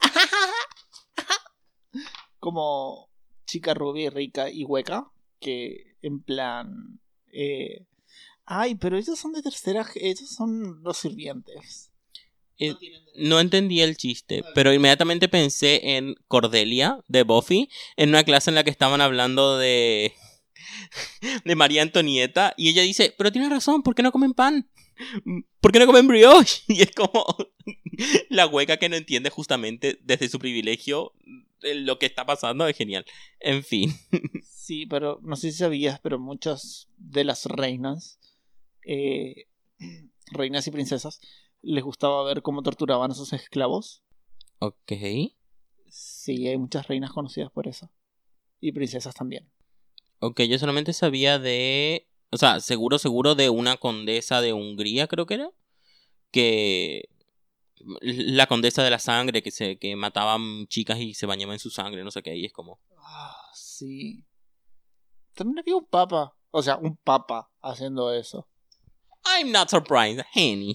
como 2.38 3.10
chica 3.46 3.74
rubia 3.74 4.06
y 4.06 4.10
rica 4.10 4.50
y 4.50 4.64
hueca, 4.64 5.10
que 5.40 5.96
en 6.02 6.22
plan... 6.22 7.00
eh, 7.32 7.86
Ay, 8.46 8.74
pero 8.74 8.98
ellos 8.98 9.18
son 9.18 9.32
de 9.32 9.42
tercera. 9.42 9.86
Ellos 9.94 10.28
son 10.28 10.82
los 10.82 10.98
sirvientes. 10.98 11.90
Eh, 12.58 12.74
no 13.16 13.40
entendí 13.40 13.80
el 13.80 13.96
chiste, 13.96 14.44
pero 14.54 14.72
inmediatamente 14.72 15.28
pensé 15.28 15.96
en 15.96 16.14
Cordelia 16.28 16.98
de 17.08 17.24
Buffy, 17.24 17.68
en 17.96 18.10
una 18.10 18.22
clase 18.22 18.50
en 18.50 18.54
la 18.54 18.62
que 18.62 18.70
estaban 18.70 19.00
hablando 19.00 19.58
de 19.58 20.14
de 21.44 21.54
María 21.54 21.82
Antonieta 21.82 22.54
y 22.56 22.68
ella 22.68 22.82
dice, 22.82 23.14
pero 23.16 23.32
tienes 23.32 23.50
razón, 23.50 23.82
¿por 23.82 23.94
qué 23.94 24.02
no 24.02 24.12
comen 24.12 24.34
pan? 24.34 24.68
¿Por 25.60 25.72
qué 25.72 25.78
no 25.78 25.86
comen 25.86 26.06
brioche? 26.06 26.62
Y 26.68 26.82
es 26.82 26.90
como 26.92 27.24
la 28.28 28.46
hueca 28.46 28.76
que 28.76 28.88
no 28.88 28.96
entiende 28.96 29.30
justamente 29.30 29.98
desde 30.02 30.28
su 30.28 30.38
privilegio 30.38 31.12
eh, 31.62 31.74
lo 31.74 31.98
que 31.98 32.06
está 32.06 32.24
pasando 32.24 32.66
es 32.66 32.76
genial. 32.76 33.04
En 33.40 33.64
fin. 33.64 33.92
Sí, 34.42 34.86
pero 34.86 35.18
no 35.22 35.36
sé 35.36 35.52
si 35.52 35.58
sabías, 35.58 36.00
pero 36.00 36.18
muchas 36.18 36.88
de 36.96 37.24
las 37.24 37.46
reinas, 37.46 38.18
eh, 38.86 39.48
reinas 40.32 40.66
y 40.66 40.70
princesas, 40.70 41.20
les 41.62 41.82
gustaba 41.82 42.22
ver 42.24 42.42
cómo 42.42 42.62
torturaban 42.62 43.10
a 43.10 43.14
sus 43.14 43.32
esclavos. 43.32 44.02
Ok. 44.58 44.92
Sí, 45.88 46.48
hay 46.48 46.56
muchas 46.56 46.88
reinas 46.88 47.12
conocidas 47.12 47.50
por 47.50 47.68
eso. 47.68 47.90
Y 48.60 48.72
princesas 48.72 49.14
también. 49.14 49.50
Ok, 50.26 50.40
yo 50.48 50.58
solamente 50.58 50.94
sabía 50.94 51.38
de... 51.38 52.08
O 52.30 52.38
sea, 52.38 52.60
seguro, 52.60 52.98
seguro 52.98 53.34
de 53.34 53.50
una 53.50 53.76
condesa 53.76 54.40
de 54.40 54.54
Hungría, 54.54 55.06
creo 55.06 55.26
que 55.26 55.34
era. 55.34 55.50
Que... 56.30 57.10
La 58.00 58.46
condesa 58.46 58.82
de 58.82 58.88
la 58.88 58.98
sangre, 58.98 59.42
que 59.42 59.50
se 59.50 59.78
que 59.78 59.94
mataban 59.96 60.66
chicas 60.68 60.98
y 60.98 61.12
se 61.12 61.26
bañaba 61.26 61.52
en 61.52 61.58
su 61.58 61.68
sangre, 61.68 62.02
no 62.02 62.10
sé 62.10 62.22
qué, 62.22 62.34
y 62.34 62.46
es 62.46 62.54
como... 62.54 62.80
Ah, 62.96 63.36
sí. 63.52 64.24
También 65.34 65.58
había 65.58 65.76
un 65.76 65.84
papa. 65.84 66.34
O 66.50 66.62
sea, 66.62 66.78
un 66.78 66.96
papa 66.96 67.50
haciendo 67.60 68.10
eso. 68.10 68.48
I'm 69.26 69.52
not 69.52 69.68
surprised, 69.68 70.24
Henny. 70.34 70.74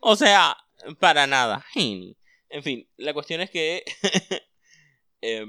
O 0.00 0.16
sea, 0.16 0.56
para 0.98 1.26
nada, 1.26 1.66
Henny. 1.74 2.16
En 2.48 2.62
fin, 2.62 2.88
la 2.96 3.12
cuestión 3.12 3.42
es 3.42 3.50
que... 3.50 3.84
eh, 5.20 5.44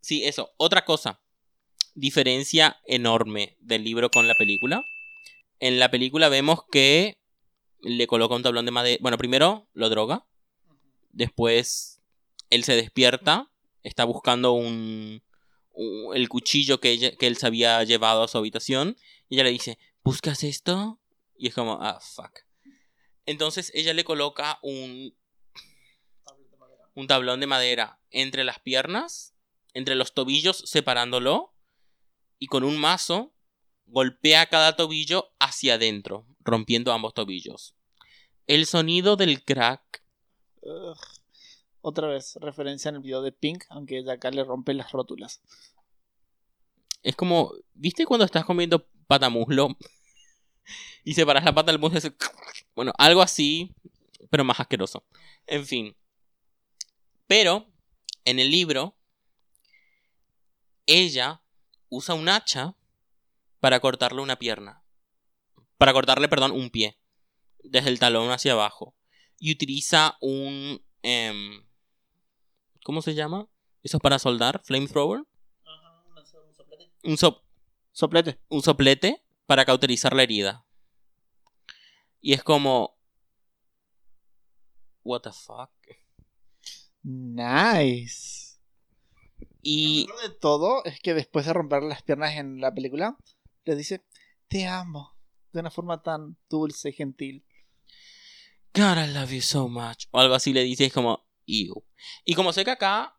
sí, 0.00 0.24
eso. 0.24 0.54
Otra 0.56 0.86
cosa. 0.86 1.21
Diferencia 1.94 2.80
enorme 2.86 3.56
del 3.60 3.84
libro 3.84 4.10
con 4.10 4.26
la 4.28 4.34
película. 4.34 4.84
En 5.60 5.78
la 5.78 5.90
película 5.90 6.28
vemos 6.28 6.60
que 6.70 7.18
le 7.80 8.06
coloca 8.06 8.34
un 8.34 8.42
tablón 8.42 8.64
de 8.64 8.72
madera. 8.72 8.98
Bueno, 9.00 9.18
primero 9.18 9.68
lo 9.74 9.88
droga. 9.90 10.26
Después 11.10 12.00
él 12.50 12.64
se 12.64 12.76
despierta. 12.76 13.50
Está 13.82 14.04
buscando 14.04 14.52
un, 14.52 15.22
el 16.14 16.28
cuchillo 16.28 16.80
que, 16.80 17.16
que 17.18 17.26
él 17.26 17.36
se 17.36 17.46
había 17.46 17.82
llevado 17.84 18.22
a 18.22 18.28
su 18.28 18.38
habitación. 18.38 18.96
Y 19.28 19.34
ella 19.34 19.44
le 19.44 19.50
dice, 19.50 19.78
¿buscas 20.02 20.44
esto? 20.44 21.00
Y 21.36 21.48
es 21.48 21.54
como, 21.54 21.78
ah, 21.82 22.00
fuck. 22.00 22.40
Entonces 23.26 23.70
ella 23.74 23.94
le 23.94 24.04
coloca 24.04 24.58
un, 24.62 25.14
un 26.94 27.06
tablón 27.06 27.40
de 27.40 27.46
madera 27.46 28.00
entre 28.10 28.44
las 28.44 28.58
piernas, 28.58 29.34
entre 29.74 29.94
los 29.94 30.14
tobillos, 30.14 30.58
separándolo. 30.66 31.51
Y 32.42 32.48
con 32.48 32.64
un 32.64 32.76
mazo 32.76 33.32
golpea 33.86 34.46
cada 34.46 34.74
tobillo 34.74 35.32
hacia 35.38 35.74
adentro, 35.74 36.26
rompiendo 36.40 36.92
ambos 36.92 37.14
tobillos. 37.14 37.76
El 38.48 38.66
sonido 38.66 39.14
del 39.14 39.44
crack. 39.44 40.02
Ugh. 40.62 40.98
Otra 41.82 42.08
vez, 42.08 42.34
referencia 42.40 42.88
en 42.88 42.96
el 42.96 43.02
video 43.02 43.22
de 43.22 43.30
Pink, 43.30 43.62
aunque 43.68 43.98
ella 43.98 44.14
acá 44.14 44.32
le 44.32 44.42
rompe 44.42 44.74
las 44.74 44.90
rótulas. 44.90 45.40
Es 47.04 47.14
como, 47.14 47.52
¿viste 47.74 48.06
cuando 48.06 48.24
estás 48.24 48.44
comiendo 48.44 48.88
patamuslo? 49.06 49.68
Y 51.04 51.14
separas 51.14 51.44
la 51.44 51.54
pata 51.54 51.70
del 51.70 51.80
muslo 51.80 51.94
y 51.94 51.98
hace... 51.98 52.16
Bueno, 52.74 52.92
algo 52.98 53.22
así, 53.22 53.72
pero 54.30 54.42
más 54.42 54.58
asqueroso. 54.58 55.04
En 55.46 55.64
fin. 55.64 55.96
Pero, 57.28 57.68
en 58.24 58.40
el 58.40 58.50
libro, 58.50 58.96
ella 60.86 61.41
usa 61.94 62.14
un 62.14 62.28
hacha 62.30 62.74
para 63.60 63.78
cortarle 63.80 64.22
una 64.22 64.38
pierna. 64.38 64.82
Para 65.76 65.92
cortarle, 65.92 66.26
perdón, 66.26 66.52
un 66.52 66.70
pie. 66.70 66.98
Desde 67.62 67.90
el 67.90 67.98
talón 67.98 68.30
hacia 68.30 68.52
abajo. 68.52 68.96
Y 69.38 69.52
utiliza 69.52 70.16
un... 70.20 70.82
em, 71.02 71.66
¿Cómo 72.82 73.02
se 73.02 73.14
llama? 73.14 73.46
¿Eso 73.82 73.98
es 73.98 74.00
para 74.02 74.18
soldar? 74.18 74.62
¿Flamethrower? 74.64 75.22
Un, 77.04 77.18
sop- 77.18 77.42
Soplete. 77.92 78.40
un 78.48 78.62
soplete 78.62 79.22
para 79.46 79.64
cauterizar 79.66 80.14
la 80.14 80.22
herida. 80.22 80.64
Y 82.22 82.32
es 82.32 82.42
como... 82.42 82.96
What 85.04 85.22
the 85.22 85.32
fuck? 85.32 85.70
Nice. 87.02 88.41
Y... 89.62 90.06
Lo 90.08 90.14
mejor 90.14 90.30
de 90.30 90.38
todo 90.38 90.84
es 90.84 91.00
que 91.00 91.14
después 91.14 91.46
de 91.46 91.52
romper 91.52 91.82
las 91.82 92.02
piernas 92.02 92.36
en 92.36 92.60
la 92.60 92.74
película, 92.74 93.16
le 93.64 93.76
dice, 93.76 94.04
te 94.48 94.66
amo. 94.66 95.16
De 95.52 95.60
una 95.60 95.70
forma 95.70 96.02
tan 96.02 96.36
dulce 96.50 96.90
y 96.90 96.92
gentil. 96.92 97.44
God, 98.74 98.98
I 98.98 99.12
love 99.12 99.30
you 99.30 99.40
so 99.40 99.68
much. 99.68 100.06
O 100.10 100.18
algo 100.18 100.34
así 100.34 100.52
le 100.52 100.64
dice, 100.64 100.86
es 100.86 100.92
como... 100.92 101.24
Ew. 101.46 101.84
Y 102.24 102.34
como 102.34 102.52
sé 102.52 102.64
que 102.64 102.72
acá... 102.72 103.16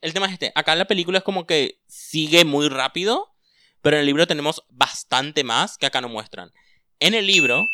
El 0.00 0.12
tema 0.12 0.26
es 0.26 0.32
este. 0.32 0.52
Acá 0.54 0.72
en 0.72 0.78
la 0.80 0.86
película 0.86 1.18
es 1.18 1.24
como 1.24 1.46
que 1.46 1.80
sigue 1.86 2.44
muy 2.44 2.68
rápido. 2.68 3.34
Pero 3.80 3.96
en 3.96 4.00
el 4.00 4.06
libro 4.06 4.26
tenemos 4.26 4.64
bastante 4.70 5.44
más 5.44 5.76
que 5.76 5.86
acá 5.86 6.00
no 6.00 6.08
muestran. 6.08 6.52
En 7.00 7.14
el 7.14 7.26
libro, 7.26 7.64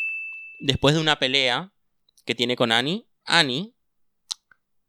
después 0.59 0.95
de 0.95 1.01
una 1.01 1.19
pelea 1.19 1.71
que 2.25 2.33
tiene 2.33 2.55
con 2.55 2.71
Annie, 2.71 3.07
Annie, 3.25 3.75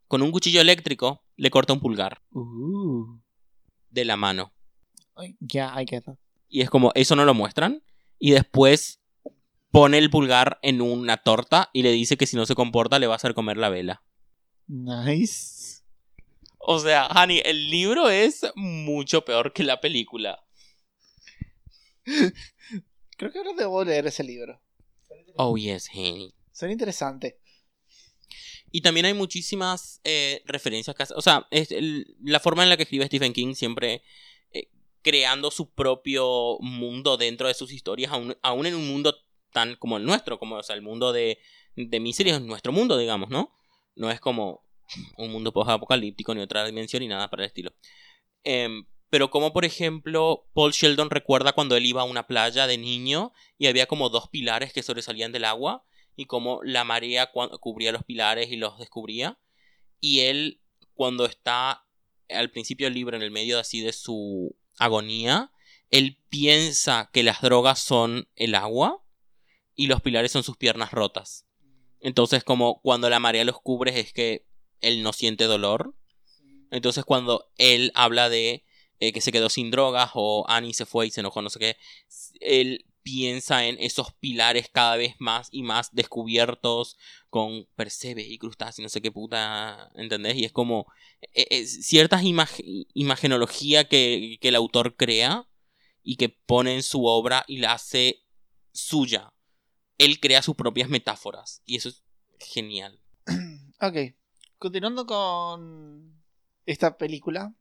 con 0.07 0.23
un 0.23 0.31
cuchillo 0.31 0.61
eléctrico, 0.61 1.23
le 1.35 1.49
corta 1.51 1.73
un 1.73 1.79
pulgar 1.79 2.21
Uh. 2.31 3.20
De 3.91 4.05
la 4.05 4.17
mano. 4.17 4.53
Ya, 5.39 5.73
I 5.79 5.85
get 5.87 6.03
that. 6.03 6.17
Y 6.49 6.61
es 6.61 6.69
como, 6.69 6.91
eso 6.95 7.15
no 7.15 7.25
lo 7.25 7.33
muestran. 7.33 7.83
Y 8.19 8.31
después 8.31 9.01
pone 9.71 9.97
el 9.97 10.09
pulgar 10.09 10.59
en 10.61 10.81
una 10.81 11.17
torta 11.17 11.69
y 11.73 11.83
le 11.83 11.91
dice 11.91 12.17
que 12.17 12.27
si 12.27 12.35
no 12.35 12.45
se 12.45 12.55
comporta 12.55 12.99
le 12.99 13.07
va 13.07 13.13
a 13.13 13.15
hacer 13.15 13.33
comer 13.33 13.57
la 13.57 13.69
vela. 13.69 14.03
Nice. 14.67 15.81
O 16.59 16.79
sea, 16.79 17.07
Honey, 17.07 17.41
el 17.43 17.69
libro 17.69 18.09
es 18.09 18.45
mucho 18.55 19.25
peor 19.25 19.53
que 19.53 19.63
la 19.63 19.81
película. 19.81 20.43
Creo 23.17 23.31
que 23.31 23.37
ahora 23.37 23.53
debo 23.57 23.83
leer 23.83 24.07
ese 24.07 24.23
libro. 24.23 24.61
Oh, 25.35 25.57
yes, 25.57 25.89
Honey. 25.93 26.33
Suena 26.51 26.73
interesante. 26.73 27.39
Y 28.71 28.81
también 28.81 29.05
hay 29.05 29.13
muchísimas 29.13 29.99
eh, 30.03 30.41
referencias. 30.45 30.95
que 30.95 31.03
O 31.15 31.21
sea, 31.21 31.47
es 31.51 31.69
la 32.23 32.39
forma 32.39 32.63
en 32.63 32.69
la 32.69 32.77
que 32.77 32.83
escribe 32.83 33.05
Stephen 33.07 33.33
King 33.33 33.53
siempre 33.53 34.03
eh, 34.51 34.69
creando 35.01 35.51
su 35.51 35.71
propio 35.73 36.57
mundo 36.61 37.17
dentro 37.17 37.47
de 37.47 37.53
sus 37.53 37.71
historias, 37.71 38.11
aún, 38.11 38.37
aún 38.41 38.65
en 38.65 38.75
un 38.75 38.87
mundo 38.87 39.15
tan 39.51 39.75
como 39.75 39.97
el 39.97 40.05
nuestro, 40.05 40.39
como 40.39 40.55
o 40.55 40.63
sea, 40.63 40.75
el 40.75 40.81
mundo 40.81 41.11
de, 41.11 41.39
de 41.75 41.99
Misery 41.99 42.31
es 42.31 42.41
nuestro 42.41 42.71
mundo, 42.71 42.97
digamos, 42.97 43.29
¿no? 43.29 43.53
No 43.95 44.09
es 44.09 44.19
como 44.19 44.63
un 45.17 45.31
mundo 45.31 45.51
post-apocalíptico 45.51 46.33
ni 46.33 46.41
otra 46.41 46.65
dimensión 46.65 47.01
ni 47.01 47.07
nada 47.07 47.29
para 47.29 47.43
el 47.43 47.47
estilo. 47.47 47.73
Em, 48.43 48.85
pero 49.09 49.29
como 49.29 49.53
por 49.53 49.65
ejemplo 49.65 50.47
Paul 50.53 50.71
Sheldon 50.71 51.09
recuerda 51.09 51.53
cuando 51.53 51.75
él 51.75 51.85
iba 51.85 52.01
a 52.01 52.05
una 52.05 52.27
playa 52.27 52.65
de 52.65 52.77
niño 52.77 53.33
y 53.57 53.67
había 53.67 53.85
como 53.85 54.09
dos 54.09 54.29
pilares 54.29 54.73
que 54.73 54.83
sobresalían 54.83 55.31
del 55.31 55.45
agua 55.45 55.85
y 56.15 56.25
como 56.25 56.61
la 56.63 56.83
marea 56.83 57.31
cubría 57.31 57.91
los 57.91 58.03
pilares 58.03 58.51
y 58.51 58.57
los 58.57 58.77
descubría. 58.77 59.39
Y 59.99 60.21
él, 60.21 60.61
cuando 60.93 61.25
está 61.25 61.85
al 62.29 62.51
principio 62.51 62.87
del 62.87 62.93
libro, 62.93 63.15
en 63.15 63.23
el 63.23 63.31
medio 63.31 63.59
así 63.59 63.81
de 63.81 63.93
su 63.93 64.55
agonía, 64.77 65.51
él 65.89 66.17
piensa 66.29 67.09
que 67.11 67.23
las 67.23 67.41
drogas 67.41 67.79
son 67.79 68.27
el 68.35 68.55
agua 68.55 69.03
y 69.75 69.87
los 69.87 70.01
pilares 70.01 70.31
son 70.31 70.43
sus 70.43 70.57
piernas 70.57 70.91
rotas. 70.91 71.45
Entonces, 71.99 72.43
como 72.43 72.81
cuando 72.81 73.09
la 73.09 73.19
marea 73.19 73.43
los 73.43 73.61
cubre 73.61 73.99
es 73.99 74.13
que 74.13 74.45
él 74.79 75.03
no 75.03 75.13
siente 75.13 75.45
dolor. 75.45 75.93
Entonces, 76.71 77.05
cuando 77.05 77.51
él 77.57 77.91
habla 77.93 78.29
de 78.29 78.63
eh, 78.99 79.13
que 79.13 79.21
se 79.21 79.31
quedó 79.31 79.49
sin 79.49 79.71
drogas 79.71 80.11
o 80.13 80.45
Annie 80.47 80.73
se 80.73 80.85
fue 80.85 81.07
y 81.07 81.11
se 81.11 81.19
enojó, 81.19 81.41
no 81.41 81.49
sé 81.49 81.59
qué, 81.59 81.77
él 82.39 82.85
piensa 83.03 83.65
en 83.65 83.77
esos 83.79 84.13
pilares 84.13 84.69
cada 84.71 84.95
vez 84.97 85.15
más 85.19 85.49
y 85.51 85.63
más 85.63 85.93
descubiertos 85.93 86.97
con 87.29 87.67
percebes 87.75 88.27
y 88.29 88.37
crustáceos 88.37 88.79
y 88.79 88.83
no 88.83 88.89
sé 88.89 89.01
qué 89.01 89.11
puta, 89.11 89.91
¿entendés? 89.95 90.35
Y 90.37 90.45
es 90.45 90.51
como 90.51 90.85
eh, 91.33 91.47
eh, 91.49 91.65
ciertas 91.65 92.23
imag- 92.23 92.87
imagenología 92.93 93.87
que, 93.87 94.37
que 94.41 94.47
el 94.49 94.55
autor 94.55 94.95
crea 94.95 95.47
y 96.03 96.15
que 96.15 96.29
pone 96.29 96.75
en 96.75 96.83
su 96.83 97.05
obra 97.05 97.43
y 97.47 97.57
la 97.57 97.73
hace 97.73 98.23
suya. 98.73 99.33
Él 99.97 100.19
crea 100.19 100.41
sus 100.41 100.55
propias 100.55 100.89
metáforas 100.89 101.61
y 101.65 101.75
eso 101.77 101.89
es 101.89 102.03
genial. 102.39 102.99
Ok. 103.83 104.13
Continuando 104.59 105.07
con 105.07 106.21
esta 106.67 106.97
película. 106.97 107.55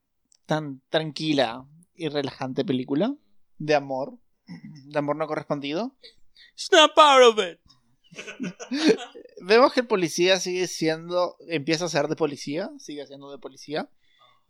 Tan 0.45 0.83
tranquila 0.91 1.67
y 1.95 2.09
relajante 2.09 2.63
película. 2.65 3.17
De 3.57 3.75
amor. 3.75 4.19
De 4.87 4.99
amor 4.99 5.17
no 5.17 5.27
correspondido. 5.27 5.97
Snap 6.57 6.97
out 6.97 7.23
of 7.23 7.39
it. 7.39 7.61
Vemos 9.41 9.73
que 9.73 9.81
el 9.81 9.87
policía 9.87 10.39
sigue 10.41 10.67
siendo, 10.67 11.37
empieza 11.49 11.85
a 11.85 11.89
ser 11.89 12.09
de 12.09 12.17
policía, 12.17 12.71
sigue 12.79 13.07
siendo 13.07 13.31
de 13.31 13.39
policía. 13.39 13.89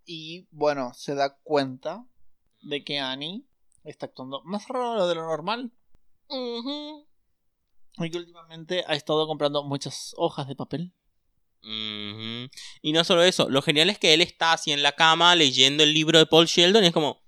Y 0.05 0.47
bueno, 0.51 0.93
se 0.95 1.15
da 1.15 1.37
cuenta 1.43 2.05
de 2.63 2.85
que 2.85 2.99
Annie 2.99 3.45
está 3.85 4.07
actuando 4.07 4.43
más 4.45 4.69
raro 4.69 5.07
de 5.07 5.15
lo 5.15 5.23
normal. 5.23 5.73
Y 7.99 8.11
que 8.11 8.19
últimamente 8.19 8.85
ha 8.87 8.95
estado 8.95 9.27
comprando 9.27 9.63
muchas 9.65 10.15
hojas 10.17 10.49
de 10.49 10.57
papel. 10.57 10.93
Y 11.63 12.93
no 12.93 13.05
solo 13.05 13.23
eso, 13.23 13.49
lo 13.51 13.63
genial 13.63 13.91
es 13.91 13.99
que 13.99 14.15
él 14.15 14.23
está 14.23 14.53
así 14.53 14.73
en 14.73 14.83
la 14.83 14.93
cama 14.93 15.35
leyendo 15.35 15.83
el 15.83 15.93
libro 15.93 16.19
de 16.19 16.27
Paul 16.27 16.47
Sheldon 16.47 16.85
y 16.85 16.87
es 16.89 16.93
como, 16.93 17.23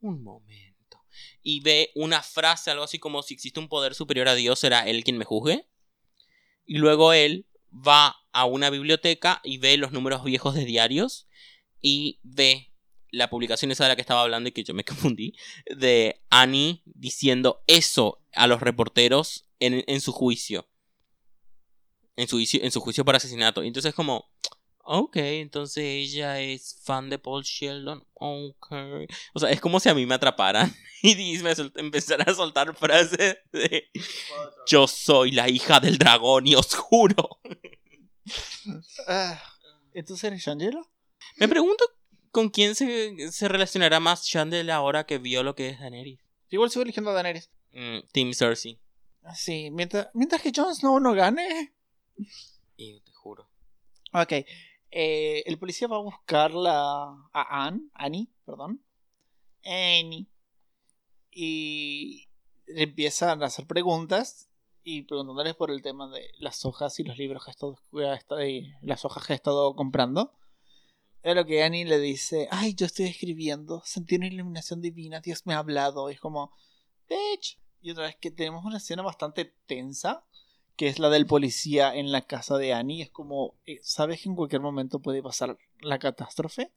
un 0.00 0.22
momento. 0.22 0.53
Y 1.44 1.60
ve 1.60 1.92
una 1.94 2.22
frase, 2.22 2.72
algo 2.72 2.82
así 2.82 2.98
como, 2.98 3.22
si 3.22 3.34
existe 3.34 3.60
un 3.60 3.68
poder 3.68 3.94
superior 3.94 4.26
a 4.26 4.34
Dios, 4.34 4.58
¿será 4.58 4.88
él 4.88 5.04
quien 5.04 5.18
me 5.18 5.24
juzgue? 5.24 5.68
Y 6.64 6.78
luego 6.78 7.12
él 7.12 7.46
va 7.70 8.16
a 8.32 8.46
una 8.46 8.70
biblioteca 8.70 9.40
y 9.44 9.58
ve 9.58 9.76
los 9.76 9.92
números 9.92 10.24
viejos 10.24 10.54
de 10.54 10.64
diarios 10.64 11.28
y 11.80 12.18
ve 12.22 12.72
la 13.10 13.30
publicación 13.30 13.70
esa 13.70 13.84
de 13.84 13.90
la 13.90 13.96
que 13.96 14.00
estaba 14.00 14.22
hablando 14.22 14.48
y 14.48 14.52
que 14.52 14.64
yo 14.64 14.74
me 14.74 14.84
confundí, 14.84 15.34
de 15.66 16.20
Annie 16.30 16.82
diciendo 16.86 17.62
eso 17.66 18.20
a 18.32 18.46
los 18.46 18.60
reporteros 18.60 19.46
en, 19.60 19.84
en 19.86 20.00
su 20.00 20.12
juicio. 20.12 20.68
En 22.16 22.28
su, 22.28 22.36
juicio. 22.36 22.62
en 22.62 22.70
su 22.70 22.80
juicio 22.80 23.04
por 23.04 23.16
asesinato. 23.16 23.62
Entonces 23.62 23.94
como, 23.94 24.30
ok, 24.84 25.16
entonces 25.16 25.84
ella 25.84 26.40
es 26.40 26.78
fan 26.82 27.10
de 27.10 27.18
Paul 27.18 27.42
Sheldon. 27.42 28.04
Ok. 28.14 28.72
O 29.32 29.40
sea, 29.40 29.50
es 29.50 29.60
como 29.60 29.80
si 29.80 29.88
a 29.88 29.94
mí 29.94 30.06
me 30.06 30.14
atraparan 30.14 30.74
y 31.02 31.38
me 31.38 31.52
empezaran 31.76 32.28
a 32.28 32.34
soltar 32.34 32.74
frases 32.74 33.38
de 33.52 33.90
yo 34.66 34.86
soy 34.86 35.32
la 35.32 35.48
hija 35.48 35.80
del 35.80 35.98
dragón 35.98 36.46
y 36.46 36.54
os 36.54 36.74
juro. 36.74 37.40
Ah, 39.06 39.42
¿Entonces 39.92 40.24
eres 40.24 40.42
Shangela? 40.42 40.80
Me 41.36 41.48
pregunto 41.48 41.84
con 42.30 42.48
quién 42.48 42.74
se, 42.74 43.30
se 43.30 43.48
relacionará 43.48 44.00
más 44.00 44.24
Chandel 44.24 44.70
ahora 44.70 45.04
que 45.04 45.18
vio 45.18 45.42
lo 45.42 45.54
que 45.54 45.70
es 45.70 45.80
Daenerys. 45.80 46.20
Igual 46.50 46.70
sigo 46.70 46.82
eligiendo 46.82 47.10
a 47.10 47.14
Daenerys. 47.14 47.50
Mm, 47.72 47.98
Team 48.12 48.32
Cersei. 48.32 48.78
Sí, 49.34 49.70
mientras, 49.70 50.08
mientras 50.14 50.42
que 50.42 50.52
Jon 50.54 50.74
Snow 50.74 51.00
no 51.00 51.14
gane. 51.14 51.72
Y 52.76 53.00
te 53.00 53.12
juro. 53.12 53.48
Ok. 54.12 54.32
Eh, 54.96 55.42
el 55.46 55.58
policía 55.58 55.88
va 55.88 55.96
a 55.96 56.02
buscar 56.02 56.52
la, 56.52 57.28
a 57.32 57.66
Anne, 57.66 57.88
Annie, 57.94 58.28
perdón. 58.46 58.80
Annie. 59.64 60.28
Y 61.32 62.28
le 62.66 62.84
empiezan 62.84 63.42
a 63.42 63.46
hacer 63.46 63.66
preguntas 63.66 64.50
y 64.84 65.02
preguntándoles 65.02 65.56
por 65.56 65.72
el 65.72 65.82
tema 65.82 66.08
de 66.08 66.30
las 66.38 66.64
hojas 66.64 67.00
y 67.00 67.02
los 67.02 67.18
libros 67.18 67.44
que 67.44 67.50
ha 67.50 68.14
estado, 68.14 68.44
y 68.44 68.72
las 68.82 69.04
hojas 69.04 69.26
que 69.26 69.32
ha 69.32 69.36
estado 69.36 69.74
comprando. 69.74 70.32
Es 71.24 71.34
lo 71.34 71.44
que 71.44 71.64
Annie 71.64 71.84
le 71.84 71.98
dice, 71.98 72.46
ay, 72.52 72.74
yo 72.74 72.86
estoy 72.86 73.06
escribiendo, 73.06 73.82
sentí 73.84 74.14
una 74.14 74.28
iluminación 74.28 74.80
divina, 74.80 75.20
Dios 75.20 75.44
me 75.44 75.54
ha 75.54 75.58
hablado. 75.58 76.08
Es 76.08 76.20
como, 76.20 76.52
bitch. 77.08 77.58
Y 77.80 77.90
otra 77.90 78.04
vez 78.04 78.16
que 78.20 78.30
tenemos 78.30 78.64
una 78.64 78.76
escena 78.76 79.02
bastante 79.02 79.56
tensa, 79.66 80.24
que 80.76 80.88
es 80.88 80.98
la 80.98 81.10
del 81.10 81.26
policía 81.26 81.94
en 81.94 82.12
la 82.12 82.22
casa 82.22 82.56
de 82.56 82.72
Annie. 82.72 83.02
Es 83.02 83.10
como, 83.10 83.54
eh, 83.66 83.80
sabes 83.82 84.22
que 84.22 84.28
en 84.28 84.36
cualquier 84.36 84.60
momento 84.60 85.00
puede 85.00 85.22
pasar 85.22 85.56
la 85.80 85.98
catástrofe 85.98 86.72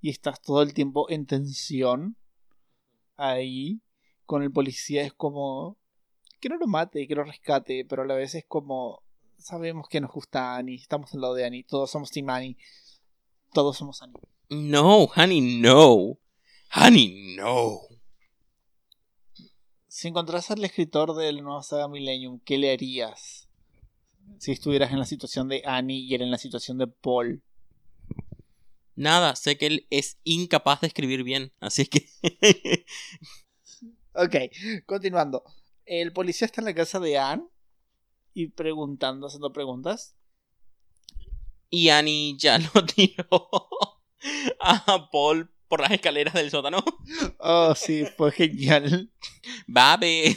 y 0.00 0.10
estás 0.10 0.40
todo 0.42 0.62
el 0.62 0.74
tiempo 0.74 1.08
en 1.10 1.26
tensión 1.26 2.16
ahí 3.16 3.80
con 4.26 4.42
el 4.42 4.52
policía. 4.52 5.02
Es 5.02 5.12
como, 5.12 5.78
que 6.40 6.48
no 6.48 6.56
lo 6.56 6.66
mate, 6.66 7.06
que 7.06 7.14
lo 7.14 7.24
rescate, 7.24 7.84
pero 7.84 8.02
a 8.02 8.06
la 8.06 8.14
vez 8.14 8.34
es 8.34 8.44
como, 8.44 9.02
sabemos 9.38 9.88
que 9.88 10.00
nos 10.00 10.10
gusta 10.10 10.56
Annie, 10.56 10.76
estamos 10.76 11.14
al 11.14 11.20
lado 11.20 11.34
de 11.34 11.46
Annie, 11.46 11.64
todos 11.64 11.90
somos 11.90 12.10
Team 12.10 12.30
Annie, 12.30 12.56
todos 13.52 13.76
somos 13.76 14.02
Annie. 14.02 14.20
No, 14.50 15.04
honey, 15.04 15.60
no. 15.60 16.18
Honey, 16.74 17.36
no. 17.36 17.80
Si 19.94 20.08
encontrás 20.08 20.50
al 20.50 20.64
escritor 20.64 21.14
de 21.14 21.30
la 21.30 21.42
nueva 21.42 21.62
saga 21.62 21.86
Millennium, 21.86 22.40
¿qué 22.46 22.56
le 22.56 22.72
harías? 22.72 23.46
Si 24.38 24.50
estuvieras 24.50 24.90
en 24.90 24.98
la 24.98 25.04
situación 25.04 25.48
de 25.48 25.62
Annie 25.66 26.06
y 26.06 26.14
él 26.14 26.22
en 26.22 26.30
la 26.30 26.38
situación 26.38 26.78
de 26.78 26.86
Paul. 26.86 27.42
Nada, 28.96 29.36
sé 29.36 29.58
que 29.58 29.66
él 29.66 29.86
es 29.90 30.16
incapaz 30.24 30.80
de 30.80 30.86
escribir 30.86 31.24
bien, 31.24 31.52
así 31.60 31.84
que... 31.84 32.08
Ok, 34.14 34.36
continuando. 34.86 35.44
El 35.84 36.14
policía 36.14 36.46
está 36.46 36.62
en 36.62 36.66
la 36.66 36.74
casa 36.74 36.98
de 36.98 37.18
Anne 37.18 37.44
y 38.32 38.46
preguntando, 38.48 39.26
haciendo 39.26 39.52
preguntas. 39.52 40.16
y 41.68 41.90
Annie 41.90 42.34
ya 42.38 42.58
lo 42.74 42.86
tiró 42.86 43.26
a 44.58 45.10
Paul 45.12 45.51
por 45.72 45.80
las 45.80 45.90
escaleras 45.90 46.34
del 46.34 46.50
sótano. 46.50 46.84
Oh, 47.38 47.74
sí, 47.74 48.04
fue 48.18 48.30
genial. 48.30 49.10
Babe, 49.66 50.36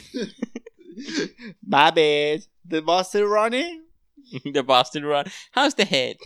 Babbitt, 1.60 2.48
the 2.66 2.80
boss 2.80 3.14
is 3.14 3.20
running. 3.20 3.84
the 4.54 4.62
Boston 4.62 5.04
Run. 5.04 5.26
How's 5.52 5.74
the 5.74 5.84
head? 5.84 6.16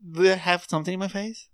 Do 0.00 0.24
I 0.24 0.36
have 0.36 0.64
something 0.68 0.94
in 0.94 0.98
my 0.98 1.08
face? 1.08 1.50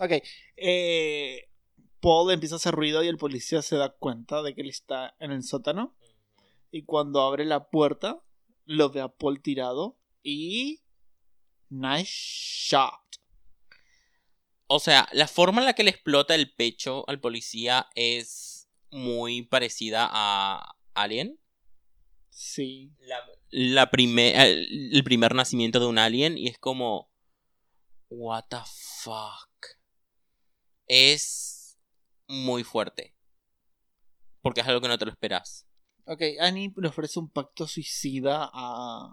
Ok, 0.00 0.22
eh, 0.56 1.48
Paul 2.00 2.30
empieza 2.30 2.54
a 2.54 2.58
hacer 2.58 2.76
ruido 2.76 3.02
y 3.02 3.08
el 3.08 3.18
policía 3.18 3.60
se 3.60 3.74
da 3.74 3.90
cuenta 3.90 4.40
de 4.42 4.54
que 4.54 4.60
él 4.60 4.68
está 4.68 5.16
en 5.18 5.32
el 5.32 5.42
sótano. 5.42 5.96
Y 6.70 6.84
cuando 6.84 7.22
abre 7.22 7.44
la 7.44 7.70
puerta, 7.70 8.22
lo 8.66 8.88
ve 8.90 9.00
a 9.00 9.08
Paul 9.08 9.42
tirado 9.42 9.98
y... 10.22 10.80
Nice 11.70 12.12
shot. 12.12 13.00
O 14.66 14.78
sea, 14.78 15.08
la 15.12 15.26
forma 15.26 15.60
en 15.62 15.66
la 15.66 15.72
que 15.72 15.82
le 15.82 15.90
explota 15.90 16.34
el 16.34 16.52
pecho 16.52 17.04
al 17.08 17.20
policía 17.20 17.88
es 17.94 18.68
muy 18.90 19.42
parecida 19.42 20.08
a 20.10 20.76
Alien. 20.94 21.40
Sí. 22.28 22.92
La, 23.00 23.18
la 23.50 23.90
primer, 23.90 24.36
el, 24.36 24.94
el 24.94 25.04
primer 25.04 25.34
nacimiento 25.34 25.80
de 25.80 25.86
un 25.86 25.98
alien 25.98 26.38
y 26.38 26.48
es 26.48 26.58
como... 26.58 27.10
What 28.08 28.44
the 28.48 28.58
fuck. 29.02 29.50
Es 30.86 31.78
muy 32.26 32.64
fuerte. 32.64 33.14
Porque 34.42 34.60
es 34.60 34.66
algo 34.66 34.80
que 34.80 34.88
no 34.88 34.98
te 34.98 35.04
lo 35.04 35.10
esperas. 35.10 35.66
Ok, 36.06 36.22
Annie 36.40 36.72
le 36.76 36.88
ofrece 36.88 37.18
un 37.18 37.28
pacto 37.28 37.68
suicida 37.68 38.50
a, 38.52 39.12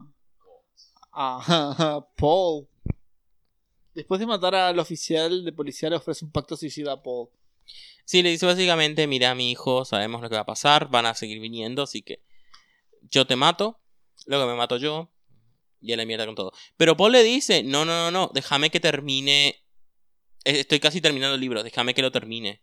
a, 1.18 2.08
Paul. 2.16 2.68
Después 3.94 4.20
de 4.20 4.28
matar 4.28 4.54
al 4.54 4.78
oficial 4.78 5.44
de 5.44 5.52
policía, 5.52 5.90
le 5.90 5.96
ofrece 5.96 6.24
un 6.24 6.32
pacto 6.32 6.56
suicida 6.56 6.94
a 6.94 7.02
Paul. 7.02 7.30
Sí, 8.06 8.22
le 8.22 8.30
dice 8.30 8.46
básicamente, 8.46 9.08
mira 9.08 9.36
mi 9.36 9.52
hijo, 9.52 9.84
sabemos 9.84 10.22
lo 10.22 10.30
que 10.30 10.36
va 10.36 10.42
a 10.42 10.46
pasar, 10.46 10.90
van 10.90 11.08
a 11.08 11.16
seguir 11.16 11.40
viniendo, 11.42 11.84
así 11.84 12.04
que 12.04 12.22
yo 13.10 13.26
te 13.26 13.36
mato, 13.36 13.82
luego 14.28 14.48
me 14.48 14.56
mato 14.56 14.78
yo, 14.78 15.12
y 15.82 15.92
a 15.92 15.98
la 15.98 16.06
mierda 16.06 16.26
con 16.26 16.36
todo. 16.36 16.54
Pero 16.78 16.96
Paul 16.96 17.12
le 17.14 17.24
dice, 17.24 17.64
no, 17.64 17.84
no, 17.84 18.10
no, 18.10 18.12
no, 18.12 18.32
déjame 18.34 18.70
que 18.70 18.80
termine, 18.80 19.48
eh, 20.46 20.60
estoy 20.60 20.80
casi 20.80 21.02
terminando 21.02 21.36
el 21.36 21.42
libro, 21.42 21.64
déjame 21.64 21.94
que 21.94 22.02
lo 22.02 22.12
termine. 22.12 22.62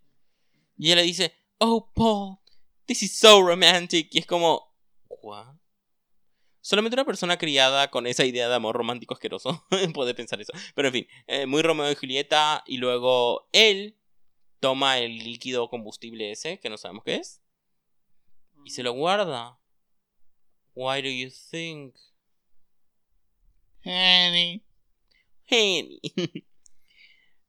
Y 0.78 0.86
ella 0.86 0.96
le 0.96 1.02
dice, 1.02 1.34
oh 1.58 1.92
Paul, 1.92 2.38
this 2.86 3.02
is 3.02 3.18
so 3.18 3.42
romantic, 3.42 4.08
y 4.12 4.20
es 4.20 4.26
como, 4.26 4.74
¿what? 5.08 5.56
Solamente 6.64 6.96
una 6.96 7.04
persona 7.04 7.36
criada 7.36 7.90
con 7.90 8.06
esa 8.06 8.24
idea 8.24 8.48
de 8.48 8.54
amor 8.54 8.74
romántico 8.74 9.12
asqueroso 9.12 9.66
puede 9.92 10.14
pensar 10.14 10.40
eso. 10.40 10.54
Pero 10.74 10.88
en 10.88 10.94
fin, 10.94 11.06
eh, 11.26 11.44
muy 11.44 11.60
Romeo 11.60 11.92
y 11.92 11.94
Julieta, 11.94 12.64
y 12.66 12.78
luego 12.78 13.50
él 13.52 13.98
toma 14.60 14.98
el 14.98 15.18
líquido 15.18 15.68
combustible 15.68 16.30
ese, 16.30 16.58
que 16.60 16.70
no 16.70 16.78
sabemos 16.78 17.04
qué 17.04 17.16
es, 17.16 17.42
y 18.64 18.70
se 18.70 18.82
lo 18.82 18.92
guarda. 18.92 19.58
Why 20.74 21.02
do 21.02 21.10
you 21.10 21.28
think? 21.50 21.96
Annie. 23.84 24.64
Henny. 25.44 26.00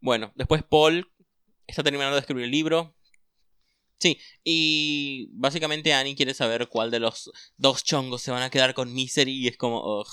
bueno, 0.02 0.34
después 0.36 0.62
Paul 0.64 1.10
está 1.68 1.84
terminando 1.84 2.16
de 2.16 2.20
escribir 2.20 2.44
el 2.44 2.52
libro. 2.52 2.94
Sí, 4.06 4.20
y 4.44 5.30
básicamente 5.32 5.92
Annie 5.92 6.16
quiere 6.16 6.36
saber 6.36 6.70
cuál 6.70 6.92
de 6.92 7.00
los 7.00 7.32
dos 7.58 7.84
chongos 7.84 8.22
se 8.22 8.30
van 8.30 8.44
a 8.44 8.52
quedar 8.52 8.76
con 8.76 8.94
Misery 8.94 9.32
y 9.32 9.48
es 9.48 9.58
como, 9.58 9.82
ugh. 9.82 10.06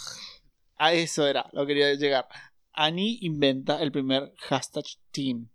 A 0.77 0.95
eso 0.95 1.27
era, 1.27 1.51
lo 1.53 1.67
quería 1.67 1.93
llegar. 1.93 2.27
Annie 2.73 3.19
inventa 3.21 3.83
el 3.83 3.93
primer 3.93 4.35
hashtag 4.39 4.85
team. 5.11 5.51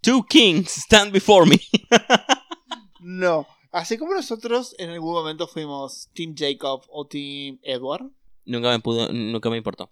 Two 0.00 0.24
kings 0.28 0.70
stand 0.84 1.12
before 1.12 1.44
me. 1.44 1.58
No. 3.00 3.48
Así 3.72 3.98
como 3.98 4.14
nosotros 4.14 4.76
en 4.78 4.90
algún 4.90 5.14
momento 5.14 5.48
fuimos 5.48 6.08
Team 6.14 6.36
Jacob 6.38 6.84
o 6.88 7.04
Team 7.08 7.58
Edward. 7.64 8.12
nunca 8.44 8.70
me 8.70 8.78
pudo, 8.78 9.12
nunca 9.12 9.50
me 9.50 9.56
importó. 9.56 9.90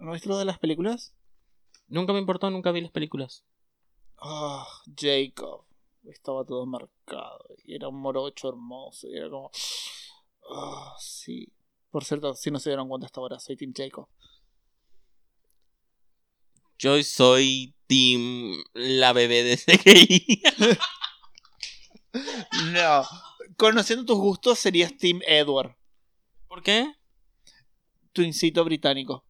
¿No 0.00 0.10
viste 0.10 0.28
lo 0.28 0.36
de 0.36 0.46
las 0.46 0.58
películas? 0.58 1.14
Nunca 1.86 2.12
me 2.12 2.18
importó, 2.18 2.50
nunca 2.50 2.72
vi 2.72 2.80
las 2.80 2.90
películas. 2.90 3.44
Ah, 4.22 4.66
Jacob. 4.96 5.64
Estaba 6.04 6.44
todo 6.44 6.64
marcado. 6.64 7.44
Y 7.64 7.74
era 7.74 7.88
un 7.88 8.00
morocho 8.00 8.48
hermoso. 8.48 9.08
Y 9.08 9.16
era 9.16 9.28
como. 9.28 9.50
Ah, 10.50 10.94
sí. 10.98 11.52
Por 11.90 12.04
cierto, 12.04 12.34
si 12.34 12.50
no 12.50 12.58
se 12.58 12.70
dieron 12.70 12.88
cuenta 12.88 13.06
hasta 13.06 13.20
ahora, 13.20 13.38
soy 13.38 13.56
Team 13.56 13.72
Jacob. 13.76 14.08
Yo 16.78 17.02
soy 17.02 17.74
Team 17.86 18.62
la 18.74 19.12
bebé 19.12 19.42
de 19.42 19.56
CGI. 19.56 20.42
No. 22.74 23.06
Conociendo 23.56 24.04
tus 24.04 24.18
gustos, 24.18 24.58
serías 24.58 24.94
Team 24.98 25.20
Edward. 25.26 25.74
¿Por 26.46 26.62
qué? 26.62 26.94
Twincito 28.12 28.64
británico. 28.64 29.24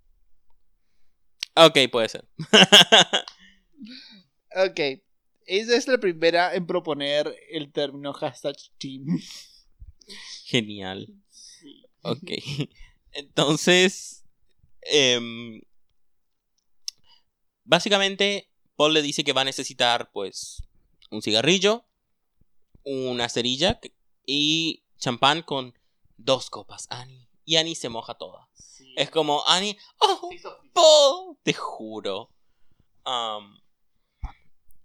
Ok, 1.55 1.79
puede 1.91 2.09
ser. 2.09 2.29
Ok. 4.57 4.81
Ella 5.47 5.77
es 5.77 5.89
la 5.89 5.99
primera 5.99 6.55
en 6.55 6.67
proponer 6.67 7.35
el 7.51 7.73
término 7.73 8.13
hashtag 8.13 8.57
team. 8.79 9.21
Genial. 10.45 11.09
Ok. 12.03 12.31
Entonces. 13.13 14.25
em, 14.83 15.61
básicamente, 17.65 18.49
Paul 18.77 18.95
le 18.95 19.03
dice 19.03 19.25
que 19.25 19.33
va 19.33 19.43
a 19.43 19.45
necesitar, 19.45 20.11
pues, 20.13 20.63
un 21.11 21.23
cigarrillo, 21.23 21.85
una 22.85 23.29
cerilla 23.29 23.81
y 24.27 24.85
champán 24.99 25.43
con 25.43 25.75
dos 26.17 26.51
copas, 26.51 26.87
Annie. 26.91 27.29
Y 27.45 27.57
Annie 27.57 27.75
se 27.75 27.89
moja 27.89 28.15
toda. 28.15 28.49
Es 28.97 29.11
como, 29.11 29.47
Annie, 29.47 29.77
oh, 29.99 30.31
Paul, 30.73 31.39
te 31.43 31.53
juro. 31.53 32.31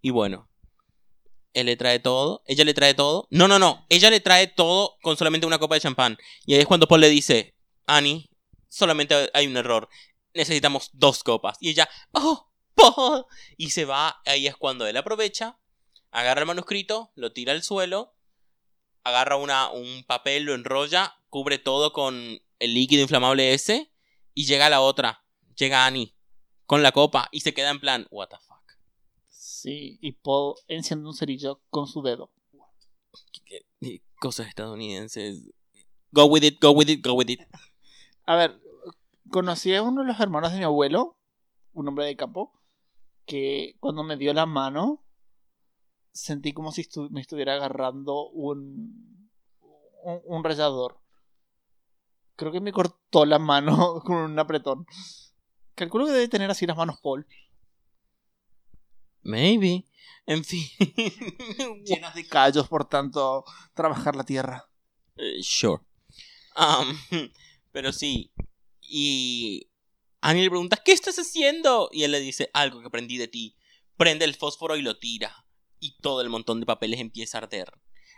Y 0.02 0.10
bueno, 0.12 0.50
él 1.54 1.66
le 1.66 1.76
trae 1.76 2.00
todo, 2.00 2.44
ella 2.46 2.64
le 2.64 2.74
trae 2.74 2.94
todo. 2.94 3.28
No, 3.32 3.48
no, 3.48 3.58
no, 3.58 3.86
ella 3.90 4.10
le 4.10 4.20
trae 4.20 4.48
todo 4.48 4.98
con 5.02 5.18
solamente 5.18 5.48
una 5.48 5.60
copa 5.60 5.76
de 5.76 5.82
champán. 5.82 6.18
Y 6.46 6.54
ahí 6.54 6.60
es 6.60 6.68
cuando 6.68 6.88
Paul 6.88 7.02
le 7.02 7.10
dice, 7.10 7.56
Annie, 7.88 8.30
solamente 8.70 9.32
hay 9.34 9.48
un 9.48 9.58
error. 9.58 9.90
Necesitamos 10.34 10.92
dos 10.94 11.24
copas. 11.24 11.58
Y 11.60 11.70
ella, 11.70 11.90
oh, 12.12 12.52
Paul. 12.76 13.26
Y 13.58 13.72
se 13.72 13.86
va, 13.86 14.22
ahí 14.26 14.46
es 14.46 14.56
cuando 14.56 14.86
él 14.86 14.98
aprovecha, 14.98 15.58
agarra 16.12 16.42
el 16.42 16.48
manuscrito, 16.48 17.12
lo 17.16 17.34
tira 17.34 17.54
al 17.54 17.64
suelo, 17.64 18.16
agarra 19.04 19.38
una, 19.38 19.70
un 19.72 20.04
papel, 20.04 20.44
lo 20.44 20.54
enrolla, 20.54 21.16
cubre 21.30 21.58
todo 21.58 21.94
con 21.94 22.42
el 22.60 22.74
líquido 22.74 23.02
inflamable 23.02 23.54
ese, 23.54 23.92
y 24.34 24.46
llega 24.46 24.70
la 24.70 24.82
otra, 24.82 25.24
llega 25.56 25.86
Annie, 25.86 26.16
con 26.66 26.84
la 26.84 26.92
copa, 26.92 27.30
y 27.32 27.40
se 27.40 27.54
queda 27.54 27.70
en 27.70 27.80
plan, 27.80 28.08
what 28.12 28.28
the 28.28 28.38
fuck. 28.38 28.57
Sí, 29.60 29.98
y 30.02 30.12
Paul 30.12 30.54
enciende 30.68 31.08
un 31.08 31.16
cerillo 31.16 31.62
con 31.72 31.88
su 31.88 32.04
dedo. 32.04 32.30
¿Qué- 33.44 33.66
qué 33.82 34.02
Cosas 34.20 34.48
estadounidenses. 34.48 35.50
Go 36.12 36.26
with 36.26 36.44
it, 36.44 36.62
go 36.62 36.72
with 36.72 36.90
it, 36.90 37.04
go 37.06 37.14
with 37.14 37.30
it. 37.30 37.40
A 38.28 38.36
ver, 38.36 38.62
conocí 39.32 39.74
a 39.74 39.82
uno 39.82 40.02
de 40.02 40.08
los 40.08 40.20
hermanos 40.20 40.52
de 40.52 40.60
mi 40.60 40.64
abuelo, 40.64 41.18
un 41.74 41.88
hombre 41.88 42.06
de 42.06 42.16
campo, 42.16 42.52
que 43.26 43.76
cuando 43.80 44.04
me 44.04 44.16
dio 44.16 44.32
la 44.34 44.46
mano 44.46 45.04
sentí 46.14 46.54
como 46.54 46.72
si 46.72 46.84
estu- 46.84 47.10
me 47.10 47.22
estuviera 47.22 47.56
agarrando 47.56 48.28
un, 48.30 49.30
un, 50.04 50.22
un 50.24 50.44
rallador. 50.44 51.00
Creo 52.36 52.52
que 52.52 52.62
me 52.62 52.72
cortó 52.72 53.26
la 53.26 53.40
mano 53.40 54.02
con 54.06 54.18
un 54.18 54.38
apretón. 54.38 54.86
Calculo 55.76 56.06
que 56.06 56.12
debe 56.12 56.28
tener 56.28 56.50
así 56.52 56.66
las 56.68 56.78
manos 56.78 57.00
Paul. 57.02 57.26
Maybe. 59.28 59.86
En 60.26 60.44
fin. 60.44 60.66
Llenas 61.86 62.16
de 62.16 62.26
callos, 62.28 62.68
por 62.68 62.88
tanto, 62.88 63.44
trabajar 63.74 64.16
la 64.16 64.24
tierra. 64.24 64.70
Eh, 65.18 65.44
sure. 65.44 65.82
Um, 66.56 66.98
pero 67.72 67.92
sí. 67.92 68.32
Y 68.82 69.70
Annie 70.22 70.44
le 70.44 70.50
pregunta, 70.50 70.78
¿qué 70.78 70.94
estás 70.94 71.18
haciendo? 71.20 71.90
Y 71.92 72.04
él 72.04 72.12
le 72.12 72.22
dice, 72.22 72.50
algo 72.54 72.80
que 72.80 72.88
aprendí 72.88 73.18
de 73.18 73.28
ti. 73.28 73.58
Prende 73.98 74.26
el 74.26 74.36
fósforo 74.36 74.78
y 74.78 74.82
lo 74.82 74.98
tira. 74.98 75.46
Y 75.80 75.98
todo 75.98 76.22
el 76.22 76.30
montón 76.30 76.62
de 76.62 76.66
papeles 76.66 77.00
empieza 77.02 77.38
a 77.38 77.42
arder. 77.42 77.74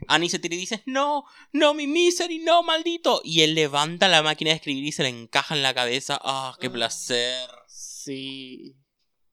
Annie 0.08 0.30
se 0.30 0.40
tira 0.40 0.56
y 0.56 0.60
dice, 0.60 0.84
no, 0.86 1.26
no, 1.52 1.74
mi 1.74 1.88
misery, 1.88 2.40
no, 2.40 2.62
maldito. 2.62 3.22
Y 3.24 3.42
él 3.42 3.56
levanta 3.56 4.08
la 4.08 4.22
máquina 4.22 4.52
de 4.52 4.58
escribir 4.58 4.86
y 4.86 4.92
se 4.92 5.04
le 5.04 5.10
encaja 5.10 5.56
en 5.56 5.64
la 5.64 5.74
cabeza. 5.74 6.20
Ah, 6.24 6.56
qué 6.62 6.70
placer. 6.70 7.50
Sí. 7.68 8.76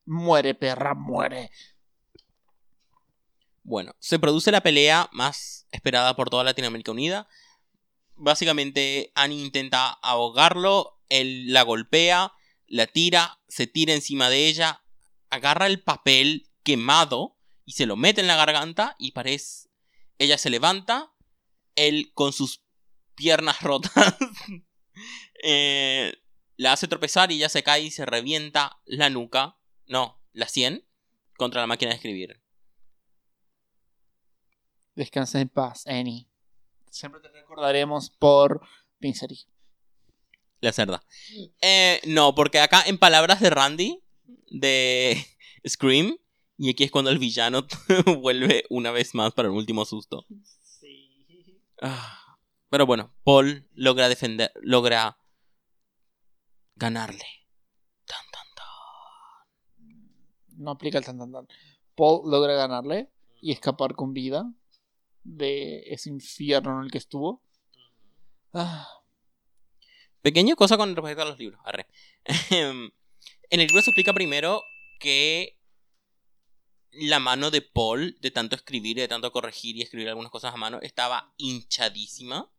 Muere, 0.06 0.54
perra, 0.54 0.94
muere. 0.94 1.50
Bueno, 3.62 3.94
se 3.98 4.18
produce 4.18 4.52
la 4.52 4.60
pelea 4.60 5.08
más 5.12 5.66
esperada 5.72 6.14
por 6.14 6.30
toda 6.30 6.44
Latinoamérica 6.44 6.92
Unida. 6.92 7.28
Básicamente, 8.14 9.10
Annie 9.14 9.44
intenta 9.44 9.90
ahogarlo, 9.90 11.00
él 11.08 11.52
la 11.52 11.62
golpea, 11.62 12.32
la 12.68 12.86
tira, 12.86 13.40
se 13.48 13.66
tira 13.66 13.92
encima 13.92 14.30
de 14.30 14.46
ella, 14.46 14.82
agarra 15.30 15.66
el 15.66 15.82
papel 15.82 16.48
quemado 16.62 17.36
y 17.64 17.72
se 17.72 17.86
lo 17.86 17.96
mete 17.96 18.20
en 18.20 18.28
la 18.28 18.36
garganta 18.36 18.96
y 18.98 19.12
parece... 19.12 19.68
Ella 20.18 20.38
se 20.38 20.48
levanta, 20.48 21.12
él 21.74 22.10
con 22.14 22.32
sus 22.32 22.62
piernas 23.16 23.60
rotas 23.60 24.16
eh, 25.42 26.14
la 26.56 26.72
hace 26.72 26.88
tropezar 26.88 27.30
y 27.30 27.34
ella 27.34 27.50
se 27.50 27.62
cae 27.62 27.82
y 27.82 27.90
se 27.90 28.06
revienta 28.06 28.80
la 28.86 29.10
nuca, 29.10 29.58
no, 29.86 30.20
la 30.32 30.48
sien, 30.48 30.86
contra 31.36 31.60
la 31.60 31.66
máquina 31.66 31.90
de 31.90 31.96
escribir. 31.96 32.40
Descansa 34.94 35.40
en 35.40 35.48
paz, 35.48 35.86
Annie. 35.86 36.28
Siempre 36.90 37.20
te 37.20 37.28
recordaremos 37.28 38.10
por 38.10 38.66
Pincery. 38.98 39.46
La 40.60 40.72
cerda. 40.72 41.04
Eh, 41.60 42.00
no, 42.06 42.34
porque 42.34 42.60
acá 42.60 42.82
en 42.86 42.98
palabras 42.98 43.40
de 43.40 43.50
Randy, 43.50 44.02
de 44.50 45.24
Scream, 45.68 46.16
y 46.56 46.70
aquí 46.70 46.84
es 46.84 46.90
cuando 46.90 47.10
el 47.10 47.18
villano 47.18 47.66
vuelve 48.20 48.64
una 48.70 48.90
vez 48.90 49.14
más 49.14 49.32
para 49.34 49.50
un 49.50 49.58
último 49.58 49.84
susto. 49.84 50.24
Sí. 50.62 51.60
Ah, 51.82 52.38
Pero 52.70 52.86
bueno, 52.86 53.14
Paul 53.22 53.68
logra 53.74 54.08
defender, 54.08 54.50
logra 54.62 55.18
ganarle. 56.76 57.26
Tan, 58.06 58.24
tan, 58.32 58.46
tan. 58.54 58.66
No 60.56 60.72
aplica 60.72 60.98
el 60.98 61.04
tan 61.04 61.18
tan 61.18 61.32
tan. 61.32 61.48
Paul 61.94 62.30
logra 62.30 62.54
ganarle 62.54 63.10
y 63.40 63.52
escapar 63.52 63.94
con 63.94 64.12
vida 64.12 64.52
de 65.24 65.84
ese 65.86 66.10
infierno 66.10 66.78
en 66.78 66.84
el 66.84 66.90
que 66.90 66.98
estuvo. 66.98 67.42
Ah, 68.52 68.88
Pequeña 70.26 70.56
cosa 70.56 70.76
con 70.76 70.96
respecto 70.96 71.22
a 71.22 71.24
los 71.24 71.38
libros. 71.38 71.60
Arre. 71.64 71.86
en 72.50 72.90
el 73.50 73.66
libro 73.68 73.80
se 73.80 73.90
explica 73.90 74.12
primero 74.12 74.60
que 74.98 75.56
la 76.90 77.20
mano 77.20 77.52
de 77.52 77.62
Paul, 77.62 78.18
de 78.20 78.32
tanto 78.32 78.56
escribir 78.56 78.98
y 78.98 79.02
de 79.02 79.06
tanto 79.06 79.30
corregir 79.30 79.76
y 79.76 79.82
escribir 79.82 80.08
algunas 80.08 80.32
cosas 80.32 80.52
a 80.52 80.56
mano, 80.56 80.80
estaba 80.82 81.32
hinchadísima. 81.36 82.50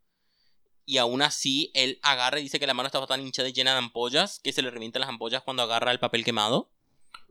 Y 0.86 0.98
aún 0.98 1.22
así, 1.22 1.69
él 1.74 1.99
agarra 2.03 2.40
y 2.40 2.44
dice 2.44 2.57
que 2.57 2.68
la 2.68 2.74
mano 2.74 2.88
estaba 2.88 3.06
tan 3.06 3.19
hinchada 3.19 3.49
y 3.49 3.52
llena 3.52 3.74
de 3.74 3.80
ampollas 3.80 4.40
que 4.40 4.53
se 4.53 4.61
le 4.61 4.72
revientan 4.72 5.02
las 5.02 5.10
ampollas 5.10 5.44
cuando 5.44 5.64
agarra 5.64 5.91
el 5.91 5.99
papel 5.99 6.24
quemado. 6.24 6.72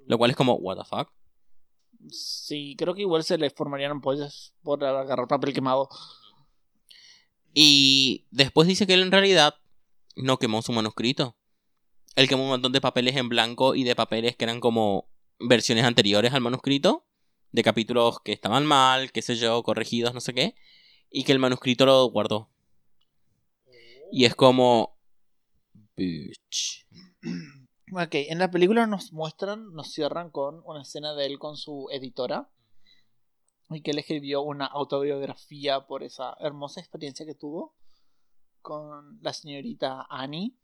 Lo 0.07 0.19
cual 0.19 0.31
es 0.31 0.37
como, 0.37 0.55
¿What 0.55 0.79
the 0.79 0.85
fuck? 0.85 1.11
sí, 2.11 2.77
creo 2.79 2.95
que 2.95 3.03
igual 3.03 3.25
se 3.25 3.39
le 3.39 3.51
formarían 3.51 3.91
ampollas 3.91 4.55
por 4.63 4.85
agarrar 4.85 5.29
papel 5.29 5.53
quemado. 5.53 5.89
Y 7.53 8.27
después 8.31 8.69
dice 8.69 8.87
que 8.87 8.95
él 8.95 9.03
en 9.03 9.13
realidad 9.13 9.55
no 10.15 10.39
quemó 10.39 10.63
su 10.63 10.73
manuscrito. 10.73 11.37
Él 12.15 12.29
quemó 12.29 12.45
un 12.45 12.51
montón 12.51 12.73
de 12.73 12.81
papeles 12.81 13.17
en 13.17 13.29
blanco 13.29 13.75
y 13.75 13.85
de 13.85 13.97
papeles 13.97 14.37
que 14.37 14.45
eran 14.45 14.61
como 14.61 15.09
versiones 15.39 15.85
anteriores 15.85 16.33
al 16.33 16.41
manuscrito. 16.41 17.05
De 17.53 17.63
capítulos 17.63 18.21
que 18.21 18.33
estaban 18.33 18.67
mal, 18.67 19.13
qué 19.13 19.23
sé 19.23 19.37
yo, 19.37 19.63
corregidos, 19.63 20.13
no 20.13 20.21
sé 20.21 20.35
qué. 20.35 20.55
Y 21.11 21.25
que 21.25 21.33
el 21.33 21.39
manuscrito 21.39 21.87
lo 21.87 22.05
guardó. 22.11 22.51
Y 24.13 24.25
es 24.25 24.35
como... 24.35 24.97
Bitch. 25.97 26.87
Ok, 27.93 28.15
en 28.15 28.39
la 28.39 28.51
película 28.51 28.87
nos 28.87 29.13
muestran, 29.13 29.73
nos 29.73 29.93
cierran 29.93 30.31
con 30.31 30.61
una 30.65 30.83
escena 30.83 31.15
de 31.15 31.27
él 31.27 31.39
con 31.39 31.57
su 31.57 31.89
editora. 31.93 32.51
Y 33.71 33.83
que 33.83 33.93
él 33.93 33.99
escribió 33.99 34.43
una 34.43 34.67
autobiografía 34.67 35.87
por 35.87 36.03
esa 36.03 36.37
hermosa 36.41 36.81
experiencia 36.81 37.27
que 37.27 37.35
tuvo 37.35 37.75
con 38.63 39.21
la 39.23 39.33
señorita 39.33 40.07
Annie. 40.09 40.57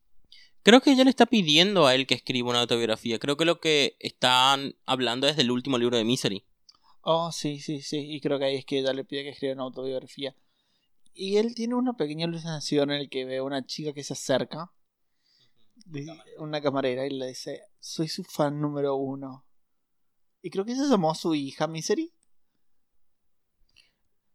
Creo 0.65 0.81
que 0.81 0.93
ella 0.93 1.05
le 1.05 1.11
está 1.11 1.27
pidiendo 1.27 1.87
a 1.87 1.95
él 1.95 2.07
que 2.07 2.15
escriba 2.15 2.51
una 2.51 2.61
autobiografía. 2.61 3.19
Creo 3.19 3.37
que 3.37 3.45
lo 3.45 3.61
que 3.61 3.97
están 3.99 4.75
hablando 4.87 5.27
es 5.27 5.37
del 5.37 5.51
último 5.51 5.79
libro 5.79 5.97
de 5.97 6.05
Misery. 6.05 6.45
Oh, 7.03 7.33
sí, 7.33 7.59
sí, 7.61 7.81
sí. 7.81 7.99
Y 7.99 8.21
creo 8.21 8.39
que 8.39 8.45
ahí 8.45 8.57
es 8.57 8.65
que 8.65 8.79
ella 8.79 8.93
le 8.93 9.05
pide 9.05 9.25
que 9.25 9.31
escriba 9.31 9.55
una 9.55 9.65
autobiografía. 9.65 10.37
Y 11.15 11.37
él 11.37 11.55
tiene 11.55 11.75
una 11.75 11.97
pequeña 11.97 12.27
alucinación 12.27 12.91
en 12.91 13.01
el 13.01 13.11
que 13.11 13.25
ve 13.25 13.39
a 13.39 13.43
una 13.43 13.67
chica 13.67 13.93
que 13.93 14.05
se 14.05 14.13
acerca. 14.13 14.73
Una 16.39 16.61
camarera 16.61 17.07
y 17.07 17.11
le 17.11 17.29
dice, 17.29 17.63
soy 17.81 18.09
su 18.09 18.25
fan 18.25 18.61
número 18.61 18.97
uno. 18.97 19.47
Y 20.43 20.51
creo 20.51 20.65
que 20.65 20.75
se 20.75 20.89
llamó 20.89 21.15
su 21.15 21.35
hija 21.35 21.67
Misery. 21.67 22.13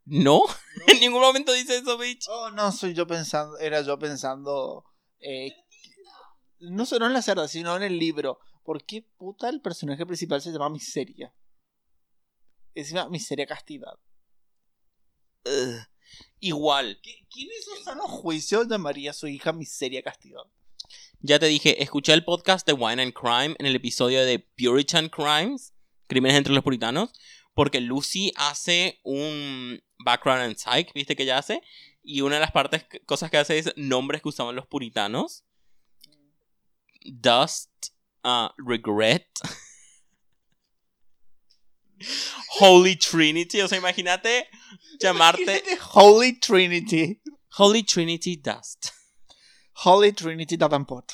No, 0.04 0.42
en 0.86 1.00
ningún 1.00 1.20
momento 1.20 1.52
dice 1.52 1.76
eso, 1.78 1.98
bitch. 1.98 2.26
Oh, 2.28 2.50
no, 2.50 2.72
soy 2.72 2.94
yo 2.94 3.06
pensando, 3.06 3.58
era 3.58 3.82
yo 3.82 3.98
pensando, 3.98 4.84
eh, 5.20 5.52
no 6.60 6.86
solo 6.86 7.06
en 7.06 7.12
la 7.12 7.22
cerda, 7.22 7.46
sino 7.46 7.76
en 7.76 7.82
el 7.82 7.98
libro. 7.98 8.38
¿Por 8.64 8.84
qué 8.84 9.02
puta 9.02 9.48
el 9.48 9.60
personaje 9.60 10.06
principal 10.06 10.40
se 10.40 10.50
llama 10.50 10.70
Miseria? 10.70 11.34
Encima, 12.74 13.08
Miseria 13.08 13.46
Castidad. 13.46 13.98
Ugh. 15.44 15.86
Igual. 16.40 17.00
¿Quién 17.02 17.48
en 17.50 17.62
su 17.62 17.82
sano 17.82 18.04
juicio 18.04 18.62
llamaría 18.64 19.10
a 19.10 19.14
su 19.14 19.26
hija 19.26 19.52
Miseria 19.52 20.02
Castidad? 20.02 20.42
Ya 21.20 21.38
te 21.38 21.46
dije, 21.46 21.82
escuché 21.82 22.12
el 22.12 22.24
podcast 22.24 22.66
de 22.66 22.72
Wine 22.72 23.02
and 23.02 23.12
Crime 23.12 23.56
en 23.58 23.66
el 23.66 23.74
episodio 23.76 24.24
de 24.24 24.38
Puritan 24.38 25.08
Crimes, 25.08 25.74
Crímenes 26.06 26.36
entre 26.36 26.54
los 26.54 26.62
Puritanos, 26.62 27.10
porque 27.54 27.80
Lucy 27.80 28.32
hace 28.36 29.00
un 29.02 29.82
background 30.04 30.44
en 30.44 30.56
psych, 30.56 30.92
¿viste 30.94 31.16
que 31.16 31.24
ella 31.24 31.38
hace? 31.38 31.60
Y 32.02 32.20
una 32.20 32.36
de 32.36 32.40
las 32.40 32.52
partes, 32.52 32.86
cosas 33.04 33.30
que 33.30 33.38
hace 33.38 33.58
es 33.58 33.72
nombres 33.76 34.22
que 34.22 34.28
usaban 34.28 34.54
los 34.54 34.66
puritanos. 34.66 35.44
Dust, 37.04 37.70
uh, 38.24 38.48
Regret, 38.58 39.26
Holy 42.60 42.96
Trinity, 42.96 43.60
o 43.60 43.68
sea, 43.68 43.78
imagínate 43.78 44.48
llamarte 45.00 45.62
Holy 45.94 46.38
Trinity. 46.38 47.20
Holy 47.56 47.82
Trinity 47.82 48.36
Dust. 48.36 48.97
Holy 49.84 50.12
Trinity 50.12 50.56
Davenport. 50.56 51.12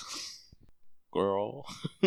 Girl. 1.13 1.65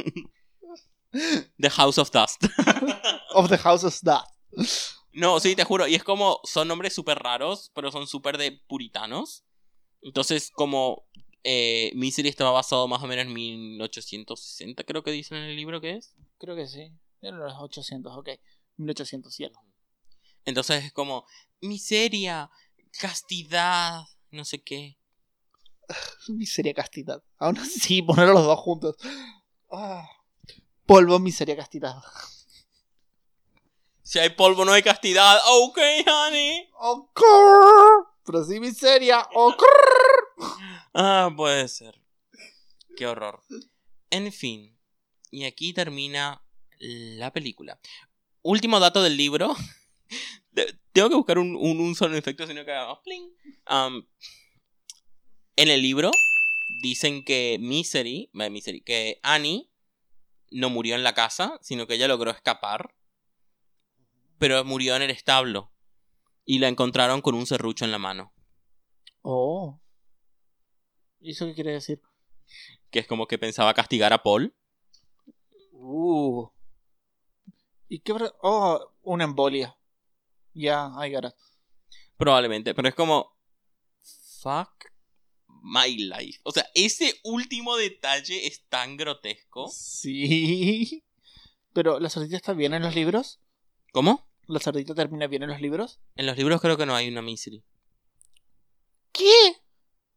The 1.60 1.70
House 1.70 1.98
of 1.98 2.12
Dust. 2.12 2.46
of 3.36 3.50
the 3.50 3.58
House 3.58 3.84
of 3.84 3.94
Dust. 4.02 4.98
No, 5.14 5.40
sí, 5.40 5.56
te 5.56 5.64
juro. 5.64 5.88
Y 5.88 5.96
es 5.96 6.04
como, 6.04 6.40
son 6.44 6.68
nombres 6.68 6.94
súper 6.94 7.20
raros, 7.20 7.72
pero 7.74 7.92
son 7.92 8.08
súper 8.08 8.38
de 8.38 8.52
puritanos. 8.68 9.44
Entonces, 10.02 10.52
como 10.52 11.08
eh, 11.44 11.92
Misery 11.96 12.30
estaba 12.30 12.52
basado 12.52 12.88
más 12.88 13.04
o 13.04 13.08
menos 13.08 13.26
en 13.26 13.34
1860, 13.34 14.84
creo 14.84 15.04
que 15.04 15.12
dicen 15.12 15.38
en 15.38 15.44
el 15.46 15.56
libro 15.56 15.80
que 15.80 15.98
es. 15.98 16.16
Creo 16.40 16.56
que 16.56 16.68
sí. 16.68 16.92
En 17.22 17.38
los 17.38 17.54
800, 17.56 18.18
ok. 18.18 18.30
1807. 18.78 19.56
Entonces 20.46 20.86
es 20.86 20.94
como, 20.94 21.26
miseria, 21.62 22.50
castidad, 23.00 24.02
no 24.32 24.46
sé 24.46 24.64
qué. 24.64 24.97
Miseria, 26.30 26.74
castidad. 26.74 27.24
Aún 27.38 27.58
así, 27.58 28.02
poner 28.04 28.28
los 28.30 28.44
dos 28.44 28.60
juntos. 28.60 28.96
Ah. 29.72 30.10
Polvo, 30.86 31.20
miseria, 31.20 31.56
castidad. 31.56 31.96
Si 34.02 34.20
hay 34.20 34.30
polvo, 34.30 34.64
no 34.64 34.72
hay 34.72 34.82
castidad. 34.82 35.38
Ok, 35.50 35.80
honey. 36.08 36.70
Ok. 36.80 37.22
Pero 38.26 38.46
sí, 38.46 38.60
miseria. 38.60 39.28
Ok. 39.34 39.64
Ah, 40.94 41.30
puede 41.36 41.68
ser. 41.68 42.00
Qué 42.96 43.06
horror. 43.06 43.44
En 44.10 44.32
fin. 44.32 44.78
Y 45.30 45.44
aquí 45.44 45.74
termina 45.74 46.42
la 46.80 47.34
película. 47.34 47.80
Último 48.42 48.80
dato 48.80 49.04
del 49.04 49.18
libro. 49.18 49.54
Tengo 50.94 51.10
que 51.10 51.16
buscar 51.16 51.38
un, 51.38 51.56
un, 51.56 51.94
solo 51.96 52.16
efecto, 52.16 52.48
sino 52.48 52.64
que. 52.64 52.72
Um, 53.70 54.06
en 55.58 55.70
el 55.70 55.82
libro 55.82 56.12
dicen 56.82 57.26
que 57.26 57.58
Misery, 57.60 58.30
Misery, 58.32 58.82
que 58.82 59.20
Annie 59.24 59.70
no 60.52 60.70
murió 60.70 60.96
en 60.96 61.04
la 61.04 61.14
casa, 61.14 61.58
sino 61.62 61.88
que 61.88 61.96
ella 61.96 62.08
logró 62.08 62.32
escapar. 62.32 62.94
Pero 64.38 64.64
murió 64.64 64.96
en 64.96 65.02
el 65.02 65.10
establo. 65.10 65.72
Y 66.46 66.60
la 66.60 66.68
encontraron 66.68 67.22
con 67.22 67.36
un 67.36 67.48
serrucho 67.48 67.84
en 67.84 67.92
la 67.92 67.98
mano. 67.98 68.32
Oh. 69.24 69.82
¿Y 71.20 71.32
eso 71.32 71.48
qué 71.48 71.56
quiere 71.56 71.74
decir? 71.74 72.02
Que 72.92 73.00
es 73.00 73.08
como 73.08 73.28
que 73.28 73.40
pensaba 73.40 73.74
castigar 73.74 74.14
a 74.14 74.22
Paul. 74.22 74.56
Uh. 75.74 76.48
¿Y 77.90 78.00
qué? 78.00 78.14
Oh, 78.42 78.94
una 79.02 79.24
embolia. 79.24 79.76
Ya, 80.54 80.92
I 81.04 81.12
got 81.12 81.26
it. 81.26 81.34
Probablemente, 82.16 82.76
pero 82.76 82.88
es 82.88 82.96
como. 82.96 83.36
Fuck 84.40 84.97
my 85.68 85.98
life. 85.98 86.40
O 86.44 86.52
sea, 86.52 86.66
ese 86.74 87.20
último 87.24 87.76
detalle 87.76 88.48
es 88.48 88.66
tan 88.70 88.98
grotesco. 88.98 89.70
Sí. 89.70 91.04
Pero, 91.74 92.00
¿la 92.00 92.10
cerdita 92.10 92.38
está 92.38 92.54
bien 92.54 92.74
en 92.74 92.84
los 92.84 92.96
libros? 92.96 93.40
¿Cómo? 93.92 94.28
¿La 94.48 94.60
cerdita 94.60 94.96
termina 94.96 95.28
bien 95.28 95.44
en 95.44 95.50
los 95.50 95.62
libros? 95.62 96.00
En 96.16 96.26
los 96.26 96.38
libros 96.38 96.62
creo 96.62 96.78
que 96.78 96.86
no 96.86 96.96
hay 96.96 97.10
una 97.10 97.22
misery. 97.22 97.64
¿Qué? 99.12 99.58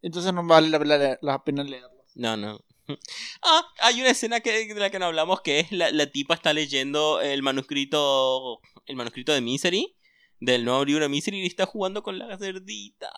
Entonces 0.03 0.33
no 0.33 0.47
vale 0.47 0.69
la, 0.69 1.45
pena 1.45 1.65
leerlo. 1.65 2.05
No, 2.15 2.37
no. 2.37 2.61
Ah, 3.43 3.65
hay 3.83 4.01
una 4.01 4.11
escena 4.11 4.41
que, 4.41 4.67
de 4.67 4.75
la 4.75 4.91
que 4.91 4.99
no 4.99 5.07
hablamos 5.07 5.43
que 5.43 5.61
es 5.61 5.71
la, 5.71 5.93
la 5.93 6.11
tipa 6.11 6.35
está 6.35 6.53
leyendo 6.53 7.21
el 7.21 7.41
manuscrito 7.41 8.61
el 8.85 8.97
manuscrito 8.97 9.33
de 9.33 9.41
Misery 9.41 9.97
del 10.41 10.65
nuevo 10.65 10.85
libro 10.85 11.05
de 11.05 11.09
Misery 11.09 11.41
y 11.41 11.47
está 11.47 11.67
jugando 11.67 12.03
con 12.03 12.19
la 12.19 12.37
cerdita. 12.37 13.13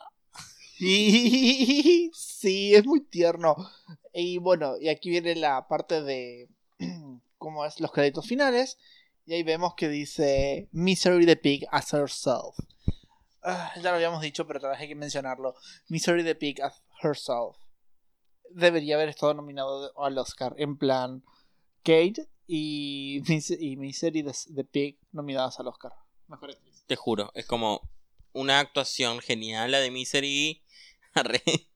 Sí, 0.83 2.11
sí, 2.13 2.75
es 2.75 2.85
muy 2.85 3.03
tierno. 3.03 3.55
Y 4.13 4.39
bueno, 4.39 4.75
y 4.81 4.89
aquí 4.89 5.11
viene 5.11 5.37
la 5.37 5.69
parte 5.69 6.03
de 6.03 6.49
cómo 7.39 7.65
es 7.65 7.79
los 7.79 7.93
créditos 7.93 8.27
finales. 8.27 8.79
Y 9.25 9.35
ahí 9.35 9.45
vemos 9.45 9.75
que 9.77 9.89
dice 9.89 10.69
Misery 10.73 11.25
the 11.25 11.37
Pig 11.37 11.65
as 11.71 11.93
herself. 11.93 12.59
Ah, 13.45 13.73
ya 13.77 13.91
lo 13.91 13.91
habíamos 13.91 14.23
dicho, 14.23 14.45
pero 14.45 14.59
vez 14.71 14.81
hay 14.81 14.89
que 14.89 14.97
mencionarlo. 14.97 15.55
Misery 15.89 16.25
the 16.25 16.35
Pig 16.35 16.61
as 16.61 16.83
herself. 17.01 17.57
Debería 18.51 18.97
haber 18.97 19.09
estado 19.09 19.35
nominado 19.35 19.97
al 19.97 20.19
Oscar. 20.19 20.53
En 20.59 20.77
plan, 20.77 21.23
Kate 21.85 22.29
y, 22.49 23.23
y 23.61 23.77
Misery 23.77 24.25
the 24.25 24.65
Pig 24.65 24.99
nominadas 25.13 25.61
al 25.61 25.69
Oscar. 25.69 25.93
Mejor 26.27 26.59
Te 26.89 26.97
juro, 26.97 27.31
es 27.37 27.47
como 27.47 27.89
una 28.33 28.59
actuación 28.59 29.21
genial 29.21 29.71
la 29.71 29.79
de 29.79 29.93
Misery. 29.93 30.63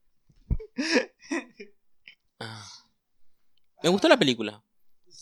Ah. 2.38 2.68
Me 3.82 3.88
gusta 3.88 4.08
la 4.08 4.18
película. 4.18 4.62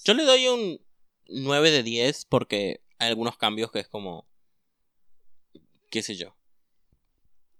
Yo 0.04 0.14
le 0.14 0.24
doy 0.24 0.48
un 0.48 0.80
9 1.28 1.70
de 1.70 1.82
10 1.82 2.24
porque 2.24 2.82
hay 2.98 3.08
algunos 3.08 3.36
cambios 3.36 3.70
que 3.70 3.80
es 3.80 3.88
como... 3.88 4.26
qué 5.90 6.02
sé 6.02 6.16
yo. 6.16 6.34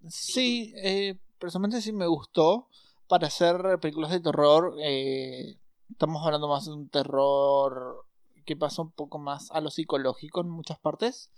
Sí, 0.09 0.73
eh, 0.77 1.17
personalmente 1.39 1.83
sí 1.83 1.93
me 1.93 2.07
gustó. 2.07 2.69
Para 3.07 3.29
hacer 3.29 3.79
películas 3.81 4.11
de 4.11 4.21
terror, 4.21 4.77
eh, 4.83 5.59
estamos 5.91 6.25
hablando 6.25 6.49
más 6.49 6.65
de 6.65 6.73
un 6.73 6.89
terror 6.89 8.07
que 8.45 8.57
pasa 8.57 8.83
un 8.83 8.91
poco 8.91 9.19
más 9.19 9.51
a 9.51 9.61
lo 9.61 9.71
psicológico 9.71 10.41
en 10.41 10.49
muchas 10.49 10.79
partes. 10.79 11.31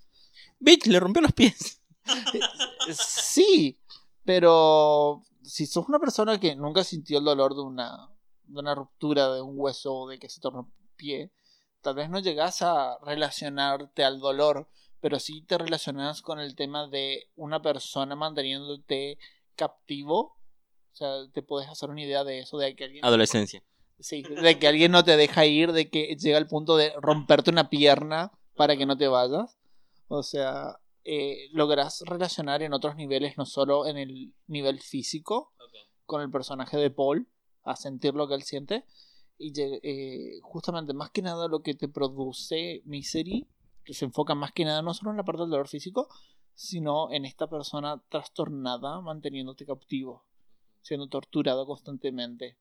Bitch, 0.59 0.87
le 0.87 1.01
rompió 1.01 1.23
los 1.23 1.33
pies. 1.33 1.83
sí, 2.97 3.79
pero 4.27 5.23
si 5.43 5.67
sos 5.67 5.89
una 5.89 6.01
persona 6.01 6.39
que 6.39 6.55
nunca 6.57 6.85
sintió 6.85 7.19
el 7.19 7.25
dolor 7.25 7.55
de 7.55 7.63
una, 7.63 8.11
de 8.45 8.61
una 8.61 8.75
ruptura 8.75 9.33
de 9.33 9.41
un 9.41 9.55
hueso 9.57 9.95
o 9.95 10.09
de 10.09 10.19
que 10.19 10.29
se 10.29 10.41
tornó 10.41 10.71
pie, 10.97 11.31
tal 11.81 11.95
vez 11.95 12.11
no 12.11 12.19
llegas 12.19 12.61
a 12.63 12.99
relacionarte 13.03 14.05
al 14.05 14.19
dolor, 14.19 14.69
pero 15.01 15.21
sí 15.21 15.43
te 15.43 15.57
relacionas 15.57 16.21
con 16.21 16.41
el 16.41 16.57
tema 16.57 16.89
de 16.89 17.31
una 17.37 17.63
persona 17.63 18.17
manteniéndote 18.17 19.19
captivo. 19.55 20.37
O 20.93 20.97
sea, 20.97 21.29
te 21.33 21.43
puedes 21.43 21.69
hacer 21.69 21.91
una 21.91 22.03
idea 22.03 22.25
de 22.25 22.41
eso, 22.41 22.59
de 22.59 22.75
que 22.75 22.85
alguien... 22.85 23.05
Adolescencia. 23.05 23.63
Sí, 24.01 24.23
de 24.23 24.59
que 24.59 24.67
alguien 24.67 24.91
no 24.91 25.05
te 25.05 25.17
deja 25.17 25.47
ir, 25.47 25.73
de 25.73 25.89
que 25.89 26.17
llega 26.17 26.37
al 26.37 26.49
punto 26.49 26.77
de 26.77 26.93
romperte 27.01 27.51
una 27.51 27.71
pierna 27.71 28.33
para 28.57 28.77
que 28.77 28.85
no 28.85 28.97
te 28.97 29.07
vayas. 29.07 29.57
O 30.09 30.23
sea, 30.23 30.79
eh, 31.09 31.49
logras 31.53 32.03
relacionar 32.05 32.63
en 32.63 32.73
otros 32.73 32.97
niveles, 32.97 33.39
no 33.39 33.47
solo 33.47 33.87
en 33.87 33.97
el 33.97 34.35
nivel 34.49 34.81
físico, 34.81 35.53
con 36.05 36.21
el 36.21 36.33
personaje 36.33 36.77
de 36.77 36.91
Paul, 36.91 37.29
a 37.63 37.77
sentir 37.77 38.15
lo 38.15 38.27
que 38.27 38.35
él 38.35 38.43
siente. 38.43 38.85
Y 39.39 39.53
eh, 39.61 40.41
justamente, 40.43 40.95
más 40.95 41.11
que 41.11 41.23
nada, 41.23 41.47
lo 41.47 41.63
que 41.63 41.75
te 41.75 41.87
produce 41.87 42.83
Misery, 42.87 43.47
que 43.85 43.95
se 43.95 44.05
enfoca 44.05 44.35
más 44.35 44.51
que 44.51 44.65
nada 44.65 44.83
no 44.83 44.95
solo 44.95 45.13
en 45.13 45.19
la 45.19 45.25
parte 45.25 45.43
del 45.43 45.51
dolor 45.51 45.69
físico, 45.69 46.09
sino 46.55 47.13
en 47.13 47.25
esta 47.25 47.49
persona 47.49 48.03
trastornada 48.09 49.01
manteniéndote 49.01 49.65
cautivo, 49.65 50.27
siendo 50.81 51.07
torturado 51.07 51.67
constantemente 51.67 52.59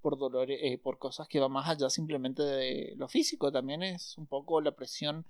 por 0.00 0.18
dolores, 0.18 0.58
eh, 0.60 0.78
por 0.78 0.98
cosas 0.98 1.28
que 1.28 1.38
van 1.38 1.52
más 1.52 1.68
allá 1.68 1.88
simplemente 1.90 2.42
de 2.42 2.94
lo 2.96 3.06
físico. 3.06 3.52
También 3.52 3.84
es 3.84 4.18
un 4.18 4.26
poco 4.26 4.60
la 4.60 4.74
presión 4.74 5.26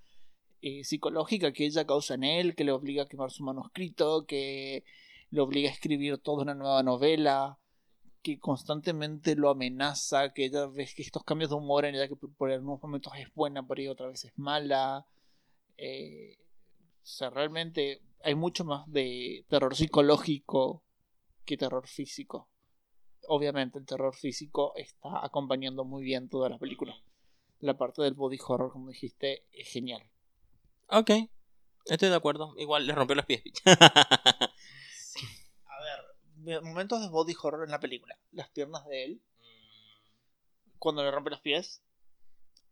eh, 0.67 0.83
psicológica 0.83 1.53
que 1.53 1.67
ella 1.67 1.87
causa 1.87 2.15
en 2.15 2.25
él, 2.25 2.55
que 2.55 2.65
le 2.65 2.73
obliga 2.73 3.03
a 3.03 3.07
quemar 3.07 3.31
su 3.31 3.45
manuscrito, 3.45 4.25
que 4.25 4.83
le 5.29 5.41
obliga 5.43 5.69
a 5.69 5.73
escribir 5.73 6.17
toda 6.17 6.43
una 6.43 6.55
nueva 6.55 6.83
novela, 6.83 7.59
que 8.23 8.39
constantemente 8.39 9.37
lo 9.37 9.51
amenaza, 9.51 10.33
que 10.33 10.47
ella 10.47 10.65
ves 10.67 10.95
que 10.95 11.03
estos 11.03 11.23
cambios 11.23 11.51
de 11.51 11.57
humor 11.57 11.85
en 11.85 11.97
ella 11.97 12.09
que 12.09 12.17
por 12.17 12.51
algunos 12.51 12.83
momentos 12.83 13.13
es 13.19 13.31
buena, 13.35 13.67
por 13.67 13.79
ahí 13.79 13.89
otra 13.89 14.07
vez 14.07 14.25
es 14.25 14.33
mala. 14.37 15.07
Eh, 15.77 16.39
o 16.41 17.07
sea, 17.07 17.29
realmente 17.29 18.01
hay 18.23 18.35
mucho 18.35 18.65
más 18.65 18.91
de 18.91 19.45
terror 19.51 19.77
psicológico 19.77 20.83
que 21.45 21.59
terror 21.59 21.87
físico. 21.87 22.49
Obviamente 23.29 23.79
el 23.79 23.85
terror 23.85 24.15
físico 24.15 24.73
está 24.77 25.27
acompañando 25.27 25.85
muy 25.85 26.05
bien 26.05 26.31
toda 26.31 26.49
la 26.49 26.59
película. 26.59 26.97
La 27.61 27.77
parte 27.77 28.01
del 28.01 28.15
body 28.15 28.39
horror, 28.47 28.73
como 28.73 28.89
dijiste, 28.89 29.45
es 29.53 29.69
genial. 29.69 30.11
Ok, 30.89 31.11
estoy 31.87 32.09
de 32.09 32.15
acuerdo. 32.15 32.55
Igual 32.59 32.87
le 32.87 32.95
rompió 32.95 33.17
los 33.17 33.27
pies. 33.27 33.43
A 33.65 34.51
ver, 36.47 36.63
momentos 36.63 37.01
de 37.01 37.09
body 37.09 37.35
horror 37.43 37.65
en 37.65 37.71
la 37.71 37.81
película. 37.81 38.19
Las 38.33 38.51
piernas 38.51 38.87
de 38.87 39.05
él, 39.05 39.23
cuando 40.79 41.03
le 41.03 41.11
rompe 41.11 41.31
los 41.31 41.41
pies. 41.41 41.83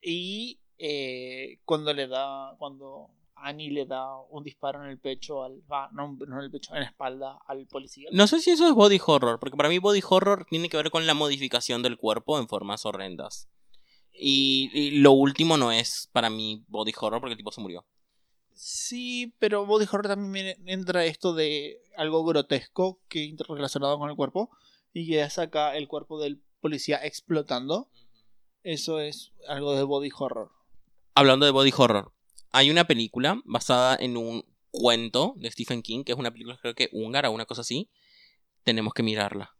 Y 0.00 0.60
eh, 0.78 1.60
cuando 1.64 1.92
le 1.94 2.08
da, 2.08 2.56
cuando 2.58 3.10
Annie 3.36 3.70
le 3.70 3.86
da 3.86 4.16
un 4.30 4.44
disparo 4.44 4.82
en 4.84 4.90
el 4.90 4.98
pecho 4.98 5.42
al. 5.42 5.62
no, 5.92 6.16
no 6.26 6.38
en 6.38 6.44
el 6.44 6.50
pecho, 6.50 6.74
en 6.74 6.80
la 6.80 6.86
espalda 6.86 7.38
al 7.46 7.66
policía. 7.66 8.08
No 8.12 8.26
sé 8.26 8.40
si 8.40 8.50
eso 8.50 8.66
es 8.66 8.74
body 8.74 9.00
horror, 9.04 9.38
porque 9.38 9.56
para 9.56 9.68
mí 9.68 9.78
body 9.78 10.00
horror 10.08 10.46
tiene 10.48 10.68
que 10.68 10.76
ver 10.76 10.90
con 10.90 11.06
la 11.06 11.14
modificación 11.14 11.82
del 11.82 11.96
cuerpo 11.96 12.38
en 12.38 12.48
formas 12.48 12.84
horrendas. 12.86 13.48
Y, 14.14 15.00
lo 15.00 15.12
último 15.12 15.56
no 15.56 15.72
es 15.72 16.08
para 16.12 16.30
mí 16.30 16.64
body 16.68 16.92
horror 17.00 17.20
porque 17.20 17.32
el 17.32 17.38
tipo 17.38 17.52
se 17.52 17.60
murió. 17.60 17.84
Sí, 18.54 19.34
pero 19.38 19.66
body 19.66 19.86
horror 19.90 20.08
también 20.08 20.56
entra 20.66 21.04
esto 21.04 21.34
de 21.34 21.80
algo 21.96 22.24
grotesco 22.24 23.00
que 23.08 23.34
relacionado 23.48 23.98
con 23.98 24.10
el 24.10 24.16
cuerpo. 24.16 24.50
Y 24.92 25.06
ya 25.06 25.28
saca 25.30 25.76
el 25.76 25.88
cuerpo 25.88 26.20
del 26.20 26.42
policía 26.60 26.96
explotando. 27.02 27.88
Eso 28.62 29.00
es 29.00 29.32
algo 29.48 29.74
de 29.74 29.82
body 29.82 30.10
horror. 30.16 30.52
Hablando 31.14 31.46
de 31.46 31.52
body 31.52 31.72
horror, 31.76 32.12
hay 32.52 32.70
una 32.70 32.84
película 32.84 33.40
basada 33.44 33.96
en 33.98 34.16
un 34.16 34.44
cuento 34.70 35.34
de 35.36 35.50
Stephen 35.50 35.82
King, 35.82 36.04
que 36.04 36.12
es 36.12 36.18
una 36.18 36.30
película 36.30 36.58
creo 36.60 36.74
que 36.74 36.88
húngara 36.92 37.30
o 37.30 37.32
una 37.32 37.46
cosa 37.46 37.62
así. 37.62 37.90
Tenemos 38.64 38.94
que 38.94 39.02
mirarla. 39.02 39.56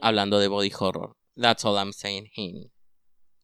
Hablando 0.00 0.38
de 0.38 0.48
body 0.48 0.72
horror. 0.78 1.16
That's 1.34 1.64
all 1.64 1.76
I'm 1.76 1.92
saying. 1.92 2.30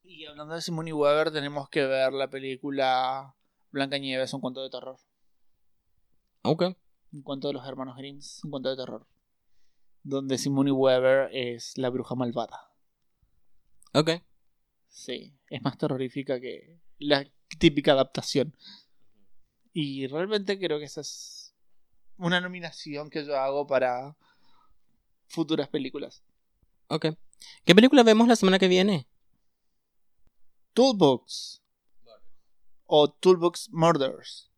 Y 0.03 0.25
hablando 0.27 0.55
de 0.55 0.63
Simone 0.63 0.93
Weber, 0.93 1.31
tenemos 1.33 1.69
que 1.69 1.85
ver 1.85 2.13
la 2.13 2.31
película 2.31 3.36
Blanca 3.77 3.99
Nieves, 3.99 4.33
un 4.33 4.41
cuento 4.41 4.63
de 4.63 4.71
terror. 4.71 4.97
Ok. 6.41 6.63
Un 7.13 7.23
cuento 7.23 7.49
de 7.49 7.55
los 7.55 7.69
hermanos 7.69 7.99
Grimm, 7.99 8.21
un 8.45 8.51
cuento 8.51 8.71
de 8.71 8.77
terror. 8.77 9.07
Donde 10.03 10.39
Simone 10.39 10.73
Weber 10.73 11.29
es 11.33 11.77
la 11.77 11.91
bruja 11.91 12.15
malvada. 12.15 12.73
Ok. 13.93 14.13
Sí, 14.89 15.37
es 15.51 15.61
más 15.61 15.77
terrorífica 15.77 16.41
que 16.41 16.81
la 16.99 17.31
típica 17.59 17.93
adaptación. 17.93 18.57
Y 19.75 20.07
realmente 20.07 20.59
creo 20.59 20.79
que 20.79 20.87
esa 20.87 21.03
es 21.03 21.55
una 22.17 22.41
nominación 22.41 23.11
que 23.11 23.27
yo 23.27 23.37
hago 23.37 23.67
para 23.67 24.17
futuras 25.27 25.69
películas. 25.69 26.25
Ok. 26.89 27.09
¿Qué 27.67 27.75
película 27.75 28.05
vemos 28.05 28.27
la 28.27 28.37
semana 28.37 28.59
que 28.59 28.69
viene? 28.69 29.07
Toolbox. 30.73 31.66
O 32.87 33.11
Toolbox 33.11 33.69
Murders. 33.73 34.51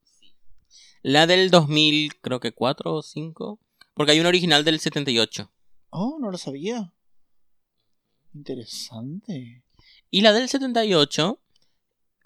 La 1.03 1.27
del 1.27 1.51
2000, 1.51 2.21
creo 2.21 2.41
que 2.41 2.53
4 2.53 2.95
o 2.95 3.03
5. 3.03 3.61
Porque 3.95 4.13
hay 4.13 4.21
una 4.21 4.29
original 4.29 4.65
del 4.65 4.81
78. 4.81 5.51
Oh, 5.91 6.19
no 6.21 6.31
lo 6.31 6.39
sabía. 6.39 6.93
Interesante. 8.35 9.65
Y 10.11 10.21
la 10.21 10.33
del 10.33 10.49
78 10.49 11.41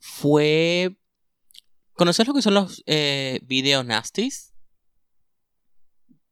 fue... 0.01 0.97
¿Conoces 1.95 2.27
lo 2.27 2.35
que 2.35 2.43
son 2.43 2.55
los 2.55 2.83
eh, 2.87 3.41
videos 3.45 3.85
nasties? 3.85 4.53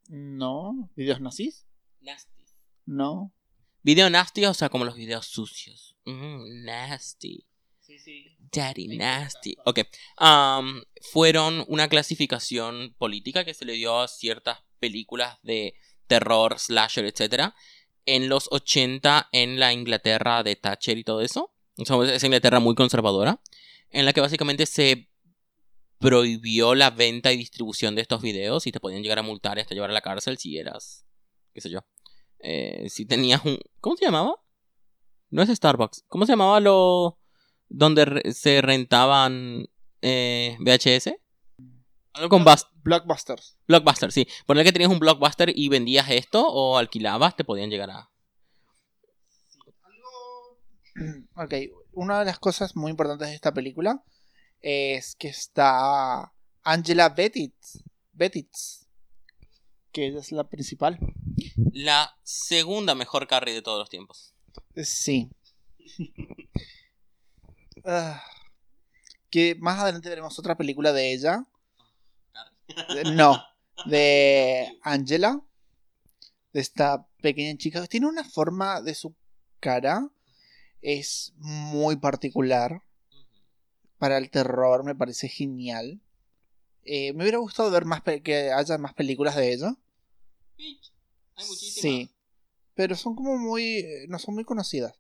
No, 0.08 0.90
videos 0.96 1.20
nazis. 1.20 1.66
Nasties. 2.00 2.56
No. 2.86 3.32
Video 3.82 4.10
nasty, 4.10 4.44
o 4.46 4.54
sea, 4.54 4.68
como 4.68 4.84
los 4.84 4.96
videos 4.96 5.26
sucios. 5.26 5.96
Mm, 6.04 6.64
nasty. 6.64 7.46
Sí, 7.90 7.98
sí. 7.98 8.36
Daddy 8.52 8.96
nasty. 8.96 9.56
Ok. 9.64 9.80
Um, 10.20 10.82
fueron 11.12 11.64
una 11.66 11.88
clasificación 11.88 12.94
política 12.98 13.44
que 13.44 13.52
se 13.52 13.64
le 13.64 13.72
dio 13.72 13.98
a 13.98 14.06
ciertas 14.06 14.60
películas 14.78 15.38
de 15.42 15.74
terror, 16.06 16.56
slasher, 16.56 17.04
etc. 17.04 17.52
En 18.06 18.28
los 18.28 18.46
80 18.52 19.30
en 19.32 19.58
la 19.58 19.72
Inglaterra 19.72 20.44
de 20.44 20.54
Thatcher 20.54 20.98
y 20.98 21.04
todo 21.04 21.20
eso. 21.20 21.52
Es 21.76 22.22
Inglaterra 22.22 22.60
muy 22.60 22.76
conservadora 22.76 23.40
en 23.90 24.04
la 24.04 24.12
que 24.12 24.20
básicamente 24.20 24.66
se 24.66 25.08
prohibió 25.98 26.76
la 26.76 26.90
venta 26.90 27.32
y 27.32 27.36
distribución 27.36 27.96
de 27.96 28.02
estos 28.02 28.22
videos 28.22 28.68
y 28.68 28.72
te 28.72 28.78
podían 28.78 29.02
llegar 29.02 29.18
a 29.18 29.22
multar 29.22 29.58
y 29.58 29.62
hasta 29.62 29.74
llevar 29.74 29.90
a 29.90 29.94
la 29.94 30.00
cárcel 30.00 30.38
si 30.38 30.58
eras, 30.58 31.04
qué 31.52 31.60
sé 31.60 31.70
yo, 31.70 31.80
eh, 32.38 32.86
si 32.88 33.04
tenías 33.04 33.44
un... 33.44 33.58
¿Cómo 33.80 33.96
se 33.96 34.04
llamaba? 34.04 34.36
No 35.30 35.42
es 35.42 35.48
Starbucks. 35.48 36.04
¿Cómo 36.08 36.26
se 36.26 36.32
llamaba 36.32 36.60
lo... 36.60 37.19
donde 37.70 38.32
se 38.34 38.60
rentaban 38.60 39.66
eh, 40.02 40.58
VHS? 40.60 41.14
Algo 42.12 42.28
con 42.28 42.44
Blockbusters. 42.82 43.56
Blockbuster, 43.66 44.12
sí. 44.12 44.26
Por 44.46 44.58
el 44.58 44.64
que 44.64 44.72
tenías 44.72 44.90
un 44.90 44.98
Blockbuster 44.98 45.52
y 45.54 45.68
vendías 45.68 46.10
esto 46.10 46.46
o 46.46 46.76
alquilabas, 46.76 47.36
te 47.36 47.44
podían 47.44 47.70
llegar 47.70 47.90
a... 47.90 48.10
Ok, 51.36 51.54
una 51.92 52.18
de 52.18 52.26
las 52.26 52.38
cosas 52.38 52.76
muy 52.76 52.90
importantes 52.90 53.28
de 53.28 53.34
esta 53.34 53.54
película 53.54 54.04
es 54.60 55.16
que 55.16 55.28
está 55.28 56.32
Angela 56.62 57.08
Bettitz, 57.08 57.82
Bettitz 58.12 58.80
que 59.92 60.08
es 60.08 60.32
la 60.32 60.48
principal. 60.48 60.98
La 61.72 62.16
segunda 62.22 62.94
mejor 62.94 63.26
carry 63.26 63.52
de 63.52 63.62
todos 63.62 63.78
los 63.78 63.90
tiempos. 63.90 64.34
Sí. 64.76 65.30
Ah, 67.84 68.22
que 69.30 69.54
más 69.56 69.78
adelante 69.78 70.08
veremos 70.08 70.38
otra 70.38 70.56
película 70.56 70.92
de 70.92 71.12
ella. 71.12 71.46
No, 73.14 73.42
de 73.86 74.78
Angela. 74.82 75.40
De 76.52 76.60
esta 76.60 77.06
pequeña 77.22 77.56
chica. 77.56 77.86
Tiene 77.86 78.08
una 78.08 78.24
forma 78.24 78.80
de 78.80 78.94
su 78.94 79.14
cara 79.60 80.10
es 80.82 81.32
muy 81.36 81.96
particular. 81.96 82.82
Para 83.98 84.18
el 84.18 84.30
terror 84.30 84.84
me 84.84 84.94
parece 84.94 85.28
genial. 85.28 86.00
Eh, 86.84 87.12
me 87.12 87.24
hubiera 87.24 87.38
gustado 87.38 87.70
ver 87.70 87.84
más 87.84 88.02
que 88.02 88.50
haya 88.50 88.78
más 88.78 88.94
películas 88.94 89.36
de 89.36 89.52
ella. 89.52 89.76
Hay 90.58 91.46
muchísimas. 91.46 91.82
Sí. 91.82 92.10
Pero 92.74 92.96
son 92.96 93.14
como 93.14 93.36
muy. 93.36 93.84
no 94.08 94.18
son 94.18 94.34
muy 94.34 94.44
conocidas. 94.44 94.94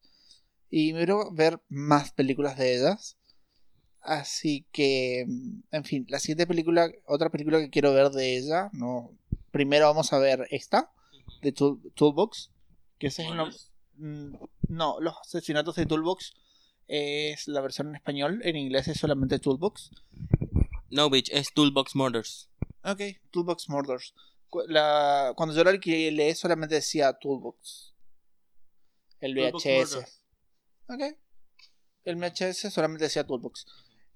Y 0.70 0.92
me 0.92 0.98
hubiera 1.00 1.16
ver 1.32 1.60
más 1.68 2.12
películas 2.12 2.56
de 2.56 2.76
ellas. 2.76 3.18
Así 4.00 4.66
que. 4.72 5.26
En 5.70 5.84
fin, 5.84 6.06
la 6.08 6.18
siguiente 6.18 6.46
película. 6.46 6.90
Otra 7.06 7.30
película 7.30 7.58
que 7.58 7.70
quiero 7.70 7.92
ver 7.92 8.10
de 8.10 8.36
ella. 8.36 8.70
No. 8.72 9.10
Primero 9.50 9.86
vamos 9.86 10.12
a 10.12 10.18
ver 10.18 10.46
esta. 10.50 10.92
De 11.42 11.52
Toolbox. 11.52 12.50
Que 12.98 13.08
es 13.08 13.18
el 13.18 13.28
Mm, 14.00 14.34
no, 14.68 14.98
los 15.00 15.14
asesinatos 15.20 15.76
de 15.76 15.84
Toolbox 15.84 16.32
es 16.88 17.46
la 17.48 17.60
versión 17.60 17.88
en 17.88 17.96
español. 17.96 18.40
En 18.44 18.56
inglés 18.56 18.88
es 18.88 18.98
solamente 18.98 19.38
Toolbox. 19.38 19.90
No, 20.90 21.10
bitch, 21.10 21.30
es 21.32 21.52
Toolbox 21.52 21.94
Murders. 21.94 22.48
Ok, 22.82 23.00
Toolbox 23.30 23.68
Murders. 23.68 24.14
cuando 24.48 25.54
yo 25.54 25.64
lo 25.64 25.70
alquilé 25.70 26.34
solamente 26.34 26.76
decía 26.76 27.12
Toolbox. 27.12 27.94
El 29.20 29.34
VHS. 29.34 30.19
Ok. 30.90 31.16
El 32.04 32.16
VHS 32.16 32.72
solamente 32.72 33.04
decía 33.04 33.24
Toolbox. 33.24 33.64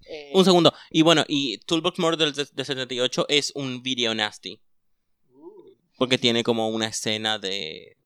Eh, 0.07 0.31
un 0.33 0.43
segundo. 0.43 0.73
Y 0.91 1.03
bueno, 1.03 1.23
y 1.27 1.57
Toolbox 1.59 1.99
Murders 1.99 2.35
de, 2.35 2.47
de 2.51 2.65
78 2.65 3.25
es 3.29 3.53
un 3.55 3.81
video 3.81 4.13
nasty. 4.13 4.59
Uh. 5.31 5.71
Porque 5.97 6.17
tiene 6.17 6.43
como 6.43 6.67
una 6.67 6.87
escena 6.87 7.39
de 7.39 7.97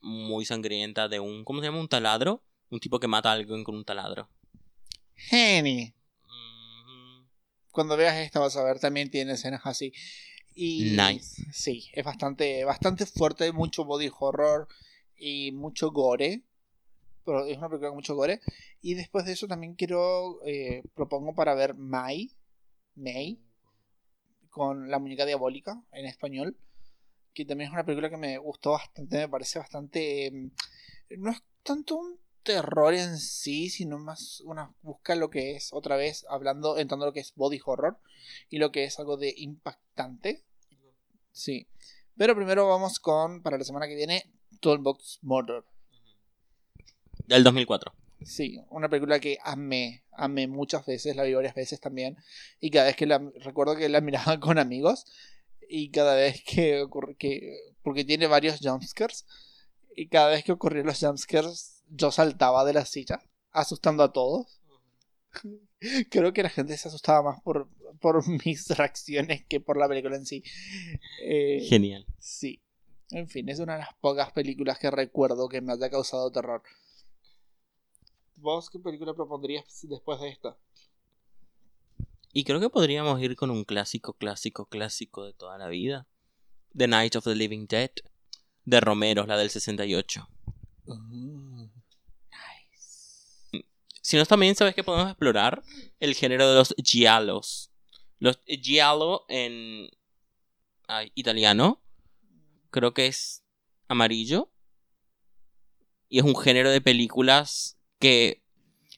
muy 0.00 0.46
sangrienta 0.46 1.08
de 1.08 1.20
un. 1.20 1.44
¿Cómo 1.44 1.60
se 1.60 1.66
llama? 1.66 1.80
Un 1.80 1.88
taladro. 1.88 2.42
Un 2.70 2.80
tipo 2.80 2.98
que 2.98 3.06
mata 3.06 3.30
a 3.30 3.34
alguien 3.34 3.64
con 3.64 3.76
un 3.76 3.84
taladro. 3.84 4.30
Geni. 5.14 5.94
Cuando 7.70 7.96
veas 7.96 8.16
esta 8.16 8.40
vas 8.40 8.56
a 8.56 8.64
ver, 8.64 8.78
también 8.78 9.10
tiene 9.10 9.32
escenas 9.32 9.60
así. 9.64 9.92
Y, 10.54 10.96
nice. 10.96 11.44
Sí, 11.52 11.90
es 11.92 12.04
bastante, 12.04 12.64
bastante 12.64 13.04
fuerte, 13.04 13.52
mucho 13.52 13.84
body 13.84 14.10
horror 14.16 14.68
y 15.16 15.50
mucho 15.52 15.90
gore. 15.90 16.44
Pero 17.24 17.46
es 17.46 17.58
una 17.58 17.68
película 17.68 17.90
con 17.90 17.98
mucho 17.98 18.14
gore. 18.14 18.40
Y 18.80 18.94
después 18.94 19.24
de 19.24 19.32
eso 19.32 19.46
también 19.46 19.74
quiero, 19.74 20.44
eh, 20.44 20.82
propongo 20.94 21.34
para 21.34 21.54
ver 21.54 21.74
May, 21.74 22.30
May, 22.94 23.40
con 24.50 24.90
la 24.90 24.98
muñeca 24.98 25.26
diabólica 25.26 25.82
en 25.92 26.06
español 26.06 26.56
que 27.34 27.44
también 27.44 27.68
es 27.68 27.74
una 27.74 27.84
película 27.84 28.08
que 28.08 28.16
me 28.16 28.38
gustó 28.38 28.70
bastante, 28.70 29.18
me 29.18 29.28
parece 29.28 29.58
bastante... 29.58 30.30
mm, 30.32 30.50
No 31.20 31.30
es 31.32 31.42
tanto 31.62 31.96
un 31.96 32.18
terror 32.42 32.94
en 32.94 33.18
sí, 33.18 33.70
sino 33.70 33.98
más 33.98 34.40
una 34.42 34.72
busca 34.82 35.16
lo 35.16 35.30
que 35.30 35.56
es, 35.56 35.72
otra 35.72 35.96
vez, 35.96 36.24
hablando, 36.28 36.78
entrando 36.78 37.06
lo 37.06 37.12
que 37.12 37.20
es 37.20 37.34
body 37.34 37.60
horror 37.64 37.98
y 38.48 38.58
lo 38.58 38.70
que 38.70 38.84
es 38.84 38.98
algo 38.98 39.16
de 39.16 39.34
impactante. 39.36 40.44
Sí. 41.32 41.66
Pero 42.16 42.36
primero 42.36 42.68
vamos 42.68 43.00
con, 43.00 43.42
para 43.42 43.58
la 43.58 43.64
semana 43.64 43.88
que 43.88 43.96
viene, 43.96 44.30
Toolbox 44.60 45.18
Murder. 45.22 45.64
Del 47.26 47.44
2004. 47.44 47.92
Sí, 48.22 48.60
una 48.70 48.88
película 48.88 49.20
que 49.20 49.38
amé, 49.42 50.02
amé 50.12 50.46
muchas 50.46 50.86
veces, 50.86 51.14
la 51.16 51.24
vi 51.24 51.34
varias 51.34 51.54
veces 51.54 51.80
también. 51.80 52.16
Y 52.60 52.70
cada 52.70 52.86
vez 52.86 52.96
que 52.96 53.06
la 53.06 53.18
recuerdo 53.40 53.76
que 53.76 53.88
la 53.88 54.00
miraba 54.00 54.38
con 54.40 54.58
amigos. 54.58 55.06
Y 55.68 55.90
cada 55.90 56.14
vez 56.14 56.42
que 56.44 56.82
ocurre 56.82 57.16
que. 57.16 57.56
Porque 57.82 58.04
tiene 58.04 58.26
varios 58.26 58.60
jumpscares. 58.60 59.26
Y 59.96 60.08
cada 60.08 60.30
vez 60.30 60.44
que 60.44 60.52
ocurrían 60.52 60.86
los 60.86 61.00
jumpscares, 61.00 61.82
yo 61.88 62.10
saltaba 62.10 62.64
de 62.64 62.72
la 62.72 62.84
silla, 62.84 63.22
asustando 63.52 64.02
a 64.02 64.12
todos. 64.12 64.60
Creo 66.10 66.32
que 66.32 66.42
la 66.42 66.50
gente 66.50 66.76
se 66.76 66.88
asustaba 66.88 67.22
más 67.22 67.42
por, 67.42 67.68
por 68.00 68.26
mis 68.46 68.68
reacciones 68.68 69.44
que 69.46 69.60
por 69.60 69.76
la 69.76 69.88
película 69.88 70.16
en 70.16 70.26
sí. 70.26 70.42
Eh, 71.22 71.64
Genial. 71.68 72.06
Sí. 72.18 72.60
En 73.10 73.28
fin, 73.28 73.48
es 73.48 73.60
una 73.60 73.74
de 73.74 73.80
las 73.80 73.94
pocas 74.00 74.32
películas 74.32 74.78
que 74.78 74.90
recuerdo 74.90 75.48
que 75.48 75.60
me 75.60 75.72
haya 75.72 75.90
causado 75.90 76.32
terror. 76.32 76.62
¿Vos 78.36 78.68
qué 78.70 78.78
película 78.78 79.14
propondrías 79.14 79.64
después 79.88 80.20
de 80.20 80.28
esta? 80.28 80.56
Y 82.32 82.44
creo 82.44 82.60
que 82.60 82.68
podríamos 82.68 83.20
ir 83.22 83.36
con 83.36 83.50
un 83.50 83.64
clásico, 83.64 84.14
clásico, 84.14 84.66
clásico 84.66 85.24
de 85.24 85.32
toda 85.32 85.56
la 85.56 85.68
vida. 85.68 86.06
The 86.76 86.88
Night 86.88 87.16
of 87.16 87.24
the 87.24 87.34
Living 87.34 87.66
Dead. 87.68 87.90
De 88.64 88.80
Romero, 88.80 89.26
la 89.26 89.36
del 89.36 89.50
68. 89.50 90.28
Si 94.02 94.16
no, 94.18 94.26
también 94.26 94.54
sabes 94.54 94.74
que 94.74 94.84
podemos 94.84 95.08
explorar 95.08 95.62
el 96.00 96.14
género 96.14 96.48
de 96.48 96.56
los 96.56 96.74
giallos. 96.76 97.70
Los 98.18 98.38
giallo 98.46 99.24
en 99.28 99.88
ay, 100.88 101.10
italiano 101.14 101.82
creo 102.70 102.92
que 102.92 103.06
es 103.06 103.44
amarillo. 103.88 104.50
Y 106.08 106.18
es 106.18 106.24
un 106.24 106.36
género 106.36 106.70
de 106.70 106.80
películas 106.80 107.78
que 107.98 108.42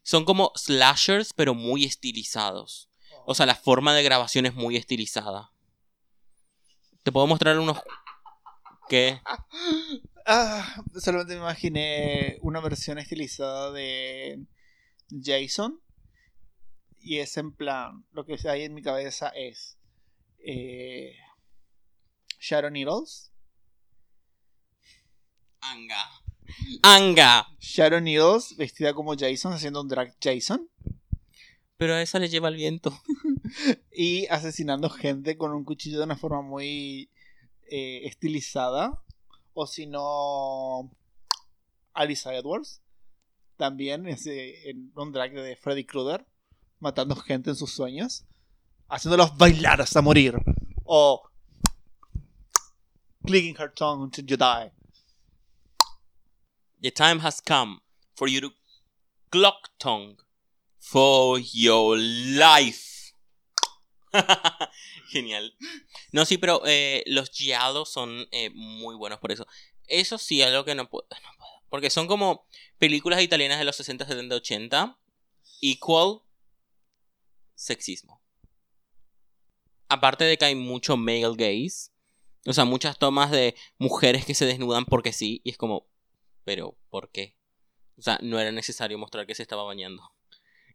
son 0.03 0.25
como 0.25 0.53
slashers, 0.55 1.33
pero 1.33 1.55
muy 1.55 1.85
estilizados. 1.85 2.89
O 3.25 3.35
sea, 3.35 3.47
la 3.47 3.57
forma 3.57 3.93
de 3.95 4.05
grabación 4.05 4.47
es 4.47 4.55
muy 4.55 4.77
estilizada. 4.77 5.51
Te 7.03 7.13
puedo 7.13 7.27
mostrar 7.27 7.59
unos... 7.59 7.79
¿Qué? 8.89 9.21
Ah, 10.25 10.83
solamente 11.01 11.35
me 11.35 11.41
imaginé 11.41 12.39
una 12.41 12.61
versión 12.61 12.99
estilizada 12.99 13.73
de 13.73 14.45
Jason. 15.11 15.81
Y 17.01 17.19
es 17.19 17.37
en 17.37 17.53
plan, 17.53 18.05
lo 18.13 18.25
que 18.25 18.37
hay 18.49 18.63
en 18.63 18.75
mi 18.75 18.83
cabeza 18.83 19.29
es 19.29 19.79
eh, 20.39 21.17
Sharon 22.41 22.73
Needles. 22.73 23.33
Anga. 25.61 26.26
Anga. 26.83 27.47
Sharon 27.59 28.05
Needles 28.05 28.57
vestida 28.57 28.95
como 28.95 29.17
Jason, 29.17 29.53
haciendo 29.53 29.81
un 29.81 29.89
drag 29.89 30.15
Jason. 30.23 30.69
Pero 31.77 31.95
a 31.95 32.03
esa 32.03 32.19
le 32.19 32.29
lleva 32.29 32.49
el 32.49 32.57
viento. 32.57 32.99
Y 33.93 34.27
asesinando 34.27 34.91
gente 34.91 35.39
con 35.39 35.53
un 35.53 35.65
cuchillo 35.65 35.99
de 35.99 36.05
una 36.05 36.17
forma 36.17 36.43
muy 36.43 37.11
eh, 37.71 38.03
estilizada. 38.05 39.03
O 39.55 39.67
si 39.67 39.87
no, 39.87 40.91
Alice 41.95 42.29
Edwards. 42.29 42.83
También 43.57 44.07
ese, 44.07 44.69
en 44.69 44.93
un 44.97 45.13
drag 45.13 45.33
de 45.33 45.57
Freddy 45.57 45.85
Krueger. 45.85 46.27
Matando 46.81 47.17
gente 47.17 47.51
en 47.51 47.57
sus 47.57 47.73
sueños. 47.73 48.25
Haciéndolos 48.89 49.37
bailar 49.39 49.81
hasta 49.81 50.03
morir. 50.03 50.37
O 50.85 51.23
clicking 53.27 53.57
her 53.57 53.73
tongue 53.73 54.03
until 54.03 54.25
you 54.25 54.37
die. 54.37 54.71
The 56.83 56.91
time 56.91 57.21
has 57.21 57.41
come 57.41 57.81
for 58.15 58.29
you 58.29 58.41
to 58.41 58.53
clock 59.31 59.71
tongue 59.79 60.17
for 60.79 61.39
your 61.39 61.99
life. 61.99 63.13
Genial. 65.11 65.53
No, 66.13 66.25
sí, 66.25 66.39
pero 66.39 66.63
eh, 66.65 67.03
los 67.07 67.31
giallos 67.31 67.91
son 67.91 68.27
eh, 68.31 68.51
muy 68.51 68.95
buenos 68.95 69.19
por 69.19 69.33
eso. 69.33 69.47
Eso 69.87 70.19
sí, 70.19 70.43
algo 70.43 70.65
que 70.65 70.75
no 70.75 70.89
puedo, 70.89 71.07
no 71.11 71.29
puedo. 71.39 71.63
Porque 71.69 71.91
son 71.91 72.07
como 72.07 72.47
películas 72.79 73.23
italianas 73.23 73.59
de 73.59 73.65
los 73.65 73.77
60, 73.77 74.07
70, 74.07 74.35
80. 74.37 74.99
Equal 75.61 76.21
sexismo. 77.55 78.23
Aparte 79.89 80.25
de 80.25 80.37
que 80.37 80.45
hay 80.45 80.55
mucho 80.55 80.97
male 80.97 81.35
gaze. 81.37 81.91
O 82.47 82.53
sea, 82.53 82.65
muchas 82.65 82.99
tomas 82.99 83.31
de 83.31 83.57
mujeres 83.79 84.25
que 84.25 84.35
se 84.35 84.47
desnudan 84.47 84.85
porque 84.85 85.13
sí. 85.13 85.41
Y 85.45 85.51
es 85.51 85.57
como, 85.57 85.89
pero 86.47 86.79
¿por 86.91 87.11
qué? 87.11 87.37
O 87.99 88.03
sea, 88.03 88.21
no 88.23 88.39
era 88.39 88.53
necesario 88.53 88.97
mostrar 88.99 89.27
que 89.27 89.35
se 89.35 89.43
estaba 89.43 89.65
bañando. 89.65 90.13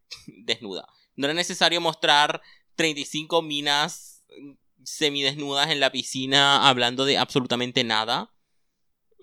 Desnuda. 0.28 0.86
No 1.16 1.28
era 1.28 1.34
necesario 1.34 1.80
mostrar 1.80 2.42
35 2.76 3.42
minas 3.42 4.26
semidesnudas 4.84 5.70
en 5.70 5.80
la 5.80 5.94
piscina 5.94 6.68
hablando 6.68 7.06
de 7.06 7.18
absolutamente 7.18 7.86
nada. 7.86 8.34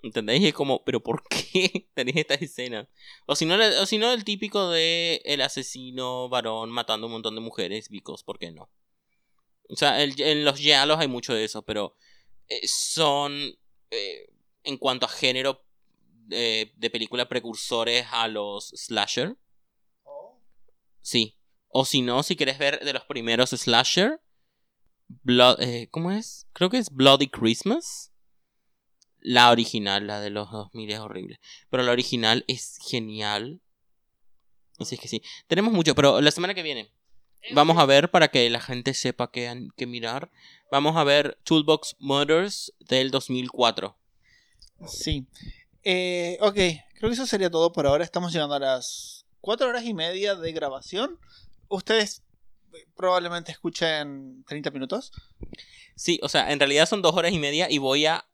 ¿Entendéis? 0.02 0.42
Es 0.44 0.54
como, 0.54 0.84
¿pero 0.84 1.02
por 1.02 1.22
qué 1.28 1.90
tenéis 1.94 2.16
estas 2.16 2.40
escenas? 2.40 2.88
O 3.26 3.36
si 3.36 3.44
no, 3.44 3.56
o 3.56 4.12
el 4.12 4.24
típico 4.24 4.70
de 4.70 5.20
el 5.26 5.42
asesino 5.42 6.30
varón 6.30 6.70
matando 6.70 7.08
un 7.08 7.12
montón 7.12 7.34
de 7.34 7.42
mujeres, 7.42 7.90
because, 7.90 8.24
¿por 8.24 8.38
qué 8.38 8.52
no? 8.52 8.70
O 9.68 9.76
sea, 9.76 10.02
en 10.02 10.44
los 10.46 10.58
giallos 10.58 10.98
hay 10.98 11.08
mucho 11.08 11.34
de 11.34 11.44
eso, 11.44 11.62
pero 11.62 11.94
eh, 12.46 12.66
son, 12.66 13.54
eh, 13.90 14.30
en 14.62 14.78
cuanto 14.78 15.04
a 15.04 15.10
género 15.10 15.67
eh, 16.30 16.72
de 16.76 16.90
película, 16.90 17.28
precursores 17.28 18.06
a 18.10 18.28
los 18.28 18.68
slasher. 18.68 19.36
Sí. 21.00 21.36
O 21.68 21.84
si 21.84 22.02
no, 22.02 22.22
si 22.22 22.36
quieres 22.36 22.58
ver 22.58 22.80
de 22.84 22.92
los 22.92 23.04
primeros 23.04 23.50
slasher, 23.50 24.20
Blood, 25.08 25.62
eh, 25.62 25.88
¿cómo 25.90 26.10
es? 26.10 26.46
Creo 26.52 26.68
que 26.68 26.78
es 26.78 26.90
Bloody 26.90 27.28
Christmas. 27.28 28.12
La 29.20 29.50
original, 29.50 30.06
la 30.06 30.20
de 30.20 30.30
los 30.30 30.50
2000 30.50 30.90
es 30.90 30.98
horrible. 30.98 31.40
Pero 31.70 31.82
la 31.82 31.92
original 31.92 32.44
es 32.46 32.78
genial. 32.88 33.60
Así 34.78 34.94
es 34.94 35.00
que 35.00 35.08
sí. 35.08 35.22
Tenemos 35.46 35.72
mucho, 35.72 35.94
pero 35.94 36.20
la 36.20 36.30
semana 36.30 36.54
que 36.54 36.62
viene 36.62 36.92
vamos 37.52 37.78
a 37.78 37.86
ver 37.86 38.10
para 38.10 38.28
que 38.28 38.48
la 38.50 38.60
gente 38.60 38.94
sepa 38.94 39.30
qué, 39.30 39.68
qué 39.76 39.86
mirar. 39.86 40.30
Vamos 40.70 40.96
a 40.96 41.04
ver 41.04 41.38
Toolbox 41.44 41.96
Murders 41.98 42.74
del 42.80 43.10
2004. 43.10 43.96
Sí. 44.86 45.26
Eh, 45.90 46.36
ok, 46.42 46.54
creo 46.54 47.08
que 47.08 47.14
eso 47.14 47.26
sería 47.26 47.48
todo 47.48 47.72
por 47.72 47.86
ahora. 47.86 48.04
Estamos 48.04 48.30
llegando 48.30 48.54
a 48.54 48.58
las 48.58 49.24
4 49.40 49.66
horas 49.66 49.84
y 49.84 49.94
media 49.94 50.34
de 50.34 50.52
grabación. 50.52 51.18
Ustedes 51.68 52.22
eh, 52.74 52.84
probablemente 52.94 53.52
escuchen 53.52 54.44
30 54.46 54.70
minutos. 54.70 55.12
Sí, 55.96 56.20
o 56.22 56.28
sea, 56.28 56.52
en 56.52 56.60
realidad 56.60 56.84
son 56.84 57.00
dos 57.00 57.14
horas 57.14 57.32
y 57.32 57.38
media 57.38 57.70
y 57.70 57.78
voy 57.78 58.04
a 58.04 58.26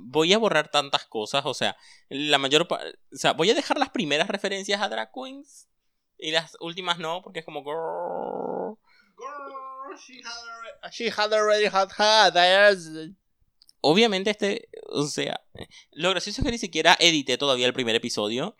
voy 0.00 0.32
a 0.32 0.38
borrar 0.38 0.70
tantas 0.70 1.04
cosas, 1.04 1.44
o 1.44 1.52
sea, 1.52 1.76
la 2.08 2.38
mayor 2.38 2.66
o 2.70 2.78
sea, 3.12 3.34
voy 3.34 3.50
a 3.50 3.54
dejar 3.54 3.78
las 3.78 3.90
primeras 3.90 4.28
referencias 4.28 4.80
a 4.80 4.88
Drag 4.88 5.12
Queens 5.12 5.68
y 6.16 6.30
las 6.30 6.56
últimas 6.58 6.98
no, 6.98 7.20
porque 7.20 7.40
es 7.40 7.44
como 7.44 7.62
grrr. 7.64 8.78
She 10.90 11.10
had 11.10 11.34
already 11.34 11.66
had 11.66 11.90
had 11.98 12.32
theirs. 12.32 12.88
obviamente 13.80 14.30
este, 14.30 14.68
o 14.88 15.06
sea, 15.06 15.40
lo 15.92 16.10
gracioso 16.10 16.40
es 16.40 16.44
que 16.44 16.52
ni 16.52 16.58
siquiera 16.58 16.96
edité 16.98 17.38
todavía 17.38 17.66
el 17.66 17.72
primer 17.72 17.94
episodio, 17.94 18.56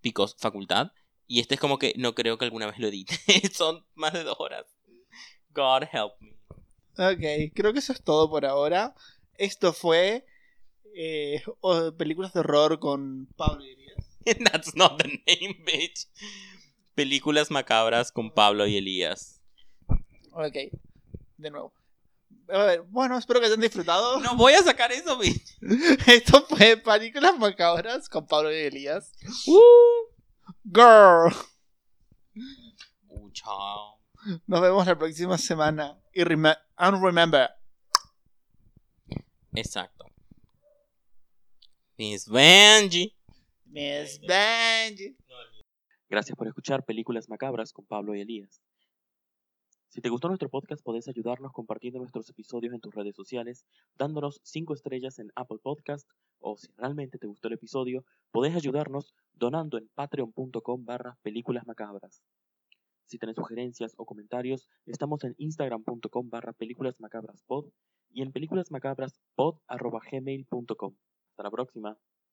picos 0.00 0.36
facultad, 0.38 0.92
y 1.26 1.40
este 1.40 1.54
es 1.54 1.60
como 1.60 1.78
que 1.78 1.94
no 1.96 2.14
creo 2.14 2.38
que 2.38 2.44
alguna 2.44 2.66
vez 2.66 2.78
lo 2.78 2.88
edite, 2.88 3.16
son 3.52 3.84
más 3.94 4.12
de 4.12 4.24
dos 4.24 4.36
horas. 4.38 4.66
God 5.50 5.84
help 5.92 6.12
me. 6.20 6.36
Ok, 6.98 7.52
creo 7.54 7.72
que 7.72 7.80
eso 7.80 7.92
es 7.92 8.02
todo 8.02 8.30
por 8.30 8.46
ahora. 8.46 8.94
Esto 9.34 9.72
fue 9.72 10.24
eh, 10.94 11.42
películas 11.98 12.32
de 12.32 12.40
horror 12.40 12.78
con 12.78 13.26
Pablo 13.36 13.64
y 13.64 13.70
Elías. 13.70 14.18
That's 14.52 14.74
not 14.74 15.02
the 15.02 15.08
name, 15.08 15.62
bitch. 15.64 16.08
Películas 16.94 17.50
macabras 17.50 18.12
con 18.12 18.30
Pablo 18.30 18.66
y 18.66 18.76
Elías. 18.76 19.42
Ok, 20.32 20.56
de 21.36 21.50
nuevo. 21.50 21.74
A 22.48 22.58
ver, 22.64 22.82
bueno, 22.82 23.18
espero 23.18 23.40
que 23.40 23.46
hayan 23.46 23.60
disfrutado. 23.60 24.20
No 24.20 24.36
voy 24.36 24.52
a 24.52 24.62
sacar 24.62 24.92
eso, 24.92 25.18
bitch. 25.18 25.58
Esto 26.06 26.46
fue 26.46 26.76
Películas 26.76 27.38
Macabras 27.38 28.08
con 28.08 28.26
Pablo 28.26 28.52
y 28.52 28.56
Elías. 28.56 29.12
Uh. 29.46 30.12
Girl. 30.64 31.32
Uh, 33.08 33.30
chao. 33.32 34.00
Nos 34.46 34.60
vemos 34.60 34.86
la 34.86 34.96
próxima 34.96 35.36
semana. 35.38 36.00
Y 36.12 36.22
rem- 36.22 36.56
and 36.76 37.02
remember, 37.02 37.50
Exacto. 39.54 40.04
Miss 41.98 42.28
Benji. 42.28 43.14
Miss 43.64 44.20
Benji. 44.20 45.16
Gracias 46.08 46.36
por 46.36 46.46
escuchar 46.46 46.84
Películas 46.84 47.28
Macabras 47.28 47.72
con 47.72 47.86
Pablo 47.86 48.14
y 48.14 48.20
Elías. 48.20 48.60
Si 49.96 50.02
te 50.02 50.10
gustó 50.10 50.28
nuestro 50.28 50.50
podcast, 50.50 50.82
podés 50.84 51.08
ayudarnos 51.08 51.54
compartiendo 51.54 51.98
nuestros 51.98 52.28
episodios 52.28 52.74
en 52.74 52.80
tus 52.82 52.94
redes 52.94 53.16
sociales, 53.16 53.64
dándonos 53.96 54.42
5 54.44 54.74
estrellas 54.74 55.18
en 55.18 55.32
Apple 55.34 55.56
Podcast, 55.62 56.06
o 56.38 56.58
si 56.58 56.68
realmente 56.76 57.16
te 57.16 57.26
gustó 57.26 57.48
el 57.48 57.54
episodio, 57.54 58.04
podés 58.30 58.54
ayudarnos 58.54 59.14
donando 59.32 59.78
en 59.78 59.88
patreon.com 59.94 60.84
barra 60.84 61.16
películas 61.22 61.66
macabras. 61.66 62.22
Si 63.06 63.16
tenés 63.16 63.36
sugerencias 63.36 63.94
o 63.96 64.04
comentarios, 64.04 64.68
estamos 64.84 65.24
en 65.24 65.34
instagram.com 65.38 66.28
barra 66.28 66.52
películas 66.52 67.00
macabras 67.00 67.42
pod 67.44 67.70
y 68.10 68.20
en 68.20 68.32
películasmacabraspod 68.32 69.60
arroba 69.66 70.02
gmail.com. 70.12 70.94
Hasta 71.30 71.42
la 71.42 71.50
próxima. 71.50 71.96